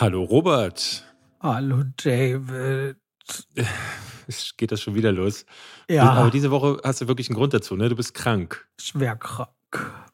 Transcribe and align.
Hallo 0.00 0.22
Robert. 0.22 1.04
Hallo 1.40 1.82
David. 1.96 2.98
Geht 4.56 4.70
das 4.70 4.80
schon 4.80 4.94
wieder 4.94 5.10
los? 5.10 5.44
Ja. 5.88 6.12
Aber 6.12 6.30
diese 6.30 6.52
Woche 6.52 6.80
hast 6.84 7.00
du 7.00 7.08
wirklich 7.08 7.28
einen 7.28 7.36
Grund 7.36 7.52
dazu, 7.52 7.74
ne? 7.74 7.88
Du 7.88 7.96
bist 7.96 8.14
krank. 8.14 8.68
Schwer 8.80 9.16
krank. 9.16 9.50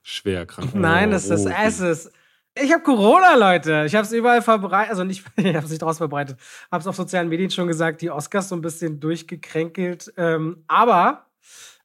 Schwer 0.00 0.46
krank. 0.46 0.74
Nein, 0.74 1.10
das 1.10 1.28
ist 1.28 1.44
es. 1.44 1.80
Ist. 1.80 2.12
Ich 2.58 2.72
habe 2.72 2.82
Corona, 2.82 3.34
Leute. 3.34 3.84
Ich 3.86 3.94
habe 3.94 4.06
es 4.06 4.12
überall 4.12 4.40
verbreitet, 4.40 4.88
also 4.88 5.04
nicht, 5.04 5.22
ich 5.36 5.54
habe 5.54 5.66
es 5.66 5.70
nicht 5.70 5.82
draus 5.82 5.98
verbreitet. 5.98 6.38
Habe 6.72 6.80
es 6.80 6.86
auf 6.86 6.96
sozialen 6.96 7.28
Medien 7.28 7.50
schon 7.50 7.68
gesagt, 7.68 8.00
die 8.00 8.10
Oscars 8.10 8.48
so 8.48 8.56
ein 8.56 8.62
bisschen 8.62 9.00
durchgekränkelt. 9.00 10.14
Ähm, 10.16 10.64
aber 10.66 11.26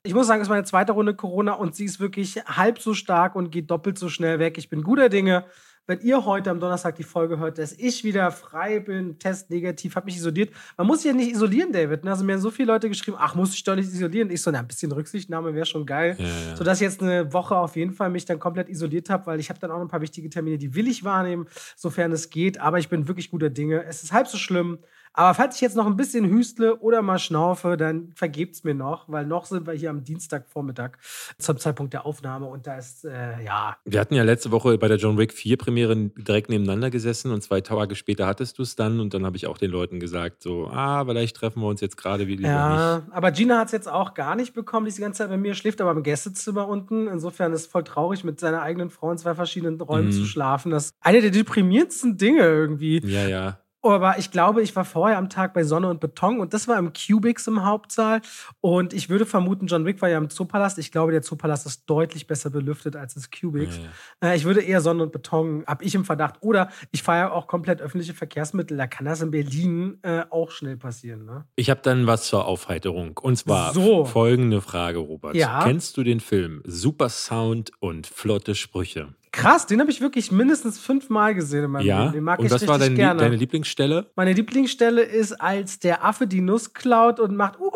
ich 0.03 0.13
muss 0.13 0.27
sagen, 0.27 0.39
es 0.39 0.45
ist 0.45 0.52
meine 0.52 0.63
zweite 0.63 0.93
Runde 0.93 1.16
Corona 1.16 1.52
und 1.52 1.75
sie 1.75 1.83
ist 1.83 1.99
wirklich 1.99 2.38
halb 2.45 2.79
so 2.79 2.93
stark 2.93 3.35
und 3.35 3.52
geht 3.52 3.69
doppelt 3.69 3.99
so 3.99 4.07
schnell 4.07 4.39
weg. 4.39 4.57
Ich 4.57 4.69
bin 4.69 4.83
guter 4.83 5.09
Dinge 5.09 5.43
wenn 5.89 6.02
ihr 6.02 6.23
heute 6.23 6.52
am 6.52 6.59
Donnerstag 6.59 6.98
die 6.98 7.03
Folge 7.03 7.39
hört, 7.39 7.57
dass 7.57 7.73
ich 7.73 8.03
wieder 8.03 8.30
frei 8.30 8.80
bin, 8.80 9.17
Test 9.17 9.49
negativ, 9.49 9.95
habe 9.95 10.05
mich 10.05 10.17
isoliert. 10.17 10.52
Man 10.77 10.85
muss 10.85 11.02
sich 11.02 11.07
ja 11.07 11.17
nicht 11.17 11.31
isolieren, 11.31 11.71
David. 11.71 12.03
Ne? 12.03 12.11
Also 12.11 12.23
mir 12.23 12.34
haben 12.34 12.41
so 12.41 12.52
viele 12.52 12.71
Leute 12.71 12.89
geschrieben, 12.89 13.17
ach, 13.20 13.34
muss 13.34 13.55
ich 13.55 13.63
doch 13.63 13.75
nicht 13.75 13.91
isolieren. 13.91 14.30
Ich 14.30 14.44
so, 14.44 14.52
na, 14.52 14.59
ein 14.59 14.67
bisschen 14.67 14.91
Rücksichtnahme 14.91 15.55
wäre 15.55 15.66
schon 15.66 15.88
geil. 15.88 16.16
Ja, 16.20 16.25
ja. 16.25 16.55
Sodass 16.55 16.80
ich 16.80 16.85
jetzt 16.85 17.02
eine 17.02 17.33
Woche 17.33 17.57
auf 17.57 17.75
jeden 17.75 17.94
Fall 17.94 18.11
mich 18.11 18.23
dann 18.25 18.38
komplett 18.38 18.70
isoliert 18.70 19.09
habe, 19.09 19.25
weil 19.25 19.39
ich 19.39 19.49
habe 19.49 19.59
dann 19.59 19.71
auch 19.71 19.81
ein 19.81 19.88
paar 19.88 20.02
wichtige 20.02 20.30
Termine, 20.30 20.59
die 20.59 20.75
will 20.75 20.88
ich 20.88 21.03
wahrnehmen, 21.03 21.47
sofern 21.75 22.11
es 22.11 22.30
geht. 22.30 22.61
Aber 22.61 22.77
ich 22.77 22.88
bin 22.88 23.08
wirklich 23.08 23.31
guter 23.31 23.49
Dinge. 23.49 23.83
Es 23.85 24.03
ist 24.03 24.13
halb 24.13 24.27
so 24.27 24.38
schlimm. 24.38 24.77
Aber 25.13 25.33
falls 25.33 25.55
ich 25.55 25.61
jetzt 25.61 25.75
noch 25.75 25.85
ein 25.85 25.97
bisschen 25.97 26.25
hüstle 26.29 26.77
oder 26.77 27.01
mal 27.01 27.19
schnaufe, 27.19 27.77
dann 27.77 28.11
vergebt's 28.15 28.63
mir 28.63 28.73
noch, 28.73 29.09
weil 29.09 29.25
noch 29.25 29.45
sind 29.45 29.67
wir 29.67 29.73
hier 29.73 29.89
am 29.89 30.03
Dienstagvormittag 30.03 30.91
zum 31.38 31.57
Zeitpunkt 31.57 31.93
der 31.93 32.05
Aufnahme 32.05 32.45
und 32.45 32.67
da 32.67 32.77
ist, 32.77 33.05
äh, 33.05 33.41
ja. 33.43 33.77
Wir 33.85 33.99
hatten 33.99 34.13
ja 34.13 34.23
letzte 34.23 34.51
Woche 34.51 34.77
bei 34.77 34.88
der 34.88 34.97
John 34.97 35.17
Wick 35.17 35.33
4 35.33 35.57
Premiere 35.57 35.95
direkt 35.95 36.49
nebeneinander 36.49 36.89
gesessen 36.89 37.31
und 37.31 37.41
zwei 37.41 37.61
Tage 37.61 37.95
später 37.95 38.27
hattest 38.27 38.57
du 38.57 38.61
es 38.61 38.75
dann 38.75 38.99
und 38.99 39.13
dann 39.13 39.25
habe 39.25 39.35
ich 39.35 39.47
auch 39.47 39.57
den 39.57 39.71
Leuten 39.71 39.99
gesagt, 39.99 40.41
so, 40.43 40.67
ah, 40.67 41.03
vielleicht 41.05 41.35
treffen 41.35 41.61
wir 41.61 41.67
uns 41.67 41.81
jetzt 41.81 41.97
gerade 41.97 42.27
wieder 42.27 42.47
ja, 42.47 42.97
nicht. 42.97 43.13
aber 43.13 43.31
Gina 43.31 43.59
hat 43.59 43.67
es 43.67 43.71
jetzt 43.71 43.89
auch 43.89 44.13
gar 44.13 44.35
nicht 44.35 44.53
bekommen, 44.53 44.85
die 44.85 44.89
ist 44.89 44.97
die 44.97 45.01
ganze 45.01 45.19
Zeit 45.19 45.29
bei 45.29 45.38
mir, 45.38 45.53
schläft 45.53 45.81
aber 45.81 45.91
im 45.91 46.03
Gästezimmer 46.03 46.67
unten. 46.67 47.07
Insofern 47.07 47.53
ist 47.53 47.61
es 47.61 47.67
voll 47.67 47.83
traurig, 47.83 48.23
mit 48.23 48.39
seiner 48.39 48.61
eigenen 48.61 48.89
Frau 48.89 49.11
in 49.11 49.17
zwei 49.17 49.35
verschiedenen 49.35 49.79
Räumen 49.81 50.07
mhm. 50.07 50.11
zu 50.11 50.25
schlafen. 50.25 50.71
Das 50.71 50.85
ist 50.85 50.95
eine 51.01 51.21
der 51.21 51.31
deprimierendsten 51.31 52.17
Dinge 52.17 52.41
irgendwie. 52.41 53.01
Ja, 53.05 53.27
ja. 53.27 53.59
Aber 53.81 54.17
ich 54.17 54.31
glaube, 54.31 54.61
ich 54.61 54.75
war 54.75 54.83
vorher 54.83 55.17
am 55.17 55.30
Tag 55.30 55.53
bei 55.53 55.63
Sonne 55.63 55.89
und 55.89 55.99
Beton 55.99 56.39
und 56.39 56.53
das 56.53 56.67
war 56.67 56.77
im 56.77 56.91
Cubics 56.91 57.47
im 57.47 57.63
Hauptsaal. 57.63 58.22
Und 58.59 58.94
ich 58.94 59.09
würde 59.09 59.25
vermuten, 59.25 59.67
John 59.67 59.85
Wick 59.85 60.02
war 60.02 60.09
ja 60.09 60.17
im 60.17 60.30
Zoopalast. 60.30 60.77
Ich 60.80 60.91
glaube, 60.91 61.11
der 61.13 61.22
Zoopalast 61.22 61.66
ist 61.66 61.85
deutlich 61.85 62.27
besser 62.27 62.50
belüftet 62.50 62.95
als 62.95 63.13
das 63.13 63.30
Cubics. 63.31 63.77
Ja. 64.22 64.30
Äh, 64.30 64.35
ich 64.35 64.44
würde 64.44 64.61
eher 64.61 64.81
Sonne 64.81 65.03
und 65.03 65.11
Beton, 65.11 65.63
hab 65.66 65.81
ich 65.81 65.95
im 65.95 66.03
Verdacht. 66.03 66.35
Oder 66.41 66.69
ich 66.91 67.03
fahre 67.03 67.19
ja 67.19 67.31
auch 67.31 67.47
komplett 67.47 67.81
öffentliche 67.81 68.13
Verkehrsmittel. 68.13 68.77
Da 68.77 68.88
kann 68.88 69.05
das 69.05 69.22
in 69.22 69.31
Berlin 69.31 70.00
äh, 70.02 70.23
auch 70.30 70.52
schnell 70.52 70.75
passieren. 70.75 71.25
Ne? 71.25 71.45
Ich 71.55 71.69
habe 71.69 71.81
dann 71.81 72.05
was 72.05 72.25
zur 72.25 72.45
Aufheiterung. 72.45 73.17
Und 73.17 73.38
zwar 73.38 73.73
so. 73.73 74.03
folgende 74.03 74.61
Frage, 74.61 75.00
Robert. 75.00 75.35
Ja? 75.35 75.63
Kennst 75.63 75.95
du 75.95 76.03
den 76.03 76.19
Film 76.19 76.61
Super 76.66 77.09
Sound 77.09 77.72
und 77.80 78.07
flotte 78.07 78.55
Sprüche? 78.55 79.13
Krass, 79.31 79.67
den 79.67 79.80
habe 79.80 79.91
ich 79.91 80.02
wirklich 80.02 80.31
mindestens 80.31 80.80
fünfmal 80.80 81.35
gesehen 81.35 81.66
in 81.66 81.72
meinem 81.72 81.85
ja? 81.85 82.02
Leben. 82.02 82.13
Den 82.13 82.23
mag 82.23 82.39
und 82.39 82.45
ich 82.45 82.52
was 82.52 82.67
war 82.67 82.80
dein, 82.80 82.95
gerne. 82.95 83.19
deine 83.19 83.35
Lieblingsstelle? 83.35 84.08
Meine 84.16 84.33
Lieblingsstelle 84.33 85.02
ist, 85.02 85.33
als 85.33 85.80
der 85.80 86.03
Affe 86.03 86.25
die 86.25 86.41
Nuss 86.41 86.73
klaut 86.73 87.19
und 87.19 87.35
macht. 87.35 87.59
Uh, 87.59 87.72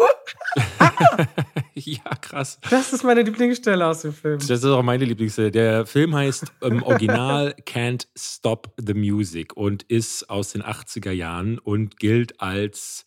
ja, 1.75 2.01
krass. 2.21 2.59
Das 2.69 2.91
ist 2.91 3.03
meine 3.03 3.21
Lieblingsstelle 3.21 3.85
aus 3.85 4.01
dem 4.01 4.13
Film. 4.13 4.39
Das 4.39 4.49
ist 4.49 4.65
auch 4.65 4.81
meine 4.81 5.05
Lieblingsstelle. 5.05 5.51
Der 5.51 5.85
Film 5.85 6.15
heißt 6.15 6.45
im 6.61 6.81
Original 6.83 7.55
Can't 7.67 8.07
Stop 8.17 8.73
the 8.77 8.95
Music 8.95 9.55
und 9.55 9.83
ist 9.83 10.29
aus 10.29 10.53
den 10.53 10.63
80er 10.63 11.11
Jahren 11.11 11.59
und 11.59 11.99
gilt 11.99 12.41
als 12.41 13.05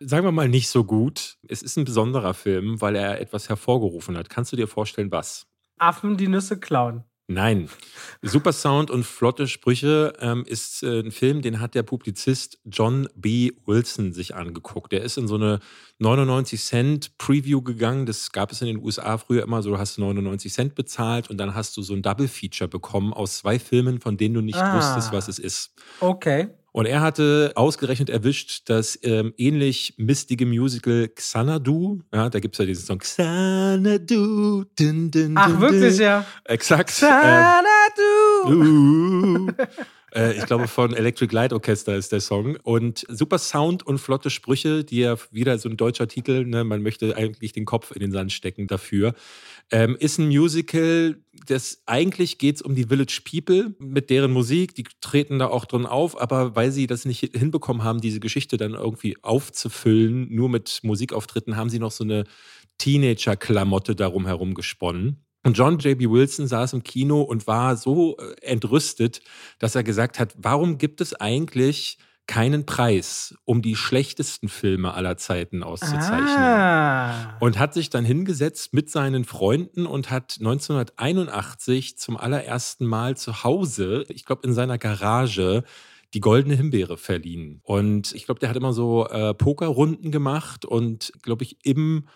sagen 0.00 0.26
wir 0.26 0.32
mal, 0.32 0.48
nicht 0.48 0.68
so 0.68 0.84
gut. 0.84 1.36
Es 1.48 1.62
ist 1.62 1.76
ein 1.76 1.84
besonderer 1.84 2.34
Film, 2.34 2.80
weil 2.80 2.96
er 2.96 3.20
etwas 3.20 3.48
hervorgerufen 3.48 4.16
hat. 4.16 4.28
Kannst 4.28 4.52
du 4.52 4.56
dir 4.56 4.68
vorstellen, 4.68 5.10
was? 5.10 5.46
Affen 5.78 6.16
die 6.16 6.28
Nüsse 6.28 6.58
klauen. 6.58 7.04
Nein. 7.26 7.70
Super 8.20 8.52
Sound 8.52 8.90
und 8.90 9.04
flotte 9.04 9.48
Sprüche 9.48 10.12
ähm, 10.20 10.44
ist 10.46 10.82
äh, 10.82 11.00
ein 11.00 11.10
Film, 11.10 11.40
den 11.40 11.58
hat 11.58 11.74
der 11.74 11.82
Publizist 11.82 12.58
John 12.66 13.08
B. 13.14 13.52
Wilson 13.64 14.12
sich 14.12 14.34
angeguckt. 14.34 14.92
Der 14.92 15.02
ist 15.02 15.16
in 15.16 15.26
so 15.26 15.36
eine 15.36 15.60
99 16.00 16.62
Cent 16.62 17.16
Preview 17.16 17.62
gegangen. 17.62 18.04
Das 18.04 18.30
gab 18.32 18.52
es 18.52 18.60
in 18.60 18.66
den 18.66 18.78
USA 18.78 19.16
früher 19.16 19.42
immer 19.42 19.62
so, 19.62 19.70
du 19.70 19.78
hast 19.78 19.96
99 19.96 20.52
Cent 20.52 20.74
bezahlt 20.74 21.30
und 21.30 21.38
dann 21.38 21.54
hast 21.54 21.76
du 21.78 21.82
so 21.82 21.94
ein 21.94 22.02
Double 22.02 22.28
Feature 22.28 22.68
bekommen 22.68 23.14
aus 23.14 23.38
zwei 23.38 23.58
Filmen, 23.58 24.00
von 24.00 24.18
denen 24.18 24.34
du 24.34 24.40
nicht 24.42 24.58
ah. 24.58 24.76
wusstest, 24.76 25.12
was 25.12 25.28
es 25.28 25.38
ist. 25.38 25.72
Okay. 26.00 26.48
Und 26.74 26.86
er 26.86 27.02
hatte 27.02 27.52
ausgerechnet 27.54 28.10
erwischt, 28.10 28.68
dass 28.68 28.98
ähm, 29.04 29.32
ähnlich 29.36 29.94
mistige 29.96 30.44
Musical 30.44 31.06
Xanadu, 31.06 32.00
ja, 32.12 32.28
da 32.28 32.40
gibt 32.40 32.56
es 32.56 32.58
ja 32.58 32.64
diesen 32.64 32.84
Song 32.84 32.98
Xanadu. 32.98 34.64
Din, 34.76 35.08
din, 35.08 35.34
Ach, 35.38 35.60
wirklich, 35.60 35.98
ja. 35.98 36.26
Exakt. 36.42 36.90
Xanadu. 36.90 38.48
Ähm, 38.48 39.54
äh, 40.14 40.36
ich 40.38 40.46
glaube, 40.46 40.68
von 40.68 40.94
Electric 40.94 41.34
Light 41.34 41.52
Orchester 41.52 41.96
ist 41.96 42.12
der 42.12 42.20
Song. 42.20 42.56
Und 42.62 43.04
super 43.08 43.38
Sound 43.38 43.86
und 43.86 43.98
flotte 43.98 44.30
Sprüche, 44.30 44.84
die 44.84 45.00
ja 45.00 45.16
wieder 45.30 45.58
so 45.58 45.68
ein 45.68 45.76
deutscher 45.76 46.06
Titel, 46.06 46.44
ne, 46.46 46.64
man 46.64 46.82
möchte 46.82 47.16
eigentlich 47.16 47.52
den 47.52 47.64
Kopf 47.64 47.90
in 47.90 48.00
den 48.00 48.12
Sand 48.12 48.32
stecken 48.32 48.66
dafür. 48.66 49.14
Ähm, 49.70 49.96
ist 49.98 50.18
ein 50.18 50.28
Musical, 50.28 51.16
das 51.46 51.82
eigentlich 51.86 52.38
geht 52.38 52.56
es 52.56 52.62
um 52.62 52.74
die 52.74 52.84
Village 52.84 53.22
People 53.28 53.74
mit 53.78 54.10
deren 54.10 54.32
Musik, 54.32 54.74
die 54.74 54.84
treten 55.00 55.38
da 55.38 55.48
auch 55.48 55.64
drin 55.64 55.86
auf, 55.86 56.20
aber 56.20 56.54
weil 56.54 56.70
sie 56.70 56.86
das 56.86 57.04
nicht 57.04 57.34
hinbekommen 57.34 57.82
haben, 57.82 58.00
diese 58.00 58.20
Geschichte 58.20 58.56
dann 58.56 58.74
irgendwie 58.74 59.16
aufzufüllen, 59.22 60.32
nur 60.32 60.48
mit 60.48 60.80
Musikauftritten, 60.82 61.56
haben 61.56 61.70
sie 61.70 61.78
noch 61.78 61.92
so 61.92 62.04
eine 62.04 62.24
Teenager-Klamotte 62.78 63.96
darum 63.96 64.26
herum 64.26 64.54
gesponnen. 64.54 65.24
Und 65.44 65.56
John 65.56 65.78
J.B. 65.78 66.10
Wilson 66.10 66.46
saß 66.46 66.72
im 66.72 66.82
Kino 66.82 67.20
und 67.22 67.46
war 67.46 67.76
so 67.76 68.16
äh, 68.16 68.34
entrüstet, 68.42 69.20
dass 69.58 69.74
er 69.74 69.84
gesagt 69.84 70.18
hat, 70.18 70.34
warum 70.38 70.78
gibt 70.78 71.00
es 71.00 71.14
eigentlich 71.14 71.98
keinen 72.26 72.64
Preis, 72.64 73.34
um 73.44 73.60
die 73.60 73.76
schlechtesten 73.76 74.48
Filme 74.48 74.94
aller 74.94 75.18
Zeiten 75.18 75.62
auszuzeichnen. 75.62 76.26
Ah. 76.26 77.36
Und 77.38 77.58
hat 77.58 77.74
sich 77.74 77.90
dann 77.90 78.04
hingesetzt 78.04 78.72
mit 78.72 78.88
seinen 78.88 79.24
Freunden 79.24 79.86
und 79.86 80.10
hat 80.10 80.36
1981 80.38 81.98
zum 81.98 82.16
allerersten 82.16 82.86
Mal 82.86 83.16
zu 83.16 83.44
Hause, 83.44 84.06
ich 84.08 84.24
glaube 84.24 84.46
in 84.46 84.54
seiner 84.54 84.78
Garage, 84.78 85.64
die 86.14 86.20
goldene 86.20 86.54
Himbeere 86.54 86.96
verliehen. 86.96 87.60
Und 87.62 88.14
ich 88.14 88.24
glaube, 88.24 88.40
der 88.40 88.48
hat 88.48 88.56
immer 88.56 88.72
so 88.72 89.06
äh, 89.08 89.34
Pokerrunden 89.34 90.10
gemacht 90.10 90.64
und 90.64 91.12
glaube 91.22 91.44
ich 91.44 91.58
im 91.64 92.06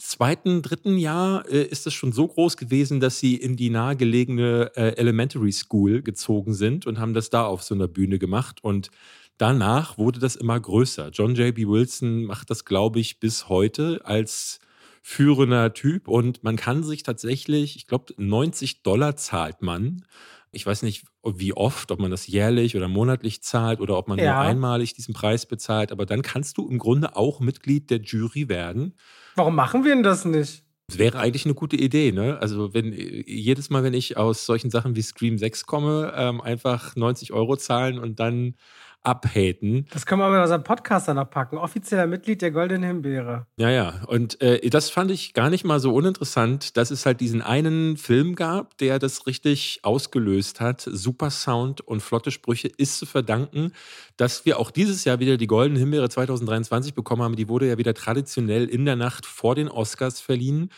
zweiten, 0.00 0.62
dritten 0.62 0.96
Jahr 0.96 1.48
äh, 1.48 1.62
ist 1.62 1.86
es 1.86 1.94
schon 1.94 2.12
so 2.12 2.26
groß 2.26 2.56
gewesen, 2.56 3.00
dass 3.00 3.18
sie 3.20 3.36
in 3.36 3.56
die 3.56 3.70
nahegelegene 3.70 4.72
äh, 4.74 4.96
Elementary 4.96 5.52
School 5.52 6.02
gezogen 6.02 6.54
sind 6.54 6.86
und 6.86 6.98
haben 6.98 7.14
das 7.14 7.30
da 7.30 7.44
auf 7.44 7.62
so 7.62 7.74
einer 7.74 7.88
Bühne 7.88 8.18
gemacht. 8.18 8.62
Und 8.62 8.90
danach 9.38 9.98
wurde 9.98 10.18
das 10.18 10.36
immer 10.36 10.58
größer. 10.58 11.10
John 11.12 11.34
J.B. 11.34 11.68
Wilson 11.68 12.24
macht 12.24 12.50
das, 12.50 12.64
glaube 12.64 12.98
ich, 13.00 13.20
bis 13.20 13.48
heute 13.48 14.00
als 14.04 14.58
führender 15.02 15.72
Typ 15.72 16.08
und 16.08 16.44
man 16.44 16.56
kann 16.56 16.82
sich 16.82 17.02
tatsächlich, 17.02 17.76
ich 17.76 17.86
glaube, 17.86 18.12
90 18.18 18.82
Dollar 18.82 19.16
zahlt 19.16 19.62
man. 19.62 20.04
Ich 20.52 20.66
weiß 20.66 20.82
nicht, 20.82 21.04
wie 21.24 21.52
oft, 21.52 21.92
ob 21.92 22.00
man 22.00 22.10
das 22.10 22.26
jährlich 22.26 22.76
oder 22.76 22.88
monatlich 22.88 23.42
zahlt 23.42 23.80
oder 23.80 23.96
ob 23.96 24.08
man 24.08 24.18
ja. 24.18 24.34
nur 24.34 24.42
einmalig 24.42 24.94
diesen 24.94 25.14
Preis 25.14 25.46
bezahlt, 25.46 25.92
aber 25.92 26.06
dann 26.06 26.22
kannst 26.22 26.58
du 26.58 26.68
im 26.68 26.78
Grunde 26.78 27.16
auch 27.16 27.40
Mitglied 27.40 27.90
der 27.90 28.00
Jury 28.00 28.48
werden. 28.48 28.94
Warum 29.36 29.54
machen 29.54 29.84
wir 29.84 29.94
denn 29.94 30.02
das 30.02 30.24
nicht? 30.24 30.64
Das 30.88 30.98
wäre 30.98 31.20
eigentlich 31.20 31.44
eine 31.44 31.54
gute 31.54 31.76
Idee, 31.76 32.10
ne? 32.10 32.38
Also 32.40 32.74
wenn 32.74 32.92
jedes 32.92 33.70
Mal, 33.70 33.84
wenn 33.84 33.94
ich 33.94 34.16
aus 34.16 34.44
solchen 34.44 34.70
Sachen 34.70 34.96
wie 34.96 35.02
Scream 35.02 35.38
6 35.38 35.64
komme, 35.66 36.12
ähm, 36.16 36.40
einfach 36.40 36.96
90 36.96 37.32
Euro 37.32 37.56
zahlen 37.56 38.00
und 38.00 38.18
dann 38.18 38.56
abhaten. 39.02 39.86
Das 39.92 40.04
können 40.04 40.20
wir 40.20 40.26
aber 40.26 40.36
in 40.36 40.42
unseren 40.42 40.62
Podcast 40.62 41.08
dann 41.08 41.16
noch 41.16 41.30
packen. 41.30 41.56
Offizieller 41.56 42.06
Mitglied 42.06 42.42
der 42.42 42.50
Goldenen 42.50 42.82
Himbeere. 42.82 43.46
Ja, 43.56 43.70
ja. 43.70 44.02
Und 44.06 44.40
äh, 44.42 44.68
das 44.68 44.90
fand 44.90 45.10
ich 45.10 45.32
gar 45.32 45.50
nicht 45.50 45.64
mal 45.64 45.80
so 45.80 45.94
uninteressant, 45.94 46.76
dass 46.76 46.90
es 46.90 47.06
halt 47.06 47.20
diesen 47.20 47.40
einen 47.40 47.96
Film 47.96 48.34
gab, 48.34 48.76
der 48.78 48.98
das 48.98 49.26
richtig 49.26 49.80
ausgelöst 49.82 50.60
hat. 50.60 50.82
Super 50.82 51.30
Sound 51.30 51.80
und 51.80 52.00
flotte 52.00 52.30
Sprüche 52.30 52.68
ist 52.68 52.98
zu 52.98 53.06
verdanken, 53.06 53.72
dass 54.16 54.44
wir 54.44 54.58
auch 54.58 54.70
dieses 54.70 55.04
Jahr 55.04 55.18
wieder 55.18 55.36
die 55.36 55.46
Goldene 55.46 55.80
Himbeere 55.80 56.08
2023 56.08 56.94
bekommen 56.94 57.22
haben. 57.22 57.36
Die 57.36 57.48
wurde 57.48 57.68
ja 57.68 57.78
wieder 57.78 57.94
traditionell 57.94 58.66
in 58.66 58.84
der 58.84 58.96
Nacht 58.96 59.24
vor 59.24 59.54
den 59.54 59.68
Oscars 59.68 60.20
verliehen. 60.20 60.70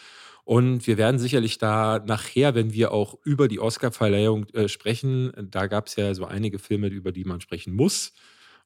Und 0.45 0.87
wir 0.87 0.99
werden 0.99 1.19
sicherlich 1.21 1.59
da 1.59 2.01
nachher, 2.05 2.55
wenn 2.55 2.73
wir 2.73 2.93
auch 2.93 3.17
über 3.25 3.47
die 3.49 3.61
Oscar-Verleihung 3.61 4.47
äh, 4.55 4.69
sprechen, 4.69 5.33
da 5.51 5.67
gab 5.69 5.87
es 5.87 5.97
ja 5.97 6.15
so 6.15 6.25
einige 6.25 6.59
Filme, 6.59 6.89
über 6.89 7.13
die 7.13 7.25
man 7.25 7.41
sprechen 7.41 7.75
muss. 7.75 8.13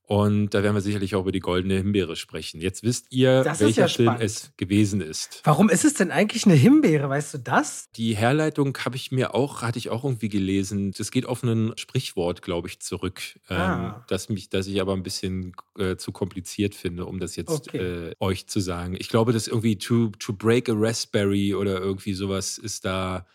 Und 0.08 0.50
da 0.50 0.62
werden 0.62 0.76
wir 0.76 0.80
sicherlich 0.82 1.16
auch 1.16 1.22
über 1.22 1.32
die 1.32 1.40
goldene 1.40 1.74
Himbeere 1.78 2.14
sprechen. 2.14 2.60
Jetzt 2.60 2.84
wisst 2.84 3.06
ihr, 3.10 3.42
Das 3.42 3.58
welcher 3.58 3.82
ja 3.82 3.88
Film 3.88 4.16
es 4.20 4.52
gewesen 4.56 5.00
ist. 5.00 5.40
Warum 5.42 5.68
ist 5.68 5.84
es 5.84 5.94
denn 5.94 6.12
eigentlich 6.12 6.44
eine 6.46 6.54
Himbeere? 6.54 7.08
Weißt 7.08 7.34
du 7.34 7.38
das? 7.38 7.90
Die 7.96 8.14
Herleitung 8.14 8.78
habe 8.84 8.94
ich 8.94 9.10
mir 9.10 9.34
auch, 9.34 9.62
hatte 9.62 9.80
ich 9.80 9.88
auch 9.90 10.04
irgendwie 10.04 10.28
gelesen. 10.28 10.92
Das 10.96 11.10
geht 11.10 11.26
auf 11.26 11.42
ein 11.42 11.72
Sprichwort, 11.76 12.42
glaube 12.42 12.68
ich, 12.68 12.78
zurück, 12.78 13.20
ähm, 13.50 13.56
Ah. 13.58 14.04
das 14.06 14.28
mich, 14.28 14.48
das 14.48 14.68
ich 14.68 14.80
aber 14.80 14.92
ein 14.92 15.02
bisschen 15.02 15.56
äh, 15.76 15.96
zu 15.96 16.12
kompliziert 16.12 16.76
finde, 16.76 17.04
um 17.06 17.18
das 17.18 17.34
jetzt 17.34 17.50
Okay. 17.66 17.78
äh, 18.10 18.14
euch 18.20 18.46
zu 18.46 18.60
sagen. 18.60 18.94
Ich 19.00 19.08
glaube, 19.08 19.32
dass 19.32 19.48
irgendwie 19.48 19.76
to, 19.76 20.10
to 20.20 20.32
break 20.32 20.68
a 20.68 20.74
raspberry 20.76 21.52
oder 21.52 21.80
irgendwie 21.80 22.14
sowas 22.14 22.58
ist 22.58 22.84
da, 22.84 23.26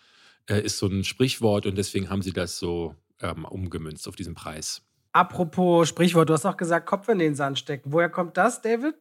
äh, 0.50 0.62
ist 0.62 0.78
so 0.78 0.88
ein 0.88 1.04
Sprichwort 1.04 1.66
und 1.66 1.78
deswegen 1.78 2.10
haben 2.10 2.22
sie 2.22 2.32
das 2.32 2.58
so 2.58 2.96
ähm, 3.20 3.44
umgemünzt 3.44 4.08
auf 4.08 4.16
diesen 4.16 4.36
Preis. 4.36 4.82
Apropos 5.14 5.90
Sprichwort, 5.90 6.30
du 6.30 6.34
hast 6.34 6.46
auch 6.46 6.58
gesagt, 6.58 6.86
Kopf 6.86 7.10
in 7.10 7.20
den 7.20 7.36
Sand 7.36 7.60
stecken. 7.60 7.92
Woher 7.92 8.10
kommt 8.10 8.38
das, 8.38 8.62
David? 8.62 8.96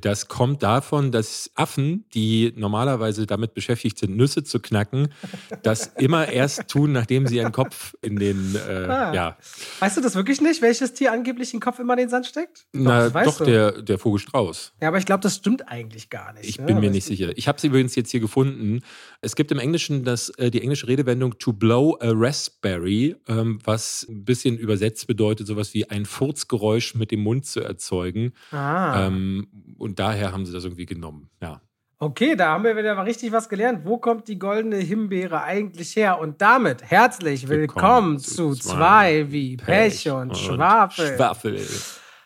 Das 0.00 0.28
kommt 0.28 0.62
davon, 0.62 1.12
dass 1.12 1.50
Affen, 1.54 2.04
die 2.12 2.52
normalerweise 2.56 3.26
damit 3.26 3.54
beschäftigt 3.54 3.98
sind, 3.98 4.16
Nüsse 4.16 4.44
zu 4.44 4.60
knacken, 4.60 5.08
das 5.62 5.92
immer 5.98 6.28
erst 6.28 6.68
tun, 6.68 6.92
nachdem 6.92 7.26
sie 7.26 7.36
ihren 7.36 7.52
Kopf 7.52 7.94
in 8.02 8.16
den, 8.16 8.54
äh, 8.54 8.86
Ah. 8.88 9.14
ja, 9.14 9.36
Weißt 9.78 9.96
du 9.96 10.00
das 10.02 10.14
wirklich 10.14 10.40
nicht, 10.42 10.60
welches 10.60 10.92
Tier 10.92 11.12
angeblich 11.12 11.52
den 11.52 11.60
Kopf 11.60 11.78
immer 11.78 11.94
in 11.94 12.00
den 12.00 12.08
Sand 12.10 12.26
steckt? 12.26 12.66
na, 12.72 13.04
das 13.04 13.14
weißt 13.14 13.28
doch, 13.28 13.38
du. 13.38 13.44
der, 13.44 13.82
der 13.82 13.98
Vogelstrauß. 13.98 14.74
Ja, 14.82 14.88
aber 14.88 14.98
ich 14.98 15.06
glaube, 15.06 15.22
das 15.22 15.36
stimmt 15.36 15.68
eigentlich 15.68 16.10
gar 16.10 16.34
nicht. 16.34 16.48
Ich 16.48 16.58
ne? 16.58 16.66
bin 16.66 16.76
mir 16.80 16.86
Aber 16.88 16.90
nicht 16.90 17.04
sicher. 17.06 17.30
Ich 17.36 17.48
habe 17.48 17.56
es 17.56 17.64
übrigens 17.64 17.94
jetzt 17.94 18.10
hier 18.10 18.20
gefunden. 18.20 18.80
Es 19.22 19.36
gibt 19.36 19.50
im 19.52 19.58
Englischen 19.58 20.04
das, 20.04 20.28
äh, 20.30 20.50
die 20.50 20.60
englische 20.60 20.86
Redewendung 20.88 21.38
to 21.38 21.52
blow 21.52 21.96
a 22.00 22.10
raspberry, 22.12 23.16
ähm, 23.26 23.58
was 23.64 24.04
ein 24.08 24.24
bisschen 24.24 24.58
übersetzt 24.58 25.06
bedeutet, 25.06 25.46
sowas 25.46 25.72
wie 25.72 25.88
ein 25.88 26.04
Furzgeräusch 26.04 26.94
mit 26.94 27.10
dem 27.10 27.20
Mund 27.20 27.46
zu 27.46 27.60
erzeugen. 27.60 28.32
Ah. 28.50 29.06
Ähm, 29.06 29.46
und 29.78 29.98
daher 29.98 30.32
haben 30.32 30.46
sie 30.46 30.52
das 30.52 30.64
irgendwie 30.64 30.86
genommen. 30.86 31.30
Ja. 31.42 31.60
Okay, 32.00 32.36
da 32.36 32.50
haben 32.50 32.62
wir 32.62 32.76
wieder 32.76 32.94
mal 32.94 33.02
richtig 33.02 33.32
was 33.32 33.48
gelernt. 33.48 33.80
Wo 33.84 33.98
kommt 33.98 34.28
die 34.28 34.38
goldene 34.38 34.76
Himbeere 34.76 35.42
eigentlich 35.42 35.96
her? 35.96 36.20
Und 36.20 36.40
damit 36.40 36.84
herzlich 36.84 37.48
willkommen, 37.48 38.20
zu 38.20 38.54
zwei 38.54 39.32
wie 39.32 39.56
Pech 39.56 40.08
und, 40.08 40.36
Schwafel. 40.36 41.16
Schwafel. 41.16 41.66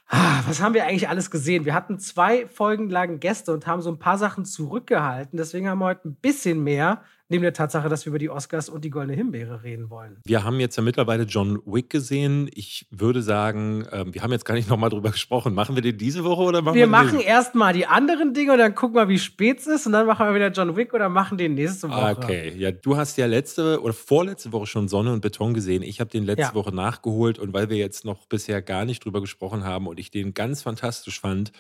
Ah, 0.09 0.43
Was 0.47 0.61
haben 0.61 0.75
wir 0.75 0.85
eigentlich 0.85 1.09
alles 1.09 1.31
gesehen? 1.31 1.65
Wir 1.65 1.73
hatten 1.73 1.99
zwei 1.99 2.47
Folgen 2.49 2.91
lang 2.91 3.19
Gäste 3.19 3.55
und 3.55 3.67
haben 3.67 3.81
so 3.81 3.91
ein 3.91 3.99
paar 3.99 4.19
Sachen 4.19 4.45
zurückgehalten. 4.45 5.39
Deswegen 5.39 5.71
haben 5.71 5.79
wir 5.79 5.87
heute 5.87 6.07
ein 6.07 6.17
bisschen 6.17 6.63
mehr, 6.63 7.01
neben 7.33 7.43
der 7.43 7.53
Tatsache, 7.53 7.89
dass 7.89 8.05
wir 8.05 8.11
über 8.11 8.19
die 8.19 8.31
Oscars 8.31 8.69
und 8.69 8.85
die 8.85 8.91
goldene 8.91 9.15
Himbeere 9.17 9.63
reden 9.65 9.91
wollen. 9.91 10.19
Wir 10.25 10.45
haben 10.45 10.61
jetzt 10.61 10.77
ja 10.77 10.83
mittlerweile 10.83 11.25
John 11.25 11.61
Wick 11.67 11.91
gesehen. 11.91 12.49
Ich 12.55 12.87
würde 12.91 13.23
sagen, 13.23 13.85
ähm, 13.91 14.15
wir 14.15 14.23
haben 14.23 14.31
jetzt 14.31 14.45
gar 14.45 14.55
nicht 14.55 14.69
nochmal 14.69 14.91
drüber 14.91 15.11
gesprochen. 15.11 15.55
Machen 15.55 15.75
wir 15.75 15.83
den 15.83 15.99
diese 15.99 16.23
Woche 16.25 16.43
oder 16.43 16.63
machen 16.63 16.75
wir, 16.75 16.83
Wir 16.83 16.87
machen 16.87 17.21
erstmal 17.21 17.73
die 17.73 17.87
anderen 17.87 18.35
Dinge 18.35 18.53
und 18.53 18.59
dann 18.59 18.75
gucken 18.75 18.97
wir, 18.97 19.09
wie 19.09 19.19
spät 19.19 19.59
es 19.61 19.67
ist. 19.67 19.87
Und 19.87 19.93
dann 19.93 20.07
machen 20.07 20.27
wir 20.27 20.35
wieder 20.35 20.51
John 20.53 20.77
Wick 20.77 20.95
oder 20.95 21.09
machen 21.09 21.39
den 21.39 21.55
nächste 21.55 21.89
Woche. 21.91 22.17
Okay, 22.19 22.53
ja, 22.57 22.71
du 22.71 22.97
hast 22.97 23.17
ja 23.17 23.27
letzte 23.27 23.81
oder 23.81 23.95
vorletzte 23.95 24.53
Woche 24.53 24.67
schon 24.67 24.89
Sonne 24.89 25.13
und 25.13 25.21
Beton 25.23 25.55
gesehen. 25.55 25.83
Ich 25.83 25.99
habe 26.01 26.11
den 26.11 26.25
letzte 26.25 26.43
Ja. 26.43 26.55
Woche 26.55 26.75
nachgeholt 26.75 27.39
und 27.39 27.53
weil 27.55 27.71
wir 27.71 27.79
jetzt 27.79 28.05
noch 28.05 28.27
bisher 28.27 28.61
gar 28.63 28.85
nicht 28.85 29.05
drüber 29.05 29.21
gesprochen 29.21 29.65
haben 29.65 29.87
und 29.87 29.99
ich 29.99 30.11
den 30.11 30.35
ganz 30.35 30.63
fantastisch 30.63 31.21
fand, 31.21 31.53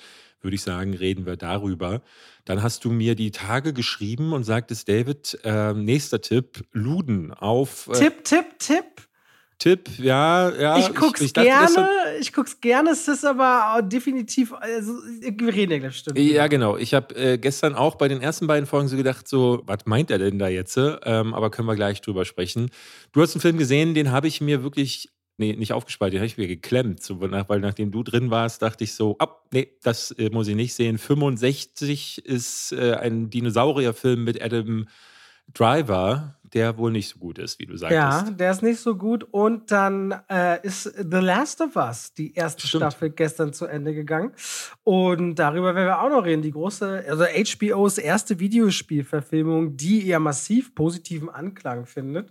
würde 0.42 0.54
ich 0.54 0.62
sagen, 0.62 0.94
reden 0.94 1.26
wir 1.26 1.36
darüber. 1.36 2.02
Dann 2.44 2.62
hast 2.62 2.84
du 2.84 2.90
mir 2.90 3.14
die 3.14 3.30
Tage 3.30 3.72
geschrieben 3.72 4.32
und 4.32 4.44
sagtest, 4.44 4.88
David, 4.88 5.38
äh, 5.44 5.72
nächster 5.74 6.20
Tipp, 6.20 6.64
Luden 6.72 7.32
auf 7.32 7.88
äh, 7.88 7.92
Tipp, 7.92 8.24
Tipp, 8.24 8.58
Tipp. 8.58 8.84
Tipp, 9.58 9.88
ja, 9.98 10.50
ja. 10.50 10.76
ich 10.78 10.92
guck's 10.92 11.20
ich 11.20 11.32
dachte, 11.32 11.48
das 11.48 11.74
gerne, 11.74 11.88
hat- 11.88 12.20
ich 12.20 12.32
guck's 12.32 12.60
gerne, 12.60 12.90
es 12.90 13.06
ist 13.06 13.24
aber 13.24 13.80
definitiv, 13.82 14.52
also, 14.54 14.92
wir 15.20 15.54
reden 15.54 15.70
ja 15.70 15.78
gleich 15.78 15.92
bestimmt. 15.92 16.18
Ja, 16.18 16.48
genau. 16.48 16.76
Ich 16.76 16.94
habe 16.94 17.14
äh, 17.14 17.38
gestern 17.38 17.76
auch 17.76 17.94
bei 17.94 18.08
den 18.08 18.20
ersten 18.20 18.48
beiden 18.48 18.66
Folgen 18.66 18.88
so 18.88 18.96
gedacht, 18.96 19.28
so, 19.28 19.62
was 19.66 19.86
meint 19.86 20.10
er 20.10 20.18
denn 20.18 20.40
da 20.40 20.48
jetzt? 20.48 20.76
Ähm, 20.76 21.32
aber 21.32 21.50
können 21.52 21.68
wir 21.68 21.76
gleich 21.76 22.00
drüber 22.00 22.24
sprechen. 22.24 22.70
Du 23.12 23.22
hast 23.22 23.36
einen 23.36 23.40
Film 23.40 23.56
gesehen, 23.56 23.94
den 23.94 24.10
habe 24.10 24.26
ich 24.26 24.40
mir 24.40 24.64
wirklich, 24.64 25.10
nee, 25.42 25.56
nicht 25.56 25.72
den 26.10 26.20
habe 26.20 26.26
ich 26.26 26.38
mir 26.38 26.46
geklemmt. 26.46 27.02
So, 27.02 27.20
weil 27.20 27.60
nachdem 27.60 27.90
du 27.90 28.02
drin 28.02 28.30
warst, 28.30 28.62
dachte 28.62 28.84
ich 28.84 28.94
so, 28.94 29.16
ab, 29.18 29.48
nee, 29.52 29.68
das 29.82 30.12
äh, 30.12 30.30
muss 30.30 30.48
ich 30.48 30.54
nicht 30.54 30.74
sehen. 30.74 30.98
65 30.98 32.24
ist 32.24 32.72
äh, 32.72 32.94
ein 32.94 33.28
Dinosaurierfilm 33.28 34.22
mit 34.22 34.40
Adam 34.40 34.86
Driver, 35.52 36.38
der 36.54 36.76
wohl 36.76 36.90
nicht 36.90 37.08
so 37.08 37.18
gut 37.18 37.38
ist, 37.38 37.58
wie 37.58 37.66
du 37.66 37.76
sagtest. 37.76 37.98
Ja, 38.00 38.30
der 38.30 38.50
ist 38.50 38.62
nicht 38.62 38.78
so 38.78 38.94
gut. 38.96 39.24
Und 39.30 39.70
dann 39.70 40.14
äh, 40.28 40.64
ist 40.66 40.84
The 40.84 41.18
Last 41.18 41.62
of 41.62 41.76
Us, 41.76 42.12
die 42.12 42.34
erste 42.34 42.66
Stimmt. 42.66 42.82
Staffel, 42.82 43.10
gestern 43.10 43.52
zu 43.54 43.66
Ende 43.66 43.94
gegangen. 43.94 44.32
Und 44.84 45.36
darüber 45.36 45.74
werden 45.74 45.86
wir 45.86 46.02
auch 46.02 46.10
noch 46.10 46.24
reden. 46.24 46.42
Die 46.42 46.50
große, 46.50 47.04
also 47.08 47.24
HBOs 47.24 47.96
erste 47.98 48.38
Videospielverfilmung, 48.38 49.76
die 49.76 50.06
eher 50.06 50.20
massiv 50.20 50.74
positiven 50.74 51.30
Anklang 51.30 51.86
findet. 51.86 52.30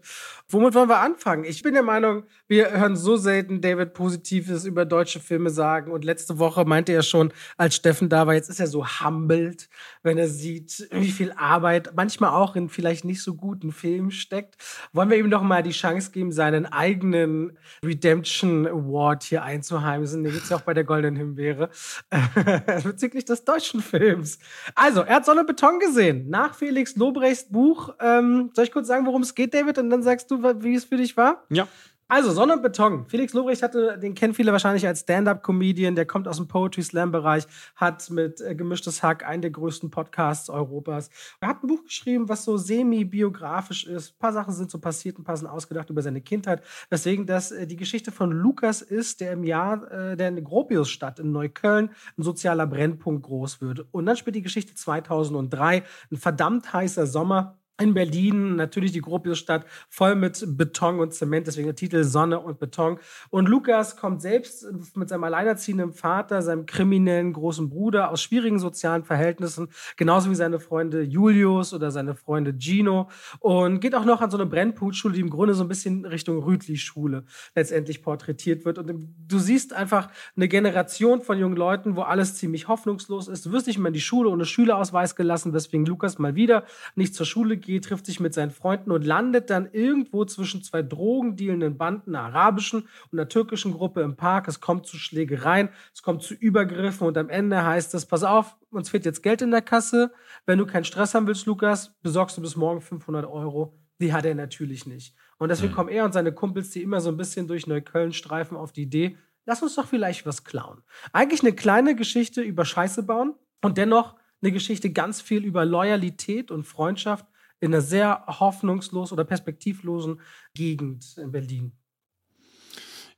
Womit 0.50 0.76
wollen 0.76 0.90
wir 0.90 1.00
anfangen? 1.00 1.44
Ich 1.44 1.64
bin 1.64 1.74
der 1.74 1.84
Meinung, 1.84 2.24
wir 2.48 2.72
hören 2.72 2.96
so 2.96 3.18
selten 3.18 3.62
David 3.62 3.94
Positives 3.94 4.66
über 4.66 4.86
deutsche 4.86 5.20
Filme 5.20 5.50
sagen. 5.50 5.92
Und 5.92 6.06
letzte 6.06 6.38
Woche 6.38 6.64
meinte 6.66 6.92
er 6.92 7.04
schon, 7.04 7.34
als 7.58 7.76
Steffen 7.76 8.10
da 8.10 8.28
war, 8.28 8.36
jetzt 8.36 8.50
ist 8.50 8.60
er 8.60 8.68
so 8.68 8.86
humbled, 8.86 9.68
wenn 10.04 10.20
er 10.20 10.28
sieht, 10.28 10.88
wie 10.92 11.12
viel 11.12 11.32
Arbeit 11.32 11.94
manchmal 11.96 12.32
auch 12.32 12.56
in 12.56 12.70
vielleicht 12.70 13.04
nicht 13.04 13.24
so 13.24 13.34
guten 13.34 13.72
Filmen 13.72 14.11
steckt. 14.12 14.56
Wollen 14.94 15.10
wir 15.10 15.18
ihm 15.18 15.30
doch 15.30 15.42
mal 15.42 15.64
die 15.64 15.72
Chance 15.72 16.12
geben, 16.12 16.32
seinen 16.32 16.66
eigenen 16.66 17.58
Redemption 17.84 18.68
Award 18.68 19.24
hier 19.24 19.44
einzuheimsen. 19.44 20.24
Den 20.24 20.34
gibt 20.34 20.44
es 20.44 20.50
ja 20.50 20.58
auch 20.58 20.62
bei 20.62 20.74
der 20.74 20.84
Goldenen 20.84 21.16
Himbeere. 21.16 21.70
Bezüglich 22.84 23.26
des 23.26 23.44
deutschen 23.44 23.82
Films. 23.82 24.40
Also, 24.76 25.02
er 25.02 25.16
hat 25.16 25.26
Sonne 25.26 25.44
Beton 25.44 25.80
gesehen. 25.80 26.30
Nach 26.30 26.56
Felix 26.56 26.96
Lobrechts 26.96 27.50
Buch. 27.50 27.94
Ähm, 28.00 28.52
soll 28.54 28.66
ich 28.66 28.72
kurz 28.72 28.88
sagen, 28.88 29.06
worum 29.06 29.22
es 29.22 29.36
geht, 29.36 29.54
David? 29.54 29.78
Und 29.78 29.90
dann 29.90 30.04
sagst 30.04 30.30
du, 30.32 30.44
wie 30.64 30.76
es 30.76 30.86
für 30.86 30.98
dich 30.98 31.18
war? 31.18 31.44
Ja. 31.50 31.68
Also, 32.14 32.34
Sonne 32.34 32.56
und 32.56 32.62
Beton. 32.62 33.06
Felix 33.08 33.32
Lobrecht 33.32 33.64
hatte, 33.64 33.98
den 33.98 34.16
kennen 34.16 34.34
viele 34.34 34.52
wahrscheinlich 34.52 34.86
als 34.86 35.00
Stand-Up-Comedian, 35.00 35.96
der 35.96 36.06
kommt 36.06 36.28
aus 36.28 36.36
dem 36.36 36.50
Poetry 36.50 36.82
Slam-Bereich, 36.82 37.48
hat 37.78 38.10
mit 38.10 38.42
äh, 38.42 38.54
Gemischtes 38.54 39.02
Hack 39.02 39.26
einen 39.26 39.42
der 39.42 39.52
größten 39.52 39.92
Podcasts 39.92 40.50
Europas. 40.50 41.10
Er 41.40 41.48
hat 41.48 41.64
ein 41.64 41.68
Buch 41.68 41.86
geschrieben, 41.86 42.28
was 42.28 42.44
so 42.44 42.58
semi-biografisch 42.58 43.86
ist. 43.86 44.16
Ein 44.16 44.20
paar 44.20 44.34
Sachen 44.34 44.54
sind 44.54 44.70
so 44.70 44.80
passiert, 44.80 45.20
ein 45.20 45.24
paar 45.24 45.38
sind 45.38 45.48
ausgedacht 45.48 45.90
über 45.90 46.02
seine 46.02 46.20
Kindheit. 46.20 46.64
Weswegen 46.90 47.28
das 47.28 47.52
äh, 47.54 47.66
die 47.66 47.78
Geschichte 47.78 48.12
von 48.12 48.34
Lukas 48.34 48.82
ist, 48.82 49.22
der 49.22 49.32
im 49.32 49.46
Jahr 49.46 49.90
äh, 49.90 50.18
der 50.18 50.28
in 50.28 50.44
Gropiusstadt 50.44 51.18
in 51.18 51.32
Neukölln 51.32 51.92
ein 52.18 52.24
sozialer 52.24 52.68
Brennpunkt 52.68 53.24
groß 53.24 53.62
wird. 53.62 53.86
Und 53.94 54.06
dann 54.06 54.18
spielt 54.18 54.36
die 54.36 54.42
Geschichte 54.42 54.76
2003, 54.76 55.84
ein 56.12 56.18
verdammt 56.18 56.74
heißer 56.74 57.08
Sommer 57.08 57.61
in 57.82 57.94
Berlin, 57.94 58.56
natürlich 58.56 58.92
die 58.92 59.02
Gropiusstadt, 59.02 59.66
voll 59.90 60.16
mit 60.16 60.44
Beton 60.58 61.00
und 61.00 61.14
Zement, 61.14 61.48
deswegen 61.48 61.68
der 61.68 61.76
Titel 61.76 62.04
Sonne 62.04 62.40
und 62.40 62.60
Beton. 62.60 63.00
Und 63.30 63.50
Lukas 63.50 63.98
kommt 63.98 64.22
selbst 64.22 64.66
mit 64.96 65.10
seinem 65.10 65.24
alleinerziehenden 65.24 65.94
Vater, 65.94 66.42
seinem 66.42 66.66
kriminellen 66.66 67.34
großen 67.34 67.70
Bruder 67.70 68.12
aus 68.12 68.22
schwierigen 68.22 68.60
sozialen 68.60 69.04
Verhältnissen, 69.04 69.70
genauso 69.98 70.30
wie 70.30 70.36
seine 70.36 70.60
Freunde 70.60 71.02
Julius 71.02 71.74
oder 71.74 71.92
seine 71.92 72.16
Freunde 72.16 72.54
Gino 72.58 73.10
und 73.40 73.80
geht 73.80 73.96
auch 73.96 74.06
noch 74.06 74.22
an 74.22 74.32
so 74.32 74.38
eine 74.38 74.46
Brennpunktschule, 74.46 75.16
die 75.16 75.22
im 75.22 75.30
Grunde 75.30 75.54
so 75.54 75.64
ein 75.64 75.68
bisschen 75.68 76.06
Richtung 76.06 76.44
Rütli-Schule 76.44 77.26
letztendlich 77.56 78.04
porträtiert 78.04 78.66
wird. 78.66 78.78
Und 78.78 79.10
du 79.28 79.40
siehst 79.40 79.74
einfach 79.74 80.10
eine 80.36 80.48
Generation 80.48 81.22
von 81.22 81.38
jungen 81.38 81.56
Leuten, 81.56 81.96
wo 81.96 82.02
alles 82.02 82.36
ziemlich 82.36 82.68
hoffnungslos 82.68 83.28
ist. 83.28 83.46
Du 83.46 83.52
wirst 83.52 83.68
nicht 83.68 83.80
mehr 83.80 83.88
in 83.88 83.94
die 83.94 84.02
Schule 84.02 84.30
ohne 84.30 84.46
Schülerausweis 84.46 85.16
gelassen, 85.16 85.54
weswegen 85.54 85.86
Lukas 85.86 86.20
mal 86.20 86.36
wieder 86.36 86.66
nicht 86.96 87.16
zur 87.16 87.26
Schule 87.26 87.58
geht, 87.58 87.71
trifft 87.80 88.06
sich 88.06 88.20
mit 88.20 88.34
seinen 88.34 88.52
Freunden 88.52 88.92
und 88.92 89.06
landet 89.06 89.50
dann 89.50 89.70
irgendwo 89.72 90.26
zwischen 90.26 90.64
zwei 90.64 90.82
drogendealenden 90.82 91.78
Banden, 91.78 92.16
einer 92.16 92.26
arabischen 92.26 92.82
und 93.12 93.20
einer 93.20 93.30
türkischen 93.30 93.72
Gruppe 93.72 94.02
im 94.02 94.18
Park. 94.18 94.48
Es 94.48 94.60
kommt 94.60 94.86
zu 94.88 94.98
Schlägereien, 94.98 95.70
es 95.94 96.02
kommt 96.02 96.24
zu 96.24 96.34
Übergriffen 96.34 97.08
und 97.08 97.18
am 97.18 97.30
Ende 97.30 97.64
heißt 97.64 97.94
es, 97.94 98.06
pass 98.06 98.24
auf, 98.24 98.58
uns 98.72 98.90
fehlt 98.90 99.06
jetzt 99.06 99.24
Geld 99.24 99.42
in 99.42 99.52
der 99.52 99.62
Kasse. 99.62 100.12
Wenn 100.46 100.58
du 100.58 100.66
keinen 100.66 100.84
Stress 100.84 101.14
haben 101.14 101.28
willst, 101.28 101.46
Lukas, 101.46 101.96
besorgst 102.02 102.36
du 102.38 102.42
bis 102.42 102.56
morgen 102.56 102.82
500 102.82 103.26
Euro. 103.26 103.78
Die 104.02 104.12
hat 104.14 104.26
er 104.26 104.34
natürlich 104.36 104.86
nicht. 104.88 105.16
Und 105.38 105.50
deswegen 105.50 105.72
Mhm. 105.72 105.76
kommen 105.76 105.90
er 105.90 106.06
und 106.06 106.14
seine 106.14 106.34
Kumpels, 106.34 106.72
die 106.72 106.82
immer 106.82 107.00
so 107.02 107.10
ein 107.10 107.18
bisschen 107.18 107.48
durch 107.48 107.68
Neukölln 107.68 108.14
streifen, 108.14 108.58
auf 108.58 108.72
die 108.72 108.82
Idee, 108.84 109.18
lass 109.46 109.62
uns 109.62 109.76
doch 109.76 109.86
vielleicht 109.88 110.26
was 110.26 110.44
klauen. 110.44 110.82
Eigentlich 111.14 111.42
eine 111.42 111.54
kleine 111.54 111.96
Geschichte 111.96 112.42
über 112.42 112.66
Scheiße 112.66 113.04
bauen 113.04 113.36
und 113.62 113.78
dennoch 113.78 114.16
eine 114.42 114.52
Geschichte 114.52 114.90
ganz 114.92 115.22
viel 115.22 115.46
über 115.46 115.66
Loyalität 115.66 116.50
und 116.50 116.64
Freundschaft 116.64 117.28
in 117.62 117.74
einer 117.74 117.82
sehr 117.82 118.26
hoffnungslos 118.28 119.14
oder 119.14 119.24
perspektivlosen 119.24 120.20
Gegend 120.54 121.16
in 121.18 121.32
Berlin. 121.32 121.72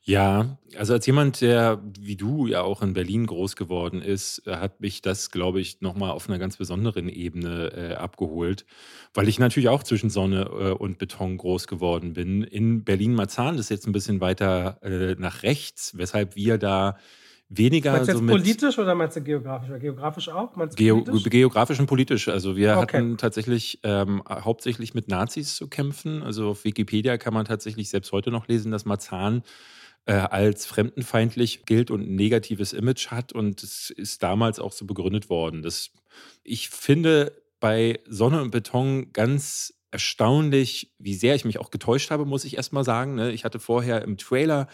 Ja, 0.06 0.58
also 0.78 0.92
als 0.92 1.06
jemand, 1.06 1.40
der 1.40 1.82
wie 1.98 2.18
du 2.18 2.46
ja 2.46 2.62
auch 2.62 2.82
in 2.82 2.94
Berlin 2.94 3.26
groß 3.26 3.56
geworden 3.56 4.02
ist, 4.02 4.46
äh, 4.46 4.58
hat 4.58 4.82
mich 4.82 5.02
das, 5.02 5.32
glaube 5.32 5.62
ich, 5.62 5.80
nochmal 5.80 6.12
auf 6.12 6.28
einer 6.28 6.40
ganz 6.40 6.58
besonderen 6.58 7.08
Ebene 7.08 7.72
äh, 7.72 7.94
abgeholt, 7.94 8.66
weil 9.14 9.30
ich 9.30 9.40
natürlich 9.40 9.70
auch 9.70 9.82
zwischen 9.82 10.10
Sonne 10.10 10.42
äh, 10.42 10.72
und 10.72 10.98
Beton 10.98 11.38
groß 11.38 11.68
geworden 11.68 12.14
bin. 12.14 12.44
In 12.44 12.84
Berlin-Marzahn, 12.84 13.58
ist 13.58 13.70
jetzt 13.70 13.88
ein 13.88 13.94
bisschen 13.94 14.20
weiter 14.20 14.78
äh, 14.84 15.16
nach 15.18 15.44
rechts, 15.44 15.98
weshalb 15.98 16.36
wir 16.36 16.58
da 16.58 16.98
weniger. 17.58 17.92
Meinst 17.92 18.08
du 18.08 18.14
jetzt 18.14 18.22
so 18.22 18.28
politisch 18.28 18.80
oder 18.80 18.96
meinst 18.96 19.16
du 19.16 19.22
geografisch? 19.22 19.70
Oder 19.70 19.80
geografisch 19.80 20.30
auch? 20.30 20.56
Meinst 20.56 20.78
du 20.78 20.84
Geo 20.84 21.02
politisch? 21.04 21.32
Geografisch 21.32 21.80
und 21.80 21.88
politisch. 21.88 22.28
Also 22.28 22.56
wir 22.56 22.78
okay. 22.78 22.98
hatten 22.98 23.18
tatsächlich 23.18 23.80
ähm, 23.84 24.24
hauptsächlich 24.28 24.94
mit 24.94 25.08
Nazis 25.08 25.56
zu 25.56 25.68
kämpfen. 25.68 26.24
Also 26.24 26.50
auf 26.50 26.64
Wikipedia 26.64 27.18
kann 27.18 27.34
man 27.34 27.46
tatsächlich 27.46 27.90
selbst 27.90 28.12
heute 28.12 28.32
noch 28.32 28.48
lesen, 28.48 28.72
dass 28.72 28.86
Marzahn 28.86 29.44
äh, 30.06 30.14
als 30.14 30.66
fremdenfeindlich 30.66 31.66
gilt 31.66 31.92
und 31.92 32.02
ein 32.02 32.16
negatives 32.16 32.74
Image 32.74 33.08
hat. 33.08 33.34
Und 33.34 33.64
es 33.64 33.90
ist 33.90 34.24
damals 34.24 34.60
auch 34.60 34.72
so 34.72 34.86
begründet 34.86 35.30
worden. 35.30 35.62
Das, 35.62 35.92
ich 36.44 36.70
finde 36.70 37.34
bei 37.60 38.00
Sonne 38.08 38.42
und 38.42 38.52
Beton 38.52 39.14
ganz 39.14 39.74
erstaunlich, 39.92 40.92
wie 40.98 41.14
sehr 41.14 41.36
ich 41.36 41.46
mich 41.46 41.60
auch 41.60 41.70
getäuscht 41.70 42.12
habe, 42.12 42.26
muss 42.26 42.46
ich 42.46 42.58
erst 42.58 42.74
mal 42.74 42.84
sagen. 42.84 43.16
Ne? 43.16 43.32
Ich 43.32 43.46
hatte 43.46 43.60
vorher 43.60 44.02
im 44.02 44.18
Trailer 44.18 44.68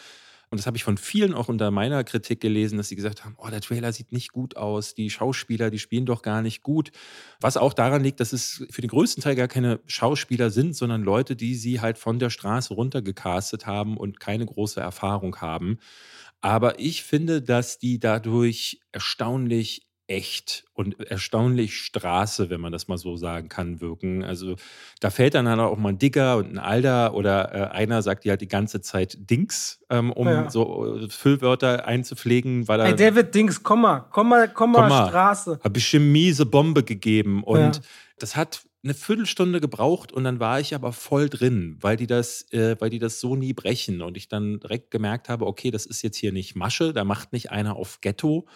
und 0.52 0.58
das 0.58 0.66
habe 0.66 0.78
ich 0.78 0.84
von 0.84 0.98
vielen 0.98 1.36
auch 1.36 1.48
unter 1.48 1.70
meiner 1.70 2.04
Kritik 2.04 2.42
gelesen, 2.42 2.78
dass 2.78 2.90
sie 2.90 2.96
gesagt 2.96 3.24
haben, 3.24 3.36
oh, 3.38 3.50
der 3.50 3.62
Trailer 3.62 3.94
sieht 3.94 4.12
nicht 4.12 4.32
gut 4.32 4.58
aus, 4.58 4.96
die 4.96 5.12
Schauspieler, 5.12 5.70
die 5.70 5.78
spielen 5.78 6.08
doch 6.08 6.24
gar 6.24 6.42
nicht 6.42 6.64
gut. 6.64 6.92
Was 7.40 7.56
auch 7.56 7.74
daran 7.74 8.04
liegt, 8.04 8.20
dass 8.20 8.34
es 8.34 8.66
für 8.72 8.82
den 8.82 8.90
größten 8.90 9.22
Teil 9.22 9.36
gar 9.36 9.48
keine 9.48 9.80
Schauspieler 9.86 10.50
sind, 10.50 10.76
sondern 10.76 11.04
Leute, 11.04 11.36
die 11.36 11.54
sie 11.54 11.82
halt 11.82 12.00
von 12.00 12.18
der 12.18 12.32
Straße 12.32 12.74
runtergecastet 12.74 13.68
haben 13.68 13.96
und 13.96 14.20
keine 14.20 14.46
große 14.46 14.80
Erfahrung 14.82 15.36
haben. 15.38 15.78
Aber 16.42 16.80
ich 16.80 17.04
finde, 17.04 17.42
dass 17.42 17.78
die 17.78 18.00
dadurch 18.00 18.80
erstaunlich 18.92 19.89
echt 20.10 20.66
und 20.74 21.00
erstaunlich 21.00 21.78
Straße, 21.78 22.50
wenn 22.50 22.60
man 22.60 22.72
das 22.72 22.88
mal 22.88 22.98
so 22.98 23.16
sagen 23.16 23.48
kann, 23.48 23.80
wirken. 23.80 24.24
Also 24.24 24.56
da 25.00 25.12
fällt 25.12 25.36
dann 25.36 25.48
halt 25.48 25.60
auch 25.60 25.78
mal 25.78 25.90
ein 25.90 26.00
Dicker 26.00 26.38
und 26.38 26.52
ein 26.52 26.58
Alter 26.58 27.14
oder 27.14 27.54
äh, 27.54 27.78
einer 27.78 28.02
sagt 28.02 28.26
ja 28.26 28.32
halt 28.32 28.42
die 28.42 28.48
ganze 28.48 28.82
Zeit 28.82 29.30
Dings, 29.30 29.82
ähm, 29.90 30.12
um 30.12 30.28
ja. 30.28 30.50
so 30.50 30.98
äh, 30.98 31.10
Füllwörter 31.10 31.86
einzupflegen. 31.86 32.68
Weil 32.68 32.80
er, 32.80 32.88
hey 32.88 32.96
David 32.96 33.36
Dings, 33.36 33.62
komm 33.62 33.82
mal, 33.82 34.08
komm 34.10 34.30
mal, 34.30 34.50
komm 34.52 34.72
mal, 34.72 34.82
komm 34.82 34.90
mal 34.90 35.08
Straße. 35.10 35.60
Habe 35.64 35.78
ich 35.78 35.94
ihm 35.94 36.12
miese 36.12 36.46
Bombe 36.46 36.84
gegeben 36.84 37.44
und 37.44 37.76
ja. 37.76 37.82
das 38.18 38.36
hat 38.36 38.64
eine 38.84 38.94
Viertelstunde 38.94 39.60
gebraucht 39.60 40.12
und 40.12 40.24
dann 40.24 40.40
war 40.40 40.60
ich 40.60 40.74
aber 40.74 40.94
voll 40.94 41.30
drin, 41.30 41.78
weil 41.82 41.98
die 41.98 42.08
das, 42.08 42.52
äh, 42.52 42.78
weil 42.80 42.90
die 42.90 43.00
das 43.00 43.20
so 43.20 43.36
nie 43.36 43.54
brechen 43.54 44.02
und 44.02 44.18
ich 44.18 44.28
dann 44.30 44.60
direkt 44.60 44.90
gemerkt 44.90 45.30
habe, 45.30 45.46
okay, 45.46 45.70
das 45.70 45.86
ist 45.86 46.02
jetzt 46.02 46.18
hier 46.18 46.32
nicht 46.32 46.56
Masche, 46.56 46.94
da 46.94 47.04
macht 47.04 47.34
nicht 47.34 47.52
einer 47.52 47.76
auf 47.76 48.00
Ghetto, 48.02 48.48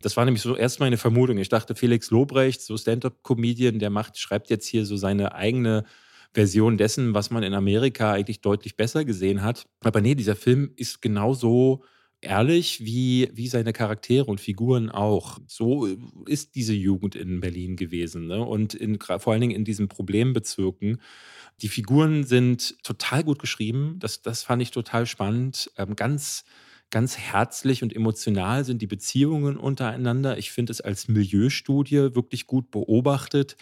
das 0.00 0.16
war 0.16 0.24
nämlich 0.24 0.42
so 0.42 0.56
erst 0.56 0.80
meine 0.80 0.96
Vermutung. 0.96 1.38
Ich 1.38 1.48
dachte, 1.48 1.74
Felix 1.74 2.10
Lobrecht, 2.10 2.62
so 2.62 2.76
Stand-up-Comedian, 2.76 3.78
der 3.78 3.90
macht, 3.90 4.18
schreibt 4.18 4.50
jetzt 4.50 4.66
hier 4.66 4.86
so 4.86 4.96
seine 4.96 5.34
eigene 5.34 5.84
Version 6.32 6.78
dessen, 6.78 7.12
was 7.14 7.30
man 7.30 7.42
in 7.42 7.54
Amerika 7.54 8.12
eigentlich 8.12 8.40
deutlich 8.40 8.76
besser 8.76 9.04
gesehen 9.04 9.42
hat. 9.42 9.66
Aber 9.80 10.00
nee, 10.00 10.14
dieser 10.14 10.36
Film 10.36 10.72
ist 10.76 11.02
genauso 11.02 11.82
ehrlich 12.20 12.84
wie, 12.84 13.30
wie 13.32 13.48
seine 13.48 13.72
Charaktere 13.72 14.26
und 14.26 14.40
Figuren 14.40 14.90
auch. 14.90 15.38
So 15.46 15.86
ist 16.26 16.54
diese 16.54 16.74
Jugend 16.74 17.14
in 17.14 17.40
Berlin 17.40 17.76
gewesen. 17.76 18.26
Ne? 18.26 18.42
Und 18.44 18.74
in, 18.74 18.98
vor 19.00 19.32
allen 19.32 19.40
Dingen 19.40 19.56
in 19.56 19.64
diesen 19.64 19.88
Problembezirken. 19.88 21.00
Die 21.62 21.68
Figuren 21.68 22.24
sind 22.24 22.82
total 22.84 23.24
gut 23.24 23.38
geschrieben. 23.38 23.96
Das, 23.98 24.22
das 24.22 24.42
fand 24.42 24.62
ich 24.62 24.70
total 24.70 25.06
spannend. 25.06 25.70
Ähm, 25.76 25.96
ganz 25.96 26.44
ganz 26.90 27.16
herzlich 27.18 27.82
und 27.82 27.94
emotional 27.94 28.64
sind 28.64 28.82
die 28.82 28.86
Beziehungen 28.86 29.56
untereinander. 29.56 30.38
Ich 30.38 30.50
finde 30.52 30.72
es 30.72 30.80
als 30.80 31.08
Milieustudie 31.08 32.14
wirklich 32.14 32.46
gut 32.46 32.70
beobachtet. 32.70 33.56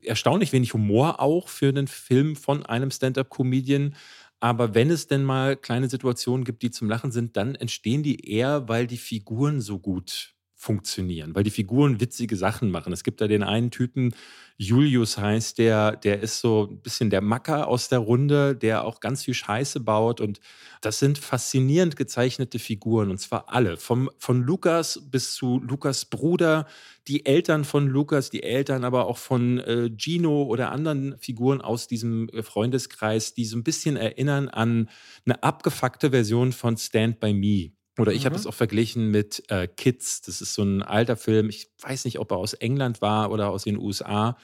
Erstaunlich 0.00 0.52
wenig 0.52 0.74
Humor 0.74 1.20
auch 1.20 1.48
für 1.48 1.68
einen 1.68 1.86
Film 1.88 2.36
von 2.36 2.66
einem 2.66 2.90
Stand-up-Comedian. 2.90 3.94
Aber 4.40 4.74
wenn 4.74 4.90
es 4.90 5.06
denn 5.06 5.22
mal 5.24 5.56
kleine 5.56 5.88
Situationen 5.88 6.44
gibt, 6.44 6.62
die 6.62 6.70
zum 6.72 6.88
Lachen 6.88 7.12
sind, 7.12 7.36
dann 7.36 7.54
entstehen 7.54 8.02
die 8.02 8.28
eher, 8.28 8.68
weil 8.68 8.86
die 8.88 8.98
Figuren 8.98 9.60
so 9.60 9.78
gut 9.78 10.34
funktionieren, 10.62 11.34
weil 11.34 11.42
die 11.42 11.50
Figuren 11.50 12.00
witzige 12.00 12.36
Sachen 12.36 12.70
machen. 12.70 12.92
Es 12.92 13.02
gibt 13.02 13.20
da 13.20 13.26
den 13.26 13.42
einen 13.42 13.72
Typen, 13.72 14.14
Julius 14.58 15.18
heißt 15.18 15.58
der, 15.58 15.96
der 15.96 16.20
ist 16.20 16.38
so 16.38 16.68
ein 16.70 16.80
bisschen 16.82 17.10
der 17.10 17.20
Macker 17.20 17.66
aus 17.66 17.88
der 17.88 17.98
Runde, 17.98 18.54
der 18.54 18.84
auch 18.84 19.00
ganz 19.00 19.24
viel 19.24 19.34
Scheiße 19.34 19.80
baut. 19.80 20.20
Und 20.20 20.38
das 20.80 21.00
sind 21.00 21.18
faszinierend 21.18 21.96
gezeichnete 21.96 22.60
Figuren, 22.60 23.10
und 23.10 23.18
zwar 23.18 23.52
alle. 23.52 23.76
Vom, 23.76 24.08
von 24.18 24.42
Lukas 24.42 25.02
bis 25.10 25.34
zu 25.34 25.58
Lukas 25.58 26.04
Bruder, 26.04 26.66
die 27.08 27.26
Eltern 27.26 27.64
von 27.64 27.88
Lukas, 27.88 28.30
die 28.30 28.44
Eltern 28.44 28.84
aber 28.84 29.06
auch 29.06 29.18
von 29.18 29.58
äh, 29.58 29.90
Gino 29.96 30.44
oder 30.44 30.70
anderen 30.70 31.18
Figuren 31.18 31.60
aus 31.60 31.88
diesem 31.88 32.28
äh, 32.28 32.44
Freundeskreis, 32.44 33.34
die 33.34 33.46
so 33.46 33.56
ein 33.56 33.64
bisschen 33.64 33.96
erinnern 33.96 34.48
an 34.48 34.88
eine 35.26 35.42
abgefuckte 35.42 36.10
Version 36.10 36.52
von 36.52 36.76
Stand 36.76 37.18
by 37.18 37.34
Me. 37.34 37.72
Oder 37.98 38.12
ich 38.12 38.22
mhm. 38.22 38.26
habe 38.26 38.36
das 38.36 38.46
auch 38.46 38.54
verglichen 38.54 39.10
mit 39.10 39.42
äh, 39.48 39.68
Kids. 39.68 40.22
Das 40.22 40.40
ist 40.40 40.54
so 40.54 40.62
ein 40.62 40.82
alter 40.82 41.16
Film. 41.16 41.48
Ich 41.48 41.68
weiß 41.80 42.04
nicht, 42.04 42.18
ob 42.18 42.30
er 42.32 42.38
aus 42.38 42.54
England 42.54 43.02
war 43.02 43.30
oder 43.30 43.50
aus 43.50 43.64
den 43.64 43.78
USA. 43.78 44.36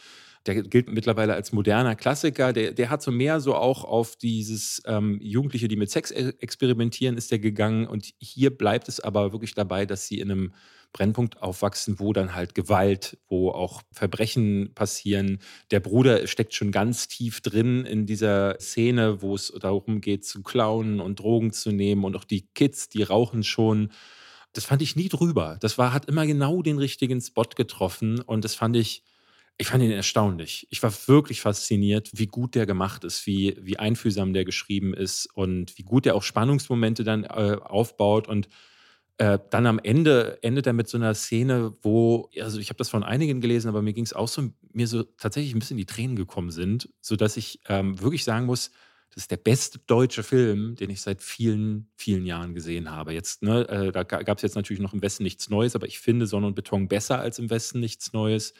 Der 0.46 0.62
gilt 0.62 0.90
mittlerweile 0.90 1.34
als 1.34 1.52
moderner 1.52 1.96
Klassiker. 1.96 2.52
Der, 2.52 2.72
der 2.72 2.90
hat 2.90 3.02
so 3.02 3.10
mehr 3.10 3.40
so 3.40 3.54
auch 3.54 3.84
auf 3.84 4.16
dieses 4.16 4.82
ähm, 4.86 5.18
Jugendliche, 5.20 5.68
die 5.68 5.76
mit 5.76 5.90
Sex 5.90 6.10
e-, 6.10 6.34
experimentieren, 6.38 7.16
ist 7.16 7.30
der 7.30 7.38
gegangen. 7.38 7.86
Und 7.86 8.12
hier 8.18 8.56
bleibt 8.56 8.88
es 8.88 9.00
aber 9.00 9.32
wirklich 9.32 9.54
dabei, 9.54 9.86
dass 9.86 10.06
sie 10.06 10.20
in 10.20 10.30
einem 10.30 10.52
Brennpunkt 10.92 11.42
aufwachsen, 11.42 11.98
wo 11.98 12.12
dann 12.12 12.34
halt 12.34 12.54
Gewalt, 12.54 13.18
wo 13.28 13.50
auch 13.50 13.82
Verbrechen 13.92 14.72
passieren. 14.74 15.38
Der 15.70 15.80
Bruder 15.80 16.26
steckt 16.26 16.54
schon 16.54 16.72
ganz 16.72 17.08
tief 17.08 17.40
drin 17.40 17.84
in 17.84 18.06
dieser 18.06 18.58
Szene, 18.58 19.22
wo 19.22 19.34
es 19.34 19.52
darum 19.60 20.00
geht, 20.00 20.24
zu 20.24 20.42
klauen 20.42 21.00
und 21.00 21.20
Drogen 21.20 21.52
zu 21.52 21.72
nehmen. 21.72 22.04
Und 22.04 22.16
auch 22.16 22.24
die 22.24 22.48
Kids, 22.54 22.88
die 22.88 23.02
rauchen 23.02 23.44
schon. 23.44 23.90
Das 24.54 24.64
fand 24.64 24.82
ich 24.82 24.96
nie 24.96 25.08
drüber. 25.08 25.58
Das 25.60 25.78
war, 25.78 25.92
hat 25.92 26.06
immer 26.06 26.26
genau 26.26 26.62
den 26.62 26.78
richtigen 26.78 27.20
Spot 27.20 27.44
getroffen. 27.54 28.20
Und 28.20 28.44
das 28.44 28.54
fand 28.54 28.74
ich, 28.74 29.02
ich 29.58 29.68
fand 29.68 29.84
ihn 29.84 29.90
erstaunlich. 29.90 30.66
Ich 30.70 30.82
war 30.82 30.92
wirklich 31.06 31.42
fasziniert, 31.42 32.10
wie 32.14 32.26
gut 32.26 32.54
der 32.54 32.64
gemacht 32.64 33.04
ist, 33.04 33.26
wie, 33.26 33.56
wie 33.60 33.78
einfühlsam 33.78 34.32
der 34.32 34.44
geschrieben 34.44 34.94
ist 34.94 35.26
und 35.34 35.76
wie 35.76 35.82
gut 35.82 36.06
der 36.06 36.14
auch 36.14 36.22
Spannungsmomente 36.22 37.04
dann 37.04 37.24
äh, 37.24 37.58
aufbaut. 37.62 38.26
Und 38.26 38.48
äh, 39.18 39.38
dann 39.50 39.66
am 39.66 39.80
Ende 39.80 40.38
endet 40.42 40.66
er 40.66 40.72
mit 40.72 40.88
so 40.88 40.96
einer 40.96 41.14
Szene, 41.14 41.74
wo, 41.82 42.30
also 42.40 42.60
ich 42.60 42.68
habe 42.68 42.78
das 42.78 42.88
von 42.88 43.02
einigen 43.02 43.40
gelesen, 43.40 43.68
aber 43.68 43.82
mir 43.82 43.92
ging 43.92 44.04
es 44.04 44.12
auch 44.12 44.28
so, 44.28 44.50
mir 44.72 44.86
so 44.86 45.02
tatsächlich 45.02 45.54
ein 45.54 45.58
bisschen 45.58 45.76
die 45.76 45.86
Tränen 45.86 46.16
gekommen 46.16 46.50
sind, 46.52 46.88
sodass 47.00 47.36
ich 47.36 47.60
ähm, 47.68 48.00
wirklich 48.00 48.24
sagen 48.24 48.46
muss, 48.46 48.70
das 49.10 49.24
ist 49.24 49.30
der 49.30 49.38
beste 49.38 49.80
deutsche 49.80 50.22
Film, 50.22 50.76
den 50.76 50.90
ich 50.90 51.00
seit 51.00 51.22
vielen, 51.22 51.90
vielen 51.96 52.26
Jahren 52.26 52.54
gesehen 52.54 52.90
habe. 52.90 53.12
Jetzt, 53.12 53.42
ne, 53.42 53.68
äh, 53.68 53.90
da 53.90 54.04
gab 54.04 54.36
es 54.36 54.42
jetzt 54.42 54.54
natürlich 54.54 54.80
noch 54.80 54.92
im 54.92 55.02
Westen 55.02 55.24
nichts 55.24 55.50
Neues, 55.50 55.74
aber 55.74 55.86
ich 55.86 55.98
finde 55.98 56.26
Sonne 56.26 56.46
und 56.46 56.54
Beton 56.54 56.86
besser 56.88 57.18
als 57.18 57.38
im 57.38 57.50
Westen 57.50 57.80
nichts 57.80 58.12
Neues. 58.12 58.54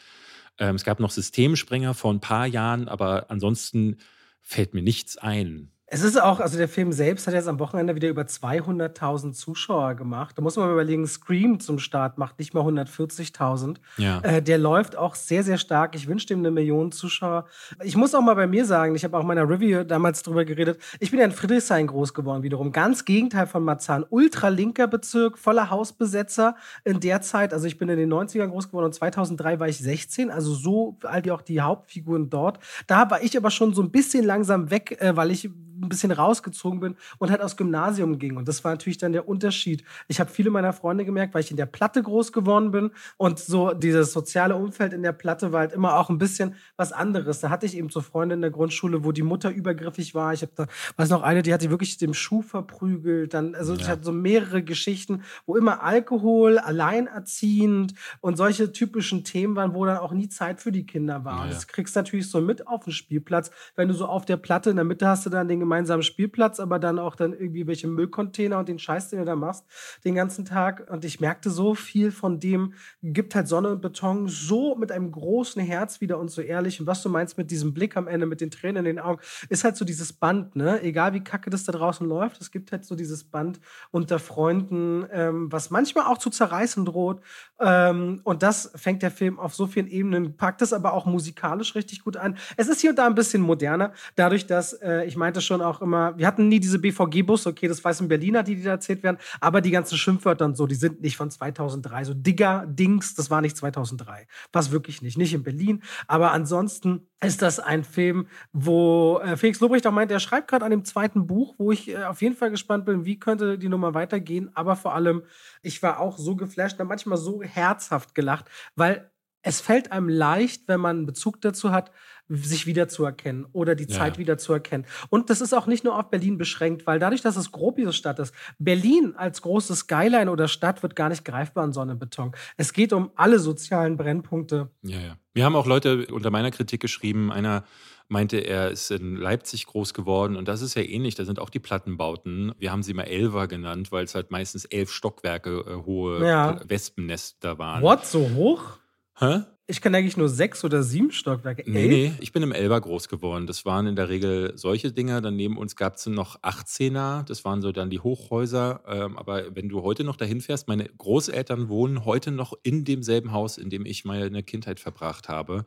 Ähm, 0.57 0.75
es 0.75 0.83
gab 0.83 0.99
noch 0.99 1.11
Systemsprenger 1.11 1.93
vor 1.93 2.11
ein 2.11 2.19
paar 2.19 2.47
Jahren, 2.47 2.89
aber 2.89 3.31
ansonsten 3.31 3.97
fällt 4.41 4.73
mir 4.73 4.81
nichts 4.81 5.17
ein. 5.17 5.71
Es 5.91 6.03
ist 6.03 6.21
auch, 6.21 6.39
also 6.39 6.57
der 6.57 6.67
Film 6.67 6.91
selbst 6.91 7.25
hat 7.25 7.33
jetzt 7.33 7.47
am 7.47 7.57
Wochenende 7.57 7.95
wieder 7.95 8.09
über 8.09 8.21
200.000 8.21 9.33
Zuschauer 9.33 9.95
gemacht. 9.95 10.37
Da 10.37 10.43
muss 10.43 10.55
man 10.55 10.71
überlegen, 10.71 11.07
Scream 11.07 11.59
zum 11.59 11.79
Start 11.79 12.19
macht 12.19 12.37
nicht 12.37 12.53
mal 12.53 12.61
140.000. 12.61 13.77
Ja. 13.97 14.19
Äh, 14.21 14.43
der 14.43 14.59
läuft 14.59 14.95
auch 14.95 15.15
sehr, 15.15 15.43
sehr 15.43 15.57
stark. 15.57 15.95
Ich 15.95 16.07
wünsche 16.07 16.27
dem 16.27 16.39
eine 16.39 16.51
Million 16.51 16.91
Zuschauer. 16.91 17.45
Ich 17.83 17.95
muss 17.95 18.13
auch 18.13 18.21
mal 18.21 18.35
bei 18.35 18.45
mir 18.45 18.65
sagen, 18.65 18.93
ich 18.93 19.03
habe 19.03 19.17
auch 19.17 19.21
in 19.21 19.27
meiner 19.27 19.49
Review 19.49 19.83
damals 19.83 20.21
drüber 20.21 20.45
geredet, 20.45 20.79
ich 20.99 21.09
bin 21.09 21.19
ja 21.19 21.25
in 21.25 21.31
Friedrichshain 21.31 21.87
groß 21.87 22.13
geworden 22.13 22.43
wiederum. 22.43 22.71
Ganz 22.71 23.03
Gegenteil 23.03 23.47
von 23.47 23.63
Marzahn. 23.63 24.05
Ultralinker 24.09 24.87
Bezirk, 24.87 25.39
voller 25.39 25.71
Hausbesetzer 25.71 26.55
in 26.83 26.99
der 26.99 27.21
Zeit. 27.21 27.51
Also 27.51 27.65
ich 27.65 27.79
bin 27.79 27.89
in 27.89 27.97
den 27.97 28.13
90ern 28.13 28.47
groß 28.47 28.67
geworden 28.67 28.85
und 28.85 28.93
2003 28.93 29.59
war 29.59 29.67
ich 29.67 29.79
16, 29.79 30.29
also 30.29 30.53
so 30.53 30.97
alt 31.03 31.25
wie 31.25 31.31
auch 31.31 31.41
die 31.41 31.61
Hauptfiguren 31.61 32.29
dort. 32.29 32.59
Da 32.85 33.09
war 33.09 33.23
ich 33.23 33.35
aber 33.35 33.49
schon 33.49 33.73
so 33.73 33.81
ein 33.81 33.89
bisschen 33.89 34.23
langsam 34.23 34.69
weg, 34.69 35.01
äh, 35.01 35.15
weil 35.15 35.31
ich 35.31 35.49
ein 35.81 35.89
bisschen 35.89 36.11
rausgezogen 36.11 36.79
bin 36.79 36.95
und 37.17 37.31
halt 37.31 37.41
aus 37.41 37.57
Gymnasium 37.57 38.19
ging. 38.19 38.37
Und 38.37 38.47
das 38.47 38.63
war 38.63 38.71
natürlich 38.71 38.97
dann 38.97 39.11
der 39.11 39.27
Unterschied. 39.27 39.83
Ich 40.07 40.19
habe 40.19 40.29
viele 40.29 40.49
meiner 40.49 40.73
Freunde 40.73 41.05
gemerkt, 41.05 41.33
weil 41.33 41.41
ich 41.41 41.51
in 41.51 41.57
der 41.57 41.65
Platte 41.65 42.01
groß 42.01 42.31
geworden 42.31 42.71
bin 42.71 42.91
und 43.17 43.39
so 43.39 43.73
dieses 43.73 44.13
soziale 44.13 44.55
Umfeld 44.55 44.93
in 44.93 45.03
der 45.03 45.11
Platte 45.11 45.51
war 45.51 45.61
halt 45.61 45.73
immer 45.73 45.97
auch 45.97 46.09
ein 46.09 46.17
bisschen 46.17 46.55
was 46.77 46.91
anderes. 46.91 47.39
Da 47.39 47.49
hatte 47.49 47.65
ich 47.65 47.77
eben 47.77 47.89
so 47.89 48.01
Freunde 48.01 48.35
in 48.35 48.41
der 48.41 48.51
Grundschule, 48.51 49.03
wo 49.03 49.11
die 49.11 49.21
Mutter 49.21 49.49
übergriffig 49.51 50.15
war. 50.15 50.33
Ich 50.33 50.41
habe 50.41 50.51
da, 50.55 50.67
weiß 50.97 51.09
noch 51.09 51.23
eine, 51.23 51.41
die 51.41 51.53
hatte 51.53 51.69
wirklich 51.69 51.97
dem 51.97 52.13
Schuh 52.13 52.41
verprügelt. 52.41 53.33
Dann, 53.33 53.55
also 53.55 53.73
ja. 53.73 53.79
ich 53.79 53.87
hatte 53.87 54.03
so 54.03 54.11
mehrere 54.11 54.63
Geschichten, 54.63 55.23
wo 55.45 55.55
immer 55.55 55.83
Alkohol, 55.83 56.57
alleinerziehend 56.57 57.93
und 58.21 58.37
solche 58.37 58.71
typischen 58.71 59.23
Themen 59.23 59.55
waren, 59.55 59.73
wo 59.73 59.85
dann 59.85 59.97
auch 59.97 60.11
nie 60.11 60.29
Zeit 60.29 60.59
für 60.59 60.71
die 60.71 60.85
Kinder 60.85 61.25
war. 61.25 61.37
Ja. 61.37 61.43
Und 61.43 61.53
das 61.53 61.67
kriegst 61.67 61.95
du 61.95 61.99
natürlich 61.99 62.29
so 62.29 62.41
mit 62.41 62.67
auf 62.67 62.83
dem 62.83 62.93
Spielplatz, 62.93 63.51
wenn 63.75 63.87
du 63.87 63.93
so 63.93 64.05
auf 64.05 64.25
der 64.25 64.37
Platte 64.37 64.69
in 64.69 64.75
der 64.75 64.85
Mitte 64.85 65.07
hast 65.07 65.25
du 65.25 65.29
dann 65.29 65.47
den 65.47 65.59
gemeinsamen 65.69 66.01
Spielplatz, 66.01 66.59
aber 66.59 66.79
dann 66.79 66.97
auch 66.97 67.15
dann 67.15 67.31
irgendwie 67.31 67.67
welche 67.67 67.87
Müllcontainer 67.87 68.57
und 68.57 68.67
den 68.67 68.79
Scheiß, 68.79 69.09
den 69.09 69.19
du 69.19 69.25
da 69.25 69.35
machst, 69.35 69.65
den 70.03 70.15
ganzen 70.15 70.43
Tag. 70.43 70.89
Und 70.89 71.05
ich 71.05 71.19
merkte 71.19 71.51
so 71.51 71.75
viel 71.75 72.11
von 72.11 72.39
dem, 72.39 72.73
gibt 73.03 73.35
halt 73.35 73.47
Sonne 73.47 73.69
und 73.69 73.81
Beton 73.81 74.27
so 74.27 74.75
mit 74.75 74.91
einem 74.91 75.11
großen 75.11 75.61
Herz 75.61 76.01
wieder 76.01 76.17
und 76.17 76.31
so 76.31 76.41
ehrlich. 76.41 76.79
Und 76.79 76.87
was 76.87 77.03
du 77.03 77.09
meinst 77.09 77.37
mit 77.37 77.51
diesem 77.51 77.73
Blick 77.73 77.95
am 77.97 78.07
Ende, 78.07 78.25
mit 78.25 78.41
den 78.41 78.49
Tränen 78.49 78.77
in 78.77 78.95
den 78.95 78.99
Augen, 78.99 79.21
ist 79.49 79.63
halt 79.63 79.77
so 79.77 79.85
dieses 79.85 80.11
Band, 80.11 80.55
ne? 80.55 80.81
Egal 80.81 81.13
wie 81.13 81.23
kacke 81.23 81.51
das 81.51 81.65
da 81.65 81.71
draußen 81.71 82.07
läuft, 82.07 82.41
es 82.41 82.49
gibt 82.49 82.71
halt 82.71 82.83
so 82.83 82.95
dieses 82.95 83.23
Band 83.23 83.59
unter 83.91 84.17
Freunden, 84.17 85.05
ähm, 85.11 85.51
was 85.51 85.69
manchmal 85.69 86.05
auch 86.05 86.17
zu 86.17 86.31
zerreißen 86.31 86.83
droht. 86.83 87.21
Ähm, 87.59 88.21
und 88.23 88.41
das 88.41 88.71
fängt 88.75 89.03
der 89.03 89.11
Film 89.11 89.37
auf 89.37 89.53
so 89.53 89.67
vielen 89.67 89.87
Ebenen, 89.87 90.35
packt 90.35 90.63
es 90.63 90.73
aber 90.73 90.93
auch 90.93 91.05
musikalisch 91.05 91.75
richtig 91.75 92.03
gut 92.03 92.17
an. 92.17 92.37
Es 92.57 92.67
ist 92.67 92.81
hier 92.81 92.89
und 92.89 92.95
da 92.95 93.05
ein 93.05 93.15
bisschen 93.15 93.41
moderner, 93.41 93.93
dadurch, 94.15 94.47
dass 94.47 94.73
äh, 94.73 95.05
ich 95.05 95.15
meinte 95.15 95.41
schon 95.41 95.58
auch 95.61 95.81
immer, 95.81 96.17
wir 96.17 96.27
hatten 96.27 96.47
nie 96.47 96.59
diese 96.59 96.79
BVG-Busse, 96.79 97.49
okay, 97.49 97.67
das 97.67 97.83
weiß 97.83 98.01
in 98.01 98.07
Berliner, 98.07 98.43
die, 98.43 98.55
die 98.55 98.63
da 98.63 98.71
erzählt 98.71 99.03
werden, 99.03 99.17
aber 99.39 99.61
die 99.61 99.71
ganzen 99.71 99.97
Schimpfwörter 99.97 100.45
und 100.45 100.55
so, 100.55 100.67
die 100.67 100.75
sind 100.75 101.01
nicht 101.01 101.17
von 101.17 101.29
2003. 101.29 102.03
So 102.05 102.13
Digger, 102.13 102.65
Dings, 102.67 103.15
das 103.15 103.29
war 103.29 103.41
nicht 103.41 103.57
2003. 103.57 104.27
Was 104.51 104.71
wirklich 104.71 105.01
nicht, 105.01 105.17
nicht 105.17 105.33
in 105.33 105.43
Berlin. 105.43 105.83
Aber 106.07 106.31
ansonsten 106.31 107.07
ist 107.21 107.41
das 107.41 107.59
ein 107.59 107.83
Film, 107.83 108.27
wo 108.53 109.19
äh, 109.23 109.37
Felix 109.37 109.59
Lobrecht 109.59 109.85
auch 109.87 109.91
meint, 109.91 110.11
er 110.11 110.19
schreibt 110.19 110.47
gerade 110.47 110.65
an 110.65 110.71
dem 110.71 110.85
zweiten 110.85 111.27
Buch, 111.27 111.55
wo 111.57 111.71
ich 111.71 111.89
äh, 111.89 112.03
auf 112.03 112.21
jeden 112.21 112.35
Fall 112.35 112.51
gespannt 112.51 112.85
bin, 112.85 113.05
wie 113.05 113.19
könnte 113.19 113.57
die 113.57 113.69
Nummer 113.69 113.93
weitergehen. 113.93 114.49
Aber 114.53 114.75
vor 114.75 114.93
allem, 114.93 115.23
ich 115.61 115.83
war 115.83 115.99
auch 115.99 116.17
so 116.17 116.35
geflasht, 116.35 116.77
manchmal 116.79 117.17
so 117.17 117.41
herzhaft 117.41 118.15
gelacht, 118.15 118.45
weil 118.75 119.11
es 119.41 119.61
fällt 119.61 119.91
einem 119.91 120.09
leicht, 120.09 120.67
wenn 120.67 120.81
man 120.81 120.97
einen 120.97 121.05
Bezug 121.05 121.41
dazu 121.41 121.71
hat, 121.71 121.91
sich 122.29 122.65
wiederzuerkennen 122.67 123.45
oder 123.51 123.75
die 123.75 123.87
Zeit 123.87 124.13
ja. 124.13 124.19
wiederzuerkennen. 124.19 124.85
Und 125.09 125.29
das 125.29 125.41
ist 125.41 125.53
auch 125.53 125.65
nicht 125.65 125.83
nur 125.83 125.97
auf 125.97 126.09
Berlin 126.09 126.37
beschränkt, 126.37 126.85
weil 126.85 126.99
dadurch, 126.99 127.21
dass 127.21 127.35
es 127.35 127.51
grob 127.51 127.77
diese 127.77 127.93
Stadt 127.93 128.19
ist, 128.19 128.33
Berlin 128.59 129.15
als 129.17 129.41
großes 129.41 129.79
Skyline 129.79 130.31
oder 130.31 130.47
Stadt 130.47 130.83
wird 130.83 130.95
gar 130.95 131.09
nicht 131.09 131.25
greifbar 131.25 131.65
in 131.65 131.73
Sonnenbeton. 131.73 132.31
Es 132.55 132.73
geht 132.73 132.93
um 132.93 133.11
alle 133.15 133.39
sozialen 133.39 133.97
Brennpunkte. 133.97 134.69
Ja, 134.83 134.99
ja. 134.99 135.17
Wir 135.33 135.45
haben 135.45 135.55
auch 135.55 135.65
Leute 135.65 136.07
unter 136.07 136.31
meiner 136.31 136.51
Kritik 136.51 136.81
geschrieben, 136.81 137.31
einer 137.31 137.63
meinte, 138.09 138.37
er 138.37 138.71
ist 138.71 138.91
in 138.91 139.15
Leipzig 139.15 139.67
groß 139.67 139.93
geworden 139.93 140.35
und 140.35 140.47
das 140.47 140.61
ist 140.61 140.75
ja 140.75 140.81
ähnlich, 140.81 141.15
da 141.15 141.25
sind 141.25 141.39
auch 141.39 141.51
die 141.51 141.59
Plattenbauten. 141.59 142.53
Wir 142.57 142.71
haben 142.71 142.83
sie 142.83 142.93
mal 142.93 143.03
Elver 143.03 143.47
genannt, 143.47 143.91
weil 143.91 144.03
es 144.03 144.15
halt 144.15 144.31
meistens 144.31 144.65
elf 144.65 144.91
Stockwerke 144.91 145.59
äh, 145.59 145.85
hohe 145.85 146.25
ja. 146.25 146.59
Wespennester 146.67 147.59
waren. 147.59 147.83
What, 147.83 148.05
so 148.05 148.29
hoch? 148.31 148.79
Hä? 149.15 149.43
Ich 149.69 149.81
kann 149.81 149.93
eigentlich 149.93 150.17
nur 150.17 150.29
sechs 150.29 150.63
oder 150.63 150.81
sieben 150.81 151.11
Stockwerke. 151.11 151.61
Nee, 151.67 151.87
nee, 151.87 152.13
ich 152.21 152.31
bin 152.31 152.41
im 152.41 152.51
Elber 152.51 152.81
groß 152.81 153.07
geworden. 153.07 153.45
Das 153.45 153.65
waren 153.65 153.85
in 153.85 153.95
der 153.95 154.09
Regel 154.09 154.53
solche 154.55 154.91
Dinge. 154.91 155.21
Dann 155.21 155.35
neben 155.35 155.59
uns 155.59 155.75
gab 155.75 155.97
es 155.97 156.07
noch 156.07 156.41
18er. 156.41 157.21
Das 157.25 157.45
waren 157.45 157.61
so 157.61 157.71
dann 157.71 157.91
die 157.91 157.99
Hochhäuser. 157.99 158.81
Ähm, 158.87 159.15
aber 159.15 159.55
wenn 159.55 159.69
du 159.69 159.83
heute 159.83 160.03
noch 160.03 160.15
dahin 160.15 160.41
fährst, 160.41 160.67
meine 160.67 160.85
Großeltern 160.85 161.69
wohnen 161.69 162.03
heute 162.03 162.31
noch 162.31 162.53
in 162.63 162.83
demselben 162.83 163.31
Haus, 163.31 163.59
in 163.59 163.69
dem 163.69 163.85
ich 163.85 164.05
meine 164.05 164.41
Kindheit 164.41 164.79
verbracht 164.79 165.29
habe. 165.29 165.65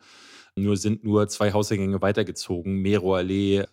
Nur 0.56 0.76
sind 0.76 1.04
nur 1.04 1.28
zwei 1.28 1.52
Hausgänge 1.52 2.02
weitergezogen. 2.02 2.82
Meroallee, 2.82 3.66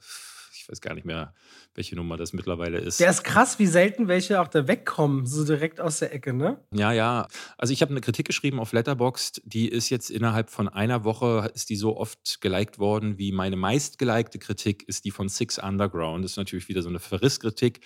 ich 0.70 0.74
weiß 0.74 0.82
gar 0.82 0.94
nicht 0.94 1.06
mehr, 1.06 1.34
welche 1.74 1.96
Nummer 1.96 2.16
das 2.16 2.32
mittlerweile 2.32 2.78
ist. 2.78 3.00
Der 3.00 3.10
ist 3.10 3.24
krass, 3.24 3.58
wie 3.58 3.66
selten 3.66 4.08
welche 4.08 4.40
auch 4.40 4.48
da 4.48 4.68
wegkommen, 4.68 5.26
so 5.26 5.44
direkt 5.44 5.82
aus 5.82 5.98
der 5.98 6.14
Ecke, 6.14 6.32
ne? 6.32 6.60
Ja, 6.72 6.92
ja. 6.92 7.28
Also 7.58 7.74
ich 7.74 7.82
habe 7.82 7.92
eine 7.92 8.02
Kritik 8.02 8.28
geschrieben 8.28 8.60
auf 8.60 8.72
Letterboxd, 8.72 9.42
die 9.46 9.68
ist 9.68 9.90
jetzt 9.90 10.12
innerhalb 10.12 10.52
von 10.52 10.68
einer 10.70 11.04
Woche, 11.04 11.50
ist 11.56 11.72
die 11.72 11.76
so 11.76 11.98
oft 11.98 12.40
geliked 12.42 12.78
worden, 12.78 13.18
wie 13.18 13.32
meine 13.32 13.56
meistgelikte 13.56 14.38
Kritik 14.38 14.88
ist 14.88 15.06
die 15.06 15.12
von 15.12 15.28
Six 15.28 15.58
Underground. 15.58 16.24
Das 16.24 16.32
ist 16.32 16.38
natürlich 16.38 16.70
wieder 16.70 16.84
so 16.84 16.90
eine 16.90 17.00
Verrisskritik. 17.00 17.82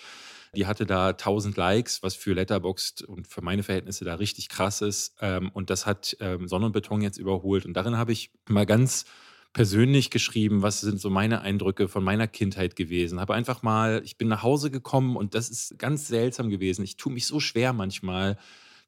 Die 0.54 0.66
hatte 0.66 0.84
da 0.84 1.08
1000 1.08 1.56
Likes, 1.56 2.02
was 2.02 2.14
für 2.14 2.34
Letterboxd 2.34 3.02
und 3.02 3.26
für 3.26 3.40
meine 3.40 3.62
Verhältnisse 3.62 4.04
da 4.04 4.14
richtig 4.14 4.48
krass 4.48 4.82
ist. 4.82 5.16
Ähm, 5.20 5.50
und 5.52 5.70
das 5.70 5.86
hat 5.86 6.16
ähm, 6.20 6.46
Sonnenbeton 6.46 7.00
jetzt 7.00 7.16
überholt. 7.16 7.64
Und 7.64 7.74
darin 7.74 7.96
habe 7.96 8.12
ich 8.12 8.30
mal 8.46 8.66
ganz 8.66 9.04
persönlich 9.54 10.10
geschrieben, 10.10 10.62
was 10.62 10.80
sind 10.80 11.00
so 11.00 11.08
meine 11.08 11.40
Eindrücke 11.40 11.88
von 11.88 12.04
meiner 12.04 12.26
Kindheit 12.26 12.76
gewesen. 12.76 13.20
Habe 13.20 13.34
einfach 13.34 13.62
mal, 13.62 14.02
ich 14.04 14.18
bin 14.18 14.28
nach 14.28 14.42
Hause 14.42 14.70
gekommen 14.70 15.16
und 15.16 15.34
das 15.34 15.48
ist 15.48 15.78
ganz 15.78 16.08
seltsam 16.08 16.50
gewesen. 16.50 16.84
Ich 16.84 16.96
tue 16.96 17.12
mich 17.12 17.26
so 17.26 17.40
schwer 17.40 17.72
manchmal 17.72 18.36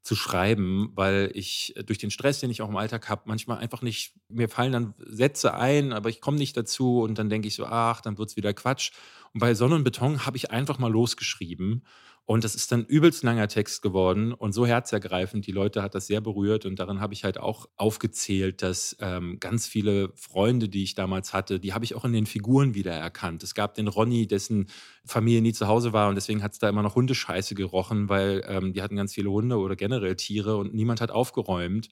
zu 0.02 0.14
schreiben, 0.14 0.90
weil 0.94 1.30
ich 1.34 1.74
durch 1.86 1.98
den 1.98 2.10
Stress, 2.10 2.40
den 2.40 2.50
ich 2.50 2.62
auch 2.62 2.68
im 2.68 2.76
Alltag 2.76 3.08
habe, 3.08 3.22
manchmal 3.26 3.58
einfach 3.58 3.80
nicht, 3.80 4.12
mir 4.28 4.48
fallen 4.48 4.72
dann 4.72 4.94
Sätze 4.98 5.54
ein, 5.54 5.92
aber 5.92 6.10
ich 6.10 6.20
komme 6.20 6.36
nicht 6.36 6.56
dazu 6.56 7.00
und 7.00 7.18
dann 7.18 7.28
denke 7.28 7.48
ich 7.48 7.54
so, 7.54 7.66
ach, 7.66 8.00
dann 8.00 8.18
wird 8.18 8.30
es 8.30 8.36
wieder 8.36 8.52
Quatsch. 8.52 8.90
Und 9.36 9.40
bei 9.40 9.52
Sonne 9.52 9.74
und 9.74 9.84
Beton 9.84 10.24
habe 10.24 10.38
ich 10.38 10.50
einfach 10.50 10.78
mal 10.78 10.90
losgeschrieben 10.90 11.84
und 12.24 12.42
das 12.42 12.54
ist 12.54 12.72
dann 12.72 12.86
übelst 12.86 13.22
langer 13.22 13.48
Text 13.48 13.82
geworden 13.82 14.32
und 14.32 14.52
so 14.52 14.66
herzergreifend. 14.66 15.46
Die 15.46 15.52
Leute 15.52 15.82
hat 15.82 15.94
das 15.94 16.06
sehr 16.06 16.22
berührt 16.22 16.64
und 16.64 16.78
darin 16.78 17.00
habe 17.00 17.12
ich 17.12 17.22
halt 17.22 17.36
auch 17.36 17.66
aufgezählt, 17.76 18.62
dass 18.62 18.96
ähm, 18.98 19.36
ganz 19.38 19.66
viele 19.66 20.10
Freunde, 20.14 20.70
die 20.70 20.84
ich 20.84 20.94
damals 20.94 21.34
hatte, 21.34 21.60
die 21.60 21.74
habe 21.74 21.84
ich 21.84 21.94
auch 21.94 22.06
in 22.06 22.14
den 22.14 22.24
Figuren 22.24 22.74
wiedererkannt. 22.74 23.42
Es 23.42 23.54
gab 23.54 23.74
den 23.74 23.88
Ronny, 23.88 24.26
dessen 24.26 24.68
Familie 25.04 25.42
nie 25.42 25.52
zu 25.52 25.68
Hause 25.68 25.92
war 25.92 26.08
und 26.08 26.14
deswegen 26.14 26.42
hat 26.42 26.54
es 26.54 26.58
da 26.58 26.70
immer 26.70 26.82
noch 26.82 26.94
Hundescheiße 26.94 27.54
gerochen, 27.54 28.08
weil 28.08 28.42
ähm, 28.48 28.72
die 28.72 28.80
hatten 28.80 28.96
ganz 28.96 29.12
viele 29.12 29.30
Hunde 29.30 29.58
oder 29.58 29.76
generell 29.76 30.16
Tiere 30.16 30.56
und 30.56 30.72
niemand 30.72 31.02
hat 31.02 31.10
aufgeräumt. 31.10 31.90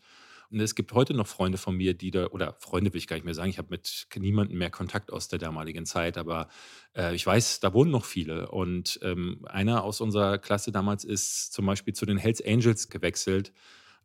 Und 0.51 0.61
es 0.61 0.75
gibt 0.75 0.93
heute 0.93 1.15
noch 1.15 1.27
Freunde 1.27 1.59
von 1.59 1.77
mir, 1.77 1.95
die 1.95 2.11
da, 2.11 2.27
oder 2.29 2.57
Freunde 2.61 2.93
will 2.93 2.99
ich 2.99 3.07
gar 3.07 3.17
nicht 3.17 3.25
mehr 3.25 3.35
sagen, 3.35 3.51
ich 3.51 3.59
habe 3.59 3.69
mit 3.71 4.07
niemandem 4.17 4.59
mehr 4.59 4.71
Kontakt 4.71 5.13
aus 5.13 5.29
der 5.29 5.39
damaligen 5.39 5.87
Zeit, 5.87 6.19
aber 6.19 6.49
äh, 6.97 7.15
ich 7.15 7.27
weiß, 7.27 7.61
da 7.61 7.73
wohnen 7.75 7.91
noch 7.91 8.05
viele. 8.05 8.51
Und 8.51 8.99
ähm, 9.03 9.45
einer 9.45 9.85
aus 9.85 10.01
unserer 10.01 10.39
Klasse 10.39 10.73
damals 10.73 11.05
ist 11.05 11.53
zum 11.53 11.67
Beispiel 11.67 11.95
zu 11.95 12.07
den 12.07 12.19
Hells 12.19 12.45
Angels 12.45 12.89
gewechselt, 12.89 13.53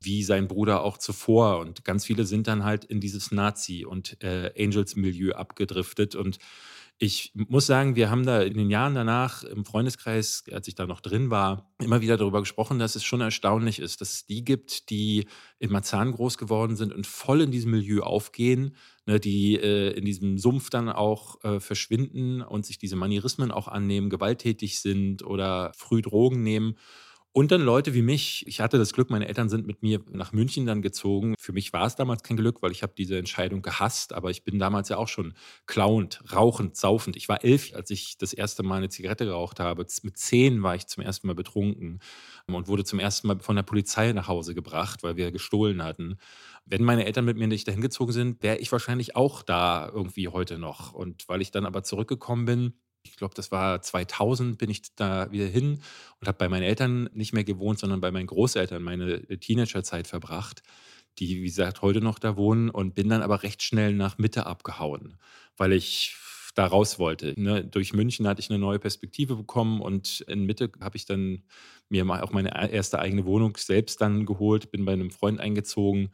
wie 0.01 0.23
sein 0.23 0.47
Bruder 0.47 0.83
auch 0.83 0.97
zuvor. 0.97 1.59
Und 1.59 1.83
ganz 1.83 2.05
viele 2.05 2.25
sind 2.25 2.47
dann 2.47 2.63
halt 2.63 2.85
in 2.85 2.99
dieses 2.99 3.31
Nazi- 3.31 3.85
und 3.85 4.23
äh, 4.23 4.51
Angels-Milieu 4.57 5.33
abgedriftet. 5.33 6.15
Und 6.15 6.39
ich 7.01 7.31
muss 7.33 7.65
sagen, 7.65 7.95
wir 7.95 8.09
haben 8.09 8.25
da 8.25 8.41
in 8.41 8.57
den 8.57 8.69
Jahren 8.69 8.93
danach 8.93 9.43
im 9.43 9.63
Freundeskreis, 9.63 10.43
als 10.51 10.67
ich 10.67 10.75
da 10.75 10.85
noch 10.85 10.99
drin 10.99 11.31
war, 11.31 11.71
immer 11.81 12.01
wieder 12.01 12.17
darüber 12.17 12.41
gesprochen, 12.41 12.77
dass 12.77 12.95
es 12.95 13.05
schon 13.05 13.21
erstaunlich 13.21 13.79
ist, 13.79 14.01
dass 14.01 14.09
es 14.09 14.25
die 14.25 14.43
gibt, 14.43 14.89
die 14.89 15.25
in 15.59 15.71
Marzahn 15.71 16.11
groß 16.11 16.37
geworden 16.37 16.75
sind 16.75 16.93
und 16.93 17.07
voll 17.07 17.39
in 17.39 17.51
diesem 17.51 17.71
Milieu 17.71 18.01
aufgehen, 18.01 18.75
ne, 19.05 19.17
die 19.17 19.55
äh, 19.55 19.91
in 19.91 20.03
diesem 20.03 20.37
Sumpf 20.37 20.69
dann 20.69 20.89
auch 20.89 21.41
äh, 21.45 21.61
verschwinden 21.61 22.41
und 22.41 22.65
sich 22.65 22.77
diese 22.77 22.97
Manierismen 22.97 23.51
auch 23.51 23.69
annehmen, 23.69 24.09
gewalttätig 24.09 24.81
sind 24.81 25.23
oder 25.23 25.71
früh 25.77 26.01
Drogen 26.01 26.43
nehmen 26.43 26.75
und 27.31 27.51
dann 27.51 27.61
Leute 27.61 27.93
wie 27.93 28.01
mich. 28.01 28.43
Ich 28.47 28.59
hatte 28.59 28.77
das 28.77 28.91
Glück, 28.91 29.09
meine 29.11 29.27
Eltern 29.27 29.49
sind 29.49 29.67
mit 29.67 29.83
mir 29.83 30.01
nach 30.11 30.31
München 30.33 30.65
dann 30.65 30.81
gezogen. 30.81 31.35
Für 31.39 31.53
mich 31.53 31.71
war 31.73 31.85
es 31.85 31.95
damals 31.95 32.23
kein 32.23 32.37
Glück, 32.37 32.61
weil 32.61 32.71
ich 32.71 32.81
habe 32.81 32.93
diese 32.97 33.17
Entscheidung 33.17 33.61
gehasst. 33.61 34.13
Aber 34.13 34.31
ich 34.31 34.43
bin 34.43 34.57
damals 34.57 34.89
ja 34.89 34.97
auch 34.97 35.07
schon 35.07 35.33
klauend, 35.67 36.21
rauchend, 36.33 36.75
saufend. 36.75 37.15
Ich 37.15 37.29
war 37.29 37.43
elf, 37.43 37.73
als 37.75 37.91
ich 37.91 38.17
das 38.17 38.33
erste 38.33 38.63
Mal 38.63 38.77
eine 38.77 38.89
Zigarette 38.89 39.25
geraucht 39.25 39.59
habe. 39.59 39.85
Mit 40.01 40.17
zehn 40.17 40.63
war 40.63 40.75
ich 40.75 40.87
zum 40.87 41.03
ersten 41.03 41.27
Mal 41.27 41.35
betrunken 41.35 41.99
und 42.47 42.67
wurde 42.67 42.83
zum 42.83 42.99
ersten 42.99 43.27
Mal 43.27 43.39
von 43.39 43.55
der 43.55 43.63
Polizei 43.63 44.11
nach 44.11 44.27
Hause 44.27 44.55
gebracht, 44.55 45.03
weil 45.03 45.15
wir 45.15 45.31
gestohlen 45.31 45.83
hatten. 45.83 46.17
Wenn 46.65 46.83
meine 46.83 47.05
Eltern 47.05 47.25
mit 47.25 47.37
mir 47.37 47.47
nicht 47.47 47.67
dahin 47.67 47.81
gezogen 47.81 48.11
sind, 48.11 48.41
wäre 48.41 48.57
ich 48.57 48.71
wahrscheinlich 48.71 49.15
auch 49.15 49.43
da 49.43 49.87
irgendwie 49.93 50.29
heute 50.29 50.57
noch. 50.57 50.93
Und 50.93 51.27
weil 51.29 51.41
ich 51.41 51.51
dann 51.51 51.65
aber 51.65 51.83
zurückgekommen 51.83 52.45
bin, 52.45 52.73
ich 53.03 53.15
glaube, 53.17 53.33
das 53.35 53.51
war 53.51 53.81
2000, 53.81 54.57
bin 54.57 54.69
ich 54.69 54.95
da 54.95 55.31
wieder 55.31 55.45
hin 55.45 55.81
und 56.19 56.27
habe 56.27 56.37
bei 56.37 56.49
meinen 56.49 56.63
Eltern 56.63 57.09
nicht 57.13 57.33
mehr 57.33 57.43
gewohnt, 57.43 57.79
sondern 57.79 58.01
bei 58.01 58.11
meinen 58.11 58.27
Großeltern 58.27 58.81
meine 58.81 59.13
äh, 59.29 59.37
Teenagerzeit 59.37 60.07
verbracht, 60.07 60.63
die, 61.17 61.41
wie 61.41 61.45
gesagt, 61.45 61.81
heute 61.81 62.01
noch 62.01 62.19
da 62.19 62.37
wohnen 62.37 62.69
und 62.69 62.95
bin 62.95 63.09
dann 63.09 63.21
aber 63.21 63.43
recht 63.43 63.61
schnell 63.63 63.93
nach 63.93 64.17
Mitte 64.17 64.45
abgehauen, 64.45 65.17
weil 65.57 65.73
ich 65.73 66.15
da 66.55 66.65
raus 66.65 66.99
wollte. 66.99 67.39
Ne? 67.39 67.63
Durch 67.63 67.93
München 67.93 68.27
hatte 68.27 68.41
ich 68.41 68.49
eine 68.49 68.59
neue 68.59 68.79
Perspektive 68.79 69.35
bekommen 69.35 69.81
und 69.81 70.21
in 70.21 70.45
Mitte 70.45 70.71
habe 70.81 70.97
ich 70.97 71.05
dann 71.05 71.43
mir 71.89 72.05
auch 72.23 72.31
meine 72.31 72.49
e-, 72.49 72.71
erste 72.71 72.99
eigene 72.99 73.25
Wohnung 73.25 73.55
selbst 73.57 74.01
dann 74.01 74.25
geholt, 74.25 74.71
bin 74.71 74.85
bei 74.85 74.93
einem 74.93 75.11
Freund 75.11 75.39
eingezogen 75.39 76.09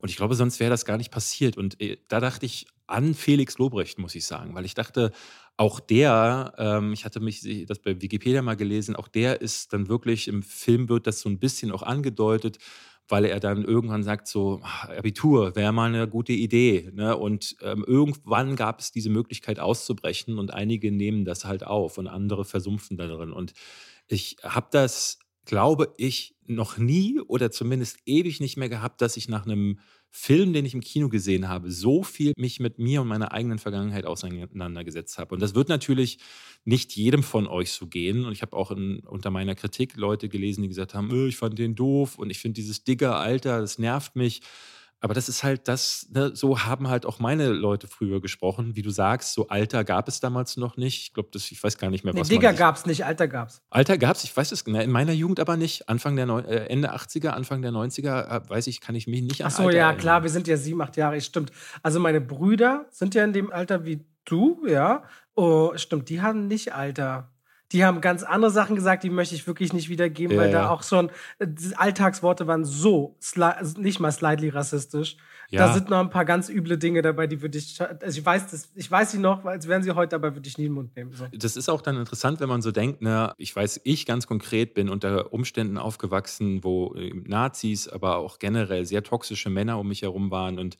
und 0.00 0.08
ich 0.08 0.16
glaube, 0.16 0.34
sonst 0.34 0.60
wäre 0.60 0.70
das 0.70 0.84
gar 0.84 0.96
nicht 0.96 1.10
passiert. 1.10 1.56
Und 1.56 1.80
äh, 1.80 1.98
da 2.08 2.20
dachte 2.20 2.46
ich 2.46 2.66
an 2.86 3.14
Felix 3.14 3.58
Lobrecht, 3.58 3.98
muss 3.98 4.14
ich 4.14 4.24
sagen, 4.24 4.54
weil 4.54 4.64
ich 4.64 4.74
dachte, 4.74 5.12
auch 5.60 5.78
der, 5.78 6.54
ähm, 6.56 6.94
ich 6.94 7.04
hatte 7.04 7.20
mich 7.20 7.66
das 7.66 7.78
bei 7.80 8.00
Wikipedia 8.00 8.40
mal 8.40 8.56
gelesen, 8.56 8.96
auch 8.96 9.08
der 9.08 9.42
ist 9.42 9.74
dann 9.74 9.88
wirklich 9.88 10.26
im 10.26 10.42
Film 10.42 10.88
wird 10.88 11.06
das 11.06 11.20
so 11.20 11.28
ein 11.28 11.38
bisschen 11.38 11.70
auch 11.70 11.82
angedeutet, 11.82 12.56
weil 13.08 13.26
er 13.26 13.40
dann 13.40 13.62
irgendwann 13.62 14.02
sagt 14.02 14.26
so, 14.26 14.60
ah, 14.62 14.88
Abitur 14.96 15.54
wäre 15.56 15.72
mal 15.72 15.92
eine 15.94 16.08
gute 16.08 16.32
Idee. 16.32 16.90
Ne? 16.94 17.14
Und 17.14 17.56
ähm, 17.60 17.84
irgendwann 17.86 18.56
gab 18.56 18.80
es 18.80 18.90
diese 18.90 19.10
Möglichkeit 19.10 19.60
auszubrechen 19.60 20.38
und 20.38 20.50
einige 20.54 20.90
nehmen 20.92 21.26
das 21.26 21.44
halt 21.44 21.62
auf 21.66 21.98
und 21.98 22.06
andere 22.06 22.46
versumpfen 22.46 22.96
darin. 22.96 23.30
Und 23.30 23.52
ich 24.08 24.38
habe 24.42 24.68
das 24.70 25.18
glaube 25.44 25.94
ich, 25.96 26.36
noch 26.46 26.78
nie 26.78 27.20
oder 27.20 27.50
zumindest 27.50 27.98
ewig 28.06 28.40
nicht 28.40 28.56
mehr 28.56 28.68
gehabt, 28.68 29.00
dass 29.00 29.16
ich 29.16 29.28
nach 29.28 29.46
einem 29.46 29.78
Film, 30.12 30.52
den 30.52 30.66
ich 30.66 30.74
im 30.74 30.80
Kino 30.80 31.08
gesehen 31.08 31.48
habe, 31.48 31.70
so 31.70 32.02
viel 32.02 32.32
mich 32.36 32.58
mit 32.58 32.78
mir 32.78 33.02
und 33.02 33.08
meiner 33.08 33.32
eigenen 33.32 33.58
Vergangenheit 33.58 34.06
auseinandergesetzt 34.06 35.18
habe. 35.18 35.34
Und 35.34 35.40
das 35.40 35.54
wird 35.54 35.68
natürlich 35.68 36.18
nicht 36.64 36.96
jedem 36.96 37.22
von 37.22 37.46
euch 37.46 37.72
so 37.72 37.86
gehen. 37.86 38.24
Und 38.24 38.32
ich 38.32 38.42
habe 38.42 38.56
auch 38.56 38.72
in, 38.72 39.00
unter 39.06 39.30
meiner 39.30 39.54
Kritik 39.54 39.96
Leute 39.96 40.28
gelesen, 40.28 40.62
die 40.62 40.68
gesagt 40.68 40.94
haben, 40.94 41.10
äh, 41.10 41.28
ich 41.28 41.36
fand 41.36 41.58
den 41.58 41.76
doof 41.76 42.18
und 42.18 42.30
ich 42.30 42.40
finde 42.40 42.56
dieses 42.56 42.82
Digger 42.82 43.16
Alter, 43.16 43.60
das 43.60 43.78
nervt 43.78 44.16
mich. 44.16 44.40
Aber 45.02 45.14
das 45.14 45.30
ist 45.30 45.42
halt 45.42 45.66
das, 45.66 46.08
ne, 46.12 46.32
so 46.34 46.60
haben 46.60 46.88
halt 46.88 47.06
auch 47.06 47.18
meine 47.20 47.48
Leute 47.48 47.86
früher 47.86 48.20
gesprochen. 48.20 48.76
Wie 48.76 48.82
du 48.82 48.90
sagst, 48.90 49.32
so 49.32 49.48
Alter 49.48 49.82
gab 49.82 50.08
es 50.08 50.20
damals 50.20 50.58
noch 50.58 50.76
nicht. 50.76 51.02
Ich 51.02 51.14
glaube, 51.14 51.30
ich 51.34 51.62
weiß 51.62 51.78
gar 51.78 51.90
nicht 51.90 52.04
mehr, 52.04 52.12
nee, 52.12 52.20
was 52.20 52.28
Digger 52.28 52.52
gab 52.52 52.76
es 52.76 52.84
nicht, 52.84 53.06
Alter 53.06 53.26
gab 53.26 53.48
es. 53.48 53.62
Alter 53.70 53.96
gab 53.96 54.16
es, 54.16 54.24
ich 54.24 54.36
weiß 54.36 54.52
es, 54.52 54.62
in 54.62 54.90
meiner 54.90 55.12
Jugend 55.12 55.40
aber 55.40 55.56
nicht. 55.56 55.88
Anfang 55.88 56.16
der 56.16 56.26
Neu 56.26 56.40
äh, 56.40 56.66
Ende 56.66 56.94
80er, 56.94 57.28
Anfang 57.28 57.62
der 57.62 57.72
90er, 57.72 58.44
äh, 58.44 58.50
weiß 58.50 58.66
ich, 58.66 58.82
kann 58.82 58.94
ich 58.94 59.06
mich 59.06 59.22
nicht 59.22 59.42
an 59.42 59.50
Ach 59.50 59.56
so, 59.56 59.62
Alter 59.64 59.76
ja, 59.76 59.84
erinnern. 59.86 60.00
klar, 60.00 60.22
wir 60.22 60.30
sind 60.30 60.46
ja 60.46 60.58
sieben, 60.58 60.82
acht 60.82 60.96
Jahre, 60.98 61.18
stimmt. 61.20 61.50
Also 61.82 61.98
meine 61.98 62.20
Brüder 62.20 62.86
sind 62.90 63.14
ja 63.14 63.24
in 63.24 63.32
dem 63.32 63.50
Alter 63.50 63.86
wie 63.86 64.04
du, 64.26 64.66
ja. 64.66 65.04
Oh, 65.34 65.72
stimmt, 65.76 66.10
die 66.10 66.20
haben 66.20 66.46
nicht 66.46 66.74
Alter 66.74 67.30
die 67.72 67.84
haben 67.84 68.00
ganz 68.00 68.22
andere 68.22 68.50
Sachen 68.50 68.74
gesagt, 68.74 69.04
die 69.04 69.10
möchte 69.10 69.34
ich 69.34 69.46
wirklich 69.46 69.72
nicht 69.72 69.88
wiedergeben, 69.88 70.36
ja, 70.36 70.42
weil 70.42 70.50
da 70.50 70.70
auch 70.70 70.82
schon 70.82 71.10
äh, 71.38 71.46
Alltagsworte 71.76 72.46
waren 72.46 72.64
so 72.64 73.16
also 73.36 73.80
nicht 73.80 74.00
mal 74.00 74.10
slightly 74.10 74.48
rassistisch. 74.48 75.16
Ja. 75.50 75.66
Da 75.66 75.74
sind 75.74 75.90
noch 75.90 75.98
ein 75.98 76.10
paar 76.10 76.24
ganz 76.24 76.48
üble 76.48 76.78
Dinge 76.78 77.02
dabei, 77.02 77.26
die 77.26 77.42
würde 77.42 77.58
ich, 77.58 77.80
also 77.80 78.18
ich 78.18 78.24
weiß 78.24 78.50
das, 78.50 78.70
ich 78.74 78.90
weiß 78.90 79.12
sie 79.12 79.18
noch, 79.18 79.44
als 79.44 79.66
wären 79.66 79.82
sie 79.82 79.92
heute, 79.92 80.14
aber 80.16 80.34
würde 80.36 80.48
ich 80.48 80.58
nie 80.58 80.66
in 80.66 80.70
den 80.70 80.74
Mund 80.74 80.96
nehmen. 80.96 81.12
So. 81.12 81.26
Das 81.32 81.56
ist 81.56 81.68
auch 81.68 81.82
dann 81.82 81.96
interessant, 81.96 82.40
wenn 82.40 82.48
man 82.48 82.62
so 82.62 82.70
denkt, 82.70 83.02
ne, 83.02 83.34
ich 83.36 83.54
weiß, 83.54 83.80
ich 83.84 84.06
ganz 84.06 84.26
konkret 84.26 84.74
bin 84.74 84.88
unter 84.88 85.32
Umständen 85.32 85.76
aufgewachsen, 85.76 86.62
wo 86.62 86.94
äh, 86.94 87.12
Nazis, 87.26 87.88
aber 87.88 88.16
auch 88.16 88.38
generell 88.38 88.86
sehr 88.86 89.02
toxische 89.02 89.50
Männer 89.50 89.78
um 89.78 89.88
mich 89.88 90.02
herum 90.02 90.30
waren 90.30 90.58
und 90.58 90.76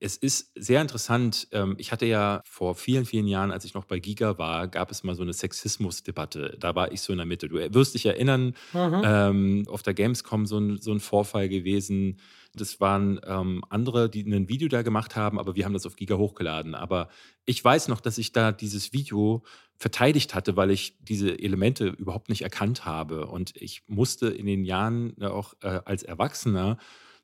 es 0.00 0.16
ist 0.16 0.50
sehr 0.54 0.80
interessant. 0.80 1.46
Ähm, 1.52 1.74
ich 1.78 1.92
hatte 1.92 2.06
ja 2.06 2.40
vor 2.44 2.74
vielen, 2.74 3.04
vielen 3.04 3.26
Jahren, 3.26 3.50
als 3.50 3.66
ich 3.66 3.74
noch 3.74 3.84
bei 3.84 3.98
Giga 3.98 4.38
war, 4.38 4.66
gab 4.66 4.90
es 4.90 5.04
mal 5.04 5.14
so 5.14 5.22
eine 5.22 5.34
Sexismus-Debatte. 5.34 6.56
Da 6.58 6.74
war 6.74 6.90
ich 6.90 7.02
so 7.02 7.12
in 7.12 7.18
der 7.18 7.26
Mitte. 7.26 7.48
Du 7.48 7.56
wirst 7.56 7.94
dich 7.94 8.06
erinnern, 8.06 8.54
mhm. 8.72 9.02
ähm, 9.04 9.64
auf 9.68 9.82
der 9.82 9.92
Gamescom 9.92 10.46
so 10.46 10.58
ein, 10.58 10.78
so 10.80 10.90
ein 10.90 11.00
Vorfall 11.00 11.50
gewesen. 11.50 12.18
Das 12.54 12.80
waren 12.80 13.20
ähm, 13.26 13.62
andere, 13.68 14.08
die 14.08 14.22
ein 14.22 14.48
Video 14.48 14.68
da 14.68 14.80
gemacht 14.80 15.16
haben, 15.16 15.38
aber 15.38 15.54
wir 15.54 15.66
haben 15.66 15.74
das 15.74 15.86
auf 15.86 15.96
Giga 15.96 16.16
hochgeladen. 16.16 16.74
Aber 16.74 17.10
ich 17.44 17.62
weiß 17.62 17.88
noch, 17.88 18.00
dass 18.00 18.16
ich 18.16 18.32
da 18.32 18.52
dieses 18.52 18.94
Video 18.94 19.44
verteidigt 19.76 20.34
hatte, 20.34 20.56
weil 20.56 20.70
ich 20.70 20.96
diese 21.00 21.38
Elemente 21.38 21.88
überhaupt 21.88 22.30
nicht 22.30 22.42
erkannt 22.42 22.86
habe. 22.86 23.26
Und 23.26 23.54
ich 23.54 23.82
musste 23.86 24.28
in 24.28 24.46
den 24.46 24.64
Jahren 24.64 25.14
äh, 25.20 25.26
auch 25.26 25.52
äh, 25.60 25.80
als 25.84 26.02
Erwachsener 26.02 26.78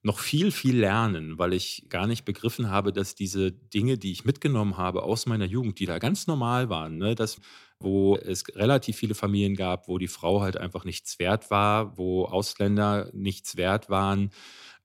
noch 0.07 0.21
viel, 0.21 0.53
viel 0.53 0.79
lernen, 0.79 1.37
weil 1.37 1.53
ich 1.53 1.85
gar 1.89 2.07
nicht 2.07 2.25
begriffen 2.25 2.71
habe, 2.71 2.93
dass 2.93 3.17
diese 3.17 3.51
Dinge, 3.51 3.99
die 3.99 4.13
ich 4.13 4.25
mitgenommen 4.25 4.77
habe 4.77 5.03
aus 5.03 5.27
meiner 5.27 5.47
Jugend, 5.47 5.81
die 5.81 5.87
da 5.87 5.99
ganz 5.99 6.29
normal 6.29 6.71
waren, 6.71 6.97
ne, 6.97 7.17
dass, 7.17 7.41
wo 7.81 8.17
es 8.17 8.45
relativ 8.55 8.97
viele 8.97 9.17
Familien 9.17 9.57
gab, 9.57 9.89
wo 9.89 9.99
die 9.99 10.07
Frau 10.07 10.43
halt 10.43 10.57
einfach 10.57 10.85
nichts 10.85 11.19
wert 11.19 11.51
war, 11.51 11.99
wo 11.99 12.25
Ausländer 12.25 13.11
nichts 13.15 13.57
wert 13.57 13.91
waren, 13.91 14.31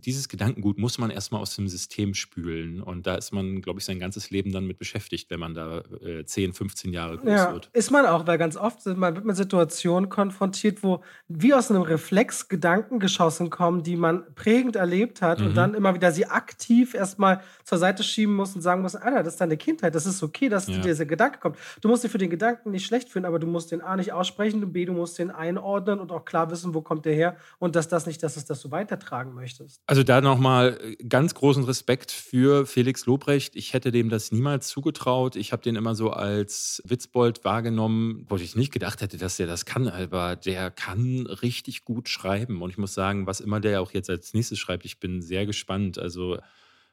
dieses 0.06 0.30
Gedankengut 0.30 0.78
muss 0.78 0.98
man 0.98 1.10
erstmal 1.10 1.42
aus 1.42 1.56
dem 1.56 1.68
System 1.68 2.14
spülen. 2.14 2.82
Und 2.82 3.08
da 3.08 3.16
ist 3.16 3.32
man, 3.32 3.62
glaube 3.62 3.80
ich, 3.80 3.86
sein 3.86 4.00
ganzes 4.00 4.30
Leben 4.30 4.52
dann 4.52 4.66
mit 4.66 4.78
beschäftigt, 4.78 5.30
wenn 5.30 5.40
man 5.40 5.54
da 5.54 5.84
äh, 6.02 6.26
10, 6.26 6.54
15 6.54 6.94
Jahre 6.94 7.18
groß 7.18 7.30
ja, 7.30 7.54
wird. 7.54 7.70
Ist 7.74 7.92
man 7.92 8.06
auch, 8.06 8.28
weil 8.28 8.38
ganz 8.38 8.58
oft 8.58 8.86
man 8.86 9.16
wird 9.16 9.26
mit 9.26 9.36
Situationen 9.36 10.10
konfrontiert, 10.10 10.84
wo 10.84 11.04
wie 11.28 11.54
aus 11.54 11.70
einem 11.70 11.84
Reflex 11.84 12.50
Gedanken 12.50 13.00
geschossen 13.00 13.50
kommen, 13.50 13.84
die 13.84 13.96
man 13.96 14.34
prägend 14.36 14.76
erlebt 14.76 15.22
hat 15.22 15.40
mhm. 15.40 15.48
und 15.48 15.56
dann 15.56 15.74
immer 15.74 15.94
wieder 15.94 16.12
sie 16.12 16.26
aktiv 16.26 16.94
erstmal 16.94 17.42
zur 17.64 17.78
Seite 17.78 18.04
schieben 18.04 18.36
muss 18.36 18.56
und 18.56 18.62
sagen 18.62 18.82
muss, 18.82 18.96
Alter, 18.96 19.24
das 19.24 19.34
ist 19.34 19.42
deine 19.42 19.58
Kindheit, 19.58 19.96
das 19.96 20.06
ist 20.06 20.22
okay, 20.24 20.50
dass 20.50 20.68
ja. 20.68 20.76
dir 20.76 20.82
dieser 20.82 21.06
Gedanke 21.06 21.40
kommt. 21.40 21.58
Du 21.82 21.88
musst 21.88 22.04
dir 22.04 22.10
für 22.10 22.18
den 22.18 22.30
Gedanken 22.30 22.72
nicht 22.72 22.86
schlecht 22.86 23.10
fühlen, 23.10 23.26
aber 23.26 23.40
du 23.40 23.48
musst 23.48 23.72
den 23.72 23.82
A 23.82 23.96
nicht 23.96 24.14
aussprechen 24.14 24.64
und 24.64 24.74
B, 24.74 24.86
du 24.86 24.94
musst 24.94 25.20
den 25.20 25.32
einordnen 25.32 26.00
und 26.00 26.12
auch 26.12 26.26
klar 26.26 26.50
wissen, 26.52 26.74
wo 26.74 26.82
kommt 26.82 27.06
der 27.06 27.14
her 27.14 27.36
und 27.60 27.76
dass 27.76 27.88
das 27.88 28.06
nicht 28.06 28.22
das 28.24 28.38
ist, 28.38 28.50
das 28.50 28.62
du 28.62 28.72
weitertragen 28.72 29.34
möchtest. 29.34 29.82
Also 29.92 30.04
da 30.04 30.22
nochmal 30.22 30.80
äh, 30.82 31.04
ganz 31.04 31.36
großen 31.36 31.66
Respekt 31.66 32.14
für 32.14 32.66
Felix 32.66 33.06
Lobrecht. 33.08 33.58
Ich 33.58 33.74
hätte 33.74 33.92
dem 33.92 34.08
das 34.08 34.32
niemals 34.32 34.70
zugetraut. 34.70 35.36
Ich 35.36 35.52
habe 35.52 35.64
den 35.64 35.76
immer 35.76 35.96
so 35.96 36.12
als 36.12 36.82
Witzbold 36.86 37.44
wahrgenommen, 37.44 38.26
wo 38.30 38.38
ich 38.38 38.56
nicht 38.56 38.72
gedacht 38.72 39.02
hätte, 39.02 39.18
dass 39.18 39.36
der 39.36 39.48
das 39.48 39.66
kann, 39.66 39.90
aber 39.90 40.38
der 40.38 40.72
kann 40.72 41.28
richtig 41.28 41.84
gut 41.84 42.08
schreiben. 42.08 42.62
Und 42.62 42.70
ich 42.70 42.78
muss 42.78 42.94
sagen, 42.94 43.28
was 43.28 43.42
immer 43.42 43.60
der 43.60 43.82
auch 43.82 43.92
jetzt 43.92 44.10
als 44.10 44.34
nächstes 44.34 44.60
schreibt, 44.60 44.86
ich 44.86 45.02
bin 45.02 45.22
sehr 45.22 45.46
gespannt. 45.46 46.00
Also 46.00 46.38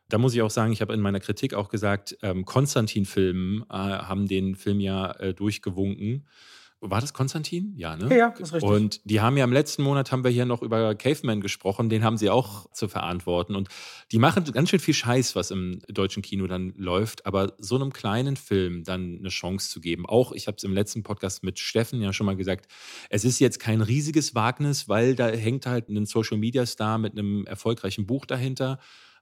da 0.08 0.18
muss 0.18 0.34
ich 0.34 0.42
auch 0.42 0.50
sagen, 0.50 0.72
ich 0.72 0.80
habe 0.80 0.92
in 0.92 1.00
meiner 1.00 1.20
Kritik 1.20 1.54
auch 1.54 1.68
gesagt, 1.68 2.18
ähm, 2.22 2.44
Konstantin-Filmen 2.44 3.62
äh, 3.70 3.74
haben 3.74 4.26
den 4.26 4.56
Film 4.56 4.80
ja 4.80 5.12
äh, 5.20 5.34
durchgewunken. 5.34 6.26
War 6.80 7.00
das 7.00 7.12
Konstantin? 7.12 7.74
Ja, 7.76 7.96
ne? 7.96 8.16
Ja, 8.16 8.30
das 8.30 8.50
ist 8.50 8.54
richtig. 8.54 8.70
Und 8.70 9.00
die 9.04 9.20
haben 9.20 9.36
ja 9.36 9.42
im 9.42 9.52
letzten 9.52 9.82
Monat 9.82 10.12
haben 10.12 10.22
wir 10.22 10.30
hier 10.30 10.44
noch 10.44 10.62
über 10.62 10.94
Caveman 10.94 11.40
gesprochen, 11.40 11.88
den 11.88 12.04
haben 12.04 12.16
sie 12.16 12.30
auch 12.30 12.70
zu 12.70 12.86
verantworten. 12.86 13.56
Und 13.56 13.68
die 14.12 14.18
machen 14.20 14.44
ganz 14.52 14.70
schön 14.70 14.78
viel 14.78 14.94
Scheiß, 14.94 15.34
was 15.34 15.50
im 15.50 15.80
deutschen 15.88 16.22
Kino 16.22 16.46
dann 16.46 16.72
läuft. 16.76 17.26
Aber 17.26 17.54
so 17.58 17.74
einem 17.74 17.92
kleinen 17.92 18.36
Film 18.36 18.84
dann 18.84 19.18
eine 19.18 19.28
Chance 19.28 19.70
zu 19.70 19.80
geben. 19.80 20.06
Auch, 20.06 20.30
ich 20.30 20.46
habe 20.46 20.56
es 20.56 20.62
im 20.62 20.72
letzten 20.72 21.02
Podcast 21.02 21.42
mit 21.42 21.58
Steffen 21.58 22.00
ja 22.00 22.12
schon 22.12 22.26
mal 22.26 22.36
gesagt, 22.36 22.70
es 23.10 23.24
ist 23.24 23.40
jetzt 23.40 23.58
kein 23.58 23.80
riesiges 23.80 24.36
Wagnis, 24.36 24.88
weil 24.88 25.16
da 25.16 25.26
hängt 25.28 25.66
halt 25.66 25.88
ein 25.88 26.06
Social 26.06 26.38
Media 26.38 26.64
Star 26.64 26.98
mit 26.98 27.12
einem 27.12 27.44
erfolgreichen 27.46 28.06
Buch 28.06 28.24
dahinter. 28.24 28.78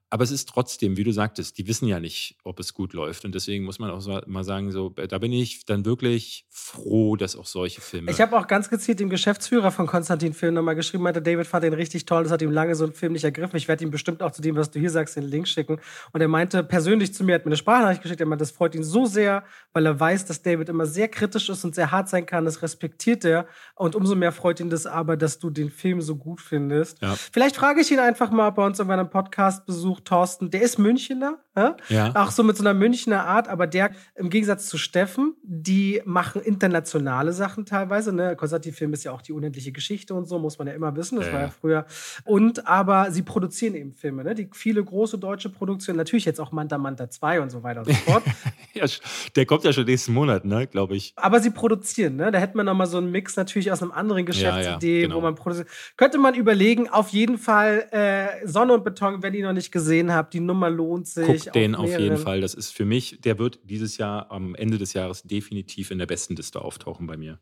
Aber 0.08 0.22
es 0.22 0.30
ist 0.30 0.48
trotzdem, 0.48 0.96
wie 0.96 1.02
du 1.02 1.10
sagtest, 1.10 1.58
die 1.58 1.66
wissen 1.66 1.88
ja 1.88 1.98
nicht, 1.98 2.36
ob 2.44 2.60
es 2.60 2.74
gut 2.74 2.92
läuft. 2.92 3.24
Und 3.24 3.34
deswegen 3.34 3.64
muss 3.64 3.80
man 3.80 3.90
auch 3.90 4.00
so, 4.00 4.20
mal 4.26 4.44
sagen, 4.44 4.70
so, 4.70 4.94
äh, 4.96 5.08
da 5.08 5.18
bin 5.18 5.32
ich 5.32 5.64
dann 5.64 5.84
wirklich 5.84 6.46
froh, 6.48 7.16
dass 7.16 7.34
auch 7.34 7.46
solche 7.46 7.80
Filme. 7.80 8.12
Ich 8.12 8.20
habe 8.20 8.38
auch 8.38 8.46
ganz 8.46 8.70
gezielt 8.70 9.00
dem 9.00 9.10
Geschäftsführer 9.10 9.72
von 9.72 9.86
Konstantin 9.86 10.32
Film 10.32 10.54
nochmal 10.54 10.76
geschrieben, 10.76 11.02
meinte, 11.02 11.20
David 11.20 11.48
fand 11.48 11.64
den 11.64 11.72
richtig 11.72 12.06
toll, 12.06 12.22
das 12.22 12.30
hat 12.30 12.40
ihm 12.40 12.52
lange 12.52 12.76
so 12.76 12.84
ein 12.84 12.92
Film 12.92 13.14
nicht 13.14 13.24
ergriffen. 13.24 13.56
Ich 13.56 13.66
werde 13.66 13.84
ihm 13.84 13.90
bestimmt 13.90 14.22
auch 14.22 14.30
zu 14.30 14.42
dem, 14.42 14.54
was 14.54 14.70
du 14.70 14.78
hier 14.78 14.90
sagst, 14.90 15.16
den 15.16 15.24
Link 15.24 15.48
schicken. 15.48 15.80
Und 16.12 16.20
er 16.20 16.28
meinte 16.28 16.62
persönlich 16.62 17.12
zu 17.12 17.24
mir, 17.24 17.34
hat 17.34 17.44
mir 17.44 17.50
eine 17.50 17.56
Sprachnachricht 17.56 18.02
geschickt, 18.02 18.20
er 18.20 18.26
meinte, 18.26 18.42
das 18.42 18.52
freut 18.52 18.76
ihn 18.76 18.84
so 18.84 19.06
sehr, 19.06 19.44
weil 19.72 19.86
er 19.86 19.98
weiß, 19.98 20.24
dass 20.26 20.40
David 20.40 20.68
immer 20.68 20.86
sehr 20.86 21.08
kritisch 21.08 21.48
ist 21.48 21.64
und 21.64 21.74
sehr 21.74 21.90
hart 21.90 22.08
sein 22.08 22.26
kann. 22.26 22.44
Das 22.44 22.62
respektiert 22.62 23.24
er. 23.24 23.46
Und 23.74 23.96
umso 23.96 24.14
mehr 24.14 24.30
freut 24.30 24.60
ihn 24.60 24.70
das 24.70 24.86
aber, 24.86 25.16
dass 25.16 25.40
du 25.40 25.50
den 25.50 25.70
Film 25.70 26.00
so 26.00 26.14
gut 26.14 26.40
findest. 26.40 27.02
Ja. 27.02 27.16
Vielleicht 27.32 27.56
frage 27.56 27.80
ich 27.80 27.90
ihn 27.90 27.98
einfach 27.98 28.30
mal, 28.30 28.48
ob 28.48 28.58
er 28.58 28.66
uns 28.66 28.78
irgendwann 28.78 29.00
einen 29.00 29.10
Podcast 29.10 29.66
besucht 29.66 29.95
besucht, 29.96 30.04
Thorsten, 30.04 30.50
der 30.50 30.62
ist 30.62 30.78
Münchner, 30.78 31.38
ja? 31.56 31.76
ja? 31.88 32.12
Auch 32.14 32.30
so 32.30 32.42
mit 32.42 32.56
so 32.56 32.62
einer 32.62 32.74
Münchner 32.74 33.26
Art, 33.26 33.48
aber 33.48 33.66
der 33.66 33.90
im 34.14 34.30
Gegensatz 34.30 34.66
zu 34.66 34.78
Steffen, 34.78 35.34
die 35.42 36.02
machen 36.04 36.42
internationale 36.42 37.32
Sachen 37.32 37.66
teilweise. 37.66 38.12
Ne? 38.12 38.36
Konstantin-Film 38.36 38.92
ist 38.92 39.04
ja 39.04 39.12
auch 39.12 39.22
die 39.22 39.32
unendliche 39.32 39.72
Geschichte 39.72 40.14
und 40.14 40.26
so, 40.26 40.38
muss 40.38 40.58
man 40.58 40.68
ja 40.68 40.74
immer 40.74 40.94
wissen. 40.96 41.16
Das 41.16 41.26
ja. 41.26 41.32
war 41.32 41.40
ja 41.40 41.48
früher. 41.48 41.86
Und 42.24 42.66
aber 42.66 43.10
sie 43.10 43.22
produzieren 43.22 43.74
eben 43.74 43.94
Filme, 43.94 44.24
ne? 44.24 44.34
Die 44.34 44.48
viele 44.52 44.82
große 44.82 45.18
deutsche 45.18 45.48
Produktionen, 45.48 45.96
natürlich 45.96 46.24
jetzt 46.24 46.40
auch 46.40 46.52
Manta 46.52 46.78
Manta 46.78 47.08
2 47.10 47.40
und 47.40 47.50
so 47.50 47.62
weiter 47.62 47.80
und 47.80 47.88
so 47.88 47.94
fort. 47.94 48.22
ja, 48.74 48.86
der 49.34 49.46
kommt 49.46 49.64
ja 49.64 49.72
schon 49.72 49.84
nächsten 49.84 50.12
Monat, 50.12 50.44
ne, 50.44 50.66
glaube 50.66 50.96
ich. 50.96 51.12
Aber 51.16 51.40
sie 51.40 51.50
produzieren, 51.50 52.16
ne? 52.16 52.30
Da 52.30 52.38
hätte 52.38 52.56
man 52.56 52.66
nochmal 52.66 52.86
so 52.86 52.98
einen 52.98 53.10
Mix 53.10 53.36
natürlich 53.36 53.72
aus 53.72 53.82
einem 53.82 53.92
anderen 53.92 54.26
Geschäftsidee, 54.26 55.02
genau. 55.02 55.16
wo 55.16 55.20
man 55.20 55.34
produziert. 55.34 55.68
Könnte 55.96 56.18
man 56.18 56.34
überlegen, 56.34 56.88
auf 56.88 57.08
jeden 57.10 57.38
Fall 57.38 57.86
äh, 57.90 58.46
Sonne 58.46 58.74
und 58.74 58.84
Beton, 58.84 59.22
wenn 59.22 59.34
ihr 59.34 59.46
noch 59.46 59.52
nicht 59.52 59.72
gesehen 59.72 59.85
habt, 60.12 60.34
die 60.34 60.40
Nummer 60.40 60.70
lohnt 60.70 61.06
sich. 61.06 61.26
Guckt 61.26 61.54
den 61.54 61.74
auf 61.74 61.98
jeden 61.98 62.18
Fall. 62.18 62.40
Das 62.40 62.54
ist 62.54 62.70
für 62.70 62.84
mich, 62.84 63.20
der 63.20 63.38
wird 63.38 63.60
dieses 63.64 63.96
Jahr 63.96 64.30
am 64.30 64.54
Ende 64.54 64.78
des 64.78 64.92
Jahres 64.92 65.22
definitiv 65.22 65.90
in 65.90 65.98
der 65.98 66.06
besten 66.06 66.36
Liste 66.36 66.62
auftauchen 66.62 67.06
bei 67.06 67.16
mir. 67.16 67.38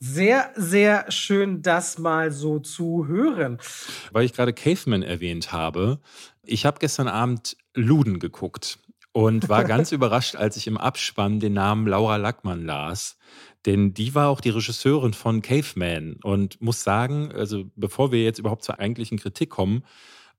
Sehr, 0.00 0.50
sehr 0.56 1.10
schön, 1.10 1.62
das 1.62 1.98
mal 1.98 2.30
so 2.30 2.58
zu 2.58 3.06
hören. 3.06 3.58
Weil 4.12 4.24
ich 4.24 4.32
gerade 4.32 4.52
Caveman 4.52 5.02
erwähnt 5.02 5.52
habe, 5.52 6.00
ich 6.42 6.66
habe 6.66 6.78
gestern 6.78 7.08
Abend 7.08 7.56
Luden 7.74 8.18
geguckt 8.18 8.78
und 9.12 9.48
war 9.48 9.64
ganz 9.64 9.92
überrascht, 9.92 10.36
als 10.36 10.56
ich 10.56 10.66
im 10.66 10.76
Abspann 10.76 11.40
den 11.40 11.54
Namen 11.54 11.86
Laura 11.86 12.16
Lackmann 12.16 12.66
las. 12.66 13.16
Denn 13.66 13.94
die 13.94 14.14
war 14.14 14.28
auch 14.28 14.40
die 14.40 14.50
Regisseurin 14.50 15.14
von 15.14 15.40
Caveman 15.40 16.18
und 16.22 16.60
muss 16.60 16.84
sagen, 16.84 17.32
also 17.32 17.64
bevor 17.76 18.12
wir 18.12 18.22
jetzt 18.22 18.38
überhaupt 18.38 18.64
zur 18.64 18.78
eigentlichen 18.78 19.18
Kritik 19.18 19.48
kommen, 19.48 19.84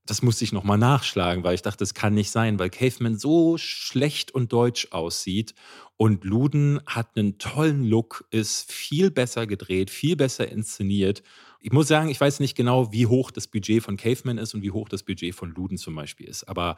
das 0.05 0.21
musste 0.21 0.43
ich 0.43 0.51
nochmal 0.51 0.77
nachschlagen, 0.77 1.43
weil 1.43 1.55
ich 1.55 1.63
dachte, 1.63 1.79
das 1.79 1.93
kann 1.93 2.13
nicht 2.13 2.29
sein, 2.29 2.59
weil 2.59 2.69
Caveman 2.69 3.17
so 3.17 3.57
schlecht 3.57 4.31
und 4.31 4.53
deutsch 4.53 4.89
aussieht. 4.91 5.55
Und 5.97 6.23
Luden 6.23 6.79
hat 6.85 7.15
einen 7.15 7.37
tollen 7.37 7.83
Look, 7.83 8.25
ist 8.29 8.71
viel 8.71 9.09
besser 9.09 9.47
gedreht, 9.47 9.89
viel 9.89 10.15
besser 10.15 10.47
inszeniert. 10.49 11.23
Ich 11.59 11.71
muss 11.71 11.87
sagen, 11.87 12.09
ich 12.09 12.21
weiß 12.21 12.41
nicht 12.41 12.55
genau, 12.55 12.91
wie 12.91 13.07
hoch 13.07 13.31
das 13.31 13.47
Budget 13.47 13.81
von 13.81 13.97
Caveman 13.97 14.37
ist 14.37 14.53
und 14.53 14.61
wie 14.61 14.69
hoch 14.69 14.89
das 14.89 15.01
Budget 15.01 15.33
von 15.33 15.49
Luden 15.49 15.77
zum 15.77 15.95
Beispiel 15.95 16.27
ist. 16.27 16.43
Aber 16.43 16.75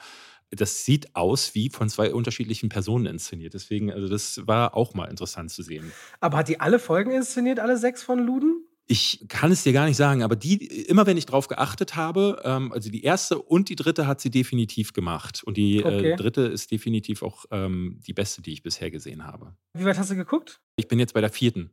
das 0.50 0.86
sieht 0.86 1.14
aus 1.16 1.56
wie 1.56 1.70
von 1.70 1.90
zwei 1.90 2.14
unterschiedlichen 2.14 2.70
Personen 2.70 3.08
inszeniert. 3.08 3.54
Deswegen, 3.54 3.92
also 3.92 4.08
das 4.08 4.48
war 4.48 4.76
auch 4.76 4.94
mal 4.94 5.06
interessant 5.06 5.52
zu 5.52 5.64
sehen. 5.64 5.92
Aber 6.22 6.38
hat 6.38 6.48
die 6.48 6.62
alle 6.62 6.80
Folgen 6.80 7.12
inszeniert, 7.12 7.60
alle 7.60 7.78
sechs 7.78 8.04
von 8.04 8.20
Luden? 8.20 8.67
Ich 8.90 9.26
kann 9.28 9.52
es 9.52 9.64
dir 9.64 9.74
gar 9.74 9.86
nicht 9.86 9.98
sagen, 9.98 10.24
aber 10.24 10.38
die, 10.38 10.66
immer 10.86 11.06
wenn 11.06 11.18
ich 11.18 11.26
drauf 11.26 11.50
geachtet 11.50 11.96
habe, 11.96 12.42
ähm, 12.46 12.72
also 12.72 12.90
die 12.90 13.04
erste 13.04 13.38
und 13.38 13.68
die 13.68 13.76
dritte 13.76 14.08
hat 14.08 14.22
sie 14.22 14.30
definitiv 14.30 14.94
gemacht. 14.94 15.44
Und 15.44 15.58
die 15.58 15.78
äh, 15.78 15.86
okay. 15.86 16.12
äh, 16.12 16.16
dritte 16.16 16.42
ist 16.42 16.72
definitiv 16.72 17.22
auch 17.22 17.46
ähm, 17.52 18.00
die 18.08 18.14
beste, 18.14 18.42
die 18.42 18.54
ich 18.54 18.64
bisher 18.64 18.90
gesehen 18.90 19.26
habe. 19.26 19.56
Wie 19.74 19.84
weit 19.84 19.98
hast 19.98 20.12
du 20.12 20.16
geguckt? 20.16 20.62
Ich 20.78 20.88
bin 20.88 21.00
jetzt 21.00 21.14
bei 21.14 21.22
der 21.22 21.30
vierten. 21.30 21.72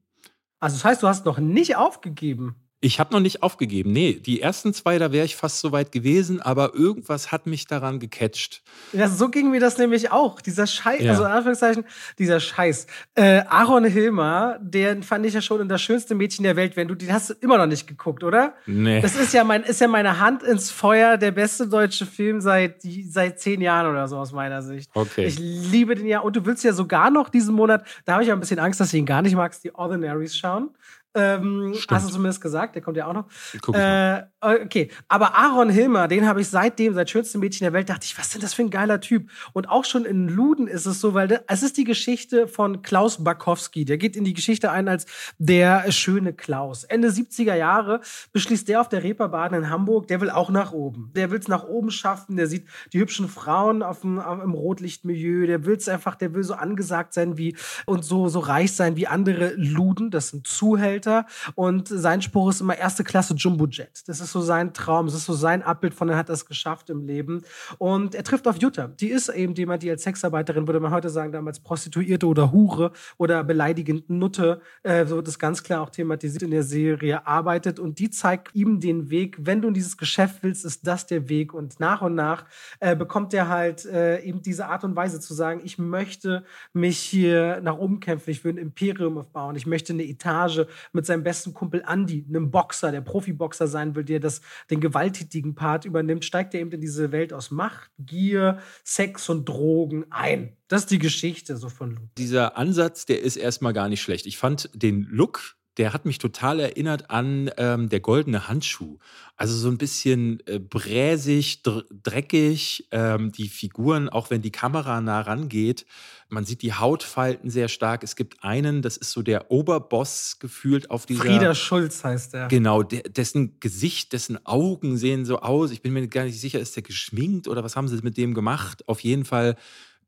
Also 0.59 0.77
das 0.77 0.85
heißt, 0.85 1.03
du 1.03 1.09
hast 1.09 1.25
noch 1.25 1.39
nicht 1.39 1.77
aufgegeben. 1.77 2.57
Ich 2.85 3.01
habe 3.01 3.15
noch 3.15 3.21
nicht 3.21 3.43
aufgegeben. 3.43 3.93
Nee, 3.93 4.13
die 4.13 4.43
ersten 4.43 4.75
zwei, 4.75 4.99
da 4.99 5.11
wäre 5.11 5.25
ich 5.25 5.37
fast 5.37 5.61
so 5.61 5.73
weit 5.73 5.91
gewesen, 5.91 6.43
aber 6.43 6.75
irgendwas 6.75 7.33
hat 7.33 7.47
mich 7.47 7.67
daran 7.67 7.99
gecatcht. 7.99 8.63
Ja, 8.93 9.09
so 9.09 9.31
ging 9.31 9.51
mir 9.51 9.59
das 9.59 9.79
nämlich 9.79 10.13
auch. 10.13 10.43
Dieser 10.43 10.67
Scheiß, 10.67 11.01
ja. 11.01 11.13
also 11.13 11.25
in 11.25 11.31
Anführungszeichen, 11.31 11.87
dieser 12.19 12.41
Scheiß. 12.41 12.87
Äh, 13.15 13.45
Aaron 13.49 13.87
Hilmer, 13.87 14.59
den 14.61 15.03
fand 15.03 15.25
ich 15.25 15.33
ja 15.33 15.41
schon 15.41 15.63
in 15.63 15.69
das 15.71 15.81
schönste 15.81 16.15
Mädchen 16.15 16.43
der 16.43 16.57
Welt. 16.57 16.77
Wenn 16.77 16.87
du, 16.87 16.95
den 16.95 17.11
hast 17.11 17.31
du 17.31 17.35
immer 17.41 17.57
noch 17.57 17.65
nicht 17.65 17.87
geguckt, 17.87 18.23
oder? 18.23 18.53
Nee. 18.67 19.01
Das 19.01 19.17
ist 19.17 19.33
ja, 19.33 19.45
mein, 19.45 19.63
ist 19.63 19.81
ja 19.81 19.89
meine 19.89 20.21
Hand 20.21 20.43
ins 20.43 20.71
Feuer, 20.71 21.17
der 21.17 21.31
beste 21.31 21.67
deutsche 21.67 22.05
Film 22.05 22.43
seit, 22.43 22.83
seit 23.09 23.41
zehn 23.41 23.63
Jahren 23.63 23.91
oder 23.91 24.09
so 24.09 24.19
aus 24.19 24.33
meiner 24.33 24.61
Sicht. 24.61 24.91
Okay. 24.93 25.25
Ich 25.25 25.39
liebe 25.39 25.95
den 25.95 26.07
ja. 26.07 26.21
Und 26.21 26.37
du 26.37 26.45
willst 26.45 26.63
ja 26.63 26.75
sogar 26.75 27.11
noch 27.11 27.31
diesen 27.31 27.55
Monat, 27.55 27.87
da 28.05 28.13
habe 28.13 28.25
ich 28.25 28.29
ja 28.29 28.35
ein 28.35 28.41
bisschen 28.41 28.59
Angst, 28.59 28.79
dass 28.79 28.91
du 28.91 28.99
ihn 28.99 29.07
gar 29.07 29.23
nicht 29.23 29.37
magst, 29.37 29.65
die 29.65 29.75
Ordinaries 29.75 30.37
schauen. 30.37 30.69
Ähm, 31.15 31.75
hast 31.89 32.09
du 32.09 32.13
zumindest 32.13 32.41
gesagt, 32.41 32.75
der 32.75 32.83
kommt 32.83 32.97
ja 32.97 33.07
auch 33.07 33.13
noch. 33.13 33.27
Äh, 33.73 34.23
okay, 34.41 34.91
aber 35.07 35.37
Aaron 35.37 35.71
Hilmer, 35.71 36.09
den 36.09 36.27
habe 36.27 36.41
ich 36.41 36.49
seitdem, 36.49 36.93
seit 36.95 37.09
schönsten 37.09 37.39
Mädchen 37.39 37.65
der 37.65 37.73
Welt, 37.73 37.89
dachte 37.89 38.05
ich, 38.05 38.19
was 38.19 38.27
ist 38.27 38.35
denn 38.35 38.41
das 38.41 38.55
für 38.55 38.63
ein 38.63 38.71
geiler 38.71 39.01
Typ? 39.01 39.31
Und 39.53 39.69
auch 39.69 39.85
schon 39.85 40.05
in 40.05 40.29
Luden 40.29 40.67
ist 40.67 40.87
es 40.87 41.01
so, 41.01 41.15
weil 41.15 41.45
es 41.47 41.63
ist 41.63 41.77
die 41.77 41.85
Geschichte 41.85 42.49
von 42.49 42.83
Klaus 42.83 43.23
Bakowski. 43.23 43.85
Der 43.85 43.97
geht 43.97 44.17
in 44.17 44.25
die 44.25 44.35
Geschichte 44.35 44.73
ein 44.73 44.89
als 44.89 45.07
der 45.39 45.91
schöne 45.93 46.33
Klaus. 46.33 46.83
Ende 46.83 47.09
70er 47.09 47.55
Jahre 47.55 48.01
beschließt 48.33 48.67
der 48.67 48.81
auf 48.81 48.89
der 48.89 49.05
Reeperbahn 49.05 49.55
in 49.55 49.71
Hamburg, 49.71 50.09
der 50.09 50.21
will 50.21 50.31
auch 50.31 50.51
nach 50.51 50.73
oben. 50.73 51.13
Der 51.15 51.31
will 51.31 51.39
es 51.39 51.47
nach 51.47 51.65
oben 51.65 51.93
schaffen, 51.93 52.37
der 52.37 52.49
sieht 52.49 52.67
die 52.93 52.99
hübschen 52.99 53.29
Frauen 53.29 53.85
auf 53.85 54.01
dem, 54.01 54.19
auf, 54.19 54.43
im 54.43 54.53
Rotlichtmilieu, 54.53 55.47
der 55.47 55.65
will 55.65 55.77
es 55.77 55.89
einfach, 55.89 56.17
der 56.17 56.35
will 56.35 56.43
so 56.43 56.55
angesagt 56.55 57.15
sein 57.15 57.39
wie 57.39 57.57
und 57.87 58.05
so, 58.05 58.29
so 58.29 58.41
reich 58.41 58.73
sein 58.73 58.97
wie 58.97 59.07
andere 59.07 59.55
Luden, 59.55 60.11
das 60.11 60.31
sind 60.31 60.47
Zuhälter 60.47 61.04
Später. 61.05 61.27
Und 61.55 61.89
sein 61.89 62.23
Spruch 62.23 62.51
ist 62.51 62.61
immer 62.61 62.77
erste 62.77 63.05
Klasse 63.05 63.35
Jumbo 63.35 63.67
Jet. 63.67 64.03
Das 64.07 64.21
ist 64.21 64.33
so 64.33 64.41
sein 64.41 64.73
Traum. 64.73 65.07
Das 65.07 65.15
ist 65.15 65.27
so 65.27 65.35
sein 65.35 65.63
Abbild 65.63 65.95
von, 65.95 66.09
er 66.09 66.17
hat 66.17 66.29
das 66.29 66.47
geschafft 66.47 66.91
im 66.91 67.07
Leben. 67.07 67.43
Und 67.79 68.15
er 68.15 68.25
trifft 68.25 68.49
auf 68.49 68.57
Jutta. 68.57 68.89
Die 68.89 69.09
ist 69.09 69.29
eben 69.29 69.55
jemand, 69.55 69.83
die 69.83 69.91
als 69.91 70.03
Sexarbeiterin, 70.03 70.67
würde 70.67 70.81
man 70.81 70.91
heute 70.91 71.11
sagen, 71.11 71.33
damals 71.33 71.61
Prostituierte 71.61 72.27
oder 72.27 72.53
Hure 72.53 72.93
oder 73.19 73.45
beleidigend 73.45 74.09
Nutte, 74.09 74.61
äh, 74.83 75.05
so 75.07 75.21
es 75.21 75.39
ganz 75.39 75.63
klar 75.63 75.83
auch 75.83 75.91
thematisiert 75.91 76.43
in 76.43 76.51
der 76.51 76.63
Serie, 76.63 77.27
arbeitet. 77.27 77.79
Und 77.79 77.99
die 77.99 78.11
zeigt 78.11 78.55
ihm 78.55 78.81
den 78.81 79.11
Weg. 79.11 79.37
Wenn 79.41 79.61
du 79.61 79.69
in 79.69 79.75
dieses 79.75 79.97
Geschäft 79.97 80.43
willst, 80.43 80.65
ist 80.65 80.87
das 80.87 81.07
der 81.07 81.29
Weg. 81.29 81.53
Und 81.55 81.81
nach 81.81 82.03
und 82.03 82.15
nach 82.15 82.45
äh, 82.81 82.97
bekommt 82.97 83.35
er 83.35 83.49
halt 83.49 83.85
äh, 83.85 84.21
eben 84.21 84.43
diese 84.43 84.67
Art 84.67 84.85
und 84.85 84.97
Weise 84.97 85.21
zu 85.21 85.35
sagen, 85.35 85.61
ich 85.65 85.79
möchte 85.79 86.45
mich 86.73 86.99
hier 86.99 87.61
nach 87.63 87.77
oben 87.77 88.01
kämpfen, 88.01 88.31
ich 88.31 88.45
will 88.45 88.55
ein 88.55 88.59
Imperium 88.59 89.19
aufbauen, 89.19 89.57
ich 89.57 89.67
möchte 89.67 89.93
eine 89.93 90.05
Etage 90.05 90.67
mit 90.95 91.07
seinem 91.07 91.23
besten 91.23 91.53
Kumpel 91.53 91.85
Andy, 91.87 92.25
einem 92.29 92.51
Boxer, 92.51 92.93
der 92.93 93.01
Profiboxer 93.01 93.67
sein 93.67 93.95
will, 93.95 94.05
der 94.05 94.21
das, 94.21 94.41
den 94.71 94.81
gewalttätigen 94.81 95.55
Part 95.55 95.85
übernimmt, 95.85 96.25
steigt 96.25 96.55
er 96.55 96.61
eben 96.61 96.73
in 96.73 96.81
diese 96.81 97.13
Welt 97.13 97.33
aus 97.33 97.51
Macht, 97.51 97.91
Gier, 97.99 98.59
Sex 98.85 99.29
und 99.29 99.49
Drogen 99.49 100.07
ein. 100.11 100.57
Das 100.69 100.83
ist 100.83 100.91
die 100.91 100.99
Geschichte 100.99 101.57
so 101.57 101.69
von 101.69 101.97
Luke. 101.97 102.09
Dieser 102.19 102.57
Ansatz, 102.57 103.07
der 103.07 103.23
ist 103.23 103.37
erstmal 103.37 103.73
gar 103.73 103.89
nicht 103.89 104.03
schlecht. 104.03 104.27
Ich 104.27 104.39
fand 104.39 104.71
den 104.75 105.03
Look 105.11 105.57
der 105.77 105.93
hat 105.93 106.05
mich 106.05 106.19
total 106.19 106.61
erinnert 106.61 107.11
an 107.11 107.51
ähm, 107.57 107.89
der 107.89 108.01
goldene 108.01 108.49
Handschuh. 108.49 108.99
Also 109.37 109.57
so 109.57 109.69
ein 109.69 109.79
bisschen 109.79 110.41
äh, 110.47 110.59
bräsig, 110.59 111.63
dr 111.63 111.85
dreckig. 112.03 112.87
Ähm, 112.93 113.33
die 113.33 113.49
Figuren, 113.49 114.09
auch 114.09 114.31
wenn 114.31 114.43
die 114.43 114.53
Kamera 114.53 115.01
nah 115.01 115.21
rangeht, 115.21 115.87
man 116.35 116.45
sieht 116.45 116.61
die 116.61 116.75
Hautfalten 116.75 117.49
sehr 117.49 117.69
stark. 117.69 118.03
Es 118.03 118.17
gibt 118.17 118.45
einen, 118.45 118.83
das 118.83 118.97
ist 118.99 119.13
so 119.13 119.23
der 119.23 119.51
Oberboss 119.51 120.39
gefühlt 120.39 120.91
auf 120.91 121.07
dieser. 121.07 121.21
Frieder 121.21 121.55
Schulz 121.55 122.05
heißt 122.05 122.35
er. 122.35 122.49
Genau, 122.49 122.83
der, 122.83 123.05
dessen 123.05 123.59
Gesicht, 123.61 124.13
dessen 124.13 124.45
Augen 124.45 124.99
sehen 124.99 125.25
so 125.25 125.39
aus. 125.39 125.71
Ich 125.71 125.81
bin 125.81 125.95
mir 125.95 126.07
gar 126.09 126.25
nicht 126.25 126.39
sicher, 126.39 126.61
ist 126.61 126.77
der 126.77 126.83
geschminkt 126.83 127.49
oder 127.49 127.65
was 127.65 127.77
haben 127.77 127.89
sie 127.89 127.97
mit 128.03 128.17
dem 128.19 128.35
gemacht? 128.35 128.87
Auf 128.89 129.01
jeden 129.01 129.25
Fall 129.25 129.57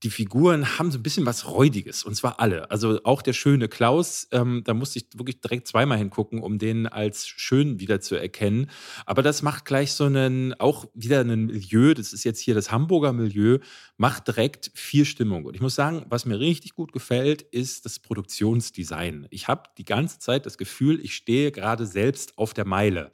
die 0.02 0.10
Figuren 0.10 0.78
haben 0.78 0.90
so 0.90 0.98
ein 0.98 1.02
bisschen 1.02 1.26
was 1.26 1.46
Räudiges 1.46 2.04
und 2.04 2.14
zwar 2.14 2.40
alle. 2.40 2.70
Also 2.70 3.00
auch 3.04 3.22
der 3.22 3.32
schöne 3.32 3.68
Klaus, 3.68 4.28
ähm, 4.32 4.62
da 4.64 4.74
musste 4.74 4.98
ich 4.98 5.06
wirklich 5.14 5.40
direkt 5.40 5.68
zweimal 5.68 5.98
hingucken, 5.98 6.40
um 6.42 6.58
den 6.58 6.86
als 6.86 7.26
schön 7.26 7.80
wieder 7.80 8.00
zu 8.00 8.16
erkennen. 8.16 8.70
Aber 9.06 9.22
das 9.22 9.42
macht 9.42 9.64
gleich 9.64 9.92
so 9.92 10.04
einen, 10.04 10.54
auch 10.54 10.86
wieder 10.94 11.20
ein 11.20 11.46
Milieu, 11.46 11.94
das 11.94 12.12
ist 12.12 12.24
jetzt 12.24 12.40
hier 12.40 12.54
das 12.54 12.70
Hamburger 12.70 13.12
Milieu, 13.12 13.58
macht 13.96 14.28
direkt 14.28 14.70
viel 14.74 15.04
Stimmung. 15.04 15.44
Und 15.44 15.54
ich 15.54 15.62
muss 15.62 15.74
sagen, 15.74 16.04
was 16.08 16.26
mir 16.26 16.38
richtig 16.38 16.74
gut 16.74 16.92
gefällt, 16.92 17.42
ist 17.42 17.84
das 17.84 17.98
Produktionsdesign. 17.98 19.26
Ich 19.30 19.48
habe 19.48 19.64
die 19.78 19.84
ganze 19.84 20.18
Zeit 20.18 20.46
das 20.46 20.58
Gefühl, 20.58 21.00
ich 21.02 21.14
stehe 21.14 21.52
gerade 21.52 21.86
selbst 21.86 22.36
auf 22.38 22.52
der 22.54 22.66
Meile. 22.66 23.10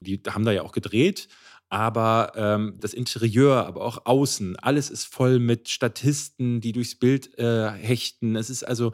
Die 0.00 0.20
haben 0.28 0.44
da 0.44 0.52
ja 0.52 0.62
auch 0.62 0.72
gedreht 0.72 1.28
aber 1.74 2.30
ähm, 2.36 2.76
das 2.78 2.94
Interieur, 2.94 3.66
aber 3.66 3.80
auch 3.80 4.06
außen, 4.06 4.54
alles 4.60 4.90
ist 4.90 5.06
voll 5.06 5.40
mit 5.40 5.68
Statisten, 5.68 6.60
die 6.60 6.70
durchs 6.70 6.94
Bild 6.94 7.36
äh, 7.36 7.68
hechten. 7.72 8.36
Es 8.36 8.48
ist 8.48 8.62
also 8.62 8.92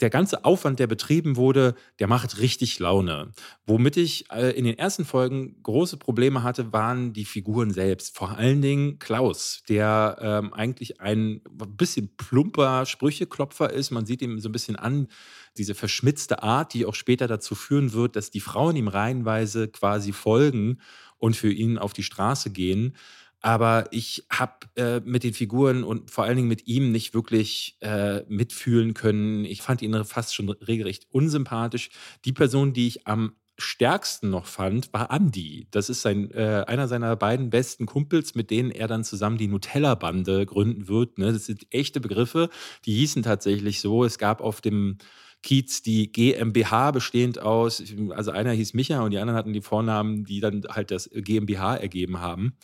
der 0.00 0.08
ganze 0.08 0.44
Aufwand, 0.44 0.78
der 0.78 0.86
betrieben 0.86 1.34
wurde, 1.34 1.74
der 1.98 2.06
macht 2.06 2.38
richtig 2.38 2.78
Laune. 2.78 3.32
Womit 3.66 3.96
ich 3.96 4.30
äh, 4.30 4.50
in 4.50 4.64
den 4.64 4.78
ersten 4.78 5.04
Folgen 5.04 5.60
große 5.64 5.96
Probleme 5.96 6.44
hatte, 6.44 6.72
waren 6.72 7.12
die 7.12 7.24
Figuren 7.24 7.72
selbst. 7.72 8.16
Vor 8.16 8.36
allen 8.36 8.62
Dingen 8.62 9.00
Klaus, 9.00 9.64
der 9.68 10.16
ähm, 10.20 10.54
eigentlich 10.54 11.00
ein 11.00 11.40
bisschen 11.76 12.16
plumper 12.16 12.86
Sprücheklopfer 12.86 13.72
ist. 13.72 13.90
Man 13.90 14.06
sieht 14.06 14.22
ihm 14.22 14.38
so 14.38 14.48
ein 14.48 14.52
bisschen 14.52 14.76
an, 14.76 15.08
diese 15.56 15.74
verschmitzte 15.74 16.44
Art, 16.44 16.72
die 16.72 16.86
auch 16.86 16.94
später 16.94 17.26
dazu 17.26 17.56
führen 17.56 17.92
wird, 17.92 18.14
dass 18.14 18.30
die 18.30 18.40
Frauen 18.40 18.76
ihm 18.76 18.88
reihenweise 18.88 19.66
quasi 19.66 20.12
folgen 20.12 20.78
und 21.22 21.36
für 21.36 21.52
ihn 21.52 21.78
auf 21.78 21.92
die 21.92 22.02
Straße 22.02 22.50
gehen. 22.50 22.96
Aber 23.40 23.86
ich 23.92 24.24
habe 24.30 24.66
äh, 24.76 25.00
mit 25.04 25.22
den 25.22 25.34
Figuren 25.34 25.84
und 25.84 26.10
vor 26.10 26.24
allen 26.24 26.36
Dingen 26.36 26.48
mit 26.48 26.66
ihm 26.66 26.90
nicht 26.90 27.14
wirklich 27.14 27.76
äh, 27.80 28.22
mitfühlen 28.28 28.92
können. 28.92 29.44
Ich 29.44 29.62
fand 29.62 29.82
ihn 29.82 30.04
fast 30.04 30.34
schon 30.34 30.50
regelrecht 30.50 31.06
unsympathisch. 31.10 31.90
Die 32.24 32.32
Person, 32.32 32.72
die 32.72 32.88
ich 32.88 33.06
am 33.06 33.34
stärksten 33.56 34.30
noch 34.30 34.46
fand, 34.46 34.92
war 34.92 35.12
Andy. 35.12 35.68
Das 35.70 35.88
ist 35.88 36.02
sein, 36.02 36.30
äh, 36.32 36.64
einer 36.66 36.88
seiner 36.88 37.14
beiden 37.14 37.50
besten 37.50 37.86
Kumpels, 37.86 38.34
mit 38.34 38.50
denen 38.50 38.72
er 38.72 38.88
dann 38.88 39.04
zusammen 39.04 39.38
die 39.38 39.48
Nutella-Bande 39.48 40.44
gründen 40.46 40.88
wird. 40.88 41.18
Ne? 41.18 41.32
Das 41.32 41.46
sind 41.46 41.66
echte 41.70 42.00
Begriffe, 42.00 42.48
die 42.84 42.94
hießen 42.94 43.22
tatsächlich 43.22 43.80
so. 43.80 44.04
Es 44.04 44.18
gab 44.18 44.40
auf 44.40 44.60
dem 44.60 44.98
Kiez 45.42 45.82
die 45.82 46.10
GmbH 46.10 46.90
bestehend 46.92 47.38
aus, 47.38 47.82
also 48.10 48.30
einer 48.30 48.52
hieß 48.52 48.74
Micha 48.74 49.00
und 49.00 49.10
die 49.10 49.18
anderen 49.18 49.38
hatten 49.38 49.52
die 49.52 49.60
Vornamen, 49.60 50.24
die 50.24 50.40
dann 50.40 50.62
halt 50.68 50.90
das 50.90 51.10
GmbH 51.12 51.76
ergeben 51.76 52.20
haben. 52.20 52.54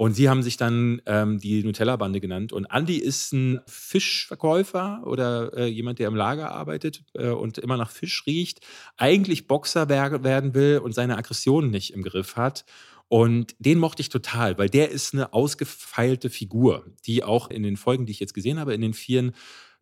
Und 0.00 0.14
sie 0.14 0.30
haben 0.30 0.42
sich 0.42 0.56
dann 0.56 1.02
ähm, 1.04 1.38
die 1.40 1.62
Nutella-Bande 1.62 2.20
genannt. 2.20 2.54
Und 2.54 2.64
Andy 2.72 2.96
ist 2.96 3.34
ein 3.34 3.60
Fischverkäufer 3.66 5.02
oder 5.04 5.52
äh, 5.54 5.66
jemand, 5.66 5.98
der 5.98 6.08
im 6.08 6.14
Lager 6.14 6.52
arbeitet 6.52 7.02
äh, 7.12 7.28
und 7.28 7.58
immer 7.58 7.76
nach 7.76 7.90
Fisch 7.90 8.24
riecht, 8.26 8.60
eigentlich 8.96 9.46
Boxer 9.46 9.90
werden 9.90 10.54
will 10.54 10.78
und 10.78 10.94
seine 10.94 11.18
Aggressionen 11.18 11.70
nicht 11.70 11.92
im 11.92 12.02
Griff 12.02 12.36
hat. 12.36 12.64
Und 13.08 13.56
den 13.58 13.78
mochte 13.78 14.00
ich 14.00 14.08
total, 14.08 14.56
weil 14.56 14.70
der 14.70 14.90
ist 14.90 15.12
eine 15.12 15.34
ausgefeilte 15.34 16.30
Figur, 16.30 16.86
die 17.04 17.22
auch 17.22 17.50
in 17.50 17.62
den 17.62 17.76
Folgen, 17.76 18.06
die 18.06 18.12
ich 18.12 18.20
jetzt 18.20 18.34
gesehen 18.34 18.58
habe, 18.58 18.72
in 18.72 18.80
den 18.80 18.94
Vieren 18.94 19.32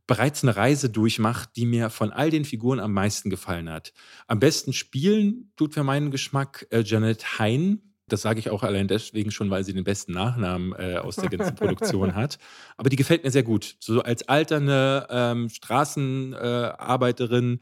bereits 0.09 0.43
eine 0.43 0.57
Reise 0.57 0.91
durchmacht, 0.91 1.51
die 1.55 1.67
mir 1.67 1.91
von 1.91 2.11
all 2.11 2.31
den 2.31 2.45
Figuren 2.45 2.81
am 2.81 2.93
meisten 2.93 3.31
gefallen 3.31 3.71
hat. 3.71 3.93
Am 4.27 4.41
besten 4.41 4.73
spielen 4.73 5.53
tut 5.57 5.75
für 5.75 5.85
meinen 5.85 6.11
Geschmack 6.11 6.67
äh, 6.71 6.83
Janet 6.83 7.39
Hein. 7.39 7.83
Das 8.09 8.23
sage 8.23 8.41
ich 8.41 8.51
auch 8.51 8.65
allein 8.65 8.89
deswegen 8.89 9.31
schon, 9.31 9.51
weil 9.51 9.63
sie 9.65 9.75
den 9.75 9.85
besten 9.85 10.13
Nachnamen 10.13 10.73
äh, 10.73 10.97
aus 10.97 11.17
der 11.17 11.29
ganzen 11.29 11.55
Produktion 11.57 12.15
hat. 12.17 12.39
Aber 12.79 12.89
die 12.89 12.97
gefällt 12.97 13.23
mir 13.23 13.31
sehr 13.31 13.43
gut. 13.43 13.77
So 13.81 14.01
als 14.03 14.27
alternde 14.27 15.07
ähm, 15.11 15.51
Straßenarbeiterin. 15.51 17.55
Äh, 17.55 17.59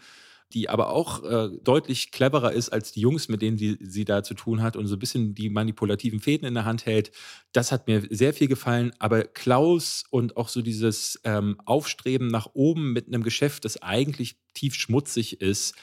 die 0.52 0.68
aber 0.68 0.90
auch 0.90 1.24
äh, 1.24 1.48
deutlich 1.62 2.12
cleverer 2.12 2.52
ist 2.52 2.68
als 2.70 2.92
die 2.92 3.00
Jungs, 3.00 3.28
mit 3.28 3.42
denen 3.42 3.56
die, 3.56 3.78
sie 3.80 4.04
da 4.04 4.22
zu 4.22 4.34
tun 4.34 4.62
hat 4.62 4.76
und 4.76 4.86
so 4.86 4.96
ein 4.96 4.98
bisschen 4.98 5.34
die 5.34 5.50
manipulativen 5.50 6.20
Fäden 6.20 6.46
in 6.46 6.54
der 6.54 6.64
Hand 6.64 6.86
hält. 6.86 7.10
Das 7.52 7.72
hat 7.72 7.88
mir 7.88 8.02
sehr 8.10 8.32
viel 8.32 8.48
gefallen. 8.48 8.92
Aber 8.98 9.24
Klaus 9.24 10.04
und 10.10 10.36
auch 10.36 10.48
so 10.48 10.62
dieses 10.62 11.20
ähm, 11.24 11.56
Aufstreben 11.64 12.28
nach 12.28 12.48
oben 12.54 12.92
mit 12.92 13.08
einem 13.08 13.22
Geschäft, 13.22 13.64
das 13.64 13.82
eigentlich 13.82 14.36
tief 14.54 14.74
schmutzig 14.74 15.40
ist, 15.40 15.74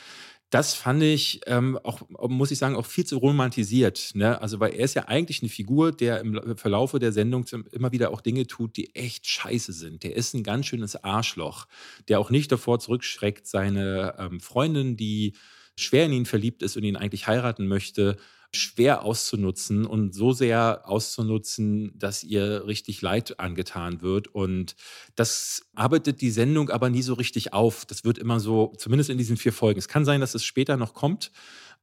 das 0.54 0.76
fand 0.76 1.02
ich 1.02 1.42
ähm, 1.48 1.80
auch, 1.84 2.02
muss 2.30 2.52
ich 2.52 2.60
sagen, 2.60 2.76
auch 2.76 2.86
viel 2.86 3.08
zu 3.08 3.18
romantisiert. 3.18 4.12
Ne? 4.14 4.40
Also, 4.40 4.60
weil 4.60 4.76
er 4.76 4.86
ist 4.86 4.94
ja 4.94 5.08
eigentlich 5.08 5.42
eine 5.42 5.50
Figur, 5.50 5.92
der 5.92 6.22
im 6.22 6.56
Verlaufe 6.58 7.00
der 7.00 7.12
Sendung 7.12 7.46
immer 7.72 7.92
wieder 7.92 8.12
auch 8.12 8.22
Dinge 8.22 8.46
tut, 8.46 8.78
die 8.78 8.96
echt 8.96 9.26
scheiße 9.26 9.74
sind. 9.74 10.04
Der 10.04 10.16
ist 10.16 10.36
ein 10.36 10.44
ganz 10.44 10.68
schönes 10.68 11.04
Arschloch, 11.04 11.66
der 12.08 12.20
auch 12.20 12.30
nicht 12.30 12.52
davor 12.52 12.80
zurückschreckt, 12.80 13.48
seine 13.48 14.14
ähm, 14.20 14.40
Freundin, 14.40 14.96
die 14.96 15.34
schwer 15.76 16.06
in 16.06 16.14
ihn 16.14 16.26
verliebt 16.28 16.62
ist 16.62 16.78
und 16.78 16.84
ihn 16.84 16.98
eigentlich 16.98 17.26
heiraten 17.26 17.68
möchte, 17.68 18.18
schwer 18.56 19.04
auszunutzen 19.04 19.86
und 19.86 20.14
so 20.14 20.32
sehr 20.32 20.82
auszunutzen, 20.86 21.92
dass 21.98 22.24
ihr 22.24 22.66
richtig 22.68 23.02
Leid 23.02 23.40
angetan 23.40 24.02
wird. 24.02 24.28
Und 24.28 24.76
das 25.16 25.64
arbeitet 25.76 26.22
die 26.22 26.32
Sendung 26.32 26.70
aber 26.70 26.90
nie 26.90 27.02
so 27.02 27.14
richtig 27.14 27.54
auf. 27.54 27.86
Das 27.86 28.04
wird 28.04 28.18
immer 28.18 28.40
so, 28.40 28.74
zumindest 28.78 29.10
in 29.10 29.18
diesen 29.18 29.38
vier 29.38 29.54
Folgen. 29.54 29.80
Es 29.80 29.88
kann 29.88 30.06
sein, 30.06 30.22
dass 30.22 30.36
es 30.36 30.46
später 30.46 30.78
noch 30.78 30.94
kommt. 30.94 31.32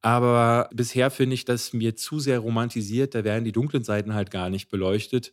Aber 0.02 0.70
bisher 0.72 1.10
finde 1.10 1.34
ich 1.34 1.44
das 1.44 1.72
mir 1.72 1.94
zu 1.94 2.20
sehr 2.20 2.38
romantisiert. 2.38 3.14
Da 3.14 3.24
werden 3.24 3.44
die 3.44 3.52
dunklen 3.52 3.84
Seiten 3.84 4.14
halt 4.14 4.30
gar 4.30 4.48
nicht 4.48 4.70
beleuchtet. 4.70 5.32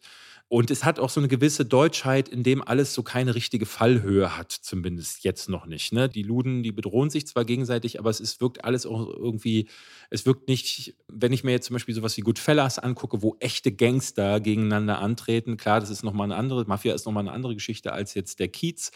Und 0.49 0.71
es 0.71 0.85
hat 0.85 0.97
auch 0.97 1.09
so 1.09 1.19
eine 1.19 1.27
gewisse 1.27 1.65
Deutschheit, 1.65 2.29
in 2.29 2.41
dem 2.41 2.61
alles 2.61 2.93
so 2.93 3.03
keine 3.03 3.35
richtige 3.35 3.65
Fallhöhe 3.65 4.37
hat, 4.37 4.53
zumindest 4.53 5.25
jetzt 5.25 5.49
noch 5.49 5.65
nicht. 5.65 5.91
Ne? 5.91 6.07
Die 6.07 6.23
Luden, 6.23 6.63
die 6.63 6.71
bedrohen 6.71 7.09
sich 7.09 7.27
zwar 7.27 7.43
gegenseitig, 7.43 7.99
aber 7.99 8.09
es 8.09 8.21
ist, 8.21 8.39
wirkt 8.39 8.63
alles 8.63 8.85
auch 8.85 9.07
irgendwie, 9.07 9.67
es 10.09 10.25
wirkt 10.25 10.47
nicht, 10.47 10.95
wenn 11.09 11.33
ich 11.33 11.43
mir 11.43 11.51
jetzt 11.51 11.67
zum 11.67 11.73
Beispiel 11.73 11.93
sowas 11.93 12.15
wie 12.15 12.21
Goodfellas 12.21 12.79
angucke, 12.79 13.21
wo 13.21 13.35
echte 13.41 13.73
Gangster 13.73 14.39
gegeneinander 14.39 14.99
antreten, 14.99 15.57
klar, 15.57 15.81
das 15.81 15.89
ist 15.89 16.03
nochmal 16.03 16.31
eine 16.31 16.37
andere, 16.37 16.63
Mafia 16.63 16.95
ist 16.95 17.05
nochmal 17.05 17.23
eine 17.23 17.33
andere 17.33 17.53
Geschichte 17.53 17.91
als 17.91 18.13
jetzt 18.13 18.39
der 18.39 18.47
Kiez. 18.47 18.91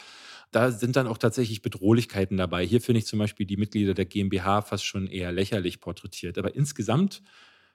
Da 0.52 0.70
sind 0.70 0.96
dann 0.96 1.06
auch 1.06 1.18
tatsächlich 1.18 1.60
Bedrohlichkeiten 1.60 2.38
dabei. 2.38 2.64
Hier 2.64 2.80
finde 2.80 3.00
ich 3.00 3.06
zum 3.06 3.18
Beispiel 3.18 3.44
die 3.44 3.58
Mitglieder 3.58 3.92
der 3.92 4.06
GmbH 4.06 4.62
fast 4.62 4.86
schon 4.86 5.06
eher 5.06 5.32
lächerlich 5.32 5.80
porträtiert. 5.80 6.38
Aber 6.38 6.54
insgesamt 6.54 7.22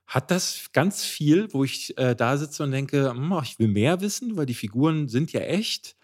hat 0.08 0.32
das 0.32 0.70
ganz 0.74 1.04
viel, 1.04 1.54
wo 1.54 1.64
ich 1.64 1.98
äh, 1.98 2.16
da 2.16 2.38
sitze 2.38 2.64
und 2.64 2.72
denke, 2.72 3.12
hm, 3.12 3.40
ich 3.44 3.60
will 3.60 3.68
mehr 3.68 4.02
wissen, 4.02 4.38
weil 4.38 4.46
die 4.46 4.54
Figuren 4.54 5.08
sind 5.08 5.34
ja 5.34 5.42
echt 5.42 5.98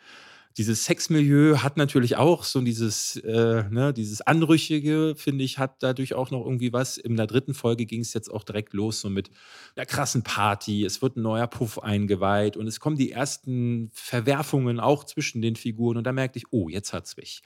dieses 0.57 0.85
Sexmilieu 0.85 1.57
hat 1.57 1.77
natürlich 1.77 2.15
auch 2.15 2.43
so 2.43 2.61
dieses, 2.61 3.15
äh, 3.17 3.63
ne, 3.69 3.91
dieses 3.93 4.21
Anrüchige, 4.21 5.15
finde 5.17 5.43
ich, 5.43 5.57
hat 5.57 5.81
dadurch 5.81 6.13
auch 6.13 6.29
noch 6.29 6.45
irgendwie 6.45 6.71
was. 6.71 6.97
In 6.97 7.17
der 7.17 7.25
dritten 7.27 7.53
Folge 7.53 7.85
ging 7.85 8.01
es 8.01 8.13
jetzt 8.13 8.29
auch 8.29 8.43
direkt 8.43 8.73
los, 8.73 9.01
so 9.01 9.09
mit 9.09 9.31
einer 9.75 9.85
krassen 9.85 10.21
Party. 10.21 10.85
Es 10.85 11.01
wird 11.01 11.17
ein 11.17 11.23
neuer 11.23 11.47
Puff 11.47 11.79
eingeweiht 11.79 12.55
und 12.55 12.67
es 12.67 12.79
kommen 12.79 12.97
die 12.97 13.11
ersten 13.11 13.89
Verwerfungen 13.93 14.79
auch 14.79 15.03
zwischen 15.05 15.41
den 15.41 15.55
Figuren. 15.55 15.97
Und 15.97 16.03
da 16.03 16.11
merkte 16.11 16.37
ich, 16.37 16.45
oh, 16.51 16.69
jetzt 16.69 16.93
hat's 16.93 17.17
mich. 17.17 17.41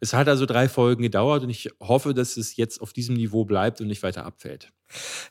Es 0.00 0.12
hat 0.12 0.28
also 0.28 0.46
drei 0.46 0.68
Folgen 0.68 1.02
gedauert 1.02 1.42
und 1.42 1.50
ich 1.50 1.68
hoffe, 1.80 2.14
dass 2.14 2.36
es 2.36 2.56
jetzt 2.56 2.80
auf 2.80 2.92
diesem 2.92 3.16
Niveau 3.16 3.44
bleibt 3.44 3.80
und 3.80 3.88
nicht 3.88 4.04
weiter 4.04 4.24
abfällt. 4.24 4.72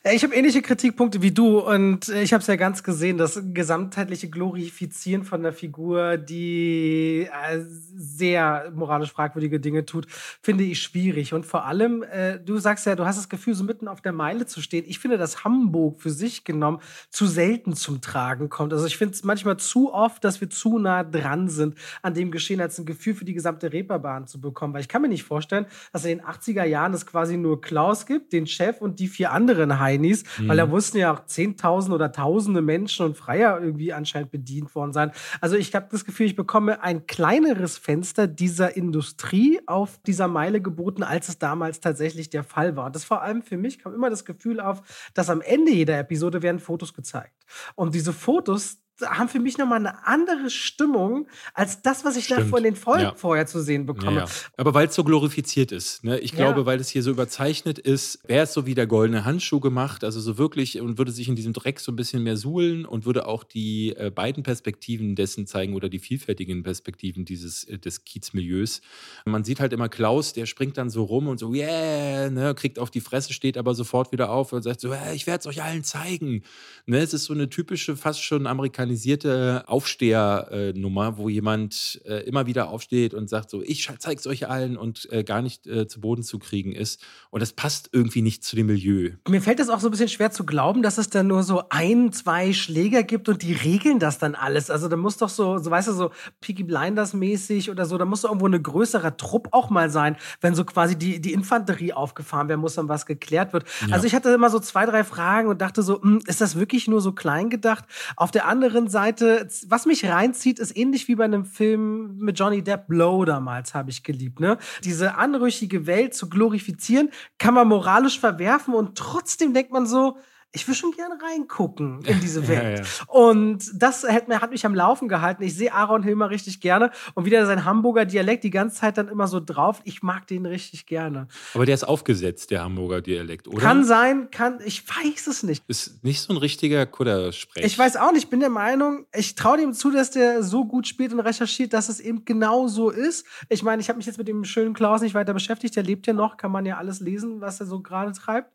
Ich 0.03 0.23
habe 0.23 0.33
ähnliche 0.33 0.61
Kritikpunkte 0.61 1.21
wie 1.21 1.31
du 1.31 1.59
und 1.59 2.09
ich 2.09 2.33
habe 2.33 2.41
es 2.41 2.47
ja 2.47 2.55
ganz 2.55 2.81
gesehen, 2.81 3.17
das 3.17 3.39
gesamtheitliche 3.53 4.29
Glorifizieren 4.29 5.23
von 5.23 5.43
der 5.43 5.53
Figur, 5.53 6.17
die 6.17 7.27
äh, 7.31 7.59
sehr 7.95 8.71
moralisch 8.73 9.11
fragwürdige 9.11 9.59
Dinge 9.59 9.85
tut, 9.85 10.07
finde 10.41 10.63
ich 10.63 10.81
schwierig. 10.81 11.33
Und 11.33 11.45
vor 11.45 11.65
allem, 11.65 12.03
äh, 12.03 12.39
du 12.39 12.57
sagst 12.57 12.87
ja, 12.87 12.95
du 12.95 13.05
hast 13.05 13.17
das 13.17 13.29
Gefühl, 13.29 13.53
so 13.53 13.63
mitten 13.63 13.87
auf 13.87 14.01
der 14.01 14.11
Meile 14.11 14.47
zu 14.47 14.61
stehen. 14.61 14.85
Ich 14.87 14.97
finde, 14.97 15.19
dass 15.19 15.43
Hamburg 15.43 16.01
für 16.01 16.09
sich 16.09 16.43
genommen 16.43 16.79
zu 17.09 17.27
selten 17.27 17.75
zum 17.75 18.01
Tragen 18.01 18.49
kommt. 18.49 18.73
Also 18.73 18.87
ich 18.87 18.97
finde 18.97 19.13
es 19.13 19.23
manchmal 19.23 19.57
zu 19.57 19.93
oft, 19.93 20.23
dass 20.23 20.41
wir 20.41 20.49
zu 20.49 20.79
nah 20.79 21.03
dran 21.03 21.47
sind 21.47 21.75
an 22.01 22.15
dem 22.15 22.31
Geschehen, 22.31 22.59
als 22.59 22.79
ein 22.79 22.85
Gefühl 22.85 23.13
für 23.13 23.25
die 23.25 23.33
gesamte 23.33 23.71
Reeperbahn 23.71 24.25
zu 24.25 24.41
bekommen. 24.41 24.73
Weil 24.73 24.81
ich 24.81 24.87
kann 24.87 25.03
mir 25.03 25.09
nicht 25.09 25.23
vorstellen, 25.23 25.67
dass 25.93 26.05
in 26.05 26.17
den 26.17 26.25
80er 26.25 26.63
Jahren 26.63 26.93
es 26.93 27.05
quasi 27.05 27.37
nur 27.37 27.61
Klaus 27.61 28.07
gibt, 28.07 28.33
den 28.33 28.47
Chef 28.47 28.81
und 28.81 28.99
die 28.99 29.07
vier 29.07 29.31
anderen 29.31 29.50
anderen 29.51 29.79
Heinis, 29.79 30.23
mhm. 30.37 30.49
weil 30.49 30.57
da 30.57 30.65
mussten 30.65 30.97
ja 30.97 31.13
auch 31.13 31.25
Zehntausende 31.25 31.95
oder 31.95 32.11
Tausende 32.11 32.61
Menschen 32.61 33.05
und 33.05 33.17
Freier 33.17 33.59
irgendwie 33.61 33.93
anscheinend 33.93 34.31
bedient 34.31 34.73
worden 34.75 34.93
sein. 34.93 35.11
Also 35.39 35.55
ich 35.55 35.73
habe 35.75 35.87
das 35.91 36.05
Gefühl, 36.05 36.25
ich 36.25 36.35
bekomme 36.35 36.81
ein 36.83 37.07
kleineres 37.07 37.77
Fenster 37.77 38.27
dieser 38.27 38.75
Industrie 38.75 39.59
auf 39.65 39.99
dieser 40.05 40.27
Meile 40.27 40.61
geboten, 40.61 41.03
als 41.03 41.29
es 41.29 41.39
damals 41.39 41.79
tatsächlich 41.79 42.29
der 42.29 42.43
Fall 42.43 42.75
war. 42.75 42.87
Und 42.87 42.95
das 42.95 43.03
vor 43.03 43.21
allem 43.21 43.41
für 43.41 43.57
mich 43.57 43.79
kam 43.79 43.93
immer 43.93 44.09
das 44.09 44.25
Gefühl 44.25 44.59
auf, 44.59 44.81
dass 45.13 45.29
am 45.29 45.41
Ende 45.41 45.71
jeder 45.71 45.97
Episode 45.99 46.41
werden 46.41 46.59
Fotos 46.59 46.93
gezeigt. 46.93 47.45
Und 47.75 47.95
diese 47.95 48.13
Fotos, 48.13 48.77
haben 49.01 49.29
für 49.29 49.39
mich 49.39 49.57
nochmal 49.57 49.79
eine 49.79 50.05
andere 50.05 50.49
Stimmung 50.49 51.27
als 51.53 51.81
das, 51.81 52.05
was 52.05 52.15
ich 52.17 52.25
Stimmt. 52.25 52.41
da 52.41 52.45
von 52.45 52.63
den 52.63 52.75
Folgen 52.75 53.03
ja. 53.03 53.13
vorher 53.15 53.47
zu 53.47 53.61
sehen 53.61 53.85
bekomme. 53.85 54.21
Ja, 54.21 54.25
ja. 54.25 54.31
Aber 54.57 54.73
weil 54.73 54.87
es 54.87 54.95
so 54.95 55.03
glorifiziert 55.03 55.71
ist. 55.71 56.03
Ne? 56.03 56.19
Ich 56.19 56.33
glaube, 56.33 56.65
weil 56.65 56.79
es 56.79 56.89
hier 56.89 57.03
so 57.03 57.11
überzeichnet 57.11 57.79
ist, 57.79 58.19
wäre 58.27 58.43
es 58.43 58.53
so 58.53 58.65
wie 58.65 58.75
der 58.75 58.87
goldene 58.87 59.25
Handschuh 59.25 59.59
gemacht, 59.59 60.03
also 60.03 60.19
so 60.19 60.37
wirklich 60.37 60.79
und 60.79 60.97
würde 60.97 61.11
sich 61.11 61.27
in 61.27 61.35
diesem 61.35 61.53
Dreck 61.53 61.79
so 61.79 61.91
ein 61.91 61.95
bisschen 61.95 62.23
mehr 62.23 62.37
suhlen 62.37 62.85
und 62.85 63.05
würde 63.05 63.25
auch 63.27 63.43
die 63.43 63.95
äh, 63.95 64.11
beiden 64.11 64.43
Perspektiven 64.43 65.15
dessen 65.15 65.47
zeigen 65.47 65.73
oder 65.73 65.89
die 65.89 65.99
vielfältigen 65.99 66.63
Perspektiven 66.63 67.25
dieses 67.25 67.63
äh, 67.63 67.77
des 67.77 68.03
Kiezmilieus. 68.05 68.81
Man 69.25 69.43
sieht 69.43 69.59
halt 69.59 69.73
immer 69.73 69.89
Klaus, 69.89 70.33
der 70.33 70.45
springt 70.45 70.77
dann 70.77 70.89
so 70.89 71.03
rum 71.03 71.27
und 71.27 71.39
so, 71.39 71.53
yeah, 71.53 72.29
ne, 72.29 72.53
kriegt 72.55 72.79
auf 72.79 72.91
die 72.91 73.01
Fresse, 73.01 73.33
steht 73.33 73.57
aber 73.57 73.73
sofort 73.73 74.11
wieder 74.11 74.31
auf 74.31 74.53
und 74.53 74.61
sagt 74.61 74.81
so, 74.81 74.93
hey, 74.93 75.15
ich 75.15 75.27
werde 75.27 75.39
es 75.39 75.47
euch 75.47 75.63
allen 75.63 75.83
zeigen. 75.83 76.43
Ne? 76.85 76.99
Es 76.99 77.13
ist 77.13 77.25
so 77.25 77.33
eine 77.33 77.49
typische, 77.49 77.95
fast 77.95 78.23
schon 78.23 78.47
amerikanische 78.47 78.80
organisierte 78.81 79.63
Aufstehernummer, 79.67 81.19
wo 81.19 81.29
jemand 81.29 82.01
äh, 82.05 82.23
immer 82.27 82.47
wieder 82.47 82.69
aufsteht 82.69 83.13
und 83.13 83.29
sagt 83.29 83.51
so, 83.51 83.61
ich 83.61 83.87
zeig's 83.99 84.25
euch 84.25 84.49
allen 84.49 84.75
und 84.75 85.07
äh, 85.11 85.23
gar 85.23 85.43
nicht 85.43 85.67
äh, 85.67 85.87
zu 85.87 86.01
Boden 86.01 86.23
zu 86.23 86.39
kriegen 86.39 86.71
ist. 86.71 86.99
Und 87.29 87.41
das 87.41 87.53
passt 87.53 87.89
irgendwie 87.91 88.23
nicht 88.23 88.43
zu 88.43 88.55
dem 88.55 88.65
Milieu. 88.65 89.11
Mir 89.29 89.41
fällt 89.43 89.59
es 89.59 89.69
auch 89.69 89.79
so 89.79 89.87
ein 89.87 89.91
bisschen 89.91 90.09
schwer 90.09 90.31
zu 90.31 90.47
glauben, 90.47 90.81
dass 90.81 90.97
es 90.97 91.11
dann 91.11 91.27
nur 91.27 91.43
so 91.43 91.61
ein, 91.69 92.11
zwei 92.11 92.53
Schläger 92.53 93.03
gibt 93.03 93.29
und 93.29 93.43
die 93.43 93.53
regeln 93.53 93.99
das 93.99 94.17
dann 94.17 94.33
alles. 94.33 94.71
Also 94.71 94.87
da 94.87 94.97
muss 94.97 95.17
doch 95.17 95.29
so, 95.29 95.59
so 95.59 95.69
weißt 95.69 95.89
du, 95.89 95.93
so 95.93 96.09
Peaky 96.39 96.63
Blinders 96.63 97.13
mäßig 97.13 97.69
oder 97.69 97.85
so, 97.85 97.99
da 97.99 98.05
muss 98.05 98.21
doch 98.21 98.29
irgendwo 98.29 98.47
eine 98.47 98.59
größere 98.59 99.15
Trupp 99.15 99.49
auch 99.51 99.69
mal 99.69 99.91
sein, 99.91 100.15
wenn 100.41 100.55
so 100.55 100.65
quasi 100.65 100.97
die, 100.97 101.21
die 101.21 101.33
Infanterie 101.33 101.93
aufgefahren 101.93 102.49
werden 102.49 102.61
muss, 102.61 102.73
dann 102.73 102.89
was 102.89 103.05
geklärt 103.05 103.53
wird. 103.53 103.65
Ja. 103.87 103.93
Also 103.93 104.07
ich 104.07 104.15
hatte 104.15 104.29
immer 104.29 104.49
so 104.49 104.59
zwei, 104.59 104.87
drei 104.87 105.03
Fragen 105.03 105.49
und 105.49 105.61
dachte 105.61 105.83
so, 105.83 106.01
hm, 106.01 106.21
ist 106.25 106.41
das 106.41 106.55
wirklich 106.55 106.87
nur 106.87 106.99
so 106.99 107.11
klein 107.11 107.51
gedacht? 107.51 107.85
Auf 108.15 108.31
der 108.31 108.47
anderen 108.47 108.70
anderen 108.71 108.87
Seite, 108.87 109.47
was 109.67 109.85
mich 109.85 110.05
reinzieht, 110.05 110.57
ist 110.57 110.77
ähnlich 110.77 111.09
wie 111.09 111.15
bei 111.15 111.25
einem 111.25 111.43
Film 111.43 112.15
mit 112.17 112.39
Johnny 112.39 112.63
Depp, 112.63 112.87
Blow 112.87 113.25
damals, 113.25 113.73
habe 113.73 113.89
ich 113.89 114.01
geliebt. 114.01 114.39
Ne? 114.39 114.57
Diese 114.85 115.15
anrüchige 115.15 115.87
Welt 115.87 116.13
zu 116.13 116.29
glorifizieren, 116.29 117.09
kann 117.37 117.53
man 117.53 117.67
moralisch 117.67 118.17
verwerfen 118.17 118.73
und 118.73 118.97
trotzdem 118.97 119.53
denkt 119.53 119.73
man 119.73 119.85
so, 119.85 120.17
ich 120.53 120.67
will 120.67 120.75
schon 120.75 120.91
gerne 120.91 121.15
reingucken 121.21 122.03
in 122.05 122.19
diese 122.19 122.47
Welt. 122.47 122.79
ja, 122.79 122.83
ja. 122.83 123.05
Und 123.07 123.71
das 123.73 124.03
hat, 124.03 124.27
hat, 124.27 124.51
mich 124.51 124.65
am 124.65 124.75
Laufen 124.75 125.07
gehalten. 125.07 125.43
Ich 125.43 125.55
sehe 125.55 125.73
Aaron 125.73 126.03
Hilmer 126.03 126.29
richtig 126.29 126.59
gerne 126.59 126.91
und 127.13 127.25
wieder 127.25 127.45
sein 127.45 127.63
Hamburger 127.63 128.05
Dialekt 128.05 128.43
die 128.43 128.49
ganze 128.49 128.77
Zeit 128.77 128.97
dann 128.97 129.07
immer 129.07 129.27
so 129.27 129.39
drauf. 129.39 129.81
Ich 129.85 130.03
mag 130.03 130.27
den 130.27 130.45
richtig 130.45 130.85
gerne. 130.85 131.27
Aber 131.53 131.65
der 131.65 131.75
ist 131.75 131.85
aufgesetzt, 131.85 132.51
der 132.51 132.63
Hamburger 132.63 133.01
Dialekt, 133.01 133.47
oder? 133.47 133.59
Kann 133.59 133.85
sein, 133.85 134.29
kann, 134.29 134.59
ich 134.65 134.83
weiß 134.87 135.27
es 135.27 135.43
nicht. 135.43 135.63
Ist 135.67 136.03
nicht 136.03 136.21
so 136.21 136.33
ein 136.33 136.37
richtiger 136.37 136.85
Kuddersprech. 136.85 137.65
Ich 137.65 137.77
weiß 137.77 137.95
auch 137.95 138.11
nicht, 138.11 138.25
ich 138.25 138.29
bin 138.29 138.41
der 138.41 138.49
Meinung, 138.49 139.05
ich 139.15 139.35
traue 139.35 139.57
dem 139.57 139.73
zu, 139.73 139.89
dass 139.89 140.11
der 140.11 140.43
so 140.43 140.65
gut 140.65 140.87
spielt 140.87 141.13
und 141.13 141.21
recherchiert, 141.21 141.73
dass 141.73 141.87
es 141.87 141.99
eben 141.99 142.25
genau 142.25 142.67
so 142.67 142.89
ist. 142.89 143.25
Ich 143.47 143.63
meine, 143.63 143.81
ich 143.81 143.87
habe 143.87 143.97
mich 143.97 144.05
jetzt 144.05 144.17
mit 144.17 144.27
dem 144.27 144.43
schönen 144.43 144.73
Klaus 144.73 145.01
nicht 145.01 145.13
weiter 145.13 145.33
beschäftigt. 145.33 145.75
Der 145.75 145.83
lebt 145.83 146.07
ja 146.07 146.13
noch, 146.13 146.35
kann 146.35 146.51
man 146.51 146.65
ja 146.65 146.77
alles 146.77 146.99
lesen, 146.99 147.39
was 147.39 147.59
er 147.59 147.65
so 147.65 147.79
gerade 147.79 148.11
treibt. 148.11 148.51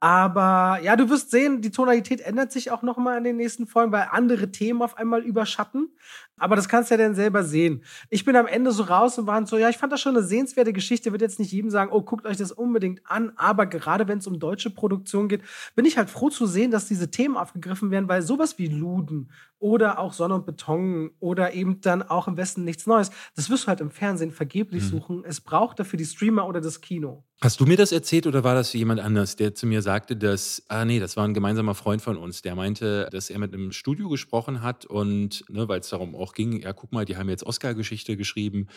Aber 0.00 0.80
ja, 0.82 0.96
du 0.96 1.08
wirst 1.08 1.30
sehen, 1.36 1.60
die 1.60 1.70
Tonalität 1.70 2.22
ändert 2.22 2.50
sich 2.50 2.70
auch 2.70 2.82
noch 2.82 2.96
mal 2.96 3.18
in 3.18 3.24
den 3.24 3.36
nächsten 3.36 3.66
Folgen, 3.66 3.92
weil 3.92 4.08
andere 4.10 4.50
Themen 4.50 4.80
auf 4.80 4.96
einmal 4.96 5.22
überschatten. 5.22 5.90
Aber 6.38 6.56
das 6.56 6.68
kannst 6.68 6.90
du 6.90 6.94
ja 6.94 6.98
dann 6.98 7.14
selber 7.14 7.44
sehen. 7.44 7.82
Ich 8.10 8.24
bin 8.24 8.36
am 8.36 8.46
Ende 8.46 8.72
so 8.72 8.84
raus 8.84 9.18
und 9.18 9.26
war 9.26 9.46
so, 9.46 9.58
ja, 9.58 9.68
ich 9.68 9.76
fand 9.76 9.92
das 9.92 10.00
schon 10.00 10.16
eine 10.16 10.24
sehenswerte 10.24 10.72
Geschichte. 10.72 11.12
Wird 11.12 11.22
jetzt 11.22 11.38
nicht 11.38 11.52
jedem 11.52 11.70
sagen, 11.70 11.90
oh, 11.92 12.02
guckt 12.02 12.26
euch 12.26 12.36
das 12.36 12.52
unbedingt 12.52 13.00
an. 13.04 13.32
Aber 13.36 13.66
gerade 13.66 14.08
wenn 14.08 14.18
es 14.18 14.26
um 14.26 14.38
deutsche 14.38 14.70
Produktion 14.70 15.28
geht, 15.28 15.42
bin 15.74 15.84
ich 15.84 15.98
halt 15.98 16.10
froh 16.10 16.30
zu 16.30 16.46
sehen, 16.46 16.70
dass 16.70 16.86
diese 16.86 17.10
Themen 17.10 17.36
aufgegriffen 17.36 17.90
werden, 17.90 18.08
weil 18.08 18.22
sowas 18.22 18.58
wie 18.58 18.68
Luden 18.68 19.30
oder 19.58 19.98
auch 19.98 20.12
Sonne 20.12 20.34
und 20.34 20.46
Beton 20.46 21.10
oder 21.18 21.54
eben 21.54 21.80
dann 21.80 22.02
auch 22.02 22.28
im 22.28 22.36
Westen 22.36 22.64
nichts 22.64 22.86
Neues, 22.86 23.10
das 23.34 23.50
wirst 23.50 23.64
du 23.64 23.68
halt 23.68 23.80
im 23.80 23.90
Fernsehen 23.90 24.30
vergeblich 24.30 24.84
mhm. 24.84 24.88
suchen. 24.88 25.24
Es 25.24 25.40
braucht 25.40 25.78
dafür 25.78 25.96
die 25.96 26.04
Streamer 26.04 26.46
oder 26.46 26.60
das 26.60 26.80
Kino. 26.80 27.24
Hast 27.42 27.60
du 27.60 27.66
mir 27.66 27.76
das 27.76 27.92
erzählt 27.92 28.26
oder 28.26 28.44
war 28.44 28.54
das 28.54 28.72
jemand 28.72 28.98
anders, 28.98 29.36
der 29.36 29.54
zu 29.54 29.66
mir 29.66 29.82
sagte, 29.82 30.16
dass, 30.16 30.62
ah 30.68 30.86
nee, 30.86 30.98
das 30.98 31.18
war 31.18 31.24
ein 31.28 31.34
gemeinsamer 31.34 31.74
Freund 31.74 32.00
von 32.00 32.16
uns, 32.16 32.40
der 32.40 32.54
meinte, 32.54 33.10
dass 33.12 33.28
er 33.28 33.38
mit 33.38 33.52
einem 33.52 33.72
Studio 33.72 34.08
gesprochen 34.08 34.62
hat 34.62 34.86
und, 34.86 35.44
ne, 35.50 35.68
weil 35.68 35.80
es 35.80 35.90
darum 35.90 36.14
auch 36.14 36.32
ging, 36.32 36.62
ja, 36.62 36.72
guck 36.72 36.92
mal, 36.92 37.04
die 37.04 37.18
haben 37.18 37.28
jetzt 37.28 37.44
Oscar-Geschichte 37.44 38.16
geschrieben 38.16 38.68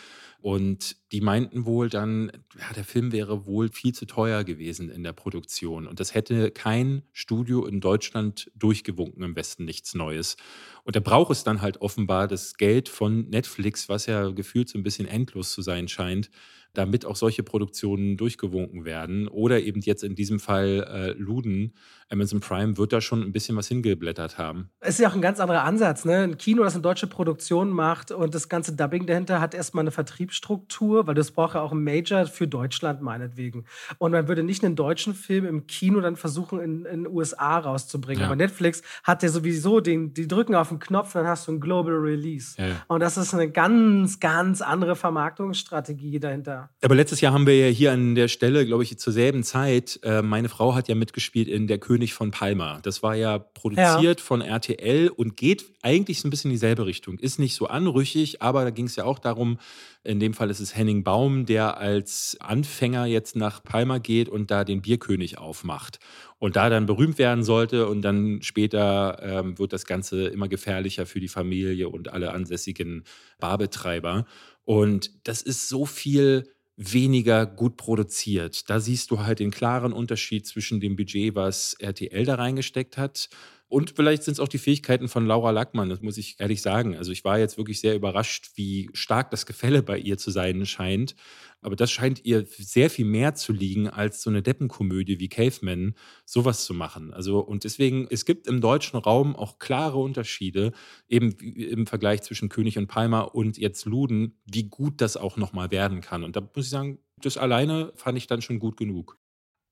und 0.42 0.98
die 1.14 1.22
meinten 1.22 1.66
wohl 1.66 1.88
dann, 1.88 2.34
ja, 2.60 2.74
der 2.76 2.84
Film 2.84 3.14
wäre 3.14 3.46
wohl 3.46 3.70
viel 3.70 3.94
zu 3.94 4.06
teuer 4.06 4.44
gewesen 4.44 4.90
in 4.90 5.04
der 5.04 5.14
Produktion 5.14 5.88
und 5.88 6.02
das 6.02 6.14
hätte 6.14 6.52
kein 6.52 7.04
Studio 7.14 7.66
in 7.66 7.80
Deutschland 7.80 8.52
durchgewunken, 8.56 9.24
im 9.24 9.38
Westen 9.38 9.64
nichts 9.64 9.96
Neues. 9.96 10.36
Und 10.84 10.96
da 10.96 11.00
braucht 11.00 11.32
es 11.32 11.44
dann 11.44 11.62
halt 11.62 11.82
offenbar 11.82 12.28
das 12.28 12.56
Geld 12.56 12.90
von 12.90 13.30
Netflix, 13.30 13.90
was 13.90 14.06
ja 14.06 14.30
gefühlt 14.32 14.70
so 14.70 14.78
ein 14.78 14.84
bisschen 14.84 15.08
endlos 15.08 15.52
zu 15.52 15.62
sein 15.62 15.88
scheint, 15.88 16.30
damit 16.74 17.06
auch 17.06 17.16
solche 17.16 17.44
Produktionen 17.44 18.18
durchgewunken 18.18 18.86
werden. 18.86 19.28
Oder 19.28 19.62
eben 19.62 19.82
jetzt 19.82 20.04
in 20.04 20.16
diesem 20.16 20.40
Fall 20.40 20.88
äh, 20.90 21.12
Luden, 21.12 21.74
Amazon 22.10 22.40
Prime 22.40 22.78
wird 22.78 22.92
da 22.92 23.02
schon 23.02 23.22
ein 23.22 23.32
bisschen 23.32 23.56
was 23.56 23.68
hingeblättert 23.68 24.38
haben. 24.38 24.70
Es 24.80 24.96
ist 24.96 25.00
ja 25.00 25.10
auch 25.10 25.16
ein 25.16 25.22
ganz 25.22 25.40
anderer 25.40 25.64
Ansatz. 25.64 26.06
Ne? 26.06 26.18
Ein 26.18 26.38
Kino, 26.38 26.64
das 26.64 26.74
eine 26.74 26.82
deutsche 26.82 27.08
Produktion 27.08 27.70
macht 27.70 28.12
und 28.12 28.34
das 28.34 28.50
ganze 28.50 28.76
Dubbing 28.76 29.06
dahinter 29.06 29.40
hat 29.40 29.54
erstmal 29.54 29.84
eine 29.84 29.92
Vertriebsstruktur, 29.92 31.08
weil 31.08 31.16
das 31.16 31.32
braucht 31.32 31.56
ja 31.56 31.62
auch 31.62 31.72
ein 31.72 31.84
Major 31.84 32.26
für 32.26 32.48
Deutschland 32.48 33.02
meinetwegen. 33.02 33.66
Und 34.00 34.12
man 34.12 34.28
würde 34.28 34.44
nicht 34.44 34.64
einen 34.64 34.76
deutschen 34.76 35.14
Film 35.14 35.46
im 35.46 35.68
Kino 35.68 36.02
dann 36.02 36.16
versuchen, 36.16 36.60
in 36.60 36.84
den 36.84 37.08
USA 37.08 37.60
rauszubringen. 37.60 38.22
Ja. 38.22 38.28
Aber 38.28 38.36
Netflix 38.36 38.82
hat 39.04 39.22
ja 39.24 39.30
sowieso 39.30 39.80
den, 39.80 40.14
die 40.14 40.28
drücken 40.28 40.56
auf 40.56 40.70
den 40.70 40.80
Knopf, 40.80 41.14
dann 41.14 41.28
hast 41.28 41.48
du 41.48 41.54
ein 41.54 41.60
Global 41.60 41.94
Release. 41.94 42.60
Ja. 42.60 42.84
Und 42.88 43.02
das 43.02 43.18
ist 43.18 43.34
eine 43.34 43.52
ganz, 43.52 44.20
ganz 44.20 44.62
andere 44.62 44.96
Vermarktungsstrategie 44.96 46.20
dahinter. 46.20 46.70
Aber 46.82 46.96
letztes 46.96 47.22
Jahr 47.22 47.34
haben 47.34 47.46
wir 47.46 47.68
ja 47.68 47.72
hier 47.72 47.92
an 47.92 48.16
der 48.16 48.28
Stelle, 48.28 48.66
glaube 48.66 48.84
ich, 48.84 48.98
zur 48.98 49.14
selben 49.14 49.44
Zeit, 49.44 50.00
äh, 50.04 50.22
meine 50.22 50.50
Frau 50.50 50.76
hat 50.76 50.88
ja 50.88 50.96
mitgespielt 50.96 51.48
in 51.48 51.68
Der 51.68 51.78
König 51.78 51.99
von 52.08 52.32
Palma. 52.32 52.80
Das 52.82 53.04
war 53.04 53.16
ja 53.16 53.38
produziert 53.38 54.22
von 54.22 54.42
RTL 54.42 55.10
und 55.10 55.38
geht 55.38 55.66
eigentlich 55.82 56.20
so 56.20 56.28
ein 56.28 56.32
bisschen 56.32 56.52
in 56.52 56.56
dieselbe 56.56 56.86
Richtung. 56.86 57.20
Ist 57.20 57.40
nicht 57.40 57.56
so 57.56 57.68
anrüchig, 57.68 58.42
aber 58.42 58.64
da 58.64 58.70
ging 58.70 58.86
es 58.86 58.96
ja 58.96 59.04
auch 59.04 59.20
darum, 59.20 59.60
in 60.04 60.20
dem 60.20 60.34
Fall 60.34 60.50
ist 60.50 60.60
es 60.60 60.76
Henning 60.76 61.04
Baum, 61.04 61.46
der 61.46 61.78
als 61.78 62.38
Anfänger 62.40 63.06
jetzt 63.06 63.36
nach 63.36 63.62
Palma 63.64 63.98
geht 63.98 64.30
und 64.30 64.50
da 64.50 64.64
den 64.64 64.82
Bierkönig 64.82 65.38
aufmacht. 65.38 66.00
Und 66.38 66.56
da 66.56 66.70
dann 66.70 66.86
berühmt 66.86 67.18
werden 67.18 67.44
sollte 67.44 67.88
und 67.88 68.02
dann 68.02 68.42
später 68.42 69.20
ähm, 69.22 69.60
wird 69.60 69.74
das 69.74 69.86
Ganze 69.86 70.28
immer 70.28 70.48
gefährlicher 70.48 71.06
für 71.06 71.20
die 71.20 71.28
Familie 71.28 71.90
und 71.90 72.14
alle 72.14 72.32
ansässigen 72.32 73.04
Barbetreiber. 73.40 74.26
Und 74.64 75.28
das 75.28 75.42
ist 75.42 75.68
so 75.68 75.86
viel 75.86 76.50
weniger 76.80 77.46
gut 77.46 77.76
produziert. 77.76 78.70
Da 78.70 78.80
siehst 78.80 79.12
du 79.12 79.20
halt 79.20 79.40
den 79.40 79.52
klaren 79.52 79.92
Unterschied 79.92 80.48
zwischen 80.48 80.80
dem 80.80 80.96
Budget, 80.96 81.36
was 81.36 81.74
RTL 81.74 82.24
da 82.24 82.36
reingesteckt 82.36 82.98
hat 82.98 83.30
und 83.70 83.92
vielleicht 83.96 84.24
sind 84.24 84.34
es 84.34 84.40
auch 84.40 84.48
die 84.48 84.58
Fähigkeiten 84.58 85.08
von 85.08 85.28
Laura 85.28 85.52
Lackmann, 85.52 85.90
das 85.90 86.02
muss 86.02 86.18
ich 86.18 86.40
ehrlich 86.40 86.64
sagen. 86.64 86.98
Also 86.98 87.12
ich 87.12 87.24
war 87.24 87.38
jetzt 87.38 87.58
wirklich 87.58 87.80
sehr 87.80 87.96
überrascht, 87.96 88.50
wie 88.56 88.90
stark 88.94 89.30
das 89.30 89.46
Gefälle 89.46 89.84
bei 89.84 90.00
ihr 90.00 90.18
zu 90.18 90.32
sein 90.32 90.66
scheint. 90.66 91.16
Aber 91.62 91.76
das 91.76 91.92
scheint 91.92 92.24
ihr 92.26 92.46
sehr 92.46 92.90
viel 92.90 93.06
mehr 93.06 93.36
zu 93.36 93.52
liegen, 93.52 93.90
als 93.90 94.22
so 94.22 94.30
eine 94.30 94.42
Deppenkomödie 94.42 95.20
wie 95.20 95.30
Caveman 95.30 95.96
sowas 96.26 96.66
zu 96.66 96.74
machen. 96.74 97.14
Also, 97.14 97.40
und 97.40 97.64
deswegen, 97.64 98.08
es 98.10 98.26
gibt 98.26 98.48
im 98.48 98.62
deutschen 98.62 99.00
Raum 99.00 99.36
auch 99.36 99.60
klare 99.60 99.98
Unterschiede, 99.98 100.72
eben 101.08 101.32
im 101.32 101.86
Vergleich 101.86 102.22
zwischen 102.22 102.50
König 102.50 102.78
und 102.78 102.88
Palma 102.88 103.22
und 103.22 103.58
jetzt 103.58 103.86
Luden, 103.86 104.40
wie 104.46 104.70
gut 104.70 105.02
das 105.02 105.18
auch 105.18 105.38
nochmal 105.38 105.72
werden 105.72 106.02
kann. 106.02 106.24
Und 106.24 106.36
da 106.36 106.42
muss 106.42 106.66
ich 106.66 106.70
sagen, 106.70 107.00
das 107.22 107.38
alleine 107.38 107.92
fand 107.96 108.18
ich 108.18 108.28
dann 108.28 108.42
schon 108.42 108.60
gut 108.60 108.78
genug. 108.78 109.18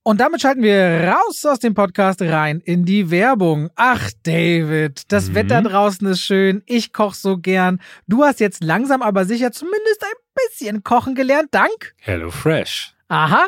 Und 0.07 0.21
damit 0.21 0.41
schalten 0.41 0.63
wir 0.63 1.03
raus 1.03 1.45
aus 1.45 1.59
dem 1.59 1.73
Podcast 1.73 2.21
rein 2.21 2.61
in 2.61 2.85
die 2.85 3.11
Werbung. 3.11 3.69
Ach, 3.75 4.09
David, 4.23 5.11
das 5.11 5.27
mhm. 5.27 5.35
Wetter 5.35 5.61
draußen 5.61 6.07
ist 6.07 6.21
schön. 6.21 6.63
Ich 6.65 6.93
koche 6.93 7.17
so 7.17 7.37
gern. 7.37 7.81
Du 8.07 8.23
hast 8.23 8.39
jetzt 8.39 8.63
langsam 8.63 9.01
aber 9.01 9.25
sicher 9.25 9.51
zumindest 9.51 10.01
ein 10.03 10.26
bisschen 10.47 10.83
kochen 10.83 11.15
gelernt, 11.15 11.53
dank 11.53 11.93
Hello 11.97 12.29
Fresh. 12.31 12.93
Aha. 13.07 13.47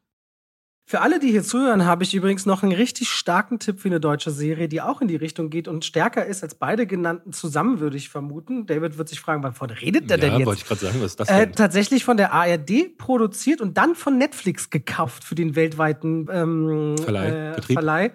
Für 0.91 0.99
alle, 0.99 1.19
die 1.19 1.31
hier 1.31 1.41
zuhören, 1.41 1.85
habe 1.85 2.03
ich 2.03 2.13
übrigens 2.13 2.45
noch 2.45 2.63
einen 2.63 2.73
richtig 2.73 3.09
starken 3.09 3.59
Tipp 3.59 3.79
für 3.79 3.87
eine 3.87 4.01
deutsche 4.01 4.29
Serie, 4.29 4.67
die 4.67 4.81
auch 4.81 4.99
in 4.99 5.07
die 5.07 5.15
Richtung 5.15 5.49
geht 5.49 5.69
und 5.69 5.85
stärker 5.85 6.25
ist 6.25 6.43
als 6.43 6.53
beide 6.53 6.85
genannten 6.85 7.31
zusammen, 7.31 7.79
würde 7.79 7.95
ich 7.95 8.09
vermuten. 8.09 8.65
David 8.65 8.97
wird 8.97 9.07
sich 9.07 9.21
fragen, 9.21 9.41
wovon 9.41 9.69
redet 9.69 10.09
der 10.09 10.17
ja, 10.17 10.25
denn 10.25 10.39
jetzt? 10.39 10.45
wollte 10.47 10.61
ich 10.63 10.67
gerade 10.67 10.81
sagen, 10.81 10.97
was 10.99 11.11
ist 11.11 11.19
das 11.21 11.29
äh, 11.29 11.39
denn? 11.39 11.51
Äh, 11.51 11.51
tatsächlich 11.53 12.03
von 12.03 12.17
der 12.17 12.33
ARD 12.33 12.97
produziert 12.97 13.61
und 13.61 13.77
dann 13.77 13.95
von 13.95 14.17
Netflix 14.17 14.69
gekauft 14.69 15.23
für 15.23 15.35
den 15.35 15.55
weltweiten 15.55 16.27
ähm, 16.29 16.97
Verleih. 16.97 17.53
Äh, 17.55 17.61
Verleih. 17.61 18.11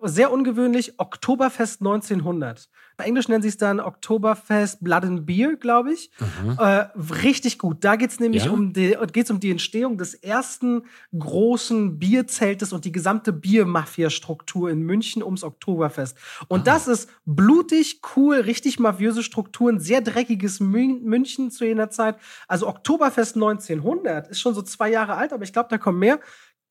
Sehr 0.00 0.30
ungewöhnlich, 0.30 1.00
Oktoberfest 1.00 1.80
1900. 1.80 2.68
Englisch 3.00 3.28
nennen 3.28 3.42
sie 3.42 3.48
es 3.48 3.56
dann 3.56 3.80
Oktoberfest 3.80 4.82
Blood 4.82 5.04
and 5.04 5.26
Beer, 5.26 5.56
glaube 5.56 5.92
ich. 5.92 6.10
Mhm. 6.18 6.56
Äh, 6.58 6.86
richtig 7.22 7.58
gut. 7.58 7.78
Da 7.84 7.96
geht 7.96 8.10
es 8.10 8.20
nämlich 8.20 8.44
ja? 8.44 8.50
um, 8.50 8.72
die, 8.72 8.96
geht's 9.12 9.30
um 9.30 9.40
die 9.40 9.50
Entstehung 9.50 9.98
des 9.98 10.14
ersten 10.14 10.82
großen 11.18 11.98
Bierzeltes 11.98 12.72
und 12.72 12.84
die 12.84 12.92
gesamte 12.92 13.32
Biermafia-Struktur 13.32 14.70
in 14.70 14.82
München 14.82 15.22
ums 15.22 15.44
Oktoberfest. 15.44 16.16
Und 16.48 16.60
ah. 16.60 16.64
das 16.64 16.88
ist 16.88 17.10
blutig, 17.24 18.00
cool, 18.16 18.36
richtig 18.36 18.78
mafiöse 18.78 19.22
Strukturen, 19.22 19.80
sehr 19.80 20.00
dreckiges 20.00 20.60
München 20.60 21.50
zu 21.50 21.64
jener 21.64 21.90
Zeit. 21.90 22.16
Also 22.48 22.68
Oktoberfest 22.68 23.36
1900 23.36 24.28
ist 24.28 24.40
schon 24.40 24.54
so 24.54 24.62
zwei 24.62 24.90
Jahre 24.90 25.14
alt, 25.14 25.32
aber 25.32 25.44
ich 25.44 25.52
glaube, 25.52 25.68
da 25.70 25.78
kommen 25.78 25.98
mehr. 25.98 26.20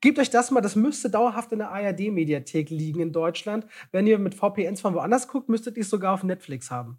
Gebt 0.01 0.17
euch 0.17 0.29
das 0.29 0.49
mal, 0.51 0.61
das 0.61 0.75
müsste 0.75 1.09
dauerhaft 1.09 1.51
in 1.51 1.59
der 1.59 1.71
ARD-Mediathek 1.71 2.69
liegen 2.69 3.01
in 3.01 3.11
Deutschland. 3.11 3.65
Wenn 3.91 4.07
ihr 4.07 4.17
mit 4.17 4.33
VPNs 4.33 4.79
von 4.79 4.93
woanders 4.93 5.27
guckt, 5.27 5.49
müsstet 5.49 5.75
ihr 5.75 5.83
es 5.83 5.89
sogar 5.89 6.13
auf 6.13 6.23
Netflix 6.23 6.71
haben. 6.71 6.97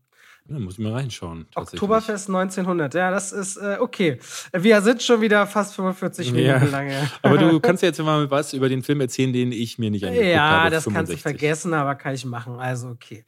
Ja, 0.51 0.59
muss 0.59 0.75
ich 0.75 0.79
mal 0.81 0.93
reinschauen. 0.93 1.47
Oktoberfest 1.55 2.29
1900, 2.29 2.93
ja, 2.95 3.13
das 3.13 3.31
ist 3.31 3.57
äh, 3.57 3.77
okay. 3.79 4.19
Wir 4.53 4.83
sind 4.83 5.01
schon 5.01 5.21
wieder 5.21 5.47
fast 5.47 5.77
45 5.77 6.33
Minuten 6.33 6.45
ja. 6.45 6.65
lange. 6.65 7.09
Aber 7.23 7.39
du 7.39 7.61
kannst 7.61 7.85
ja 7.85 7.89
jetzt 7.89 8.03
mal 8.03 8.29
was 8.33 8.53
über 8.53 8.69
den 8.69 8.83
Film 8.83 9.01
erzählen, 9.01 9.33
den 9.33 9.53
ich 9.53 9.79
mir 9.79 9.93
nicht 9.93 10.05
angeguckt 10.05 10.29
ja, 10.29 10.41
habe. 10.43 10.65
Ja, 10.65 10.71
das 10.71 10.85
65. 10.85 10.95
kannst 10.95 11.13
du 11.13 11.17
vergessen, 11.19 11.73
aber 11.73 11.95
kann 11.95 12.15
ich 12.15 12.25
machen. 12.25 12.59
Also, 12.59 12.89
okay. 12.89 13.25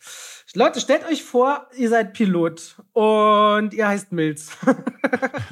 Leute, 0.54 0.80
stellt 0.80 1.06
euch 1.08 1.22
vor, 1.22 1.66
ihr 1.76 1.88
seid 1.88 2.12
Pilot 2.12 2.76
und 2.92 3.72
ihr 3.72 3.88
heißt 3.88 4.12
Milz. 4.12 4.50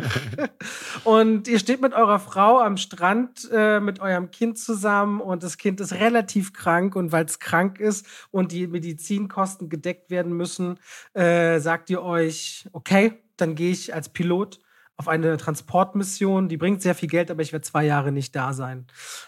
und 1.04 1.48
ihr 1.48 1.58
steht 1.58 1.80
mit 1.80 1.94
eurer 1.94 2.18
Frau 2.18 2.58
am 2.58 2.76
Strand 2.76 3.48
äh, 3.50 3.80
mit 3.80 4.00
eurem 4.00 4.30
Kind 4.30 4.58
zusammen 4.58 5.20
und 5.20 5.42
das 5.42 5.56
Kind 5.56 5.80
ist 5.80 5.94
relativ 5.94 6.52
krank 6.52 6.96
und 6.96 7.12
weil 7.12 7.24
es 7.24 7.38
krank 7.38 7.80
ist 7.80 8.04
und 8.30 8.52
die 8.52 8.66
Medizinkosten 8.66 9.70
gedeckt 9.70 10.10
werden 10.10 10.34
müssen, 10.34 10.78
äh, 11.14 11.59
sagt 11.60 11.90
ihr 11.90 12.02
euch, 12.02 12.68
okay, 12.72 13.12
dann 13.36 13.54
gehe 13.54 13.70
ich 13.70 13.94
als 13.94 14.08
Pilot 14.08 14.60
auf 15.00 15.08
eine 15.08 15.38
Transportmission, 15.38 16.50
die 16.50 16.58
bringt 16.58 16.82
sehr 16.82 16.94
viel 16.94 17.08
Geld, 17.08 17.30
aber 17.30 17.40
ich 17.40 17.52
werde 17.52 17.64
zwei 17.64 17.86
Jahre 17.86 18.12
nicht 18.12 18.36
da 18.36 18.52
sein. 18.52 18.86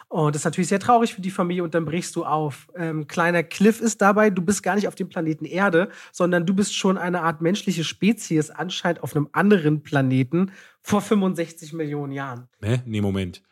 Und 0.09 0.35
das 0.35 0.43
ist 0.43 0.45
natürlich 0.45 0.69
sehr 0.69 0.81
traurig 0.81 1.15
für 1.15 1.23
die 1.23 1.31
Familie 1.31 1.65
und 1.65 1.75
dann 1.75 1.87
brichst 1.87 2.15
du 2.15 2.27
auf. 2.27 2.69
Ähm, 2.77 3.07
kleiner 3.07 3.43
Cliff 3.43 3.81
ist 3.81 4.03
dabei, 4.03 4.29
du 4.29 4.43
bist 4.43 4.63
gar 4.63 4.75
nicht 4.75 4.87
auf 4.87 4.97
dem 4.97 5.09
Planeten 5.09 5.47
Erde, 5.47 5.89
sondern 6.13 6.45
du 6.45 6.53
bist 6.53 6.77
schon 6.77 6.99
eine 6.99 7.23
Art 7.23 7.41
menschliche 7.41 7.85
Spezies, 7.85 8.51
anscheinend 8.51 9.03
auf 9.03 9.17
einem 9.17 9.31
anderen 9.33 9.83
Planeten 9.83 10.53
vor 10.83 11.01
65 11.01 11.73
Millionen 11.73 12.13
Jahren. 12.13 12.49
Hä? 12.61 12.83
Nee, 12.85 13.01
Moment. 13.01 13.43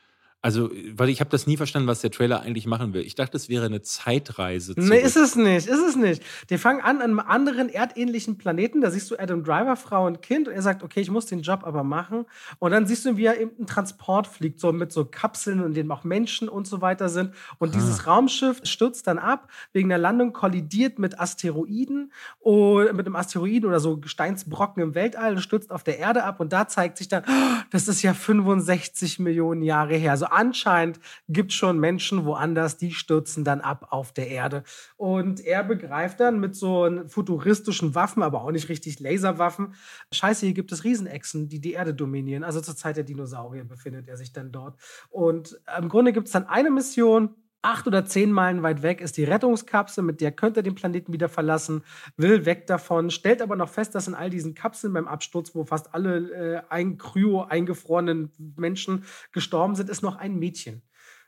Also, 0.43 0.70
weil 0.95 1.09
ich 1.09 1.20
habe 1.20 1.30
das 1.30 1.47
nie 1.47 1.57
verstanden, 1.57 1.88
was 1.88 2.01
der 2.01 2.11
Trailer 2.11 2.41
eigentlich 2.41 2.66
machen 2.66 2.95
will. 2.95 3.03
Ich 3.03 3.14
dachte, 3.14 3.36
es 3.36 3.49
wäre 3.49 3.66
eine 3.66 3.82
Zeitreise. 3.82 4.74
Zurück. 4.74 4.88
Nee, 4.88 5.01
ist 5.01 5.16
es 5.16 5.36
nicht, 5.36 5.66
ist 5.66 5.82
es 5.82 5.97
nicht. 5.97 6.22
Die 6.49 6.57
fangen 6.57 6.80
an 6.80 7.01
an 7.01 7.11
einem 7.11 7.20
anderen 7.20 7.68
erdähnlichen 7.68 8.38
Planeten, 8.38 8.80
da 8.80 8.91
siehst 8.91 9.11
du 9.11 9.18
Adam 9.18 9.45
Driver, 9.45 9.76
Frau 9.76 10.07
und 10.07 10.22
Kind 10.22 10.49
und 10.49 10.55
er 10.55 10.62
sagt, 10.62 10.82
okay, 10.82 11.01
ich 11.01 11.11
muss 11.11 11.26
den 11.26 11.43
Job 11.43 11.64
aber 11.64 11.84
machen. 11.84 12.26
Und 12.59 12.70
dann 12.72 12.86
siehst 12.86 13.05
du, 13.05 13.16
wie 13.16 13.24
er 13.24 13.41
eben 13.41 13.53
einen 13.57 13.66
Transport 13.66 14.26
fliegt, 14.26 14.61
so 14.61 14.72
mit 14.72 14.93
so 14.93 15.05
Kapseln, 15.05 15.62
in 15.64 15.74
denen 15.74 15.91
auch 15.91 16.05
Menschen 16.05 16.49
und 16.49 16.66
so 16.66 16.80
weiter 16.80 17.09
sind. 17.09 17.34
Und 17.59 17.70
ah. 17.70 17.72
dieses 17.74 18.07
Raumschiff 18.07 18.61
stürzt 18.64 19.07
dann 19.07 19.18
ab, 19.18 19.49
wegen 19.72 19.88
der 19.88 19.99
Landung 19.99 20.32
kollidiert 20.32 20.99
mit 20.99 21.18
Asteroiden, 21.18 22.12
oder 22.41 22.93
mit 22.93 23.07
einem 23.07 23.16
Asteroiden 23.16 23.68
oder 23.68 23.80
so 23.80 23.99
Gesteinsbrocken 23.99 24.82
im 24.82 24.95
Weltall 24.95 25.34
und 25.34 25.41
stürzt 25.41 25.70
auf 25.70 25.84
der 25.84 25.99
Erde 25.99 26.24
ab. 26.24 26.41
Und 26.41 26.53
da 26.53 26.68
zeigt 26.68 26.99
sich 26.99 27.09
dann, 27.09 27.24
oh, 27.26 27.62
das 27.70 27.88
ist 27.88 28.03
ja 28.03 28.14
65 28.14 29.18
Millionen 29.18 29.62
Jahre 29.62 29.97
her. 29.97 30.12
Also 30.12 30.26
anscheinend 30.32 31.00
gibt 31.28 31.52
es 31.52 31.56
schon 31.56 31.78
Menschen 31.78 32.24
woanders, 32.24 32.76
die 32.76 32.92
stürzen 32.92 33.44
dann 33.44 33.60
ab 33.60 33.88
auf 33.90 34.12
der 34.12 34.28
Erde. 34.28 34.64
Und 34.96 35.40
er 35.40 35.64
begreift 35.64 36.20
dann 36.20 36.40
mit 36.40 36.54
so 36.54 36.88
futuristischen 37.08 37.94
Waffen, 37.94 38.22
aber 38.22 38.42
auch 38.42 38.50
nicht 38.50 38.68
richtig 38.68 39.00
Laserwaffen, 39.00 39.74
scheiße, 40.12 40.46
hier 40.46 40.54
gibt 40.54 40.72
es 40.72 40.84
Riesenechsen, 40.84 41.48
die 41.48 41.60
die 41.60 41.72
Erde 41.72 41.94
dominieren. 41.94 42.44
Also 42.44 42.60
zur 42.60 42.76
Zeit 42.76 42.96
der 42.96 43.04
Dinosaurier 43.04 43.64
befindet 43.64 44.08
er 44.08 44.16
sich 44.16 44.32
dann 44.32 44.52
dort. 44.52 44.78
Und 45.08 45.60
im 45.78 45.88
Grunde 45.88 46.12
gibt 46.12 46.26
es 46.26 46.32
dann 46.32 46.46
eine 46.46 46.70
Mission, 46.70 47.34
acht 47.62 47.86
oder 47.86 48.04
zehn 48.04 48.32
Meilen 48.32 48.62
weit 48.62 48.82
weg 48.82 49.00
ist 49.00 49.16
die 49.16 49.24
Rettungskapsel, 49.24 50.02
mit 50.02 50.20
der 50.20 50.32
könnte 50.32 50.61
er 50.61 50.62
den 50.62 50.74
Planeten 50.74 51.12
wieder 51.12 51.28
verlassen, 51.28 51.84
will 52.16 52.46
weg 52.46 52.66
davon, 52.66 53.11
stellt 53.11 53.42
aber 53.42 53.56
noch 53.56 53.68
fest, 53.68 53.94
dass 53.94 54.08
in 54.08 54.14
all 54.14 54.30
diesen 54.30 54.54
Kapseln 54.54 54.92
beim 54.92 55.08
Absturz, 55.08 55.54
wo 55.54 55.64
fast 55.64 55.94
alle 55.94 56.30
äh, 56.30 56.62
ein 56.68 56.96
Kryo 56.96 57.42
eingefrorenen 57.42 58.30
Menschen 58.56 59.04
gestorben 59.32 59.74
sind, 59.74 59.90
ist 59.90 60.02
noch 60.02 60.16
ein 60.16 60.36
Mädchen. 60.36 60.82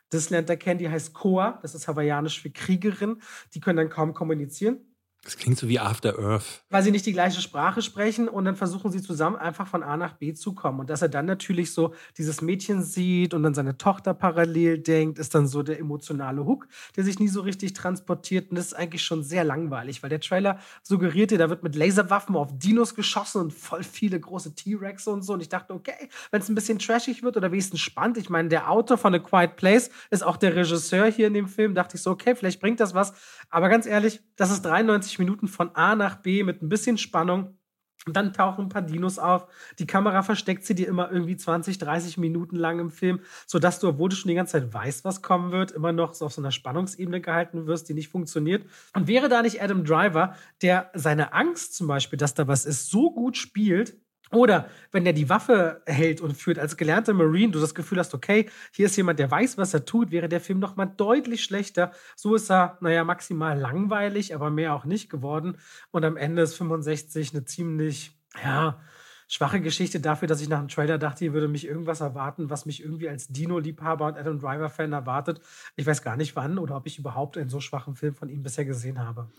Das 0.09 0.29
lernt 0.29 0.49
er 0.49 0.57
kennen, 0.57 0.77
die 0.77 0.89
heißt 0.89 1.13
Koa, 1.13 1.59
das 1.61 1.73
ist 1.73 1.87
hawaiianisch 1.87 2.41
für 2.41 2.51
Kriegerin. 2.51 3.21
Die 3.55 3.59
können 3.59 3.77
dann 3.77 3.89
kaum 3.89 4.13
kommunizieren. 4.13 4.92
Das 5.23 5.37
klingt 5.37 5.57
so 5.57 5.69
wie 5.69 5.79
After 5.79 6.19
Earth. 6.19 6.65
Weil 6.69 6.83
sie 6.83 6.91
nicht 6.91 7.05
die 7.05 7.13
gleiche 7.13 7.39
Sprache 7.39 7.81
sprechen 7.81 8.27
und 8.27 8.43
dann 8.43 8.57
versuchen 8.57 8.91
sie 8.91 9.01
zusammen 9.01 9.37
einfach 9.37 9.67
von 9.67 9.81
A 9.81 9.95
nach 9.95 10.13
B 10.13 10.33
zu 10.33 10.53
kommen. 10.53 10.81
Und 10.81 10.89
dass 10.89 11.01
er 11.01 11.07
dann 11.07 11.25
natürlich 11.25 11.71
so 11.71 11.93
dieses 12.17 12.41
Mädchen 12.41 12.83
sieht 12.83 13.33
und 13.33 13.41
dann 13.41 13.53
seine 13.53 13.77
Tochter 13.77 14.13
parallel 14.13 14.79
denkt, 14.79 15.19
ist 15.19 15.33
dann 15.33 15.47
so 15.47 15.63
der 15.63 15.79
emotionale 15.79 16.45
Hook, 16.45 16.67
der 16.97 17.05
sich 17.05 17.19
nie 17.19 17.29
so 17.29 17.39
richtig 17.39 17.71
transportiert. 17.71 18.49
Und 18.49 18.57
das 18.57 18.67
ist 18.67 18.73
eigentlich 18.73 19.03
schon 19.03 19.23
sehr 19.23 19.45
langweilig, 19.45 20.03
weil 20.03 20.09
der 20.09 20.19
Trailer 20.19 20.59
suggerierte, 20.81 21.37
da 21.37 21.49
wird 21.49 21.63
mit 21.63 21.75
Laserwaffen 21.75 22.35
auf 22.35 22.49
Dinos 22.57 22.93
geschossen 22.93 23.39
und 23.43 23.53
voll 23.53 23.83
viele 23.83 24.19
große 24.19 24.55
T-Rex 24.55 25.07
und 25.07 25.21
so. 25.21 25.33
Und 25.33 25.41
ich 25.41 25.49
dachte, 25.49 25.73
okay, 25.73 26.09
wenn 26.31 26.41
es 26.41 26.49
ein 26.49 26.55
bisschen 26.55 26.79
trashig 26.79 27.23
wird 27.23 27.37
oder 27.37 27.49
wenigstens 27.49 27.79
spannend. 27.79 28.17
Ich 28.17 28.29
meine, 28.29 28.49
der 28.49 28.69
Autor 28.69 28.97
von 28.97 29.15
A 29.15 29.19
Quiet 29.19 29.55
Place 29.55 29.89
ist 30.09 30.21
auch 30.21 30.35
der 30.35 30.53
Regisseur 30.53 31.05
hier 31.05 31.27
in 31.27 31.33
dem 31.33 31.47
Film. 31.47 31.75
Dachte 31.75 31.95
ich 31.95 32.03
so, 32.03 32.11
okay, 32.11 32.35
vielleicht 32.35 32.59
bringt 32.59 32.81
das 32.81 32.93
was. 32.93 33.13
Aber 33.49 33.69
ganz 33.69 33.85
ehrlich, 33.85 34.19
das 34.35 34.51
ist 34.51 34.63
93 34.63 35.12
Minuten 35.19 35.47
von 35.47 35.75
A 35.75 35.95
nach 35.95 36.17
B 36.17 36.43
mit 36.43 36.61
ein 36.61 36.69
bisschen 36.69 36.97
Spannung. 36.97 37.57
Und 38.05 38.17
dann 38.17 38.33
tauchen 38.33 38.65
ein 38.65 38.69
paar 38.69 38.81
Dinos 38.81 39.17
auf. 39.17 39.47
Die 39.79 39.87
Kamera 39.87 40.23
versteckt 40.23 40.65
sie 40.65 40.75
dir 40.75 40.87
immer 40.89 41.09
irgendwie 41.09 41.37
20, 41.37 41.77
30 41.77 42.17
Minuten 42.17 42.57
lang 42.57 42.79
im 42.79 42.91
Film, 42.91 43.21
sodass 43.45 43.79
du, 43.79 43.87
obwohl 43.87 44.09
du 44.09 44.15
schon 44.15 44.27
die 44.27 44.35
ganze 44.35 44.53
Zeit 44.53 44.73
weißt, 44.73 45.05
was 45.05 45.21
kommen 45.21 45.51
wird, 45.51 45.71
immer 45.71 45.93
noch 45.93 46.13
so 46.13 46.25
auf 46.25 46.33
so 46.33 46.41
einer 46.41 46.51
Spannungsebene 46.51 47.21
gehalten 47.21 47.65
wirst, 47.65 47.87
die 47.87 47.93
nicht 47.93 48.09
funktioniert. 48.09 48.65
Und 48.93 49.07
wäre 49.07 49.29
da 49.29 49.41
nicht 49.41 49.61
Adam 49.61 49.85
Driver, 49.85 50.35
der 50.61 50.91
seine 50.93 51.31
Angst 51.31 51.75
zum 51.75 51.87
Beispiel, 51.87 52.17
dass 52.17 52.33
da 52.33 52.47
was 52.47 52.65
ist, 52.65 52.89
so 52.89 53.11
gut 53.13 53.37
spielt, 53.37 53.95
oder 54.33 54.69
wenn 54.91 55.05
er 55.05 55.13
die 55.13 55.29
Waffe 55.29 55.81
hält 55.85 56.21
und 56.21 56.35
führt 56.35 56.59
als 56.59 56.77
gelernter 56.77 57.13
Marine, 57.13 57.51
du 57.51 57.59
das 57.59 57.75
Gefühl 57.75 57.99
hast, 57.99 58.13
okay, 58.13 58.49
hier 58.71 58.87
ist 58.87 58.95
jemand, 58.97 59.19
der 59.19 59.29
weiß, 59.29 59.57
was 59.57 59.73
er 59.73 59.85
tut, 59.85 60.11
wäre 60.11 60.29
der 60.29 60.41
Film 60.41 60.59
noch 60.59 60.75
mal 60.75 60.85
deutlich 60.85 61.43
schlechter. 61.43 61.91
So 62.15 62.35
ist 62.35 62.51
er, 62.51 62.77
naja, 62.81 63.03
maximal 63.03 63.57
langweilig, 63.57 64.35
aber 64.35 64.49
mehr 64.49 64.73
auch 64.73 64.85
nicht 64.85 65.09
geworden. 65.09 65.57
Und 65.91 66.03
am 66.03 66.17
Ende 66.17 66.41
ist 66.41 66.55
65 66.55 67.33
eine 67.33 67.45
ziemlich, 67.45 68.17
ja, 68.43 68.79
schwache 69.27 69.61
Geschichte 69.61 69.99
dafür, 69.99 70.27
dass 70.27 70.41
ich 70.41 70.49
nach 70.49 70.59
dem 70.59 70.67
Trailer 70.67 70.97
dachte, 70.97 71.19
hier 71.19 71.33
würde 71.33 71.47
mich 71.47 71.65
irgendwas 71.65 72.01
erwarten, 72.01 72.49
was 72.49 72.65
mich 72.65 72.83
irgendwie 72.83 73.09
als 73.09 73.27
Dino-Liebhaber 73.27 74.07
und 74.07 74.17
Adam 74.17 74.39
Driver-Fan 74.39 74.93
erwartet. 74.93 75.41
Ich 75.75 75.85
weiß 75.85 76.01
gar 76.01 76.17
nicht 76.17 76.35
wann 76.35 76.57
oder 76.57 76.75
ob 76.75 76.85
ich 76.85 76.99
überhaupt 76.99 77.37
einen 77.37 77.49
so 77.49 77.59
schwachen 77.59 77.95
Film 77.95 78.13
von 78.13 78.29
ihm 78.29 78.43
bisher 78.43 78.65
gesehen 78.65 78.99
habe. 78.99 79.29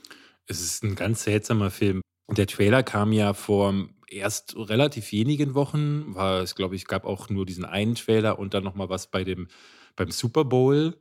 Es 0.46 0.60
ist 0.60 0.82
ein 0.82 0.94
ganz 0.94 1.24
seltsamer 1.24 1.70
Film. 1.70 2.00
Der 2.28 2.46
Trailer 2.46 2.82
kam 2.82 3.12
ja 3.12 3.34
vor 3.34 3.74
erst 4.08 4.56
relativ 4.56 5.12
wenigen 5.12 5.54
Wochen, 5.54 6.14
war 6.14 6.40
es, 6.40 6.54
glaube 6.54 6.76
ich, 6.76 6.86
gab 6.86 7.04
auch 7.04 7.28
nur 7.28 7.46
diesen 7.46 7.64
einen 7.64 7.94
Trailer 7.94 8.38
und 8.38 8.54
dann 8.54 8.64
nochmal 8.64 8.88
was 8.88 9.10
bei 9.10 9.24
dem, 9.24 9.48
beim 9.96 10.10
Super 10.10 10.44
Bowl 10.44 10.94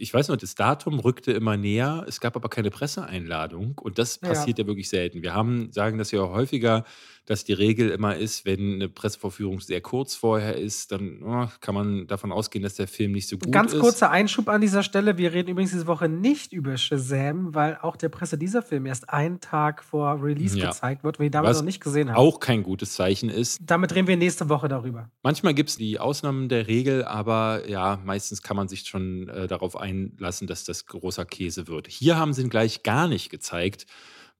ich 0.00 0.12
weiß 0.14 0.28
noch, 0.28 0.36
das 0.36 0.54
Datum 0.54 0.98
rückte 0.98 1.32
immer 1.32 1.56
näher, 1.56 2.04
es 2.08 2.20
gab 2.20 2.34
aber 2.34 2.48
keine 2.48 2.70
Presseeinladung 2.70 3.78
und 3.78 3.98
das 3.98 4.18
passiert 4.18 4.58
ja, 4.58 4.64
ja 4.64 4.68
wirklich 4.68 4.88
selten. 4.88 5.22
Wir 5.22 5.34
haben, 5.34 5.70
sagen 5.72 5.98
das 5.98 6.10
ja 6.10 6.20
häufiger, 6.20 6.84
dass 7.30 7.44
die 7.44 7.52
Regel 7.52 7.90
immer 7.90 8.16
ist, 8.16 8.44
wenn 8.44 8.74
eine 8.74 8.88
Pressevorführung 8.88 9.60
sehr 9.60 9.80
kurz 9.80 10.16
vorher 10.16 10.56
ist, 10.56 10.90
dann 10.90 11.22
oh, 11.22 11.46
kann 11.60 11.76
man 11.76 12.08
davon 12.08 12.32
ausgehen, 12.32 12.64
dass 12.64 12.74
der 12.74 12.88
Film 12.88 13.12
nicht 13.12 13.28
so 13.28 13.38
gut 13.38 13.52
Ganz 13.52 13.68
ist. 13.68 13.74
Ganz 13.74 13.84
kurzer 13.84 14.10
Einschub 14.10 14.48
an 14.48 14.60
dieser 14.60 14.82
Stelle. 14.82 15.16
Wir 15.16 15.32
reden 15.32 15.48
übrigens 15.48 15.70
diese 15.70 15.86
Woche 15.86 16.08
nicht 16.08 16.52
über 16.52 16.76
Shazam, 16.76 17.54
weil 17.54 17.78
auch 17.82 17.94
der 17.94 18.08
Presse 18.08 18.36
dieser 18.36 18.62
Film 18.62 18.84
erst 18.84 19.10
einen 19.10 19.38
Tag 19.38 19.84
vor 19.84 20.20
Release 20.20 20.58
ja. 20.58 20.70
gezeigt 20.70 21.04
wird, 21.04 21.20
wir 21.20 21.26
ihn 21.26 21.30
damals 21.30 21.58
noch 21.58 21.64
nicht 21.64 21.80
gesehen 21.80 22.08
haben. 22.08 22.16
Auch 22.16 22.40
kein 22.40 22.64
gutes 22.64 22.94
Zeichen 22.94 23.28
ist. 23.28 23.60
Damit 23.62 23.94
reden 23.94 24.08
wir 24.08 24.16
nächste 24.16 24.48
Woche 24.48 24.66
darüber. 24.66 25.08
Manchmal 25.22 25.54
gibt 25.54 25.70
es 25.70 25.76
die 25.76 26.00
Ausnahmen 26.00 26.48
der 26.48 26.66
Regel, 26.66 27.04
aber 27.04 27.68
ja, 27.68 28.00
meistens 28.04 28.42
kann 28.42 28.56
man 28.56 28.66
sich 28.66 28.88
schon 28.88 29.28
äh, 29.28 29.46
darauf 29.46 29.76
einlassen, 29.76 30.48
dass 30.48 30.64
das 30.64 30.86
großer 30.86 31.26
Käse 31.26 31.68
wird. 31.68 31.86
Hier 31.86 32.16
haben 32.16 32.32
sie 32.32 32.42
ihn 32.42 32.50
gleich 32.50 32.82
gar 32.82 33.06
nicht 33.06 33.30
gezeigt, 33.30 33.86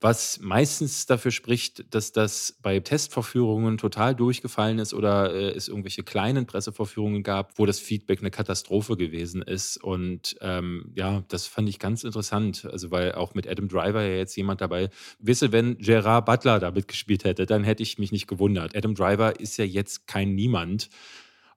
was 0.00 0.40
meistens 0.40 1.04
dafür 1.04 1.30
spricht, 1.30 1.94
dass 1.94 2.12
das 2.12 2.56
bei 2.62 2.80
Testvorführungen 2.80 3.76
total 3.76 4.14
durchgefallen 4.14 4.78
ist 4.78 4.94
oder 4.94 5.34
äh, 5.34 5.50
es 5.50 5.68
irgendwelche 5.68 6.02
kleinen 6.02 6.46
Pressevorführungen 6.46 7.22
gab, 7.22 7.58
wo 7.58 7.66
das 7.66 7.78
Feedback 7.78 8.20
eine 8.20 8.30
Katastrophe 8.30 8.96
gewesen 8.96 9.42
ist. 9.42 9.76
Und 9.76 10.36
ähm, 10.40 10.92
ja, 10.94 11.22
das 11.28 11.46
fand 11.46 11.68
ich 11.68 11.78
ganz 11.78 12.02
interessant. 12.02 12.66
Also, 12.70 12.90
weil 12.90 13.12
auch 13.12 13.34
mit 13.34 13.46
Adam 13.46 13.68
Driver 13.68 14.02
ja 14.02 14.16
jetzt 14.16 14.36
jemand 14.36 14.62
dabei, 14.62 14.88
wisse, 15.18 15.52
wenn 15.52 15.76
Gerard 15.78 16.24
Butler 16.24 16.58
da 16.60 16.70
mitgespielt 16.70 17.24
hätte, 17.24 17.44
dann 17.44 17.62
hätte 17.62 17.82
ich 17.82 17.98
mich 17.98 18.10
nicht 18.10 18.26
gewundert. 18.26 18.74
Adam 18.74 18.94
Driver 18.94 19.38
ist 19.38 19.58
ja 19.58 19.66
jetzt 19.66 20.06
kein 20.06 20.34
Niemand. 20.34 20.88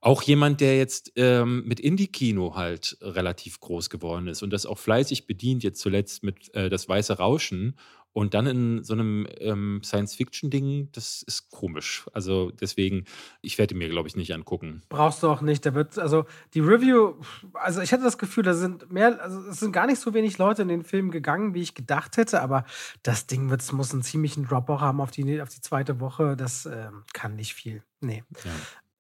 Auch 0.02 0.22
jemand, 0.22 0.60
der 0.60 0.78
jetzt 0.78 1.14
ähm, 1.16 1.64
mit 1.66 1.80
Indie-Kino 1.80 2.56
halt 2.56 2.98
relativ 3.00 3.62
groß 3.62 3.90
geworden 3.90 4.28
ist 4.28 4.44
und 4.44 4.52
das 4.52 4.66
auch 4.66 4.78
fleißig 4.78 5.28
bedient, 5.28 5.64
jetzt 5.64 5.80
zuletzt 5.80 6.24
mit 6.24 6.54
äh, 6.54 6.70
Das 6.70 6.90
Weiße 6.90 7.14
Rauschen. 7.14 7.78
Und 8.14 8.36
dann 8.36 8.46
in 8.46 8.84
so 8.84 8.94
einem 8.94 9.28
ähm, 9.40 9.82
Science-Fiction-Ding, 9.84 10.90
das 10.92 11.24
ist 11.24 11.50
komisch. 11.50 12.06
Also 12.14 12.52
deswegen, 12.52 13.06
ich 13.42 13.58
werde 13.58 13.74
mir, 13.74 13.90
glaube 13.90 14.08
ich, 14.08 14.16
nicht 14.16 14.34
angucken. 14.34 14.84
Brauchst 14.90 15.24
du 15.24 15.28
auch 15.28 15.42
nicht. 15.42 15.66
Da 15.66 15.74
wird, 15.74 15.98
also 15.98 16.26
die 16.54 16.60
Review, 16.60 17.16
also 17.54 17.82
ich 17.82 17.92
hatte 17.92 18.04
das 18.04 18.20
Gefühl, 18.20 18.44
da 18.44 18.54
sind 18.54 18.92
mehr, 18.92 19.20
also 19.22 19.40
es 19.50 19.60
sind 19.60 19.72
gar 19.72 19.88
nicht 19.88 20.00
so 20.00 20.14
wenig 20.14 20.38
Leute 20.38 20.62
in 20.62 20.68
den 20.68 20.84
Film 20.84 21.10
gegangen, 21.10 21.56
wie 21.56 21.62
ich 21.62 21.74
gedacht 21.74 22.18
hätte, 22.18 22.42
aber 22.42 22.66
das 23.02 23.26
Ding 23.26 23.50
wird, 23.50 23.74
muss 23.74 23.94
einen 23.94 24.04
ziemlichen 24.04 24.46
Drop 24.46 24.70
auch 24.70 24.82
haben 24.82 25.02
auf 25.02 25.10
die, 25.10 25.42
auf 25.42 25.50
die 25.50 25.62
zweite 25.62 26.00
Woche. 26.00 26.38
Das 26.38 26.68
ähm, 26.68 27.04
kann 27.14 27.36
nicht 27.36 27.56
viel. 27.56 27.84
Nee. 28.00 28.24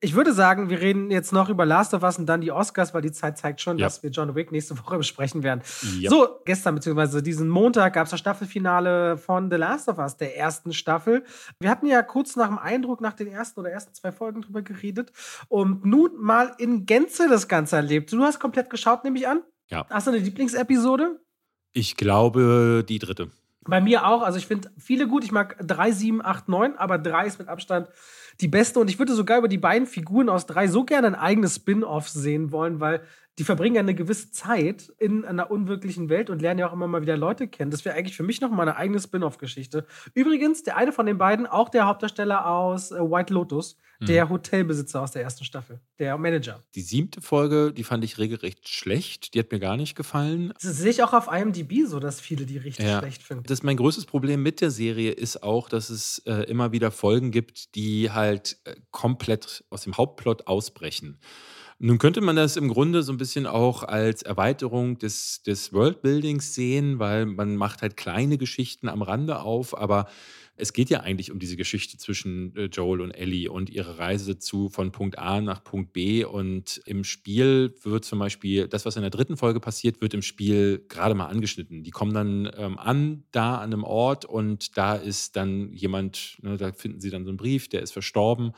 Ich 0.04 0.16
würde 0.16 0.34
sagen, 0.34 0.70
wir 0.70 0.82
reden 0.82 1.10
jetzt 1.12 1.32
noch 1.32 1.47
über 1.47 1.66
Last 1.66 1.93
of 1.93 2.04
Us 2.04 2.20
und 2.20 2.26
dann 2.26 2.41
die 2.41 2.51
Oscars, 2.51 2.93
weil 2.93 3.01
die 3.01 3.14
Zeit 3.14 3.38
zeigt 3.38 3.62
schon, 3.62 3.78
ja. 3.78 3.86
dass 3.86 4.04
wir 4.04 4.10
John 4.10 4.36
Wick 4.36 4.51
nächste 4.51 4.78
Woche 4.84 4.97
besprechen 4.97 5.43
werden. 5.43 5.62
Ja. 5.97 6.10
So, 6.10 6.41
gestern 6.43 6.76
bzw. 6.76 7.22
diesen 7.22 7.47
Montag 7.47 7.93
gab 7.93 8.04
es 8.04 8.12
das 8.12 8.20
Staffelfinale 8.20 9.18
von 9.18 9.49
The 9.49 9.56
Last 9.56 9.88
of 9.88 9.99
Us, 9.99 10.18
der 10.18 10.38
ersten 10.38 10.74
Staffel. 10.74 11.24
Wir 11.62 11.70
hatten 11.70 11.86
ja 11.86 12.01
kurz 12.01 12.36
nach 12.36 12.49
dem 12.49 12.58
Eindruck, 12.58 12.99
nach 12.99 13.14
den 13.14 13.28
ersten 13.28 13.62
oder 13.62 13.72
ersten 13.72 13.93
zwei 13.93 14.12
Folgen 14.12 14.41
drüber 14.41 14.62
geredet 14.62 15.14
und 15.47 15.86
nun 15.86 16.12
mal 16.22 16.54
in 16.58 16.86
Gänze 16.86 17.30
das 17.30 17.47
Ganze 17.47 17.78
erlebt. 17.78 18.12
Du 18.12 18.22
hast 18.24 18.41
komplett 18.41 18.70
geschaut, 18.70 19.06
nehme 19.06 19.18
ich 19.18 19.26
an? 19.26 19.41
Ja. 19.70 19.86
Hast 19.89 20.08
du 20.08 20.12
eine 20.12 20.20
Lieblingsepisode? 20.20 21.22
Ich 21.72 21.95
glaube, 21.95 22.84
die 22.86 22.99
dritte. 22.99 23.30
Bei 23.66 23.80
mir 23.80 24.06
auch. 24.06 24.22
Also 24.22 24.38
ich 24.38 24.47
finde 24.47 24.70
viele 24.78 25.08
gut. 25.08 25.24
Ich 25.24 25.32
mag 25.32 25.56
3, 25.66 25.91
7, 25.91 26.26
8, 26.26 26.49
9, 26.49 26.76
aber 26.76 26.97
3 26.97 27.26
ist 27.26 27.39
mit 27.39 27.47
Abstand 27.47 27.88
die 28.42 28.48
beste. 28.48 28.80
Und 28.80 28.90
ich 28.90 29.00
würde 29.00 29.14
sogar 29.14 29.38
über 29.40 29.48
die 29.48 29.58
beiden 29.58 29.88
Figuren 29.88 30.30
aus 30.30 30.46
drei 30.46 30.68
so 30.68 30.84
gerne 30.84 31.08
ein 31.08 31.16
eigenes 31.16 31.56
Spin-off 31.56 32.10
sehen 32.10 32.52
wollen, 32.52 32.80
weil 32.80 33.02
die 33.40 33.44
verbringen 33.44 33.76
ja 33.76 33.82
eine 33.82 33.96
gewisse 33.96 34.32
Zeit 34.32 34.94
in 35.00 35.26
einer 35.26 35.50
unwirklichen 35.50 36.10
Welt 36.10 36.30
und 36.30 36.42
lernen 36.42 36.60
ja 36.60 36.70
auch 36.70 36.74
immer 36.74 36.88
mal 36.88 37.02
wieder 37.02 37.18
Leute 37.18 37.48
kennen. 37.48 37.72
Das 37.72 37.84
wäre 37.84 37.96
eigentlich 37.96 38.16
für 38.16 38.24
mich 38.24 38.42
noch 38.42 38.52
mal 38.52 38.62
eine 38.62 38.76
eigene 38.76 39.00
Spin-off-Geschichte. 39.00 39.86
Übrigens, 40.14 40.64
der 40.64 40.78
eine 40.78 40.92
von 40.92 41.06
den 41.06 41.18
beiden, 41.18 41.48
auch 41.48 41.70
der 41.70 41.88
Hauptdarsteller 41.88 42.48
aus 42.48 42.92
äh, 42.92 43.00
White 43.00 43.34
Lotus, 43.34 43.78
mhm. 44.00 44.06
der 44.06 44.30
Hotelbesitzer 44.30 45.02
aus 45.02 45.12
der 45.12 45.24
ersten 45.24 45.46
Staffel, 45.46 45.80
der 45.98 46.18
Manager. 46.18 46.62
Die 46.76 46.82
siebte 46.82 47.22
Folge, 47.22 47.74
die 47.74 47.84
fand 47.84 48.04
ich 48.04 48.20
regelrecht 48.20 48.70
schlecht. 48.70 49.34
Die 49.34 49.40
hat 49.40 49.52
mir 49.52 49.60
gar 49.60 49.78
nicht 49.78 49.96
gefallen. 49.96 50.54
Das 50.62 50.78
sehe 50.78 50.92
ich 50.92 51.02
auch 51.02 51.14
auf 51.14 51.28
IMDb 51.32 51.88
so, 51.88 52.00
dass 52.00 52.22
viele 52.22 52.46
die 52.46 52.58
richtig 52.58 52.86
ja. 52.86 53.00
schlecht 53.00 53.24
finden. 53.24 53.44
Das 53.48 53.60
ist 53.60 53.64
mein 53.64 53.78
größtes 53.78 54.06
Problem 54.06 54.44
mit 54.44 54.62
der 54.62 54.70
Serie 54.70 55.12
ist 55.12 55.42
auch, 55.42 55.70
dass 55.70 55.90
es 55.90 56.20
äh, 56.26 56.44
immer 56.44 56.72
wieder 56.72 56.92
Folgen 56.92 57.32
gibt, 57.32 57.74
die 57.74 58.12
halt 58.12 58.58
äh, 58.66 58.76
komplett 58.92 59.64
aus 59.72 59.82
dem 59.84 59.98
Hauptplot 59.98 60.46
ausbrechen. 60.46 61.20
Nun 61.86 61.98
könnte 61.98 62.22
man 62.22 62.38
das 62.38 62.56
im 62.56 62.70
Grunde 62.70 63.04
so 63.04 63.12
ein 63.12 63.18
bisschen 63.18 63.46
auch 63.46 63.84
als 63.84 64.22
Erweiterung 64.22 65.00
des, 65.00 65.44
des 65.44 65.74
Worldbuildings 65.74 66.56
sehen, 66.56 66.98
weil 66.98 67.26
man 67.26 67.58
macht 67.58 67.82
halt 67.82 67.98
kleine 67.98 68.38
Geschichten 68.38 68.88
am 68.88 69.02
Rande 69.02 69.42
auf, 69.42 69.78
aber 69.78 70.08
es 70.56 70.72
geht 70.72 70.90
ja 70.90 71.02
eigentlich 71.02 71.30
um 71.30 71.40
diese 71.40 71.58
Geschichte 71.58 71.98
zwischen 71.98 72.56
äh, 72.56 72.66
Joel 72.68 73.02
und 73.02 73.12
Ellie 73.12 73.52
und 73.52 73.70
ihre 73.70 74.00
Reise 74.00 74.40
zu 74.40 74.70
von 74.70 74.94
Punkt 74.94 75.20
A 75.20 75.42
nach 75.42 75.62
Punkt 75.62 75.92
B. 75.92 76.24
Und 76.24 76.80
im 76.86 77.04
Spiel 77.04 77.76
wird 77.82 78.06
zum 78.06 78.20
Beispiel 78.20 78.70
das, 78.70 78.86
was 78.86 78.96
in 78.96 79.02
der 79.02 79.12
dritten 79.12 79.36
Folge 79.36 79.60
passiert, 79.60 80.00
wird 80.00 80.14
im 80.14 80.22
Spiel 80.22 80.86
gerade 80.88 81.16
mal 81.16 81.28
angeschnitten. 81.28 81.84
Die 81.84 81.92
kommen 81.92 82.14
dann 82.14 82.50
ähm, 82.56 82.78
an, 82.78 83.26
da 83.32 83.58
an 83.58 83.74
einem 83.74 83.84
Ort 83.84 84.24
und 84.24 84.78
da 84.78 84.96
ist 84.96 85.36
dann 85.36 85.74
jemand, 85.74 86.38
ne, 86.44 86.56
da 86.56 86.72
finden 86.72 87.02
sie 87.02 87.10
dann 87.10 87.26
so 87.26 87.30
einen 87.30 87.38
Brief, 87.38 87.68
der 87.68 87.82
ist 87.82 87.92
verstorben 87.92 88.54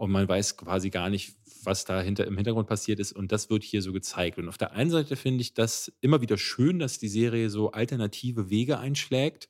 und 0.00 0.10
man 0.10 0.26
weiß 0.26 0.56
quasi 0.56 0.88
gar 0.88 1.10
nicht, 1.10 1.34
was 1.64 1.84
da 1.84 2.00
im 2.00 2.36
Hintergrund 2.36 2.68
passiert 2.68 3.00
ist. 3.00 3.12
Und 3.12 3.32
das 3.32 3.50
wird 3.50 3.62
hier 3.64 3.82
so 3.82 3.92
gezeigt. 3.92 4.38
Und 4.38 4.48
auf 4.48 4.58
der 4.58 4.72
einen 4.72 4.90
Seite 4.90 5.16
finde 5.16 5.42
ich 5.42 5.54
das 5.54 5.92
immer 6.00 6.20
wieder 6.20 6.38
schön, 6.38 6.78
dass 6.78 6.98
die 6.98 7.08
Serie 7.08 7.50
so 7.50 7.72
alternative 7.72 8.50
Wege 8.50 8.78
einschlägt, 8.78 9.48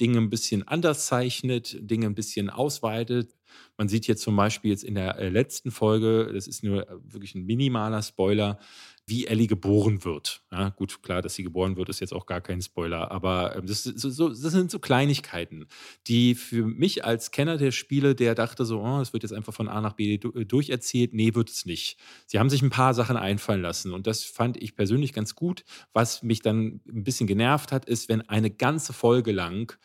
Dinge 0.00 0.18
ein 0.18 0.30
bisschen 0.30 0.66
anders 0.66 1.06
zeichnet, 1.06 1.76
Dinge 1.80 2.06
ein 2.06 2.14
bisschen 2.14 2.50
ausweitet. 2.50 3.34
Man 3.76 3.88
sieht 3.88 4.04
hier 4.04 4.16
zum 4.16 4.36
Beispiel 4.36 4.70
jetzt 4.70 4.84
in 4.84 4.94
der 4.94 5.18
äh, 5.18 5.28
letzten 5.28 5.70
Folge, 5.70 6.30
das 6.32 6.46
ist 6.46 6.62
nur 6.62 6.88
äh, 6.88 6.94
wirklich 7.04 7.34
ein 7.34 7.44
minimaler 7.44 8.02
Spoiler, 8.02 8.58
wie 9.06 9.26
Ellie 9.26 9.48
geboren 9.48 10.04
wird. 10.04 10.42
Ja, 10.52 10.68
gut, 10.68 11.02
klar, 11.02 11.22
dass 11.22 11.34
sie 11.34 11.42
geboren 11.42 11.76
wird, 11.76 11.88
ist 11.88 12.00
jetzt 12.00 12.12
auch 12.12 12.26
gar 12.26 12.40
kein 12.40 12.62
Spoiler, 12.62 13.10
aber 13.10 13.56
ähm, 13.56 13.66
das, 13.66 13.82
so, 13.82 14.28
das, 14.28 14.38
sind 14.38 14.70
so 14.70 14.78
Kleinigkeiten, 14.78 15.66
die 16.06 16.34
für 16.34 16.64
mich 16.64 17.04
als 17.04 17.30
Kenner 17.32 17.56
der 17.56 17.72
Spiele, 17.72 18.14
der 18.14 18.34
dachte 18.34 18.64
so, 18.64 18.80
oh, 18.80 19.00
es 19.00 19.12
wird 19.12 19.24
jetzt 19.24 19.32
einfach 19.32 19.52
von 19.52 19.68
A 19.68 19.80
nach 19.80 19.94
B 19.94 20.14
äh, 20.14 20.18
durcherzählt, 20.18 21.14
nee, 21.14 21.34
wird 21.34 21.50
es 21.50 21.66
nicht. 21.66 21.98
Sie 22.26 22.38
haben 22.38 22.50
sich 22.50 22.62
ein 22.62 22.70
paar 22.70 22.94
Sachen 22.94 23.16
einfallen 23.16 23.62
lassen 23.62 23.92
und 23.92 24.06
das 24.06 24.22
fand 24.22 24.62
ich 24.62 24.76
persönlich 24.76 25.12
ganz 25.12 25.34
gut. 25.34 25.64
Was 25.92 26.22
mich 26.22 26.40
dann 26.40 26.80
ein 26.86 27.04
bisschen 27.04 27.26
genervt 27.26 27.72
hat, 27.72 27.86
ist, 27.86 28.08
wenn 28.08 28.22
eine 28.22 28.50
ganze 28.50 28.92
Folge 28.92 29.32
lang 29.32 29.76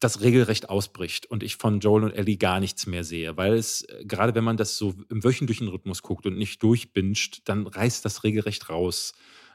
das 0.00 0.20
regelrecht 0.20 0.68
ausbricht 0.68 1.26
und 1.26 1.42
ich 1.42 1.56
von 1.56 1.80
Joel 1.80 2.04
und 2.04 2.12
Ellie 2.12 2.36
gar 2.36 2.60
nichts 2.60 2.86
mehr 2.86 3.04
sehe, 3.04 3.36
weil 3.36 3.54
es, 3.54 3.82
äh, 3.82 4.04
gerade 4.04 4.34
wenn 4.34 4.44
man 4.44 4.56
das 4.56 4.76
so 4.78 4.94
im 5.08 5.24
wöchentlichen 5.24 5.68
Rhythmus 5.68 6.02
guckt 6.02 6.26
und 6.26 6.36
nicht 6.36 6.62
durchbinscht, 6.62 7.42
dann 7.44 7.66
reißt 7.66 8.04
das 8.04 8.24
regelrecht 8.24 8.68
raus. 8.68 9.12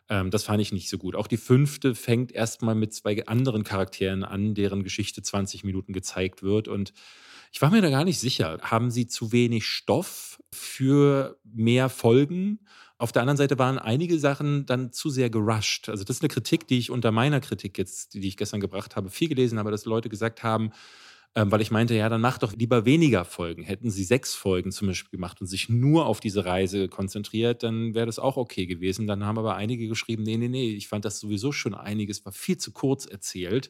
Ähm, 0.09 0.31
das 0.31 0.43
fand 0.43 0.61
ich 0.61 0.73
nicht 0.73 0.89
so 0.89 0.97
gut. 0.97 1.15
Auch 1.15 1.27
die 1.27 1.37
fünfte 1.37 1.95
fängt 1.95 2.31
erstmal 2.31 2.75
mit 2.75 2.93
zwei 2.93 3.25
anderen 3.25 3.63
Charakteren 3.63 4.23
an, 4.23 4.53
deren 4.53 4.83
Geschichte 4.83 5.21
20 5.21 5.63
Minuten 5.63 5.93
gezeigt 5.93 6.43
wird 6.43 6.67
und 6.67 6.93
ich 7.53 7.61
war 7.61 7.69
mir 7.69 7.83
da 7.83 7.91
gar 7.91 8.03
nicht 8.03 8.19
sicher. 8.19 8.57
Haben 8.63 8.89
sie 8.89 9.05
zu 9.05 9.31
wenig 9.31 9.65
Stoff 9.67 10.41
für 10.51 11.37
mehr 11.43 11.87
Folgen? 11.87 12.59
Auf 13.03 13.11
der 13.11 13.21
anderen 13.21 13.35
Seite 13.35 13.59
waren 13.59 13.79
einige 13.79 14.17
Sachen 14.17 14.65
dann 14.65 14.93
zu 14.93 15.09
sehr 15.09 15.29
gerusht. 15.29 15.89
Also 15.89 16.05
das 16.05 16.15
ist 16.15 16.21
eine 16.21 16.29
Kritik, 16.29 16.69
die 16.69 16.77
ich 16.77 16.89
unter 16.89 17.11
meiner 17.11 17.41
Kritik 17.41 17.77
jetzt, 17.77 18.13
die 18.13 18.25
ich 18.25 18.37
gestern 18.37 18.61
gebracht 18.61 18.95
habe, 18.95 19.09
viel 19.09 19.27
gelesen 19.27 19.59
habe, 19.59 19.71
dass 19.71 19.83
Leute 19.83 20.07
gesagt 20.07 20.41
haben, 20.41 20.71
ähm, 21.35 21.51
weil 21.51 21.59
ich 21.59 21.69
meinte, 21.69 21.95
ja, 21.95 22.07
dann 22.07 22.21
mach 22.21 22.37
doch 22.37 22.53
lieber 22.53 22.85
weniger 22.85 23.25
Folgen. 23.25 23.63
Hätten 23.63 23.91
sie 23.91 24.05
sechs 24.05 24.35
Folgen 24.35 24.71
zum 24.71 24.87
Beispiel 24.87 25.17
gemacht 25.17 25.41
und 25.41 25.47
sich 25.47 25.67
nur 25.67 26.05
auf 26.05 26.21
diese 26.21 26.45
Reise 26.45 26.87
konzentriert, 26.87 27.63
dann 27.63 27.93
wäre 27.93 28.05
das 28.05 28.19
auch 28.19 28.37
okay 28.37 28.67
gewesen. 28.67 29.05
Dann 29.05 29.25
haben 29.25 29.37
aber 29.37 29.57
einige 29.57 29.89
geschrieben, 29.89 30.23
nee, 30.23 30.37
nee, 30.37 30.47
nee, 30.47 30.69
ich 30.69 30.87
fand 30.87 31.03
das 31.03 31.19
sowieso 31.19 31.51
schon 31.51 31.73
einiges, 31.73 32.23
war 32.23 32.31
viel 32.31 32.57
zu 32.57 32.71
kurz 32.71 33.05
erzählt. 33.05 33.69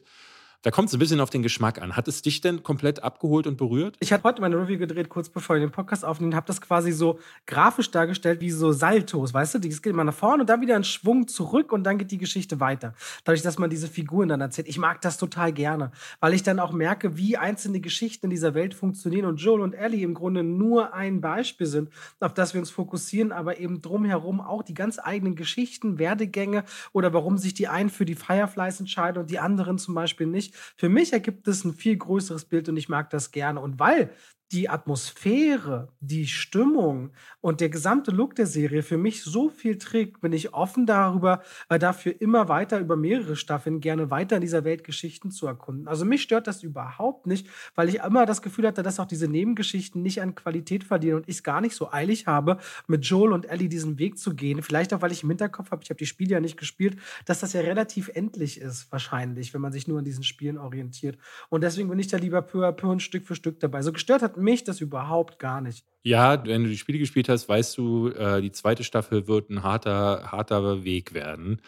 Da 0.64 0.70
kommt 0.70 0.88
es 0.88 0.94
ein 0.94 0.98
bisschen 0.98 1.20
auf 1.20 1.28
den 1.28 1.42
Geschmack 1.42 1.82
an. 1.82 1.94
Hat 1.94 2.08
es 2.08 2.22
dich 2.22 2.40
denn 2.40 2.62
komplett 2.62 3.02
abgeholt 3.02 3.46
und 3.46 3.58
berührt? 3.58 3.98
Ich 4.00 4.14
habe 4.14 4.22
heute 4.22 4.40
meine 4.40 4.56
Review 4.56 4.78
gedreht, 4.78 5.10
kurz 5.10 5.28
bevor 5.28 5.56
ich 5.56 5.62
den 5.62 5.70
Podcast 5.70 6.06
aufnehmen, 6.06 6.34
habe 6.34 6.46
das 6.46 6.58
quasi 6.62 6.90
so 6.90 7.18
grafisch 7.46 7.90
dargestellt 7.90 8.40
wie 8.40 8.50
so 8.50 8.72
Saltos, 8.72 9.34
weißt 9.34 9.56
du? 9.56 9.58
Das 9.58 9.82
geht 9.82 9.92
immer 9.92 10.04
nach 10.04 10.14
vorne 10.14 10.44
und 10.44 10.48
dann 10.48 10.62
wieder 10.62 10.74
ein 10.74 10.84
Schwung 10.84 11.28
zurück 11.28 11.70
und 11.70 11.84
dann 11.84 11.98
geht 11.98 12.10
die 12.12 12.16
Geschichte 12.16 12.60
weiter. 12.60 12.94
Dadurch, 13.24 13.42
dass 13.42 13.58
man 13.58 13.68
diese 13.68 13.88
Figuren 13.88 14.30
dann 14.30 14.40
erzählt. 14.40 14.66
Ich 14.66 14.78
mag 14.78 15.02
das 15.02 15.18
total 15.18 15.52
gerne, 15.52 15.92
weil 16.20 16.32
ich 16.32 16.42
dann 16.42 16.58
auch 16.58 16.72
merke, 16.72 17.18
wie 17.18 17.36
einzelne 17.36 17.80
Geschichten 17.80 18.24
in 18.24 18.30
dieser 18.30 18.54
Welt 18.54 18.72
funktionieren 18.72 19.26
und 19.26 19.42
Joel 19.42 19.60
und 19.60 19.74
Ellie 19.74 20.02
im 20.02 20.14
Grunde 20.14 20.42
nur 20.42 20.94
ein 20.94 21.20
Beispiel 21.20 21.66
sind, 21.66 21.90
auf 22.20 22.32
das 22.32 22.54
wir 22.54 22.60
uns 22.62 22.70
fokussieren, 22.70 23.32
aber 23.32 23.60
eben 23.60 23.82
drumherum 23.82 24.40
auch 24.40 24.62
die 24.62 24.72
ganz 24.72 24.98
eigenen 24.98 25.36
Geschichten, 25.36 25.98
Werdegänge 25.98 26.64
oder 26.92 27.12
warum 27.12 27.36
sich 27.36 27.52
die 27.52 27.68
einen 27.68 27.90
für 27.90 28.06
die 28.06 28.14
Fireflies 28.14 28.80
entscheiden 28.80 29.20
und 29.20 29.30
die 29.30 29.40
anderen 29.40 29.76
zum 29.76 29.92
Beispiel 29.92 30.26
nicht. 30.26 30.53
Für 30.76 30.88
mich 30.88 31.12
ergibt 31.12 31.48
es 31.48 31.64
ein 31.64 31.74
viel 31.74 31.96
größeres 31.96 32.46
Bild 32.46 32.68
und 32.68 32.76
ich 32.76 32.88
mag 32.88 33.10
das 33.10 33.30
gerne. 33.30 33.60
Und 33.60 33.78
weil 33.78 34.10
die 34.54 34.68
Atmosphäre, 34.70 35.88
die 36.00 36.28
Stimmung 36.28 37.10
und 37.40 37.60
der 37.60 37.70
gesamte 37.70 38.12
Look 38.12 38.36
der 38.36 38.46
Serie 38.46 38.84
für 38.84 38.96
mich 38.96 39.24
so 39.24 39.48
viel 39.48 39.78
trägt, 39.78 40.20
bin 40.20 40.32
ich 40.32 40.54
offen 40.54 40.86
darüber, 40.86 41.42
äh, 41.68 41.78
dafür 41.78 42.20
immer 42.20 42.48
weiter 42.48 42.78
über 42.78 42.96
mehrere 42.96 43.34
Staffeln 43.34 43.80
gerne 43.80 44.12
weiter 44.12 44.36
in 44.36 44.42
dieser 44.42 44.62
Welt 44.62 44.84
Geschichten 44.84 45.32
zu 45.32 45.48
erkunden. 45.48 45.88
Also 45.88 46.04
mich 46.04 46.22
stört 46.22 46.46
das 46.46 46.62
überhaupt 46.62 47.26
nicht, 47.26 47.48
weil 47.74 47.88
ich 47.88 47.96
immer 47.96 48.26
das 48.26 48.42
Gefühl 48.42 48.68
hatte, 48.68 48.84
dass 48.84 49.00
auch 49.00 49.06
diese 49.06 49.26
Nebengeschichten 49.26 50.02
nicht 50.02 50.22
an 50.22 50.36
Qualität 50.36 50.84
verlieren 50.84 51.16
und 51.16 51.28
ich 51.28 51.36
es 51.36 51.42
gar 51.42 51.60
nicht 51.60 51.74
so 51.74 51.90
eilig 51.90 52.28
habe, 52.28 52.58
mit 52.86 53.04
Joel 53.04 53.32
und 53.32 53.46
Ellie 53.46 53.68
diesen 53.68 53.98
Weg 53.98 54.18
zu 54.18 54.36
gehen. 54.36 54.62
Vielleicht 54.62 54.94
auch, 54.94 55.02
weil 55.02 55.10
ich 55.10 55.24
im 55.24 55.30
Hinterkopf 55.30 55.72
habe, 55.72 55.82
ich 55.82 55.90
habe 55.90 55.98
die 55.98 56.06
Spiele 56.06 56.30
ja 56.30 56.40
nicht 56.40 56.56
gespielt, 56.56 56.96
dass 57.24 57.40
das 57.40 57.54
ja 57.54 57.60
relativ 57.62 58.08
endlich 58.14 58.60
ist, 58.60 58.92
wahrscheinlich, 58.92 59.52
wenn 59.52 59.60
man 59.60 59.72
sich 59.72 59.88
nur 59.88 59.98
an 59.98 60.04
diesen 60.04 60.22
Spielen 60.22 60.58
orientiert. 60.58 61.18
Und 61.48 61.64
deswegen 61.64 61.88
bin 61.88 61.98
ich 61.98 62.06
da 62.06 62.18
lieber 62.18 62.40
peu 62.40 62.64
à 62.64 62.70
peu 62.70 62.88
und 62.88 63.02
Stück 63.02 63.26
für 63.26 63.34
Stück 63.34 63.58
dabei. 63.58 63.82
So 63.82 63.92
gestört 63.92 64.22
hat 64.22 64.36
mich 64.36 64.43
das 64.68 64.80
überhaupt 64.80 65.38
gar 65.38 65.60
nicht. 65.60 65.84
Ja, 66.02 66.44
wenn 66.46 66.64
du 66.64 66.68
die 66.68 66.76
Spiele 66.76 66.98
gespielt 66.98 67.28
hast, 67.28 67.48
weißt 67.48 67.78
du, 67.78 68.08
äh, 68.08 68.42
die 68.42 68.52
zweite 68.52 68.84
Staffel 68.84 69.26
wird 69.26 69.48
ein 69.50 69.62
harter, 69.62 70.30
harter 70.30 70.84
Weg 70.84 71.14
werden. 71.14 71.60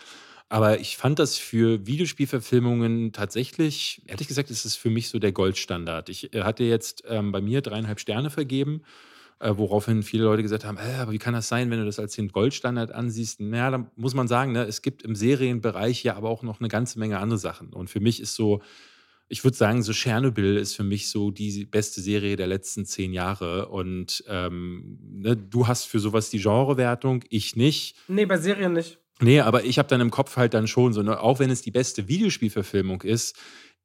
Aber 0.48 0.78
ich 0.78 0.96
fand 0.96 1.18
das 1.18 1.36
für 1.38 1.86
Videospielverfilmungen 1.86 3.12
tatsächlich, 3.12 4.02
ehrlich 4.06 4.28
gesagt, 4.28 4.50
ist 4.50 4.64
es 4.64 4.76
für 4.76 4.90
mich 4.90 5.08
so 5.08 5.18
der 5.18 5.32
Goldstandard. 5.32 6.08
Ich 6.08 6.32
äh, 6.34 6.42
hatte 6.42 6.64
jetzt 6.64 7.02
ähm, 7.08 7.32
bei 7.32 7.40
mir 7.40 7.62
dreieinhalb 7.62 7.98
Sterne 7.98 8.30
vergeben, 8.30 8.82
äh, 9.40 9.52
woraufhin 9.56 10.02
viele 10.02 10.24
Leute 10.24 10.42
gesagt 10.42 10.64
haben, 10.64 10.76
äh, 10.76 11.00
aber 11.00 11.12
wie 11.12 11.18
kann 11.18 11.34
das 11.34 11.48
sein, 11.48 11.70
wenn 11.70 11.80
du 11.80 11.84
das 11.84 11.98
als 11.98 12.14
den 12.14 12.28
Goldstandard 12.28 12.92
ansiehst? 12.92 13.40
Naja, 13.40 13.70
da 13.70 13.90
muss 13.96 14.14
man 14.14 14.28
sagen, 14.28 14.52
ne, 14.52 14.64
es 14.64 14.82
gibt 14.82 15.02
im 15.02 15.16
Serienbereich 15.16 16.04
ja 16.04 16.14
aber 16.14 16.30
auch 16.30 16.42
noch 16.42 16.60
eine 16.60 16.68
ganze 16.68 16.98
Menge 17.00 17.18
andere 17.18 17.38
Sachen. 17.38 17.72
Und 17.72 17.90
für 17.90 18.00
mich 18.00 18.20
ist 18.20 18.34
so 18.34 18.62
ich 19.28 19.42
würde 19.42 19.56
sagen, 19.56 19.82
so 19.82 19.92
Tschernobyl 19.92 20.56
ist 20.56 20.74
für 20.74 20.84
mich 20.84 21.08
so 21.08 21.30
die 21.30 21.64
beste 21.64 22.00
Serie 22.00 22.36
der 22.36 22.46
letzten 22.46 22.86
zehn 22.86 23.12
Jahre. 23.12 23.68
Und 23.68 24.24
ähm, 24.28 24.98
ne, 25.02 25.36
du 25.36 25.66
hast 25.66 25.84
für 25.84 25.98
sowas 25.98 26.30
die 26.30 26.40
Genrewertung, 26.40 27.24
ich 27.28 27.56
nicht. 27.56 27.96
Nee, 28.08 28.26
bei 28.26 28.38
Serien 28.38 28.72
nicht. 28.72 28.98
Nee, 29.20 29.40
aber 29.40 29.64
ich 29.64 29.78
habe 29.78 29.88
dann 29.88 30.02
im 30.02 30.10
Kopf 30.10 30.36
halt 30.36 30.52
dann 30.52 30.66
schon 30.66 30.92
so, 30.92 31.02
ne, 31.02 31.18
auch 31.20 31.38
wenn 31.38 31.50
es 31.50 31.62
die 31.62 31.70
beste 31.70 32.06
Videospielverfilmung 32.06 33.02
ist, 33.02 33.36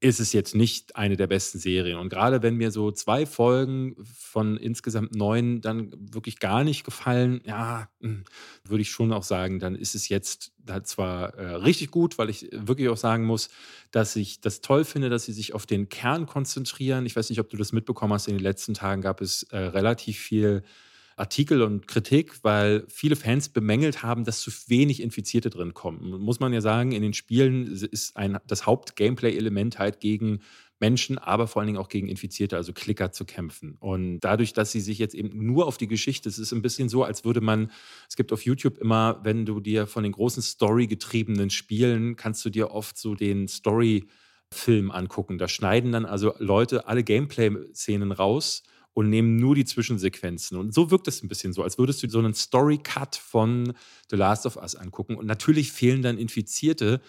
ist 0.02 0.20
es 0.20 0.34
jetzt 0.34 0.56
nicht 0.56 0.96
eine 0.96 1.16
der 1.16 1.28
besten 1.28 1.60
Serien. 1.60 2.00
Und 2.00 2.10
gerade 2.10 2.42
wenn 2.42 2.56
mir 2.56 2.72
so 2.72 2.92
zwei 2.92 3.28
Folgen 3.28 3.96
von 4.04 4.58
insgesamt 4.58 5.16
neun 5.16 5.62
dann 5.62 5.94
wirklich 6.12 6.40
gar 6.40 6.64
nicht 6.64 6.84
gefallen, 6.84 7.40
ja, 7.46 7.88
hm, 8.02 8.24
würde 8.66 8.82
ich 8.82 8.90
schon 8.90 9.14
auch 9.14 9.22
sagen, 9.22 9.60
dann 9.60 9.76
ist 9.76 9.94
es 9.94 10.10
jetzt 10.10 10.54
da 10.58 10.84
zwar 10.84 11.36
äh, 11.36 11.54
richtig 11.54 11.92
gut, 11.92 12.18
weil 12.18 12.32
ich 12.32 12.50
wirklich 12.52 12.90
auch 12.90 12.98
sagen 12.98 13.26
muss, 13.26 13.50
dass 13.92 14.16
ich 14.16 14.42
das 14.42 14.62
toll 14.62 14.86
finde, 14.86 15.10
dass 15.10 15.26
sie 15.26 15.34
sich 15.34 15.54
auf 15.54 15.68
den 15.68 15.88
Kern 15.88 16.26
konzentrieren. 16.26 17.06
Ich 17.06 17.16
weiß 17.16 17.30
nicht, 17.30 17.40
ob 17.40 17.52
du 17.52 17.58
das 17.58 17.72
mitbekommen 17.72 18.14
hast, 18.14 18.28
in 18.28 18.36
den 18.36 18.44
letzten 18.44 18.74
Tagen 18.74 19.04
gab 19.04 19.22
es 19.22 19.44
äh, 19.44 19.58
relativ 19.58 20.18
viel 20.18 20.64
Artikel 21.22 21.62
und 21.62 21.88
Kritik, 21.88 22.44
weil 22.44 22.84
viele 22.90 23.16
Fans 23.16 23.48
bemängelt 23.48 24.02
haben, 24.02 24.26
dass 24.26 24.42
zu 24.42 24.50
wenig 24.68 25.02
Infizierte 25.02 25.52
drin 25.52 25.76
kommen. 25.76 26.20
Muss 26.20 26.40
man 26.40 26.52
ja 26.52 26.62
sagen, 26.62 26.92
in 26.92 27.04
den 27.04 27.14
Spielen 27.14 27.68
ist 27.68 28.18
ein, 28.18 28.40
das 28.48 28.66
Haupt-Gameplay-Element 28.66 29.78
halt 29.78 30.00
gegen 30.00 30.40
Menschen, 30.80 31.20
aber 31.20 31.46
vor 31.46 31.62
allen 31.62 31.68
Dingen 31.68 31.78
auch 31.78 31.90
gegen 31.90 32.08
Infizierte, 32.08 32.58
also 32.58 32.74
Klicker 32.74 33.12
zu 33.12 33.26
kämpfen. 33.26 33.78
Und 33.80 34.20
dadurch, 34.22 34.54
dass 34.54 34.72
sie 34.72 34.82
sich 34.82 34.98
jetzt 34.98 35.14
eben 35.14 35.46
nur 35.46 35.68
auf 35.68 35.78
die 35.78 35.88
Geschichte, 35.88 36.28
es 36.28 36.40
ist 36.40 36.54
ein 36.54 36.64
bisschen 36.64 36.90
so, 36.90 37.04
als 37.04 37.24
würde 37.24 37.40
man, 37.40 37.70
es 38.10 38.16
gibt 38.16 38.34
auf 38.34 38.44
YouTube 38.44 38.80
immer, 38.80 39.20
wenn 39.24 39.46
du 39.46 39.60
dir 39.60 39.86
von 39.86 40.02
den 40.02 40.14
großen 40.14 40.42
Story-getriebenen 40.42 41.52
Spielen, 41.52 42.16
kannst 42.16 42.44
du 42.44 42.50
dir 42.50 42.72
oft 42.72 42.98
so 42.98 43.14
den 43.14 43.48
Story- 43.48 44.08
Film 44.54 44.92
angucken. 44.92 45.38
Da 45.38 45.48
schneiden 45.48 45.94
dann 45.94 46.06
also 46.06 46.34
Leute 46.38 46.86
alle 46.86 47.06
Gameplay-Szenen 47.06 48.12
raus 48.12 48.64
und 48.94 49.10
nehmen 49.10 49.38
nur 49.38 49.56
die 49.56 49.66
Zwischensequenzen. 49.66 50.58
Und 50.58 50.74
so 50.74 50.92
wirkt 50.92 51.08
es 51.08 51.24
ein 51.24 51.28
bisschen 51.28 51.54
so, 51.54 51.64
als 51.64 51.78
würdest 51.78 52.04
du 52.04 52.10
so 52.10 52.20
einen 52.20 52.34
Story-Cut 52.34 53.16
von 53.16 53.74
The 54.10 54.16
Last 54.16 54.46
of 54.46 54.58
Us 54.58 54.76
angucken. 54.76 55.16
Und 55.16 55.26
natürlich 55.26 55.72
fehlen 55.72 56.02
dann 56.02 56.18
Infizierte. 56.18 57.02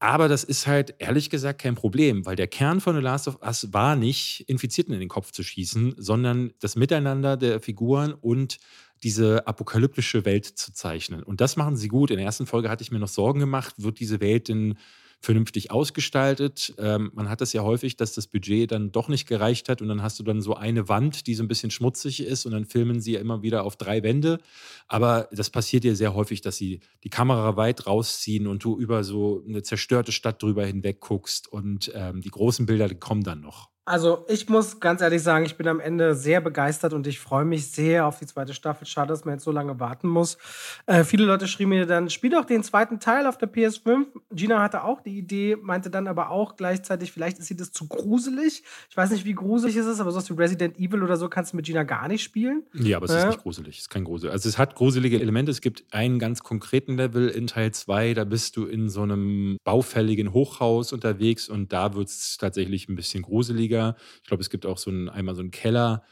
Aber 0.00 0.28
das 0.28 0.44
ist 0.44 0.66
halt 0.66 0.96
ehrlich 0.98 1.30
gesagt 1.30 1.62
kein 1.62 1.76
Problem, 1.76 2.26
weil 2.26 2.36
der 2.36 2.48
Kern 2.48 2.80
von 2.80 2.96
The 2.96 3.00
Last 3.00 3.28
of 3.28 3.40
Us 3.42 3.72
war 3.72 3.96
nicht, 3.96 4.44
Infizierten 4.48 4.92
in 4.92 5.00
den 5.00 5.08
Kopf 5.08 5.30
zu 5.30 5.42
schießen, 5.42 5.94
sondern 5.96 6.52
das 6.60 6.76
Miteinander 6.76 7.36
der 7.36 7.60
Figuren 7.60 8.12
und 8.12 8.58
diese 9.02 9.46
apokalyptische 9.46 10.24
Welt 10.24 10.46
zu 10.46 10.72
zeichnen. 10.72 11.22
Und 11.22 11.40
das 11.40 11.56
machen 11.56 11.76
sie 11.76 11.88
gut. 11.88 12.10
In 12.10 12.16
der 12.16 12.26
ersten 12.26 12.46
Folge 12.46 12.70
hatte 12.70 12.82
ich 12.82 12.90
mir 12.90 12.98
noch 12.98 13.08
Sorgen 13.08 13.40
gemacht, 13.40 13.74
wird 13.78 14.00
diese 14.00 14.20
Welt 14.20 14.48
denn 14.48 14.76
vernünftig 15.24 15.70
ausgestaltet. 15.70 16.74
Ähm, 16.78 17.10
man 17.14 17.28
hat 17.28 17.40
das 17.40 17.52
ja 17.52 17.62
häufig, 17.62 17.96
dass 17.96 18.12
das 18.12 18.26
Budget 18.26 18.70
dann 18.70 18.92
doch 18.92 19.08
nicht 19.08 19.26
gereicht 19.26 19.68
hat 19.68 19.82
und 19.82 19.88
dann 19.88 20.02
hast 20.02 20.18
du 20.18 20.22
dann 20.22 20.40
so 20.40 20.54
eine 20.54 20.88
Wand, 20.88 21.26
die 21.26 21.34
so 21.34 21.42
ein 21.42 21.48
bisschen 21.48 21.70
schmutzig 21.70 22.22
ist 22.22 22.46
und 22.46 22.52
dann 22.52 22.64
filmen 22.64 23.00
sie 23.00 23.12
ja 23.12 23.20
immer 23.20 23.42
wieder 23.42 23.64
auf 23.64 23.76
drei 23.76 24.02
Wände. 24.02 24.38
Aber 24.86 25.28
das 25.32 25.50
passiert 25.50 25.84
ja 25.84 25.94
sehr 25.94 26.14
häufig, 26.14 26.40
dass 26.40 26.56
sie 26.56 26.80
die 27.02 27.10
Kamera 27.10 27.56
weit 27.56 27.86
rausziehen 27.86 28.46
und 28.46 28.62
du 28.62 28.78
über 28.78 29.02
so 29.02 29.42
eine 29.46 29.62
zerstörte 29.62 30.12
Stadt 30.12 30.42
drüber 30.42 30.64
hinweg 30.64 31.00
guckst 31.00 31.48
und 31.48 31.90
ähm, 31.94 32.20
die 32.20 32.30
großen 32.30 32.66
Bilder 32.66 32.94
kommen 32.94 33.24
dann 33.24 33.40
noch. 33.40 33.73
Also 33.86 34.24
ich 34.28 34.48
muss 34.48 34.80
ganz 34.80 35.02
ehrlich 35.02 35.22
sagen, 35.22 35.44
ich 35.44 35.56
bin 35.56 35.68
am 35.68 35.78
Ende 35.78 36.14
sehr 36.14 36.40
begeistert 36.40 36.94
und 36.94 37.06
ich 37.06 37.20
freue 37.20 37.44
mich 37.44 37.70
sehr 37.70 38.06
auf 38.06 38.18
die 38.18 38.24
zweite 38.24 38.54
Staffel. 38.54 38.86
Schade, 38.86 39.08
dass 39.08 39.26
man 39.26 39.34
jetzt 39.34 39.44
so 39.44 39.52
lange 39.52 39.78
warten 39.78 40.08
muss. 40.08 40.38
Äh, 40.86 41.04
viele 41.04 41.26
Leute 41.26 41.46
schrieben 41.46 41.70
mir 41.70 41.84
dann, 41.84 42.08
spiel 42.08 42.30
doch 42.30 42.46
den 42.46 42.62
zweiten 42.62 42.98
Teil 42.98 43.26
auf 43.26 43.36
der 43.36 43.52
PS5. 43.52 44.06
Gina 44.32 44.62
hatte 44.62 44.84
auch 44.84 45.02
die 45.02 45.18
Idee, 45.18 45.58
meinte 45.60 45.90
dann 45.90 46.08
aber 46.08 46.30
auch 46.30 46.56
gleichzeitig, 46.56 47.12
vielleicht 47.12 47.38
ist 47.38 47.48
sie 47.48 47.56
das 47.56 47.72
zu 47.72 47.86
gruselig. 47.86 48.62
Ich 48.88 48.96
weiß 48.96 49.10
nicht, 49.10 49.26
wie 49.26 49.34
gruselig 49.34 49.76
es 49.76 49.84
ist, 49.84 50.00
aber 50.00 50.12
sowas 50.12 50.30
wie 50.30 50.34
Resident 50.34 50.78
Evil 50.78 51.02
oder 51.02 51.18
so 51.18 51.28
kannst 51.28 51.52
du 51.52 51.56
mit 51.56 51.66
Gina 51.66 51.82
gar 51.82 52.08
nicht 52.08 52.22
spielen. 52.22 52.62
Ja, 52.72 52.96
aber 52.96 53.06
es 53.06 53.12
äh, 53.12 53.18
ist 53.18 53.26
nicht 53.26 53.42
gruselig. 53.42 53.76
Es 53.76 53.82
ist 53.82 53.90
kein 53.90 54.04
Grusel. 54.04 54.30
Also 54.30 54.48
es 54.48 54.56
hat 54.56 54.76
gruselige 54.76 55.20
Elemente. 55.20 55.50
Es 55.50 55.60
gibt 55.60 55.84
einen 55.90 56.18
ganz 56.18 56.42
konkreten 56.42 56.96
Level 56.96 57.28
in 57.28 57.48
Teil 57.48 57.72
2, 57.72 58.14
da 58.14 58.24
bist 58.24 58.56
du 58.56 58.64
in 58.64 58.88
so 58.88 59.02
einem 59.02 59.58
baufälligen 59.62 60.32
Hochhaus 60.32 60.94
unterwegs 60.94 61.50
und 61.50 61.74
da 61.74 61.94
wird 61.94 62.08
es 62.08 62.38
tatsächlich 62.38 62.88
ein 62.88 62.96
bisschen 62.96 63.22
gruseliger 63.22 63.73
weniger. 63.74 63.96
Ich 64.22 64.28
glaube, 64.28 64.42
es 64.42 64.50
gibt 64.50 64.66
auch 64.66 64.78
so 64.78 64.90
einen, 64.90 65.08
einmal 65.08 65.34
so 65.34 65.40
einen 65.40 65.50
Keller. 65.50 66.04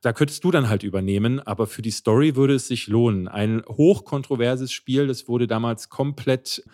Da 0.00 0.12
könntest 0.12 0.44
du 0.44 0.50
dann 0.50 0.68
halt 0.68 0.82
übernehmen, 0.82 1.40
aber 1.40 1.66
für 1.66 1.82
die 1.82 1.90
Story 1.90 2.36
würde 2.36 2.54
es 2.54 2.68
sich 2.68 2.88
lohnen. 2.88 3.28
Ein 3.28 3.62
hochkontroverses 3.66 4.70
Spiel, 4.72 5.06
das 5.06 5.28
wurde 5.28 5.46
damals 5.46 5.88
komplett 5.88 6.64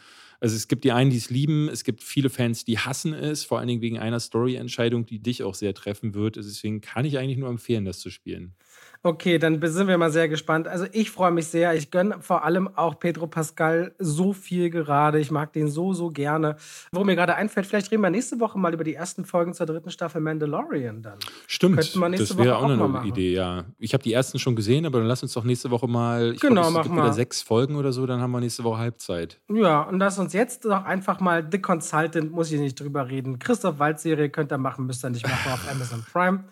also 0.42 0.56
es 0.56 0.68
gibt 0.68 0.84
die 0.84 0.92
einen, 0.92 1.10
die 1.10 1.18
es 1.18 1.28
lieben, 1.28 1.68
es 1.68 1.84
gibt 1.84 2.02
viele 2.02 2.30
Fans, 2.30 2.64
die 2.64 2.78
hassen 2.78 3.12
es, 3.12 3.44
vor 3.44 3.58
allen 3.58 3.68
Dingen 3.68 3.82
wegen 3.82 3.98
einer 3.98 4.18
Story-Entscheidung, 4.18 5.04
die 5.04 5.18
dich 5.18 5.42
auch 5.42 5.54
sehr 5.54 5.74
treffen 5.74 6.14
wird. 6.14 6.36
Deswegen 6.36 6.80
kann 6.80 7.04
ich 7.04 7.18
eigentlich 7.18 7.36
nur 7.36 7.50
empfehlen, 7.50 7.84
das 7.84 7.98
zu 7.98 8.08
spielen. 8.08 8.54
Okay, 9.02 9.38
dann 9.38 9.60
sind 9.62 9.88
wir 9.88 9.96
mal 9.96 10.10
sehr 10.10 10.28
gespannt. 10.28 10.68
Also 10.68 10.84
ich 10.92 11.10
freue 11.10 11.30
mich 11.30 11.46
sehr. 11.46 11.74
Ich 11.74 11.90
gönne 11.90 12.20
vor 12.20 12.44
allem 12.44 12.68
auch 12.76 12.98
Pedro 12.98 13.26
Pascal 13.26 13.94
so 13.98 14.34
viel 14.34 14.68
gerade. 14.68 15.18
Ich 15.18 15.30
mag 15.30 15.54
den 15.54 15.68
so, 15.68 15.94
so 15.94 16.10
gerne. 16.10 16.56
Wo 16.92 17.02
mir 17.02 17.16
gerade 17.16 17.34
einfällt, 17.34 17.66
vielleicht 17.66 17.90
reden 17.90 18.02
wir 18.02 18.10
nächste 18.10 18.38
Woche 18.40 18.58
mal 18.58 18.74
über 18.74 18.84
die 18.84 18.94
ersten 18.94 19.24
Folgen 19.24 19.54
zur 19.54 19.64
dritten 19.64 19.90
Staffel 19.90 20.20
Mandalorian 20.20 21.00
dann. 21.00 21.18
Stimmt, 21.46 21.78
das 21.78 22.36
wäre 22.36 22.58
auch, 22.58 22.64
auch 22.64 22.68
eine 22.68 23.08
Idee, 23.08 23.32
ja. 23.32 23.64
Ich 23.78 23.94
habe 23.94 24.02
die 24.02 24.12
ersten 24.12 24.38
schon 24.38 24.54
gesehen, 24.54 24.84
aber 24.84 24.98
dann 24.98 25.08
lass 25.08 25.22
uns 25.22 25.32
doch 25.32 25.44
nächste 25.44 25.70
Woche 25.70 25.88
mal, 25.88 26.34
ich 26.34 26.40
genau, 26.40 26.68
glaub, 26.68 26.76
es 26.76 26.82
gibt 26.82 26.94
wieder 26.94 27.12
sechs 27.14 27.40
Folgen 27.40 27.76
oder 27.76 27.94
so, 27.94 28.04
dann 28.04 28.20
haben 28.20 28.32
wir 28.32 28.40
nächste 28.40 28.64
Woche 28.64 28.78
Halbzeit. 28.78 29.40
Ja, 29.48 29.80
und 29.82 29.98
lass 29.98 30.18
uns 30.18 30.34
jetzt 30.34 30.66
doch 30.66 30.84
einfach 30.84 31.20
mal 31.20 31.48
The 31.50 31.58
Consultant, 31.58 32.32
muss 32.32 32.52
ich 32.52 32.60
nicht 32.60 32.78
drüber 32.78 33.08
reden. 33.08 33.38
Christoph 33.38 33.78
Wald-Serie 33.78 34.28
könnt 34.28 34.52
ihr 34.52 34.58
machen, 34.58 34.84
müsst 34.84 35.04
ihr 35.06 35.10
nicht 35.10 35.26
machen 35.26 35.52
auf 35.52 35.70
Amazon 35.70 36.04
Prime 36.12 36.44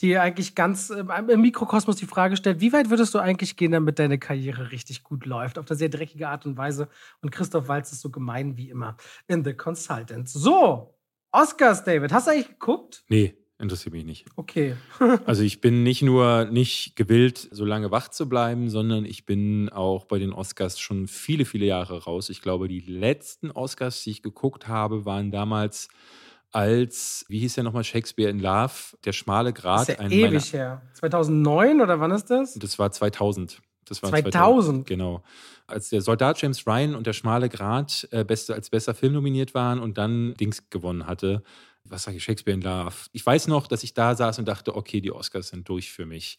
die 0.00 0.18
eigentlich 0.18 0.54
ganz 0.54 0.90
äh, 0.90 1.04
im 1.28 1.40
Mikrokosmos 1.40 1.96
die 1.96 2.06
Frage 2.06 2.36
stellt, 2.36 2.60
wie 2.60 2.72
weit 2.72 2.90
würdest 2.90 3.14
du 3.14 3.18
eigentlich 3.18 3.56
gehen, 3.56 3.72
damit 3.72 3.98
deine 3.98 4.18
Karriere 4.18 4.70
richtig 4.70 5.02
gut 5.02 5.26
läuft? 5.26 5.58
Auf 5.58 5.68
eine 5.68 5.76
sehr 5.76 5.88
dreckige 5.88 6.28
Art 6.28 6.46
und 6.46 6.56
Weise. 6.56 6.88
Und 7.22 7.30
Christoph 7.30 7.68
Walz 7.68 7.92
ist 7.92 8.00
so 8.00 8.10
gemein 8.10 8.56
wie 8.56 8.68
immer 8.68 8.96
in 9.26 9.44
The 9.44 9.54
Consultant. 9.54 10.28
So, 10.28 10.94
Oscars, 11.32 11.84
David, 11.84 12.12
hast 12.12 12.26
du 12.26 12.32
eigentlich 12.32 12.48
geguckt? 12.48 13.04
Nee. 13.08 13.36
Interessiert 13.58 13.94
mich 13.94 14.04
nicht. 14.04 14.26
Okay. 14.36 14.76
also 15.24 15.42
ich 15.42 15.62
bin 15.62 15.82
nicht 15.82 16.02
nur 16.02 16.44
nicht 16.44 16.94
gewillt, 16.94 17.48
so 17.50 17.64
lange 17.64 17.90
wach 17.90 18.08
zu 18.08 18.28
bleiben, 18.28 18.68
sondern 18.68 19.06
ich 19.06 19.24
bin 19.24 19.70
auch 19.70 20.04
bei 20.04 20.18
den 20.18 20.32
Oscars 20.34 20.78
schon 20.78 21.08
viele, 21.08 21.46
viele 21.46 21.64
Jahre 21.64 22.04
raus. 22.04 22.28
Ich 22.28 22.42
glaube, 22.42 22.68
die 22.68 22.80
letzten 22.80 23.50
Oscars, 23.50 24.02
die 24.02 24.10
ich 24.10 24.22
geguckt 24.22 24.68
habe, 24.68 25.06
waren 25.06 25.30
damals 25.30 25.88
als, 26.56 27.26
wie 27.28 27.40
hieß 27.40 27.56
der 27.56 27.64
nochmal, 27.64 27.84
Shakespeare 27.84 28.30
in 28.30 28.38
Love, 28.38 28.72
der 29.04 29.12
schmale 29.12 29.52
Grat. 29.52 29.90
Das 29.90 29.98
ist 29.98 30.00
ja 30.00 30.08
ewig 30.08 30.52
her. 30.54 30.80
2009 30.94 31.82
oder 31.82 32.00
wann 32.00 32.12
ist 32.12 32.30
das? 32.30 32.54
Das 32.54 32.78
war 32.78 32.90
2000. 32.90 33.60
Das 33.84 34.02
war 34.02 34.08
2000. 34.08 34.32
2000. 34.32 34.86
Genau. 34.86 35.22
Als 35.66 35.90
der 35.90 36.00
Soldat 36.00 36.40
James 36.40 36.66
Ryan 36.66 36.94
und 36.94 37.06
der 37.06 37.12
schmale 37.12 37.50
Grat 37.50 38.08
äh, 38.10 38.24
beste, 38.24 38.54
als 38.54 38.70
bester 38.70 38.94
Film 38.94 39.12
nominiert 39.12 39.52
waren 39.52 39.78
und 39.78 39.98
dann 39.98 40.32
Dings 40.40 40.70
gewonnen 40.70 41.06
hatte. 41.06 41.42
Was 41.84 42.04
sage 42.04 42.16
ich, 42.16 42.24
Shakespeare 42.24 42.56
in 42.56 42.62
Love. 42.62 42.94
Ich 43.12 43.24
weiß 43.26 43.48
noch, 43.48 43.66
dass 43.66 43.82
ich 43.82 43.92
da 43.92 44.14
saß 44.14 44.38
und 44.38 44.48
dachte, 44.48 44.76
okay, 44.76 45.02
die 45.02 45.12
Oscars 45.12 45.48
sind 45.48 45.68
durch 45.68 45.92
für 45.92 46.06
mich. 46.06 46.38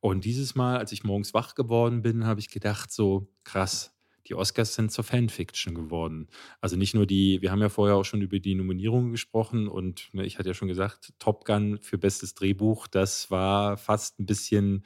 Und 0.00 0.24
dieses 0.24 0.54
Mal, 0.54 0.78
als 0.78 0.90
ich 0.92 1.04
morgens 1.04 1.34
wach 1.34 1.54
geworden 1.54 2.00
bin, 2.00 2.24
habe 2.24 2.40
ich 2.40 2.48
gedacht, 2.48 2.90
so 2.90 3.28
krass, 3.44 3.92
die 4.30 4.34
Oscars 4.34 4.74
sind 4.74 4.92
zur 4.92 5.04
Fanfiction 5.04 5.74
geworden. 5.74 6.28
Also 6.60 6.76
nicht 6.76 6.94
nur 6.94 7.04
die, 7.04 7.42
wir 7.42 7.50
haben 7.50 7.60
ja 7.60 7.68
vorher 7.68 7.96
auch 7.96 8.04
schon 8.04 8.22
über 8.22 8.38
die 8.38 8.54
Nominierungen 8.54 9.10
gesprochen 9.10 9.66
und 9.66 10.08
ne, 10.12 10.24
ich 10.24 10.38
hatte 10.38 10.48
ja 10.48 10.54
schon 10.54 10.68
gesagt, 10.68 11.12
Top 11.18 11.44
Gun 11.44 11.78
für 11.82 11.98
bestes 11.98 12.34
Drehbuch, 12.34 12.86
das 12.86 13.30
war 13.30 13.76
fast 13.76 14.20
ein 14.20 14.26
bisschen, 14.26 14.84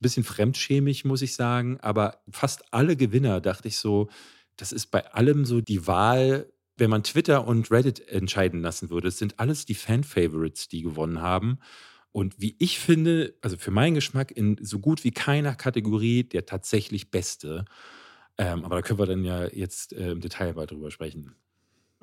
bisschen 0.00 0.24
fremdschämig, 0.24 1.04
muss 1.04 1.20
ich 1.20 1.34
sagen. 1.34 1.78
Aber 1.80 2.22
fast 2.30 2.72
alle 2.72 2.96
Gewinner, 2.96 3.42
dachte 3.42 3.68
ich 3.68 3.76
so, 3.76 4.08
das 4.56 4.72
ist 4.72 4.86
bei 4.86 5.12
allem 5.12 5.44
so 5.44 5.60
die 5.60 5.86
Wahl, 5.86 6.50
wenn 6.76 6.90
man 6.90 7.02
Twitter 7.02 7.46
und 7.46 7.70
Reddit 7.70 8.08
entscheiden 8.08 8.62
lassen 8.62 8.88
würde. 8.88 9.08
Es 9.08 9.18
sind 9.18 9.38
alles 9.38 9.66
die 9.66 9.74
Fan-Favorites, 9.74 10.68
die 10.68 10.80
gewonnen 10.80 11.20
haben. 11.20 11.58
Und 12.12 12.40
wie 12.40 12.56
ich 12.58 12.78
finde, 12.78 13.34
also 13.42 13.58
für 13.58 13.70
meinen 13.70 13.94
Geschmack 13.94 14.30
in 14.30 14.56
so 14.62 14.78
gut 14.78 15.04
wie 15.04 15.10
keiner 15.12 15.54
Kategorie 15.54 16.24
der 16.24 16.46
tatsächlich 16.46 17.10
beste. 17.10 17.66
Ähm, 18.40 18.64
aber 18.64 18.76
da 18.76 18.82
können 18.82 18.98
wir 18.98 19.04
dann 19.04 19.22
ja 19.22 19.44
jetzt 19.48 19.92
äh, 19.92 20.12
im 20.12 20.20
Detail 20.22 20.54
mal 20.54 20.66
drüber 20.66 20.90
sprechen. 20.90 21.36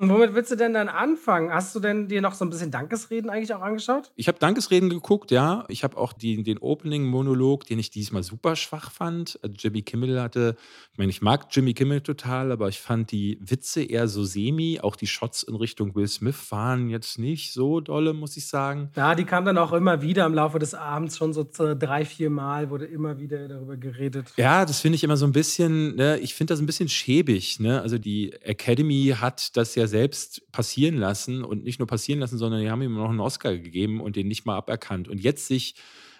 Und 0.00 0.10
womit 0.10 0.32
willst 0.32 0.52
du 0.52 0.56
denn 0.56 0.74
dann 0.74 0.88
anfangen? 0.88 1.52
Hast 1.52 1.74
du 1.74 1.80
denn 1.80 2.06
dir 2.06 2.20
noch 2.20 2.34
so 2.34 2.44
ein 2.44 2.50
bisschen 2.50 2.70
Dankesreden 2.70 3.30
eigentlich 3.30 3.52
auch 3.52 3.62
angeschaut? 3.62 4.12
Ich 4.14 4.28
habe 4.28 4.38
Dankesreden 4.38 4.90
geguckt, 4.90 5.32
ja. 5.32 5.64
Ich 5.66 5.82
habe 5.82 5.96
auch 5.96 6.12
die, 6.12 6.40
den 6.44 6.58
Opening-Monolog, 6.58 7.66
den 7.66 7.80
ich 7.80 7.90
diesmal 7.90 8.22
super 8.22 8.54
schwach 8.54 8.92
fand. 8.92 9.40
Also 9.42 9.56
Jimmy 9.58 9.82
Kimmel 9.82 10.22
hatte, 10.22 10.54
ich 10.92 10.98
meine, 10.98 11.10
ich 11.10 11.20
mag 11.20 11.48
Jimmy 11.50 11.74
Kimmel 11.74 12.02
total, 12.02 12.52
aber 12.52 12.68
ich 12.68 12.78
fand 12.78 13.10
die 13.10 13.38
Witze 13.40 13.82
eher 13.82 14.06
so 14.06 14.22
semi. 14.22 14.78
Auch 14.80 14.94
die 14.94 15.08
Shots 15.08 15.42
in 15.42 15.56
Richtung 15.56 15.96
Will 15.96 16.06
Smith 16.06 16.36
waren 16.50 16.88
jetzt 16.90 17.18
nicht 17.18 17.52
so 17.52 17.80
dolle, 17.80 18.14
muss 18.14 18.36
ich 18.36 18.46
sagen. 18.46 18.92
Ja, 18.94 19.16
die 19.16 19.24
kamen 19.24 19.46
dann 19.46 19.58
auch 19.58 19.72
immer 19.72 20.00
wieder 20.00 20.26
im 20.26 20.34
Laufe 20.34 20.60
des 20.60 20.74
Abends, 20.74 21.16
schon 21.16 21.32
so 21.32 21.44
drei, 21.52 22.04
vier 22.04 22.30
Mal 22.30 22.70
wurde 22.70 22.84
immer 22.84 23.18
wieder 23.18 23.48
darüber 23.48 23.76
geredet. 23.76 24.28
Ja, 24.36 24.64
das 24.64 24.78
finde 24.78 24.94
ich 24.94 25.02
immer 25.02 25.16
so 25.16 25.26
ein 25.26 25.32
bisschen, 25.32 25.96
ne, 25.96 26.20
ich 26.20 26.34
finde 26.34 26.52
das 26.52 26.60
ein 26.60 26.66
bisschen 26.66 26.88
schäbig. 26.88 27.58
Ne? 27.58 27.82
Also 27.82 27.98
die 27.98 28.32
Academy 28.42 29.16
hat 29.18 29.56
das 29.56 29.74
ja 29.74 29.87
selbst 29.88 30.50
passieren 30.52 30.96
lassen 30.96 31.42
und 31.42 31.64
nicht 31.64 31.78
nur 31.78 31.88
passieren 31.88 32.20
lassen, 32.20 32.38
sondern 32.38 32.60
die 32.60 32.70
haben 32.70 32.82
ihm 32.82 32.94
noch 32.94 33.10
einen 33.10 33.20
Oscar 33.20 33.56
gegeben 33.56 34.00
und 34.00 34.16
den 34.16 34.28
nicht 34.28 34.46
mal 34.46 34.56
aberkannt. 34.56 35.08
Und 35.08 35.20
jetzt 35.20 35.46
sich 35.46 35.74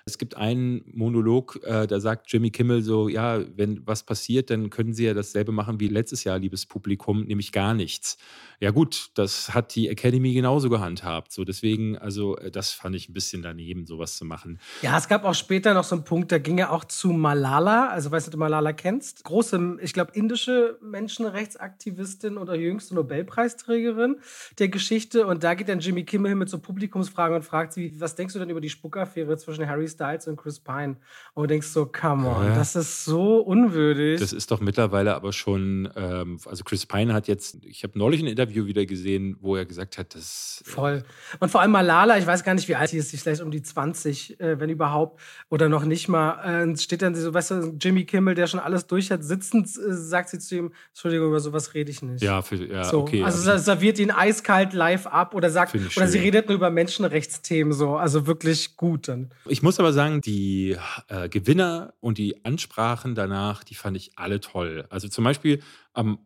es 0.09 0.19
gibt 0.19 0.37
einen 0.37 0.83
Monolog, 0.93 1.61
äh, 1.65 1.87
da 1.87 2.01
sagt 2.01 2.33
Jimmy 2.33 2.51
Kimmel 2.51 2.83
so, 2.83 3.09
ja, 3.09 3.41
wenn 3.57 3.87
was 3.87 4.03
passiert, 4.03 4.51
dann 4.51 4.71
können 4.71 4.95
Sie 4.95 5.05
ja 5.05 5.15
dasselbe 5.15 5.53
machen 5.53 5.81
wie 5.81 5.89
letztes 5.89 6.25
Jahr, 6.25 6.39
liebes 6.39 6.65
Publikum, 6.67 7.25
nämlich 7.25 7.53
gar 7.53 7.75
nichts. 7.75 8.17
Ja 8.61 8.73
gut, 8.73 9.11
das 9.15 9.55
hat 9.55 9.77
die 9.77 9.89
Academy 9.89 10.33
genauso 10.33 10.69
gehandhabt. 10.69 11.31
So 11.31 11.45
deswegen, 11.45 11.97
also 11.97 12.37
äh, 12.39 12.51
das 12.51 12.73
fand 12.73 12.97
ich 12.97 13.09
ein 13.09 13.13
bisschen 13.13 13.43
daneben, 13.43 13.87
sowas 13.87 14.17
zu 14.17 14.25
machen. 14.25 14.59
Ja, 14.83 14.99
es 14.99 15.07
gab 15.07 15.25
auch 15.25 15.35
später 15.35 15.75
noch 15.75 15.85
so 15.85 15.95
einen 15.95 16.05
Punkt, 16.05 16.33
da 16.33 16.39
ging 16.39 16.59
er 16.59 16.73
auch 16.73 16.85
zu 16.85 17.11
Malala. 17.11 17.89
Also 17.89 18.11
weißt 18.11 18.27
du, 18.27 18.31
du 18.33 18.39
Malala 18.39 18.73
kennst? 18.73 19.23
Große, 19.25 19.77
ich 19.81 19.93
glaube, 19.93 20.13
indische 20.15 20.79
Menschenrechtsaktivistin 20.83 22.37
oder 22.37 22.57
jüngste 22.57 22.95
Nobelpreisträgerin 22.95 24.17
der 24.59 24.69
Geschichte. 24.69 25.27
Und 25.27 25.45
da 25.45 25.55
geht 25.55 25.69
dann 25.69 25.79
Jimmy 25.79 26.05
Kimmel 26.05 26.35
mit 26.35 26.49
so 26.49 26.59
Publikumsfragen 26.59 27.37
und 27.37 27.45
fragt 27.45 27.75
sie, 27.75 27.93
was 28.01 28.17
denkst 28.17 28.35
du 28.35 28.41
denn 28.41 28.51
über 28.51 28.61
die 28.61 28.71
Spuckaffäre 28.71 29.37
zwischen 29.37 29.69
Harry 29.69 29.87
Styles 29.99 30.29
und 30.29 30.37
Chris 30.37 30.61
Pine? 30.61 30.97
Und 31.35 31.43
du 31.43 31.47
denkst 31.49 31.67
so, 31.67 31.87
come 31.87 32.29
on, 32.29 32.47
ja. 32.47 32.55
das 32.55 32.77
ist 32.77 33.05
so 33.05 33.39
unwürdig. 33.39 34.21
Das 34.21 34.33
ist 34.33 34.51
doch 34.51 34.61
mittlerweile 34.61 35.15
aber 35.15 35.33
schon, 35.33 35.89
ähm, 35.97 36.39
also 36.47 36.63
Chris 36.63 36.87
Pine 36.87 37.13
hat 37.13 37.27
jetzt, 37.27 37.65
ich 37.65 37.83
habe 37.83 37.99
neulich 37.99 38.23
ein 38.23 38.29
Interview 38.29 38.67
wieder 38.67 38.87
gesehen, 38.87 39.37
wo 39.41 39.57
er 39.57 39.65
gesagt 39.65 39.99
hat, 39.99 40.15
dass. 40.15 40.63
Äh, 40.67 40.71
Voll. 40.71 41.05
Und 41.41 41.51
vor 41.51 41.61
allem 41.61 41.73
Malala, 41.73 42.19
ich 42.19 42.27
weiß 42.27 42.45
gar 42.45 42.55
nicht, 42.55 42.69
wie 42.69 42.77
alt 42.77 42.91
sie 42.91 42.99
ist, 42.99 43.11
vielleicht 43.11 43.43
um 43.43 43.51
die 43.51 43.63
20, 43.63 44.41
äh, 44.41 44.61
wenn 44.61 44.71
überhaupt, 44.71 45.21
oder 45.49 45.69
noch 45.69 45.85
nicht 45.85 46.09
mal. 46.09 46.69
Äh, 46.69 46.77
steht 46.77 47.03
dann 47.03 47.15
so, 47.15 47.35
weißt 47.35 47.51
du, 47.51 47.77
Jimmy 47.81 48.05
Kimmel, 48.05 48.35
der 48.35 48.47
schon 48.47 48.61
alles 48.61 48.87
durch 48.87 49.11
hat, 49.11 49.25
sitzend, 49.25 49.67
äh, 49.67 49.93
sagt 49.93 50.31
sie 50.31 50.39
zu 50.39 50.57
ihm: 50.57 50.73
Entschuldigung, 50.91 51.29
über 51.29 51.41
sowas 51.41 51.75
rede 51.75 51.91
ich 51.91 52.03
nicht. 52.03 52.23
Ja, 52.23 52.43
für, 52.43 52.57
ja 52.57 52.85
so. 52.85 53.01
okay. 53.01 53.25
Also 53.25 53.51
ja, 53.51 53.59
serviert 53.59 53.99
ihn 53.99 54.11
eiskalt 54.11 54.73
live 54.73 55.07
ab 55.07 55.35
oder 55.35 55.51
sagt, 55.51 55.75
oder 55.75 56.07
sie 56.07 56.19
redet 56.19 56.49
nur 56.49 56.57
über 56.57 56.71
Menschenrechtsthemen 56.71 57.73
so. 57.73 57.97
Also 57.97 58.27
wirklich 58.27 58.77
gut 58.77 59.09
dann. 59.09 59.31
Ich 59.47 59.63
muss 59.63 59.78
muss 59.79 59.85
aber 59.85 59.93
sagen, 59.93 60.21
die 60.21 60.77
äh, 61.09 61.29
Gewinner 61.29 61.95
und 62.01 62.19
die 62.19 62.45
Ansprachen 62.45 63.15
danach, 63.15 63.63
die 63.63 63.75
fand 63.75 63.97
ich 63.97 64.19
alle 64.19 64.41
toll. 64.41 64.87
Also 64.91 65.09
zum 65.09 65.23
Beispiel 65.25 65.63
am 65.93 66.19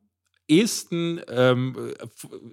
ehesten 0.49 1.21
ähm, 1.29 1.95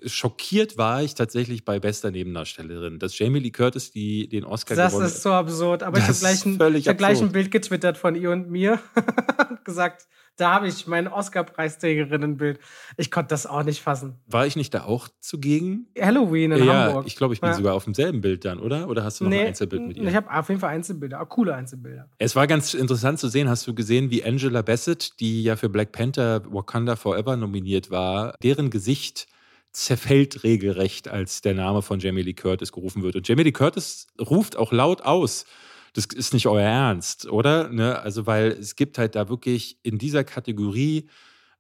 schockiert 0.05 0.77
war 0.77 1.01
ich 1.01 1.15
tatsächlich 1.15 1.65
bei 1.65 1.79
bester 1.79 2.11
Nebendarstellerin, 2.11 2.99
dass 2.99 3.17
Jamie 3.17 3.39
Lee 3.39 3.51
Curtis 3.51 3.91
die, 3.91 4.27
den 4.27 4.43
Oscar 4.43 4.75
das 4.75 4.91
gewonnen 4.91 5.05
hat. 5.05 5.11
Das 5.11 5.17
ist 5.17 5.23
so 5.23 5.31
absurd. 5.31 5.83
Aber 5.83 5.99
das 5.99 6.21
ich 6.21 6.27
habe 6.27 6.41
gleich, 6.41 6.45
ein, 6.45 6.87
hab 6.87 6.97
gleich 6.97 7.21
ein 7.21 7.31
Bild 7.31 7.51
getwittert 7.51 7.97
von 7.97 8.15
ihr 8.15 8.31
und 8.31 8.49
mir 8.49 8.79
gesagt, 9.63 10.07
da 10.39 10.55
habe 10.55 10.67
ich 10.67 10.87
mein 10.87 11.07
Oscar-Preisträgerinnenbild. 11.07 12.59
Ich 12.97 13.11
konnte 13.11 13.29
das 13.29 13.45
auch 13.45 13.63
nicht 13.63 13.81
fassen. 13.81 14.15
War 14.27 14.47
ich 14.47 14.55
nicht 14.55 14.73
da 14.73 14.83
auch 14.83 15.07
zugegen? 15.19 15.87
Halloween 15.99 16.51
in 16.51 16.65
ja, 16.65 16.85
Hamburg. 16.85 17.07
Ich 17.07 17.15
glaube, 17.15 17.33
ich 17.33 17.41
bin 17.41 17.49
ja. 17.49 17.55
sogar 17.55 17.73
auf 17.73 17.85
demselben 17.85 18.21
Bild 18.21 18.45
dann, 18.45 18.59
oder? 18.59 18.87
Oder 18.89 19.03
hast 19.03 19.19
du 19.19 19.25
noch 19.25 19.31
nee, 19.31 19.41
ein 19.41 19.47
Einzelbild 19.47 19.87
mit 19.87 19.97
ihr? 19.97 20.07
Ich 20.07 20.15
habe 20.15 20.31
auf 20.33 20.47
jeden 20.49 20.61
Fall 20.61 20.69
Einzelbilder, 20.69 21.21
auch 21.21 21.29
coole 21.29 21.53
Einzelbilder. 21.53 22.09
Es 22.17 22.35
war 22.35 22.47
ganz 22.47 22.73
interessant 22.73 23.19
zu 23.19 23.27
sehen, 23.27 23.49
hast 23.49 23.67
du 23.67 23.73
gesehen, 23.73 24.09
wie 24.11 24.23
Angela 24.23 24.61
Bassett, 24.61 25.19
die 25.19 25.43
ja 25.43 25.55
für 25.55 25.69
Black 25.69 25.91
Panther 25.91 26.41
Wakanda 26.51 26.95
Forever 26.95 27.35
nominiert 27.35 27.91
war, 27.91 28.35
deren 28.41 28.69
Gesicht 28.69 29.27
zerfällt 29.71 30.43
regelrecht, 30.43 31.07
als 31.07 31.41
der 31.41 31.53
Name 31.53 31.81
von 31.81 31.99
Jamie 31.99 32.23
Lee 32.23 32.33
Curtis 32.33 32.71
gerufen 32.71 33.03
wird. 33.03 33.15
Und 33.15 33.27
Jamie 33.27 33.43
Lee 33.43 33.51
Curtis 33.51 34.07
ruft 34.19 34.57
auch 34.57 34.71
laut 34.71 35.03
aus, 35.03 35.45
das 35.93 36.05
ist 36.05 36.33
nicht 36.33 36.47
euer 36.47 36.61
Ernst, 36.61 37.27
oder? 37.27 37.69
Ne? 37.69 37.99
Also, 37.99 38.25
weil 38.25 38.49
es 38.51 38.75
gibt 38.75 38.97
halt 38.97 39.15
da 39.15 39.29
wirklich 39.29 39.79
in 39.83 39.97
dieser 39.97 40.23
Kategorie, 40.23 41.07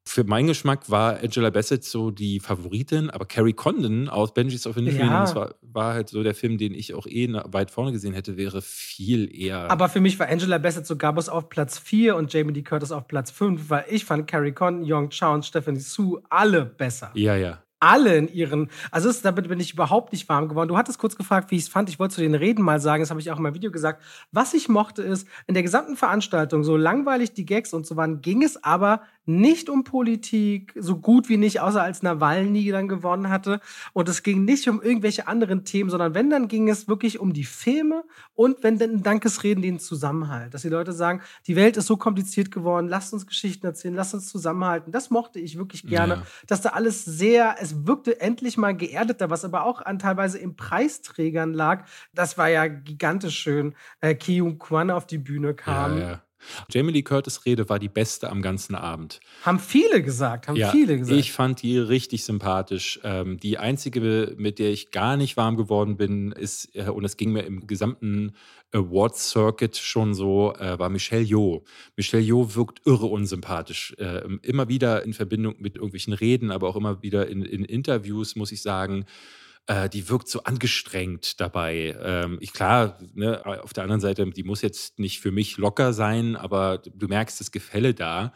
für 0.09 0.23
meinen 0.23 0.47
Geschmack 0.47 0.89
war 0.89 1.19
Angela 1.19 1.49
Bassett 1.51 1.83
so 1.83 2.09
die 2.09 2.39
Favoritin, 2.39 3.09
aber 3.09 3.25
Carrie 3.25 3.53
Condon 3.53 4.09
aus 4.09 4.33
Benji's 4.33 4.65
of 4.65 4.75
Infinity, 4.75 5.05
ja. 5.05 5.21
das 5.21 5.35
war, 5.35 5.55
war, 5.61 5.93
halt 5.93 6.09
so 6.09 6.23
der 6.23 6.33
Film, 6.33 6.57
den 6.57 6.73
ich 6.73 6.95
auch 6.95 7.05
eh 7.05 7.31
weit 7.31 7.69
vorne 7.69 7.91
gesehen 7.91 8.13
hätte, 8.13 8.35
wäre 8.35 8.61
viel 8.61 9.29
eher. 9.33 9.69
Aber 9.69 9.87
für 9.87 10.01
mich 10.01 10.17
war 10.17 10.27
Angela 10.27 10.57
Bassett 10.57 10.87
sogar 10.87 11.13
bis 11.13 11.29
auf 11.29 11.49
Platz 11.49 11.77
4 11.77 12.15
und 12.15 12.33
Jamie 12.33 12.53
Lee 12.53 12.63
Curtis 12.63 12.91
auf 12.91 13.07
Platz 13.07 13.29
5, 13.29 13.69
weil 13.69 13.85
ich 13.89 14.05
fand 14.05 14.25
Carrie 14.25 14.51
Condon, 14.51 14.91
Young 14.91 15.09
Chow 15.09 15.33
und 15.33 15.45
Stephanie 15.45 15.79
Sue 15.79 16.21
alle 16.29 16.65
besser. 16.65 17.11
Ja, 17.13 17.35
ja 17.35 17.61
alle 17.79 18.17
in 18.17 18.27
ihren, 18.27 18.69
also 18.91 19.09
ist, 19.09 19.23
damit 19.23 19.47
bin 19.47 19.59
ich 19.59 19.73
überhaupt 19.73 20.11
nicht 20.11 20.27
warm 20.29 20.49
geworden. 20.49 20.67
Du 20.67 20.77
hattest 20.77 20.99
kurz 20.99 21.15
gefragt, 21.15 21.51
wie 21.51 21.55
ich 21.55 21.63
es 21.63 21.69
fand. 21.69 21.89
Ich 21.89 21.99
wollte 21.99 22.15
zu 22.15 22.21
den 22.21 22.35
Reden 22.35 22.63
mal 22.63 22.79
sagen, 22.79 23.01
das 23.01 23.09
habe 23.09 23.19
ich 23.19 23.31
auch 23.31 23.37
in 23.37 23.43
meinem 23.43 23.55
Video 23.55 23.71
gesagt. 23.71 24.03
Was 24.31 24.53
ich 24.53 24.69
mochte 24.69 25.01
ist, 25.01 25.27
in 25.47 25.53
der 25.53 25.63
gesamten 25.63 25.95
Veranstaltung, 25.95 26.63
so 26.63 26.75
langweilig 26.75 27.33
die 27.33 27.45
Gags 27.45 27.73
und 27.73 27.85
so 27.85 27.95
waren, 27.95 28.21
ging 28.21 28.43
es 28.43 28.63
aber 28.63 29.01
nicht 29.29 29.69
um 29.69 29.83
Politik, 29.83 30.73
so 30.75 30.97
gut 30.97 31.29
wie 31.29 31.37
nicht, 31.37 31.61
außer 31.61 31.81
als 31.81 32.01
Nawalny 32.01 32.69
dann 32.71 32.87
gewonnen 32.87 33.29
hatte. 33.29 33.61
Und 33.93 34.09
es 34.09 34.23
ging 34.23 34.43
nicht 34.43 34.67
um 34.67 34.81
irgendwelche 34.81 35.27
anderen 35.27 35.63
Themen, 35.63 35.89
sondern 35.89 36.15
wenn, 36.15 36.29
dann 36.29 36.47
ging 36.47 36.67
es 36.67 36.87
wirklich 36.87 37.19
um 37.19 37.31
die 37.31 37.43
Filme 37.43 38.03
und 38.33 38.63
wenn 38.63 38.79
dann 38.79 39.03
Dankesreden 39.03 39.61
den 39.61 39.79
Zusammenhalt. 39.79 40.53
Dass 40.53 40.63
die 40.63 40.69
Leute 40.69 40.93
sagen, 40.93 41.21
die 41.47 41.55
Welt 41.55 41.77
ist 41.77 41.85
so 41.85 41.95
kompliziert 41.95 42.51
geworden, 42.51 42.87
lasst 42.87 43.13
uns 43.13 43.27
Geschichten 43.27 43.65
erzählen, 43.65 43.93
lasst 43.93 44.15
uns 44.15 44.27
zusammenhalten. 44.27 44.91
Das 44.91 45.11
mochte 45.11 45.39
ich 45.39 45.57
wirklich 45.57 45.85
gerne, 45.85 46.15
ja. 46.15 46.23
dass 46.47 46.61
da 46.61 46.69
alles 46.69 47.05
sehr, 47.05 47.55
es 47.59 47.85
wirkte 47.85 48.19
endlich 48.19 48.57
mal 48.57 48.75
geerdeter, 48.75 49.29
was 49.29 49.45
aber 49.45 49.63
auch 49.63 49.81
an 49.81 49.99
teilweise 49.99 50.39
in 50.39 50.55
Preisträgern 50.55 51.53
lag. 51.53 51.85
Das 52.13 52.37
war 52.37 52.49
ja 52.49 52.67
gigantisch 52.67 53.37
schön. 53.37 53.75
Äh, 54.01 54.15
Kyung 54.15 54.57
Kwan 54.57 54.89
auf 54.89 55.05
die 55.05 55.19
Bühne 55.19 55.53
kam. 55.53 55.97
Ja, 55.97 56.09
ja. 56.09 56.21
Jamie 56.69 56.91
Lee 56.91 57.01
Curtis 57.01 57.45
Rede 57.45 57.69
war 57.69 57.79
die 57.79 57.89
beste 57.89 58.29
am 58.29 58.41
ganzen 58.41 58.75
Abend. 58.75 59.19
Haben 59.43 59.59
viele 59.59 60.01
gesagt, 60.01 60.47
haben 60.47 60.55
ja, 60.55 60.71
viele 60.71 60.97
gesagt. 60.97 61.19
Ich 61.19 61.31
fand 61.31 61.61
die 61.61 61.77
richtig 61.77 62.23
sympathisch. 62.23 62.99
Ähm, 63.03 63.37
die 63.39 63.57
einzige, 63.57 64.35
mit 64.37 64.59
der 64.59 64.71
ich 64.71 64.91
gar 64.91 65.17
nicht 65.17 65.37
warm 65.37 65.57
geworden 65.57 65.97
bin, 65.97 66.31
ist, 66.31 66.75
äh, 66.75 66.89
und 66.89 67.03
es 67.05 67.17
ging 67.17 67.31
mir 67.31 67.43
im 67.43 67.67
gesamten 67.67 68.33
Awards 68.71 69.31
Circuit 69.31 69.77
schon 69.77 70.13
so, 70.13 70.53
äh, 70.59 70.77
war 70.77 70.89
Michelle 70.89 71.23
Yeoh. 71.23 71.63
Michelle 71.95 72.23
Yeoh 72.23 72.55
wirkt 72.55 72.81
irre 72.85 73.07
unsympathisch. 73.07 73.95
Äh, 73.97 74.21
immer 74.43 74.67
wieder 74.67 75.03
in 75.03 75.13
Verbindung 75.13 75.55
mit 75.59 75.75
irgendwelchen 75.75 76.13
Reden, 76.13 76.51
aber 76.51 76.69
auch 76.69 76.75
immer 76.75 77.01
wieder 77.01 77.27
in, 77.27 77.41
in 77.43 77.65
Interviews, 77.65 78.35
muss 78.35 78.51
ich 78.51 78.61
sagen 78.61 79.05
äh, 79.69 79.87
die 79.87 80.09
wirkt 80.09 80.27
so 80.27 80.43
angestrengt 80.43 81.39
dabei. 81.39 81.95
Ähm, 82.01 82.39
ich, 82.41 82.53
klar, 82.53 82.97
ne, 83.13 83.45
auf 83.63 83.71
der 83.71 83.83
anderen 83.83 84.01
Seite, 84.01 84.25
die 84.25 84.43
muss 84.43 84.63
jetzt 84.63 84.97
nicht 84.97 85.19
für 85.19 85.31
mich 85.31 85.57
locker 85.57 85.93
sein, 85.93 86.35
aber 86.35 86.79
du 86.79 87.07
merkst 87.07 87.39
das 87.39 87.51
Gefälle 87.51 87.93
da. 87.93 88.33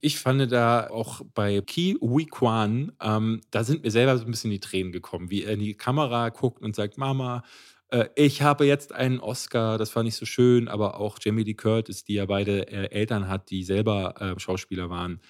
Ich 0.00 0.20
fand 0.20 0.52
da 0.52 0.88
auch 0.88 1.22
bei 1.34 1.60
Ki 1.60 1.98
Hui 2.00 2.26
Kwan, 2.26 2.92
ähm, 3.02 3.40
da 3.50 3.64
sind 3.64 3.82
mir 3.82 3.90
selber 3.90 4.16
so 4.16 4.24
ein 4.24 4.30
bisschen 4.30 4.52
die 4.52 4.60
Tränen 4.60 4.92
gekommen, 4.92 5.28
wie 5.28 5.42
er 5.42 5.54
in 5.54 5.60
die 5.60 5.74
Kamera 5.74 6.28
guckt 6.28 6.62
und 6.62 6.76
sagt, 6.76 6.98
Mama, 6.98 7.42
äh, 7.88 8.06
ich 8.14 8.42
habe 8.42 8.64
jetzt 8.64 8.92
einen 8.92 9.18
Oscar, 9.18 9.78
das 9.78 9.90
fand 9.90 10.06
ich 10.06 10.14
so 10.14 10.24
schön, 10.24 10.68
aber 10.68 11.00
auch 11.00 11.18
Jamie 11.20 11.42
Lee 11.42 11.54
Curtis, 11.54 12.04
die 12.04 12.14
ja 12.14 12.26
beide 12.26 12.68
äh, 12.68 12.90
Eltern 12.92 13.26
hat, 13.26 13.50
die 13.50 13.64
selber 13.64 14.14
äh, 14.20 14.38
Schauspieler 14.38 14.88
waren 14.88 15.20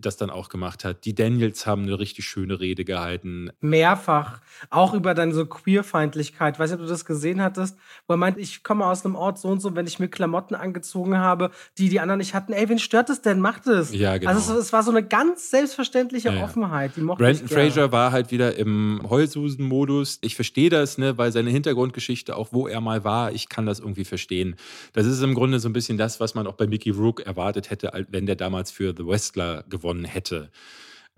das 0.00 0.16
dann 0.16 0.30
auch 0.30 0.48
gemacht 0.48 0.84
hat. 0.84 1.04
Die 1.04 1.14
Daniels 1.14 1.66
haben 1.66 1.82
eine 1.82 1.98
richtig 1.98 2.24
schöne 2.24 2.60
Rede 2.60 2.84
gehalten. 2.84 3.50
Mehrfach. 3.60 4.40
Auch 4.70 4.94
über 4.94 5.14
dann 5.14 5.32
so 5.32 5.46
Queerfeindlichkeit. 5.46 6.58
Weiß 6.58 6.70
nicht, 6.70 6.80
ob 6.80 6.86
du 6.86 6.90
das 6.90 7.04
gesehen 7.04 7.42
hattest, 7.42 7.76
wo 8.06 8.14
er 8.14 8.16
meint, 8.16 8.38
ich 8.38 8.62
komme 8.62 8.86
aus 8.86 9.04
einem 9.04 9.14
Ort 9.14 9.38
so 9.38 9.48
und 9.48 9.60
so, 9.60 9.74
wenn 9.74 9.86
ich 9.86 9.98
mir 9.98 10.08
Klamotten 10.08 10.54
angezogen 10.54 11.18
habe, 11.18 11.50
die 11.78 11.88
die 11.88 12.00
anderen 12.00 12.18
nicht 12.18 12.34
hatten. 12.34 12.52
Ey, 12.52 12.68
wen 12.68 12.78
stört 12.78 13.10
es 13.10 13.22
denn? 13.22 13.40
Macht 13.40 13.66
es. 13.66 13.92
Ja, 13.92 14.16
genau. 14.18 14.30
Also 14.30 14.52
es, 14.54 14.66
es, 14.66 14.72
war 14.72 14.82
so 14.82 14.90
eine 14.90 15.02
ganz 15.02 15.50
selbstverständliche 15.50 16.32
ja, 16.32 16.42
Offenheit. 16.42 16.96
Die 16.96 17.00
mochte 17.00 17.22
Brandon 17.22 17.48
Fraser 17.48 17.92
war 17.92 18.12
halt 18.12 18.30
wieder 18.30 18.56
im 18.56 19.00
Heulsusen-Modus. 19.08 20.18
Ich 20.22 20.34
verstehe 20.34 20.70
das, 20.70 20.98
ne, 20.98 21.18
weil 21.18 21.32
seine 21.32 21.50
Hintergrundgeschichte, 21.50 22.36
auch 22.36 22.48
wo 22.52 22.68
er 22.68 22.80
mal 22.80 23.04
war, 23.04 23.32
ich 23.32 23.48
kann 23.48 23.66
das 23.66 23.80
irgendwie 23.80 24.04
verstehen. 24.04 24.56
Das 24.92 25.06
ist 25.06 25.22
im 25.22 25.34
Grunde 25.34 25.58
so 25.60 25.68
ein 25.68 25.72
bisschen 25.72 25.98
das, 25.98 26.20
was 26.20 26.34
man 26.34 26.46
auch 26.46 26.54
bei 26.54 26.66
Mickey 26.66 26.90
Rook 26.90 27.20
erwartet 27.20 27.70
hätte, 27.70 28.06
wenn 28.10 28.26
der 28.26 28.36
damals 28.36 28.70
für 28.70 28.94
The 28.96 29.06
Wrestler 29.06 29.64
gewonnen 29.68 29.87
gewonnen 29.88 30.04
hätte. 30.04 30.50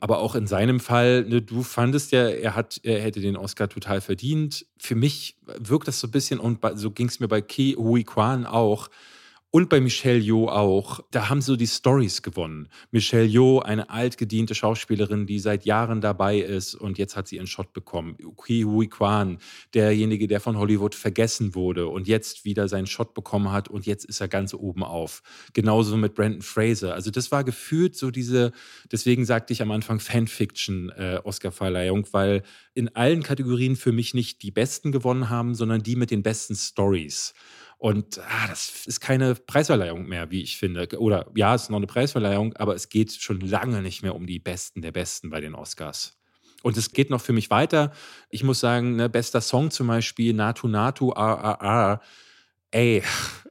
Aber 0.03 0.21
auch 0.21 0.35
in 0.35 0.47
seinem 0.47 0.81
Fall, 0.81 1.25
ne, 1.25 1.43
du 1.43 1.63
fandest 1.63 2.13
ja, 2.13 2.27
er, 2.29 2.55
hat, 2.55 2.81
er 2.85 3.03
hätte 3.03 3.21
den 3.21 3.37
Oscar 3.37 3.69
total 3.69 4.01
verdient. 4.01 4.65
Für 4.79 4.95
mich 4.95 5.37
wirkt 5.59 5.89
das 5.89 6.01
so 6.01 6.07
ein 6.07 6.11
bisschen, 6.11 6.41
und 6.41 6.61
so 6.77 6.91
ging 6.91 7.09
es 7.09 7.21
mir 7.21 7.29
bei 7.29 7.43
Ki 7.43 7.75
Hui 7.77 8.05
Kwan 8.05 8.47
auch, 8.47 8.89
und 9.53 9.69
bei 9.69 9.81
Michelle 9.81 10.19
Yeoh 10.19 10.49
auch. 10.49 11.01
Da 11.11 11.29
haben 11.29 11.41
so 11.41 11.57
die 11.57 11.67
Stories 11.67 12.23
gewonnen. 12.23 12.69
Michelle 12.93 13.27
Yeoh, 13.27 13.59
eine 13.59 13.91
altgediente 13.91 14.55
Schauspielerin, 14.55 15.27
die 15.27 15.41
seit 15.41 15.65
Jahren 15.65 16.01
dabei 16.01 16.39
ist 16.39 16.75
und 16.75 16.99
jetzt 16.99 17.17
hat 17.17 17.27
sie 17.27 17.37
ihren 17.37 17.49
Shot 17.49 17.73
bekommen. 17.73 18.17
Ki 18.45 18.63
Hui 18.63 18.87
Kwan, 18.87 19.39
derjenige, 19.75 20.29
der 20.29 20.41
von 20.41 20.57
Hollywood 20.57 20.95
vergessen 20.95 21.55
wurde 21.55 21.89
und 21.89 22.07
jetzt 22.07 22.45
wieder 22.45 22.69
seinen 22.69 22.87
Shot 22.87 23.13
bekommen 23.13 23.51
hat 23.51 23.69
und 23.69 23.87
jetzt 23.87 24.05
ist 24.05 24.21
er 24.21 24.29
ganz 24.29 24.55
oben 24.55 24.85
auf. 24.85 25.23
Genauso 25.53 25.97
mit 25.97 26.15
Brandon 26.15 26.43
Fraser. 26.43 26.95
Also 26.95 27.11
das 27.11 27.33
war 27.33 27.43
gefühlt 27.43 27.97
so 27.97 28.13
diese, 28.13 28.53
deswegen 28.93 29.25
sagte 29.25 29.53
ich 29.53 29.63
am 29.63 29.73
Anfang 29.73 29.99
Fanfiction 29.99 30.91
äh, 30.91 31.21
Oscar-Verleihung, 31.25 32.07
weil 32.13 32.45
in 32.75 32.95
allen 32.95 33.25
Kategorien 33.25 33.75
für 33.75 33.93
mich 33.93 34.15
nicht 34.15 34.43
die 34.43 34.53
Besten 34.53 34.93
gewonnen 34.93 35.29
haben, 35.29 35.57
sondern 35.57 35.83
die 35.83 35.97
mit 35.97 36.13
den 36.13 36.23
besten 36.23 36.55
Stories. 36.55 37.35
Und 37.81 38.19
ah, 38.19 38.47
das 38.47 38.87
ist 38.87 39.01
keine 39.01 39.35
Preisverleihung 39.35 40.07
mehr, 40.07 40.31
wie 40.31 40.43
ich 40.43 40.59
finde. 40.59 40.87
Oder 40.99 41.31
ja, 41.35 41.55
es 41.55 41.63
ist 41.63 41.71
noch 41.71 41.79
eine 41.79 41.87
Preisverleihung, 41.87 42.55
aber 42.57 42.75
es 42.75 42.91
geht 42.91 43.11
schon 43.15 43.41
lange 43.41 43.81
nicht 43.81 44.03
mehr 44.03 44.15
um 44.15 44.27
die 44.27 44.39
Besten 44.39 44.83
der 44.83 44.93
Besten 44.93 45.31
bei 45.31 45.41
den 45.41 45.55
Oscars. 45.55 46.21
Und 46.63 46.77
es 46.77 46.93
geht 46.93 47.09
noch 47.09 47.23
für 47.23 47.33
mich 47.33 47.49
weiter. 47.49 47.93
Ich 48.29 48.45
muss 48.45 48.61
sagen, 48.61 48.97
ne, 48.97 49.09
bester 49.09 49.41
Song 49.41 49.71
zum 49.71 49.87
Beispiel, 49.87 50.35
Natu 50.35 50.69
Natu, 50.69 51.13
RRR. 51.13 52.03
Ey, 52.71 53.03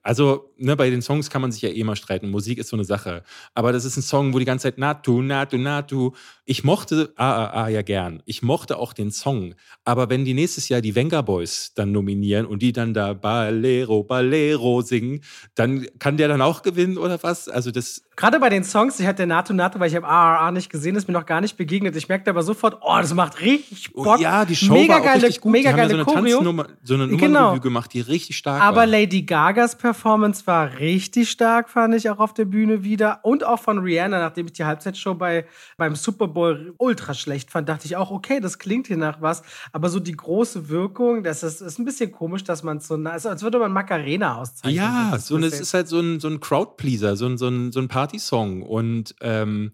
also 0.01 0.53
ne, 0.57 0.75
bei 0.75 0.89
den 0.89 1.01
Songs 1.01 1.29
kann 1.29 1.41
man 1.41 1.51
sich 1.51 1.61
ja 1.61 1.69
eh 1.69 1.83
mal 1.83 1.95
streiten. 1.95 2.29
Musik 2.29 2.57
ist 2.57 2.69
so 2.69 2.75
eine 2.75 2.85
Sache. 2.85 3.23
Aber 3.53 3.71
das 3.71 3.85
ist 3.85 3.97
ein 3.97 4.01
Song, 4.01 4.33
wo 4.33 4.39
die 4.39 4.45
ganze 4.45 4.63
Zeit 4.63 4.77
Natu, 4.77 5.21
Natu, 5.21 5.57
Natu. 5.57 6.11
Ich 6.45 6.63
mochte 6.63 7.13
AAA 7.15 7.69
ja 7.69 7.81
gern. 7.81 8.23
Ich 8.25 8.41
mochte 8.41 8.77
auch 8.77 8.93
den 8.93 9.11
Song. 9.11 9.55
Aber 9.83 10.09
wenn 10.09 10.25
die 10.25 10.33
nächstes 10.33 10.69
Jahr 10.69 10.81
die 10.81 10.95
Venga 10.95 11.21
Boys 11.21 11.73
dann 11.75 11.91
nominieren 11.91 12.45
und 12.45 12.61
die 12.61 12.71
dann 12.71 12.93
da 12.93 13.13
Balero, 13.13 14.03
Balero 14.03 14.81
singen, 14.81 15.21
dann 15.55 15.85
kann 15.99 16.17
der 16.17 16.27
dann 16.27 16.41
auch 16.41 16.61
gewinnen 16.61 16.97
oder 16.97 17.21
was? 17.21 17.49
Also 17.49 17.71
das. 17.71 18.01
Gerade 18.15 18.39
bei 18.39 18.49
den 18.49 18.63
Songs, 18.63 18.99
ich 18.99 19.05
hatte 19.05 19.25
Natu, 19.27 19.53
Natu, 19.53 19.79
weil 19.79 19.89
ich 19.89 19.95
habe 19.95 20.07
AAA 20.07 20.51
nicht 20.51 20.69
gesehen, 20.69 20.95
ist 20.95 21.07
mir 21.07 21.13
noch 21.13 21.25
gar 21.25 21.41
nicht 21.41 21.57
begegnet. 21.57 21.95
Ich 21.95 22.07
merkte 22.09 22.29
aber 22.29 22.43
sofort, 22.43 22.79
oh, 22.81 22.97
das 22.99 23.13
macht 23.13 23.41
richtig 23.41 23.91
oh 23.93 24.03
Bock. 24.03 24.17
Oh, 24.19 24.21
ja, 24.21 24.45
die 24.45 24.55
Show 24.55 24.73
mega 24.73 24.93
war 24.93 25.01
auch 25.01 25.05
geile, 25.05 25.23
richtig 25.23 25.41
gut. 25.41 25.51
Mega 25.51 25.71
die 25.71 25.77
geile 25.77 25.93
haben 25.93 25.97
ja 25.97 26.05
so 26.05 26.11
eine 26.11 26.27
Tanznummer, 26.27 26.67
so 26.83 26.93
eine 26.95 27.07
genau. 27.15 27.59
gemacht, 27.59 27.93
die 27.93 28.01
richtig 28.01 28.37
stark 28.37 28.61
aber 28.61 28.77
war. 28.77 28.83
Aber 28.83 28.91
Lady 28.91 29.08
Gagas 29.25 29.77
Performance 29.77 30.47
war 30.47 30.79
richtig 30.79 31.29
stark, 31.29 31.69
fand 31.69 31.95
ich 31.95 32.09
auch 32.09 32.19
auf 32.19 32.33
der 32.33 32.45
Bühne 32.45 32.83
wieder. 32.83 33.19
Und 33.23 33.43
auch 33.43 33.59
von 33.59 33.79
Rihanna, 33.79 34.19
nachdem 34.19 34.45
ich 34.45 34.53
die 34.53 34.65
Halbzeitshow 34.65 35.15
bei, 35.15 35.45
beim 35.77 35.95
Super 35.95 36.27
Bowl 36.27 36.73
ultra 36.77 37.13
schlecht 37.13 37.51
fand, 37.51 37.67
dachte 37.67 37.85
ich 37.85 37.95
auch, 37.95 38.11
okay, 38.11 38.39
das 38.39 38.59
klingt 38.59 38.87
hier 38.87 38.97
nach 38.97 39.21
was. 39.21 39.43
Aber 39.71 39.89
so 39.89 39.99
die 39.99 40.15
große 40.15 40.69
Wirkung, 40.69 41.23
das 41.23 41.43
ist, 41.43 41.61
ist 41.61 41.79
ein 41.79 41.85
bisschen 41.85 42.11
komisch, 42.11 42.43
dass 42.43 42.63
man 42.63 42.79
so, 42.79 42.95
also 42.95 43.29
als 43.29 43.43
würde 43.43 43.59
man 43.59 43.71
Macarena 43.71 44.35
auszeichnen. 44.35 44.75
Ja, 44.75 45.17
so 45.19 45.37
es 45.37 45.59
ist 45.59 45.73
halt 45.73 45.87
so 45.87 45.99
ein, 45.99 46.19
so 46.19 46.27
ein 46.27 46.39
Crowdpleaser, 46.39 47.15
so 47.15 47.25
ein, 47.25 47.37
so 47.37 47.47
ein, 47.47 47.71
so 47.71 47.79
ein 47.79 47.87
Partysong. 47.87 48.61
Und 48.61 49.15
ähm, 49.21 49.71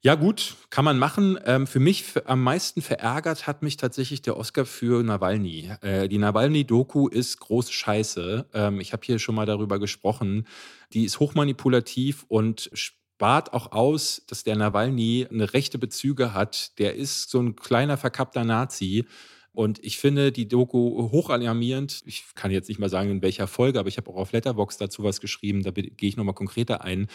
Ja, 0.00 0.14
gut, 0.14 0.56
kann 0.70 0.84
man 0.84 0.96
machen. 0.98 1.38
Ähm, 1.44 1.66
für 1.66 1.80
mich 1.80 2.04
am 2.24 2.42
meisten 2.42 2.82
verärgert 2.82 3.48
hat 3.48 3.62
mich 3.62 3.76
tatsächlich 3.76 4.22
der 4.22 4.36
Oscar 4.36 4.64
für 4.64 5.02
Nawalny. 5.02 5.72
Äh, 5.80 6.08
die 6.08 6.18
Nawalny-Doku 6.18 7.08
ist 7.08 7.40
große 7.40 7.72
Scheiße. 7.72 8.46
Ähm, 8.54 8.80
ich 8.80 8.92
habe 8.92 9.04
hier 9.04 9.18
schon 9.18 9.34
mal 9.34 9.46
darüber 9.46 9.80
gesprochen. 9.80 10.46
Die 10.92 11.04
ist 11.04 11.18
hochmanipulativ 11.18 12.24
und 12.28 12.70
spart 12.74 13.52
auch 13.52 13.72
aus, 13.72 14.22
dass 14.28 14.44
der 14.44 14.54
Nawalny 14.54 15.26
eine 15.30 15.52
rechte 15.52 15.78
Bezüge 15.78 16.32
hat. 16.32 16.78
Der 16.78 16.94
ist 16.94 17.28
so 17.30 17.40
ein 17.40 17.56
kleiner 17.56 17.96
verkappter 17.96 18.44
Nazi. 18.44 19.04
Und 19.58 19.84
ich 19.84 19.98
finde 19.98 20.30
die 20.30 20.46
Doku 20.46 21.10
hochalarmierend. 21.10 22.02
Ich 22.06 22.26
kann 22.36 22.52
jetzt 22.52 22.68
nicht 22.68 22.78
mal 22.78 22.88
sagen, 22.88 23.10
in 23.10 23.22
welcher 23.22 23.48
Folge, 23.48 23.80
aber 23.80 23.88
ich 23.88 23.96
habe 23.96 24.08
auch 24.08 24.14
auf 24.14 24.30
Letterbox 24.30 24.76
dazu 24.76 25.02
was 25.02 25.20
geschrieben. 25.20 25.64
Da 25.64 25.72
gehe 25.72 25.90
ich 25.98 26.16
nochmal 26.16 26.36
konkreter 26.36 26.84
ein. 26.84 27.08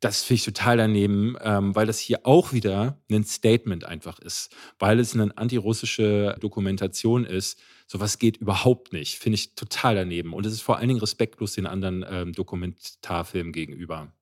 Das 0.00 0.24
finde 0.24 0.38
ich 0.38 0.44
total 0.44 0.76
daneben, 0.76 1.36
ähm, 1.40 1.72
weil 1.76 1.86
das 1.86 2.00
hier 2.00 2.26
auch 2.26 2.52
wieder 2.52 2.98
ein 3.08 3.22
Statement 3.22 3.84
einfach 3.84 4.18
ist, 4.18 4.52
weil 4.80 4.98
es 4.98 5.14
eine 5.14 5.38
antirussische 5.38 6.36
Dokumentation 6.40 7.24
ist. 7.24 7.60
Sowas 7.86 8.18
geht 8.18 8.38
überhaupt 8.38 8.92
nicht. 8.92 9.20
Finde 9.20 9.36
ich 9.36 9.54
total 9.54 9.94
daneben. 9.94 10.32
Und 10.32 10.46
es 10.46 10.52
ist 10.52 10.62
vor 10.62 10.78
allen 10.78 10.88
Dingen 10.88 10.98
respektlos 10.98 11.52
den 11.52 11.68
anderen 11.68 12.04
ähm, 12.10 12.32
Dokumentarfilmen 12.32 13.52
gegenüber. 13.52 14.12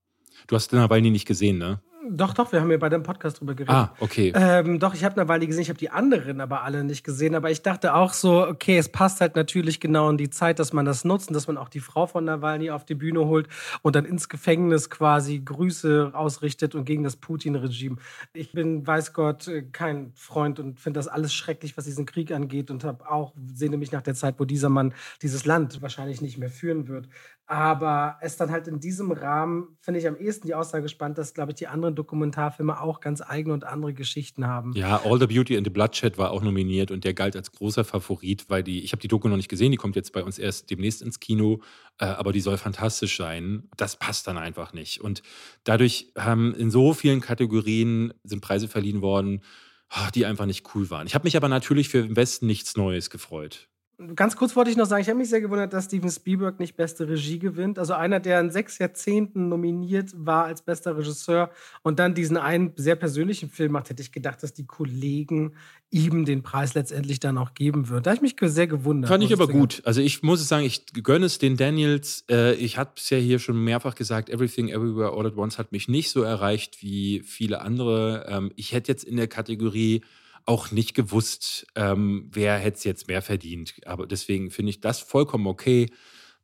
Du 0.47 0.57
hast 0.57 0.75
Nawalny 0.75 1.09
nicht 1.09 1.27
gesehen, 1.27 1.57
ne? 1.57 1.81
Doch, 2.11 2.35
doch, 2.35 2.51
wir 2.53 2.61
haben 2.61 2.71
ja 2.71 2.79
bei 2.79 2.89
dem 2.89 3.03
Podcast 3.03 3.41
drüber 3.41 3.55
geredet. 3.55 3.75
Ah, 3.75 3.95
okay. 4.01 4.33
Ähm, 4.35 4.79
doch, 4.81 4.95
ich 4.95 5.05
habe 5.05 5.29
Weile 5.29 5.47
gesehen, 5.47 5.63
ich 5.63 5.69
habe 5.69 5.79
die 5.79 5.91
anderen 5.91 6.41
aber 6.41 6.63
alle 6.63 6.83
nicht 6.83 7.05
gesehen. 7.05 7.35
Aber 7.35 7.51
ich 7.51 7.63
dachte 7.63 7.95
auch 7.95 8.13
so, 8.13 8.47
okay, 8.47 8.77
es 8.77 8.89
passt 8.89 9.21
halt 9.21 9.37
natürlich 9.37 9.79
genau 9.79 10.11
in 10.11 10.17
die 10.17 10.31
Zeit, 10.31 10.59
dass 10.59 10.73
man 10.73 10.85
das 10.85 11.05
nutzt 11.05 11.29
und 11.29 11.35
dass 11.35 11.47
man 11.47 11.57
auch 11.57 11.69
die 11.69 11.81
Frau 11.81 12.07
von 12.07 12.25
Nawalny 12.25 12.71
auf 12.71 12.85
die 12.85 12.95
Bühne 12.95 13.27
holt 13.27 13.49
und 13.83 13.95
dann 13.95 14.05
ins 14.05 14.29
Gefängnis 14.29 14.91
quasi 14.91 15.41
Grüße 15.41 16.11
ausrichtet 16.15 16.75
und 16.75 16.85
gegen 16.85 17.05
das 17.05 17.17
Putin-Regime. 17.17 17.97
Ich 18.33 18.53
bin, 18.53 18.87
weiß 18.87 19.13
Gott, 19.13 19.51
kein 19.73 20.13
Freund 20.15 20.59
und 20.59 20.81
finde 20.81 20.99
das 20.99 21.09
alles 21.09 21.33
schrecklich, 21.33 21.77
was 21.77 21.85
diesen 21.85 22.07
Krieg 22.07 22.33
angeht 22.33 22.71
und 22.71 22.85
habe 22.85 23.09
auch, 23.09 23.33
sehne 23.55 23.77
mich 23.77 23.93
nach 23.93 24.03
der 24.03 24.15
Zeit, 24.15 24.37
wo 24.39 24.45
dieser 24.45 24.69
Mann 24.69 24.93
dieses 25.23 25.45
Land 25.45 25.83
wahrscheinlich 25.83 26.21
nicht 26.21 26.39
mehr 26.39 26.51
führen 26.51 26.89
wird. 26.89 27.09
Aber 27.47 28.19
es 28.21 28.37
dann 28.37 28.51
halt 28.51 28.69
in 28.69 28.81
diesem 28.81 29.11
Rahmen, 29.11 29.77
finde 29.81 30.01
ich 30.01 30.07
am 30.07 30.17
ehesten 30.17 30.47
die 30.47 30.55
Aussage 30.55 30.89
spannend, 30.89 31.19
dass, 31.19 31.35
glaube 31.35 31.53
ich, 31.53 31.57
die 31.57 31.67
anderen 31.67 31.95
Dokumentarfilme 31.95 32.81
auch 32.81 33.01
ganz 33.01 33.21
eigene 33.21 33.53
und 33.53 33.65
andere 33.65 33.93
Geschichten 33.93 34.47
haben. 34.47 34.73
Ja, 34.75 35.03
All 35.05 35.19
the 35.19 35.27
Beauty 35.27 35.57
and 35.57 35.67
the 35.67 35.71
Bloodshed 35.71 36.19
war 36.19 36.31
auch 36.31 36.43
nominiert 36.43 36.91
und 36.91 37.05
der 37.05 37.15
galt 37.15 37.37
als 37.37 37.51
großer 37.51 37.85
Favorit, 37.85 38.49
weil 38.49 38.63
die, 38.63 38.83
ich 38.85 38.93
habe 38.93 39.03
die 39.03 39.09
Doku 39.09 39.29
noch 39.29 39.37
nicht 39.37 39.49
gesehen, 39.49 39.73
die 39.73 39.77
kommt 39.77 39.97
jetzt 39.97 40.13
bei 40.13 40.23
uns 40.23 40.39
erst 40.39 40.71
demnächst 40.71 41.03
ins 41.03 41.21
Kino, 41.21 41.61
äh, 41.99 42.05
aber 42.05 42.33
die 42.33 42.41
soll 42.41 42.57
fantastisch 42.59 43.17
sein. 43.17 43.69
Das 43.77 43.99
passt 43.99 44.27
dann 44.29 44.39
einfach 44.39 44.73
nicht. 44.73 45.01
Und 45.01 45.23
dadurch 45.65 46.13
haben 46.17 46.55
in 46.55 46.71
so 46.71 46.95
vielen 46.95 47.21
Kategorien 47.21 48.15
sind 48.23 48.41
Preise 48.41 48.69
verliehen 48.69 49.03
worden, 49.03 49.43
ah, 49.89 50.11
die 50.11 50.27
einfach 50.27 50.47
nicht 50.47 50.75
cool 50.75 50.91
waren. 50.91 51.07
Ich 51.07 51.15
habe 51.15 51.25
mich 51.25 51.37
aber 51.37 51.49
natürlich 51.49 51.89
für 51.89 52.03
den 52.03 52.17
Westen 52.17 52.47
nichts 52.47 52.77
Neues 52.77 53.11
gefreut. 53.11 53.69
Ganz 54.17 54.37
kurz 54.37 54.57
wollte 54.57 54.71
ich 54.71 54.77
noch 54.77 54.87
sagen, 54.87 55.03
ich 55.03 55.09
habe 55.09 55.19
mich 55.19 55.29
sehr 55.29 55.41
gewundert, 55.41 55.73
dass 55.73 55.85
Steven 55.85 56.11
Spielberg 56.11 56.59
nicht 56.59 56.77
beste 56.77 57.09
Regie 57.09 57.39
gewinnt. 57.39 57.79
Also 57.79 57.93
einer, 57.93 58.21
der 58.21 58.41
in 58.41 58.51
sechs 58.51 58.79
Jahrzehnten 58.79 59.49
nominiert 59.49 60.11
war 60.15 60.47
als 60.47 60.63
bester 60.63 60.97
Regisseur 60.97 61.51
und 61.83 61.99
dann 61.99 62.15
diesen 62.15 62.37
einen 62.37 62.73
sehr 62.77 62.97
persönlichen 62.97 63.49
Film 63.49 63.73
macht, 63.73 63.91
hätte 63.91 64.03
ich 64.03 64.11
gedacht, 64.11 64.43
dass 64.43 64.55
die 64.55 64.67
Kollegen 64.67 65.55
ihm 65.91 66.25
den 66.25 66.43
Preis 66.43 66.75
letztendlich 66.75 67.21
dann 67.21 67.37
auch 67.39 67.55
geben 67.55 67.91
würden. 67.91 68.03
Da 68.03 68.13
habe 68.13 68.27
ich 68.27 68.41
mich 68.41 68.53
sehr 68.53 68.67
gewundert. 68.67 69.11
Fand 69.11 69.23
ich 69.23 69.33
aber 69.33 69.47
gut. 69.47 69.83
Also 69.85 70.01
ich 70.01 70.23
muss 70.23 70.49
sagen, 70.49 70.65
ich 70.65 70.87
gönne 71.03 71.27
es 71.27 71.39
den 71.39 71.57
Daniels. 71.57 72.25
Äh, 72.31 72.55
ich 72.55 72.79
habe 72.79 72.93
es 72.97 73.11
ja 73.11 73.19
hier 73.19 73.39
schon 73.39 73.63
mehrfach 73.63 73.95
gesagt, 73.95 74.31
Everything 74.31 74.69
Everywhere 74.69 75.13
All 75.13 75.27
at 75.27 75.37
Once 75.37 75.59
hat 75.59 75.71
mich 75.71 75.89
nicht 75.89 76.11
so 76.11 76.23
erreicht 76.23 76.83
wie 76.83 77.21
viele 77.21 77.61
andere. 77.61 78.27
Ähm, 78.29 78.53
ich 78.57 78.73
hätte 78.73 78.91
jetzt 78.91 79.05
in 79.05 79.17
der 79.17 79.29
Kategorie 79.29 80.03
auch 80.47 80.71
nicht 80.71 80.95
gewusst, 80.95 81.67
ähm, 81.75 82.29
wer 82.33 82.59
hätte 82.59 82.79
es 82.79 82.85
jetzt 82.85 83.09
mehr 83.09 83.23
verdient. 83.23 83.75
Aber 83.87 84.07
deswegen 84.07 84.51
finde 84.51 84.71
ich 84.71 84.81
das 84.81 85.01
vollkommen 85.01 85.47
okay. 85.47 85.89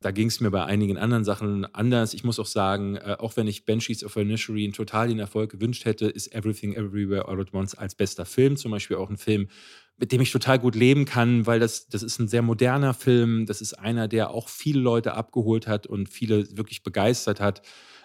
Da 0.01 0.11
ging 0.11 0.27
es 0.27 0.39
mir 0.39 0.49
bei 0.49 0.63
einigen 0.63 0.97
anderen 0.97 1.25
Sachen 1.25 1.65
anders. 1.75 2.13
Ich 2.13 2.23
muss 2.23 2.39
auch 2.39 2.45
sagen, 2.45 2.95
äh, 2.95 3.17
auch 3.19 3.35
wenn 3.35 3.47
ich 3.47 3.65
Banshees 3.65 4.03
of 4.03 4.15
Inisherin 4.15 4.71
total 4.71 5.09
den 5.09 5.19
Erfolg 5.19 5.51
gewünscht 5.51 5.83
hätte, 5.83 6.07
ist 6.07 6.33
Everything 6.33 6.73
Everywhere 6.73 7.27
All 7.27 7.41
at 7.41 7.53
Once 7.53 7.75
als 7.75 7.95
bester 7.95 8.25
Film 8.25 8.55
zum 8.55 8.71
Beispiel 8.71 8.95
auch 8.95 9.09
ein 9.09 9.17
Film, 9.17 9.49
mit 9.97 10.13
dem 10.13 10.21
ich 10.21 10.31
total 10.31 10.57
gut 10.59 10.75
leben 10.75 11.03
kann, 11.03 11.45
weil 11.45 11.59
das, 11.59 11.89
das 11.89 12.03
ist 12.03 12.19
ein 12.19 12.29
sehr 12.29 12.41
moderner 12.41 12.93
Film. 12.93 13.45
Das 13.45 13.59
ist 13.59 13.73
einer, 13.73 14.07
der 14.07 14.31
auch 14.31 14.47
viele 14.47 14.79
Leute 14.79 15.15
abgeholt 15.15 15.67
hat 15.67 15.85
und 15.85 16.07
viele 16.07 16.55
wirklich 16.55 16.83
begeistert 16.83 17.41
hat. 17.41 17.61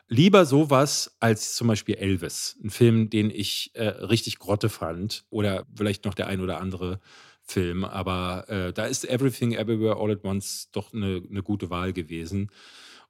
Lieber 0.09 0.45
sowas 0.45 1.17
als 1.19 1.55
zum 1.55 1.69
Beispiel 1.69 1.95
Elvis, 1.95 2.59
ein 2.63 2.71
Film, 2.71 3.09
den 3.09 3.31
ich 3.31 3.71
äh, 3.75 3.87
richtig 3.87 4.39
Grotte 4.39 4.69
fand. 4.69 5.25
Oder 5.31 5.67
vielleicht 5.75 6.05
noch 6.05 6.15
der 6.15 6.27
ein 6.27 6.41
oder 6.41 6.61
andere 6.61 7.01
Film. 7.43 7.85
Aber 7.85 8.49
äh, 8.49 8.73
da 8.73 8.85
ist 8.85 9.09
Everything 9.09 9.53
Everywhere 9.53 9.97
All 9.97 10.11
at 10.11 10.25
Once 10.25 10.71
doch 10.73 10.93
eine, 10.93 11.23
eine 11.29 11.43
gute 11.43 11.71
Wahl 11.71 11.93
gewesen. 11.93 12.51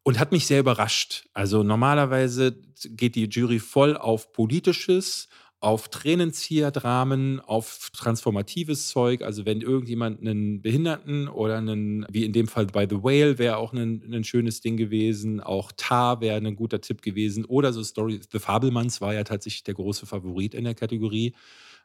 Und 0.05 0.19
hat 0.19 0.33
mich 0.33 0.47
sehr 0.47 0.61
überrascht. 0.61 1.29
Also 1.33 1.63
normalerweise 1.63 2.61
geht 2.91 3.15
die 3.15 3.25
Jury 3.25 3.59
voll 3.59 3.97
auf 3.97 4.33
Politisches 4.33 5.29
auf 5.65 5.89
Tränenzieher-Dramen, 5.89 7.41
auf 7.41 7.89
transformatives 7.95 8.89
Zeug. 8.89 9.23
Also 9.23 9.47
wenn 9.47 9.62
irgendjemand 9.62 10.21
einen 10.21 10.61
Behinderten 10.61 11.27
oder 11.27 11.57
einen, 11.57 12.07
wie 12.11 12.27
in 12.27 12.35
dem 12.35 12.49
Fall 12.49 12.67
bei 12.67 12.87
The 12.87 13.03
Whale 13.03 13.39
wäre 13.39 13.57
auch 13.57 13.73
ein, 13.73 14.03
ein 14.12 14.25
schönes 14.25 14.61
Ding 14.61 14.77
gewesen. 14.77 15.41
Auch 15.41 15.73
Tar 15.75 16.21
wäre 16.21 16.37
ein 16.37 16.55
guter 16.55 16.83
Tipp 16.83 17.01
gewesen. 17.01 17.47
Oder 17.47 17.73
so 17.73 17.83
Story, 17.83 18.21
The 18.31 18.41
Fabelmanns 18.41 19.01
war 19.01 19.15
ja 19.15 19.25
tatsächlich 19.25 19.65
der 19.65 19.73
große 19.73 20.05
Favorit 20.05 20.53
in 20.53 20.65
der 20.65 20.75
Kategorie. 20.75 21.35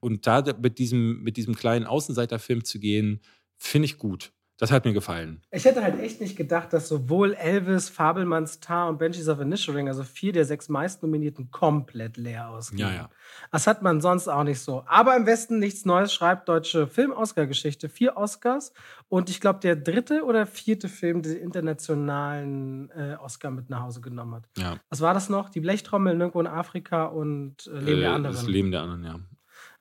Und 0.01 0.27
da 0.27 0.43
mit 0.61 0.77
diesem, 0.77 1.23
mit 1.23 1.37
diesem 1.37 1.55
kleinen 1.55 1.85
Außenseiterfilm 1.85 2.65
zu 2.65 2.79
gehen, 2.79 3.21
finde 3.57 3.85
ich 3.85 3.97
gut. 3.97 4.33
Das 4.59 4.71
hat 4.71 4.83
mir 4.83 4.91
gefallen. 4.91 5.41
Ich 5.51 5.63
hätte 5.63 5.81
halt 5.81 5.97
echt 6.01 6.19
nicht 6.19 6.35
gedacht, 6.35 6.73
dass 6.73 6.89
sowohl 6.89 7.33
Elvis, 7.33 7.87
Fabelmanns 7.87 8.59
Tar 8.59 8.89
und 8.89 8.97
Benji's 8.97 9.29
of 9.29 9.39
Inisherin, 9.39 9.87
also 9.87 10.03
vier 10.03 10.33
der 10.33 10.43
sechs 10.43 10.67
meistnominierten, 10.67 11.49
komplett 11.49 12.17
leer 12.17 12.49
ausgehen. 12.49 12.79
Ja, 12.79 12.93
ja. 12.93 13.09
Das 13.53 13.67
hat 13.67 13.81
man 13.81 14.01
sonst 14.01 14.27
auch 14.27 14.43
nicht 14.43 14.59
so. 14.59 14.83
Aber 14.85 15.15
im 15.15 15.25
Westen 15.25 15.59
nichts 15.59 15.85
Neues 15.85 16.13
schreibt 16.13 16.49
deutsche 16.49 16.87
Film-Oscar-Geschichte. 16.87 17.87
Vier 17.87 18.17
Oscars 18.17 18.73
und 19.07 19.29
ich 19.29 19.39
glaube, 19.39 19.59
der 19.61 19.77
dritte 19.77 20.25
oder 20.25 20.45
vierte 20.45 20.89
Film, 20.89 21.21
der 21.21 21.35
den 21.35 21.41
internationalen 21.41 22.91
äh, 22.91 23.15
Oscar 23.15 23.51
mit 23.51 23.69
nach 23.69 23.83
Hause 23.83 24.01
genommen 24.01 24.35
hat. 24.35 24.43
Ja. 24.57 24.75
Was 24.89 24.99
war 24.99 25.13
das 25.13 25.29
noch? 25.29 25.49
Die 25.49 25.61
Blechtrommel 25.61 26.15
nirgendwo 26.17 26.41
in 26.41 26.47
Afrika 26.47 27.05
und 27.05 27.65
äh, 27.67 27.79
Leben 27.79 27.99
äh, 27.99 28.01
der 28.01 28.13
anderen. 28.13 28.35
Das 28.35 28.45
Leben 28.45 28.71
der 28.71 28.81
anderen, 28.81 29.03
ja. 29.05 29.19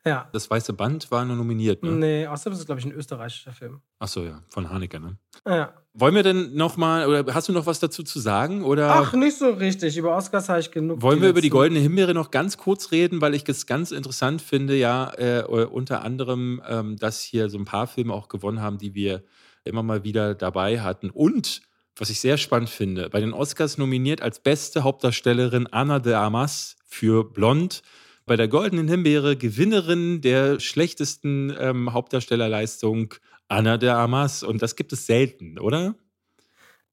Ja. 0.05 0.29
Das 0.33 0.51
Weiße 0.51 0.73
Band 0.73 1.11
war 1.11 1.25
nur 1.25 1.37
nominiert, 1.37 1.83
ne? 1.83 1.91
Nee, 1.91 2.27
außerdem 2.27 2.53
ist 2.53 2.61
es, 2.61 2.67
glaube 2.67 2.81
ich, 2.81 2.87
ein 2.87 2.93
österreichischer 2.93 3.53
Film. 3.53 3.81
Ach 3.99 4.09
so, 4.09 4.25
ja, 4.25 4.43
von 4.49 4.71
Haneke, 4.71 5.01
ne? 5.01 5.19
Ja. 5.47 5.75
Wollen 5.93 6.15
wir 6.15 6.23
denn 6.23 6.55
nochmal, 6.55 7.07
oder 7.09 7.35
hast 7.35 7.49
du 7.49 7.53
noch 7.53 7.67
was 7.67 7.81
dazu 7.81 8.05
zu 8.05 8.21
sagen? 8.21 8.63
Oder 8.63 8.95
Ach, 8.95 9.13
nicht 9.15 9.37
so 9.37 9.51
richtig. 9.51 9.97
Über 9.97 10.17
Oscars 10.17 10.49
habe 10.49 10.61
ich 10.61 10.71
genug. 10.71 11.03
wollen 11.03 11.21
wir 11.21 11.29
über 11.29 11.41
die 11.41 11.51
Goldene 11.51 11.81
Himbeere 11.81 12.15
noch 12.15 12.31
ganz 12.31 12.57
kurz 12.57 12.93
reden, 12.93 13.21
weil 13.21 13.35
ich 13.35 13.49
es 13.49 13.67
ganz 13.67 13.91
interessant 13.91 14.41
finde, 14.41 14.77
ja, 14.77 15.13
äh, 15.17 15.43
unter 15.45 16.05
anderem, 16.05 16.63
ähm, 16.69 16.97
dass 16.97 17.21
hier 17.21 17.51
so 17.51 17.59
ein 17.59 17.65
paar 17.65 17.89
Filme 17.89 18.15
auch 18.15 18.29
gewonnen 18.29 18.63
haben, 18.63 18.79
die 18.79 18.95
wir 18.95 19.25
immer 19.65 19.83
mal 19.83 20.05
wieder 20.05 20.35
dabei 20.37 20.81
hatten. 20.81 21.11
Und, 21.11 21.63
was 21.97 22.11
ich 22.11 22.21
sehr 22.21 22.37
spannend 22.39 22.71
finde, 22.71 23.11
bei 23.11 23.21
den 23.21 23.33
Oscars 23.33 23.77
nominiert 23.77 24.23
als 24.23 24.39
beste 24.39 24.85
Hauptdarstellerin 24.85 25.67
Anna 25.67 25.99
de 25.99 26.15
Armas 26.15 26.77
für 26.87 27.25
Blond 27.25 27.83
bei 28.29 28.37
der 28.37 28.47
Goldenen 28.47 28.87
Himbeere 28.87 29.37
Gewinnerin 29.37 30.21
der 30.21 30.61
schlechtesten 30.61 31.53
ähm, 31.59 31.93
Hauptdarstellerleistung 31.93 33.15
Anna 33.49 33.77
de 33.79 33.89
Armas. 33.89 34.45
Und 34.45 34.63
das 34.63 34.77
gibt 34.77 34.93
es 34.93 35.07
selten, 35.07 35.59
oder? 35.59 35.97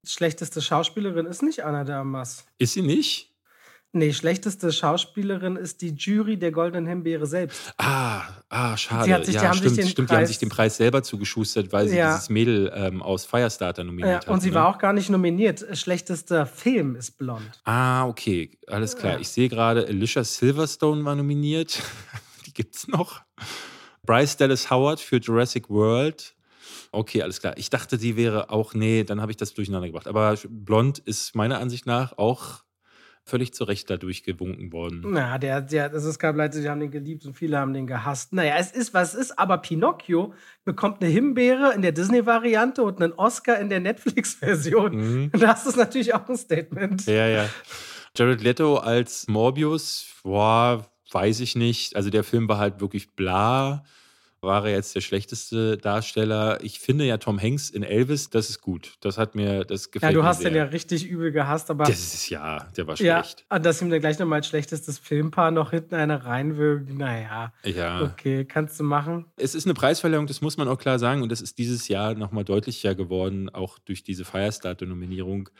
Schlechteste 0.04 0.60
Schauspielerin 0.60 1.26
ist 1.26 1.42
nicht 1.42 1.64
Anna 1.64 1.84
de 1.84 1.94
Armas. 1.94 2.46
Ist 2.58 2.72
sie 2.72 2.82
nicht? 2.82 3.35
Nee, 3.96 4.12
schlechteste 4.12 4.72
Schauspielerin 4.72 5.56
ist 5.56 5.80
die 5.80 5.88
Jury 5.94 6.36
der 6.38 6.52
Goldenen 6.52 6.86
Himbeere 6.86 7.26
selbst. 7.26 7.72
Ah, 7.78 8.22
ah, 8.50 8.76
schade. 8.76 9.04
Sie 9.04 9.14
hat 9.14 9.24
sich- 9.24 9.36
die 9.36 9.42
ja, 9.42 9.48
haben 9.48 9.54
sich 9.54 9.62
stimmt, 9.62 9.76
den 9.78 9.88
stimmt. 9.88 10.10
Die 10.10 10.12
haben 10.14 10.18
Preis- 10.20 10.28
sich 10.28 10.38
den 10.38 10.48
Preis 10.50 10.76
selber 10.76 11.02
zugeschustert, 11.02 11.72
weil 11.72 11.88
sie 11.88 11.96
Ja. 11.96 12.12
dieses 12.14 12.28
Mädel 12.28 12.70
ähm, 12.74 13.02
aus 13.02 13.24
Firestarter 13.24 13.82
Ja, 13.82 13.86
nominiert 13.86 14.26
hat. 14.26 14.28
und 14.28 14.40
sie 14.40 14.50
ne? 14.50 14.54
war 14.56 14.68
auch 14.68 14.78
gar 14.78 14.92
nicht 14.92 15.08
nominiert. 15.08 15.64
Schlechtester 15.78 16.44
Film 16.46 16.94
ist 16.96 17.12
blond. 17.18 17.42
Ah, 17.64 18.06
okay, 18.06 18.50
alles 18.66 18.96
klar. 18.96 19.14
Ja. 19.14 19.18
Ich 19.20 19.28
sehe 19.28 19.48
gerade, 19.48 19.86
Alicia 19.86 20.22
Silverstone 20.24 21.04
war 21.04 21.14
nominiert. 21.16 21.80
Die 22.46 22.52
gibt's 22.52 22.86
noch. 22.88 23.22
Bryce 24.04 24.36
Dallas 24.36 24.70
Howard 24.70 25.00
für 25.00 25.16
Jurassic 25.16 25.68
World. 25.70 26.34
Okay, 26.92 27.22
alles 27.22 27.40
klar. 27.40 27.54
Ich 27.56 27.70
dachte, 27.70 27.98
die 27.98 28.16
wäre 28.16 28.50
auch, 28.50 28.72
nee, 28.72 29.04
dann 29.04 29.20
habe 29.20 29.30
ich 29.32 29.36
das 29.36 29.52
durcheinander 29.54 29.88
gebracht. 29.88 30.06
Aber 30.06 30.36
Blond 30.48 30.98
ist 31.00 31.34
meiner 31.34 31.58
Ansicht 31.60 31.84
nach 31.86 32.16
auch 32.16 32.62
völlig 33.26 33.52
zu 33.52 33.64
Recht 33.64 33.90
dadurch 33.90 34.22
gewunken 34.22 34.72
worden. 34.72 35.02
Na, 35.04 35.36
der, 35.36 35.60
der, 35.60 35.88
das 35.88 36.04
ist 36.04 36.20
kein 36.20 36.34
Pleite, 36.34 36.62
die 36.62 36.68
haben 36.70 36.78
den 36.78 36.92
geliebt 36.92 37.26
und 37.26 37.34
viele 37.34 37.58
haben 37.58 37.74
den 37.74 37.88
gehasst. 37.88 38.32
Naja, 38.32 38.54
es 38.56 38.70
ist, 38.70 38.94
was 38.94 39.14
es 39.14 39.20
ist, 39.20 39.38
aber 39.38 39.58
Pinocchio 39.58 40.32
bekommt 40.64 41.02
eine 41.02 41.10
Himbeere 41.10 41.72
in 41.74 41.82
der 41.82 41.90
Disney-Variante 41.90 42.84
und 42.84 43.02
einen 43.02 43.12
Oscar 43.14 43.58
in 43.58 43.68
der 43.68 43.80
Netflix-Version. 43.80 44.94
Mhm. 44.94 45.30
Das 45.32 45.66
ist 45.66 45.76
natürlich 45.76 46.14
auch 46.14 46.28
ein 46.28 46.36
Statement. 46.36 47.04
Ja, 47.06 47.26
ja. 47.26 47.48
Jared 48.16 48.42
Leto 48.42 48.76
als 48.76 49.26
Morbius, 49.26 50.06
boah, 50.22 50.86
weiß 51.10 51.40
ich 51.40 51.56
nicht. 51.56 51.96
Also 51.96 52.10
der 52.10 52.22
Film 52.22 52.48
war 52.48 52.58
halt 52.58 52.80
wirklich 52.80 53.14
bla 53.14 53.84
war 54.46 54.64
er 54.64 54.72
jetzt 54.72 54.94
der 54.94 55.02
schlechteste 55.02 55.76
Darsteller. 55.76 56.58
Ich 56.62 56.78
finde 56.78 57.04
ja 57.04 57.18
Tom 57.18 57.40
Hanks 57.40 57.68
in 57.68 57.82
Elvis, 57.82 58.30
das 58.30 58.48
ist 58.48 58.62
gut. 58.62 58.94
Das 59.00 59.18
hat 59.18 59.34
mir, 59.34 59.64
das 59.64 59.90
gefällt 59.90 60.14
mir. 60.14 60.18
Ja, 60.18 60.22
du 60.22 60.26
hast 60.26 60.42
den 60.42 60.54
ja 60.54 60.64
richtig 60.64 61.06
übel 61.06 61.32
gehasst, 61.32 61.70
aber. 61.70 61.84
Das 61.84 61.98
ist 61.98 62.30
ja, 62.30 62.66
der 62.76 62.86
war 62.86 62.96
schlecht. 62.96 63.44
Ja, 63.50 63.58
dass 63.58 63.82
ihm 63.82 63.90
dann 63.90 64.00
gleich 64.00 64.18
nochmal 64.18 64.38
als 64.38 64.48
schlechtestes 64.48 64.98
Filmpaar 64.98 65.50
noch 65.50 65.70
hinten 65.72 65.96
eine 65.96 66.24
reinwirkt, 66.24 66.96
naja. 66.96 67.52
Ja. 67.64 68.02
Okay, 68.02 68.44
kannst 68.44 68.80
du 68.80 68.84
machen. 68.84 69.26
Es 69.36 69.54
ist 69.54 69.66
eine 69.66 69.74
Preisverleihung, 69.74 70.26
das 70.26 70.40
muss 70.40 70.56
man 70.56 70.68
auch 70.68 70.78
klar 70.78 70.98
sagen. 70.98 71.22
Und 71.22 71.30
das 71.30 71.42
ist 71.42 71.58
dieses 71.58 71.88
Jahr 71.88 72.14
nochmal 72.14 72.44
deutlicher 72.44 72.94
geworden, 72.94 73.50
auch 73.50 73.78
durch 73.80 74.02
diese 74.02 74.24
Firestarter-Nominierung 74.24 75.50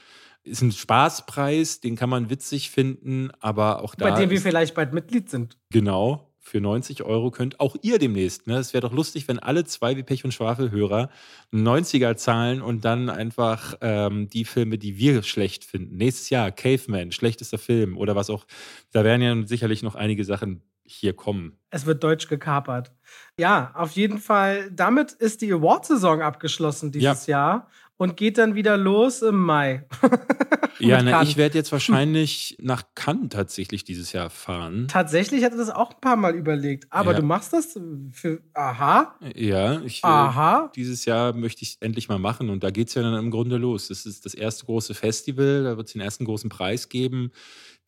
ist 0.44 0.62
ein 0.62 0.70
Spaßpreis, 0.70 1.80
den 1.80 1.96
kann 1.96 2.08
man 2.08 2.30
witzig 2.30 2.70
finden, 2.70 3.32
aber 3.40 3.82
auch 3.82 3.96
da. 3.96 4.10
Bei 4.10 4.20
dem 4.20 4.30
wir 4.30 4.40
vielleicht 4.40 4.76
bald 4.76 4.92
Mitglied 4.92 5.28
sind. 5.28 5.58
Genau 5.70 6.25
für 6.46 6.60
90 6.60 7.02
Euro 7.02 7.32
könnt 7.32 7.58
auch 7.58 7.74
ihr 7.82 7.98
demnächst. 7.98 8.46
Ne? 8.46 8.56
Es 8.58 8.72
wäre 8.72 8.82
doch 8.82 8.92
lustig, 8.92 9.26
wenn 9.26 9.40
alle 9.40 9.64
zwei 9.64 9.96
wie 9.96 10.04
Pech 10.04 10.24
und 10.24 10.32
Schwafel-Hörer 10.32 11.10
90er 11.52 12.14
zahlen 12.16 12.62
und 12.62 12.84
dann 12.84 13.10
einfach 13.10 13.74
ähm, 13.80 14.28
die 14.28 14.44
Filme, 14.44 14.78
die 14.78 14.96
wir 14.96 15.24
schlecht 15.24 15.64
finden. 15.64 15.96
Nächstes 15.96 16.30
Jahr 16.30 16.52
Caveman, 16.52 17.10
schlechtester 17.10 17.58
Film 17.58 17.96
oder 17.98 18.14
was 18.14 18.30
auch. 18.30 18.46
Da 18.92 19.02
werden 19.02 19.22
ja 19.22 19.46
sicherlich 19.46 19.82
noch 19.82 19.96
einige 19.96 20.24
Sachen 20.24 20.62
hier 20.84 21.14
kommen. 21.14 21.58
Es 21.70 21.84
wird 21.84 22.04
deutsch 22.04 22.28
gekapert. 22.28 22.92
Ja, 23.40 23.72
auf 23.74 23.90
jeden 23.92 24.18
Fall. 24.18 24.70
Damit 24.70 25.10
ist 25.10 25.42
die 25.42 25.52
Award-Saison 25.52 26.22
abgeschlossen 26.22 26.92
dieses 26.92 27.26
ja. 27.26 27.38
Jahr 27.38 27.68
und 27.98 28.16
geht 28.16 28.38
dann 28.38 28.54
wieder 28.54 28.76
los 28.76 29.22
im 29.22 29.36
Mai. 29.36 29.86
ja, 30.78 31.02
ne, 31.02 31.20
ich 31.22 31.36
werde 31.36 31.56
jetzt 31.56 31.72
wahrscheinlich 31.72 32.56
nach 32.60 32.82
Cannes 32.94 33.30
tatsächlich 33.30 33.84
dieses 33.84 34.12
Jahr 34.12 34.28
fahren. 34.28 34.86
Tatsächlich 34.88 35.44
hatte 35.44 35.56
das 35.56 35.70
auch 35.70 35.94
ein 35.94 36.00
paar 36.00 36.16
Mal 36.16 36.34
überlegt. 36.34 36.86
Aber 36.90 37.12
ja. 37.12 37.20
du 37.20 37.24
machst 37.24 37.52
das 37.52 37.78
für. 38.12 38.42
Aha. 38.54 39.16
Ja, 39.34 39.80
ich, 39.80 40.04
Aha. 40.04 40.70
dieses 40.76 41.04
Jahr 41.06 41.32
möchte 41.32 41.62
ich 41.62 41.78
endlich 41.80 42.08
mal 42.08 42.18
machen 42.18 42.50
und 42.50 42.62
da 42.62 42.70
geht 42.70 42.88
es 42.88 42.94
ja 42.94 43.02
dann 43.02 43.14
im 43.14 43.30
Grunde 43.30 43.56
los. 43.56 43.88
Das 43.88 44.04
ist 44.04 44.26
das 44.26 44.34
erste 44.34 44.66
große 44.66 44.94
Festival, 44.94 45.64
da 45.64 45.76
wird 45.76 45.86
es 45.86 45.92
den 45.94 46.02
ersten 46.02 46.24
großen 46.26 46.50
Preis 46.50 46.88
geben, 46.88 47.30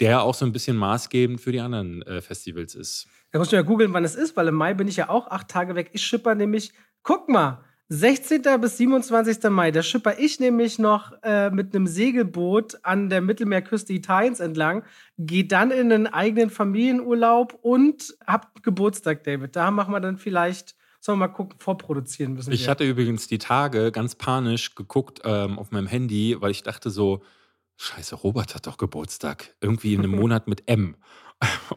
der 0.01 0.23
auch 0.23 0.35
so 0.35 0.47
ein 0.47 0.53
bisschen 0.53 0.77
maßgebend 0.77 1.41
für 1.41 1.53
die 1.53 1.61
anderen 1.61 2.03
äh, 2.03 2.23
Festivals 2.23 2.75
ist. 2.75 3.09
Da 3.31 3.39
musst 3.39 3.53
du 3.53 3.57
ja 3.57 3.63
googeln, 3.63 3.93
wann 3.93 4.05
es 4.05 4.15
ist, 4.15 4.37
weil 4.37 4.49
im 4.49 4.55
Mai 4.55 4.73
bin 4.73 4.89
ich 4.89 4.97
ja 4.97 5.11
auch 5.11 5.27
acht 5.31 5.49
Tage 5.49 5.75
weg. 5.75 5.91
Ich 5.93 6.03
schipper 6.03 6.35
nämlich, 6.35 6.73
guck 7.03 7.29
mal, 7.29 7.63
16. 7.91 8.43
bis 8.61 8.77
27. 8.77 9.45
Mai, 9.51 9.71
da 9.71 9.83
schipper 9.83 10.19
ich 10.19 10.41
nämlich 10.41 10.79
noch 10.79 11.13
äh, 11.23 11.49
mit 11.49 11.75
einem 11.75 11.87
Segelboot 11.87 12.85
an 12.85 13.09
der 13.09 13.23
Mittelmeerküste 13.23 13.95
Italiens 13.95 14.41
entlang, 14.41 14.85
gehe 15.17 15.47
dann 15.47 15.71
in 15.71 15.91
einen 15.91 16.07
eigenen 16.07 16.51
Familienurlaub 16.51 17.59
und 17.63 18.15
hab 18.27 18.63
Geburtstag, 18.63 19.25
David. 19.25 19.57
Da 19.57 19.71
machen 19.71 19.93
wir 19.93 20.01
dann 20.01 20.19
vielleicht, 20.19 20.77
sollen 21.01 21.19
wir 21.19 21.29
mal 21.29 21.33
gucken, 21.33 21.59
vorproduzieren 21.59 22.35
müssen. 22.35 22.53
Ich 22.53 22.63
wir. 22.63 22.69
hatte 22.69 22.85
übrigens 22.85 23.27
die 23.27 23.39
Tage 23.39 23.91
ganz 23.91 24.15
panisch 24.15 24.75
geguckt 24.75 25.21
ähm, 25.25 25.59
auf 25.59 25.71
meinem 25.71 25.87
Handy, 25.87 26.37
weil 26.41 26.51
ich 26.51 26.63
dachte 26.63 26.91
so, 26.91 27.23
Scheiße, 27.79 28.17
Robert 28.17 28.55
hat 28.55 28.67
doch 28.67 28.77
Geburtstag. 28.77 29.55
Irgendwie 29.63 29.95
in 29.95 30.01
einem 30.01 30.11
Monat 30.17 30.47
mit 30.47 30.69
M. 30.69 30.97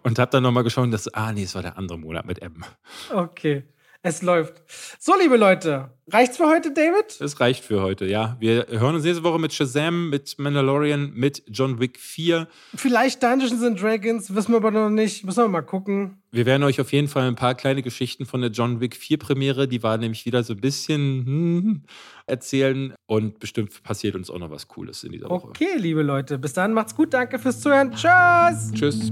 Und 0.04 0.20
hab 0.20 0.32
dann 0.32 0.44
nochmal 0.44 0.64
geschaut, 0.64 0.92
dass, 0.92 1.08
ah 1.14 1.32
nee, 1.32 1.44
es 1.44 1.56
war 1.56 1.62
der 1.62 1.78
andere 1.78 1.98
Monat 1.98 2.26
mit 2.26 2.42
M. 2.42 2.66
Okay. 3.14 3.64
Es 4.04 4.24
läuft. 4.24 4.64
So, 5.00 5.14
liebe 5.22 5.38
Leute, 5.38 5.92
reicht's 6.08 6.38
für 6.38 6.48
heute, 6.48 6.74
David? 6.74 7.22
Es 7.22 7.40
reicht 7.40 7.64
für 7.64 7.84
heute, 7.84 8.08
ja. 8.08 8.36
Wir 8.40 8.66
hören 8.68 8.96
uns 8.96 9.04
nächste 9.04 9.24
Woche 9.24 9.38
mit 9.38 9.54
Shazam, 9.54 10.10
mit 10.10 10.40
Mandalorian, 10.40 11.12
mit 11.14 11.44
John 11.48 11.80
Wick 11.80 12.00
4. 12.00 12.48
Vielleicht 12.74 13.22
Dungeons 13.22 13.62
and 13.62 13.80
Dragons, 13.80 14.34
wissen 14.34 14.54
wir 14.54 14.58
aber 14.58 14.72
noch 14.72 14.90
nicht. 14.90 15.24
Müssen 15.24 15.44
wir 15.44 15.48
mal 15.50 15.62
gucken. 15.62 16.18
Wir 16.32 16.48
werden 16.48 16.64
euch 16.64 16.82
auf 16.82 16.92
jeden 16.92 17.10
Fall 17.10 17.28
ein 17.28 17.36
paar 17.36 17.54
kleine 17.54 17.84
Geschichten 17.84 18.26
von 18.26 18.42
der 18.42 18.50
John 18.50 18.80
Wick 18.80 18.96
4 18.96 19.20
Premiere, 19.20 19.68
die 19.68 19.84
war 19.84 20.00
nämlich 20.00 20.26
wieder 20.26 20.44
so 20.44 20.54
ein 20.54 20.62
bisschen 20.62 21.26
hm, 21.26 21.82
erzählen 22.26 22.96
und 23.06 23.38
bestimmt 23.40 23.84
passiert 23.84 24.16
uns 24.16 24.32
auch 24.32 24.40
noch 24.40 24.50
was 24.50 24.68
Cooles 24.68 25.04
in 25.04 25.12
dieser 25.12 25.30
Woche. 25.30 25.50
Okay, 25.50 25.78
liebe 25.78 26.02
Leute, 26.02 26.40
bis 26.40 26.54
dann 26.54 26.74
macht's 26.74 26.96
gut. 26.96 27.14
Danke 27.14 27.38
fürs 27.38 27.62
Zuhören. 27.62 27.92
Tschüss. 27.92 28.72
Tschüss. 28.74 29.12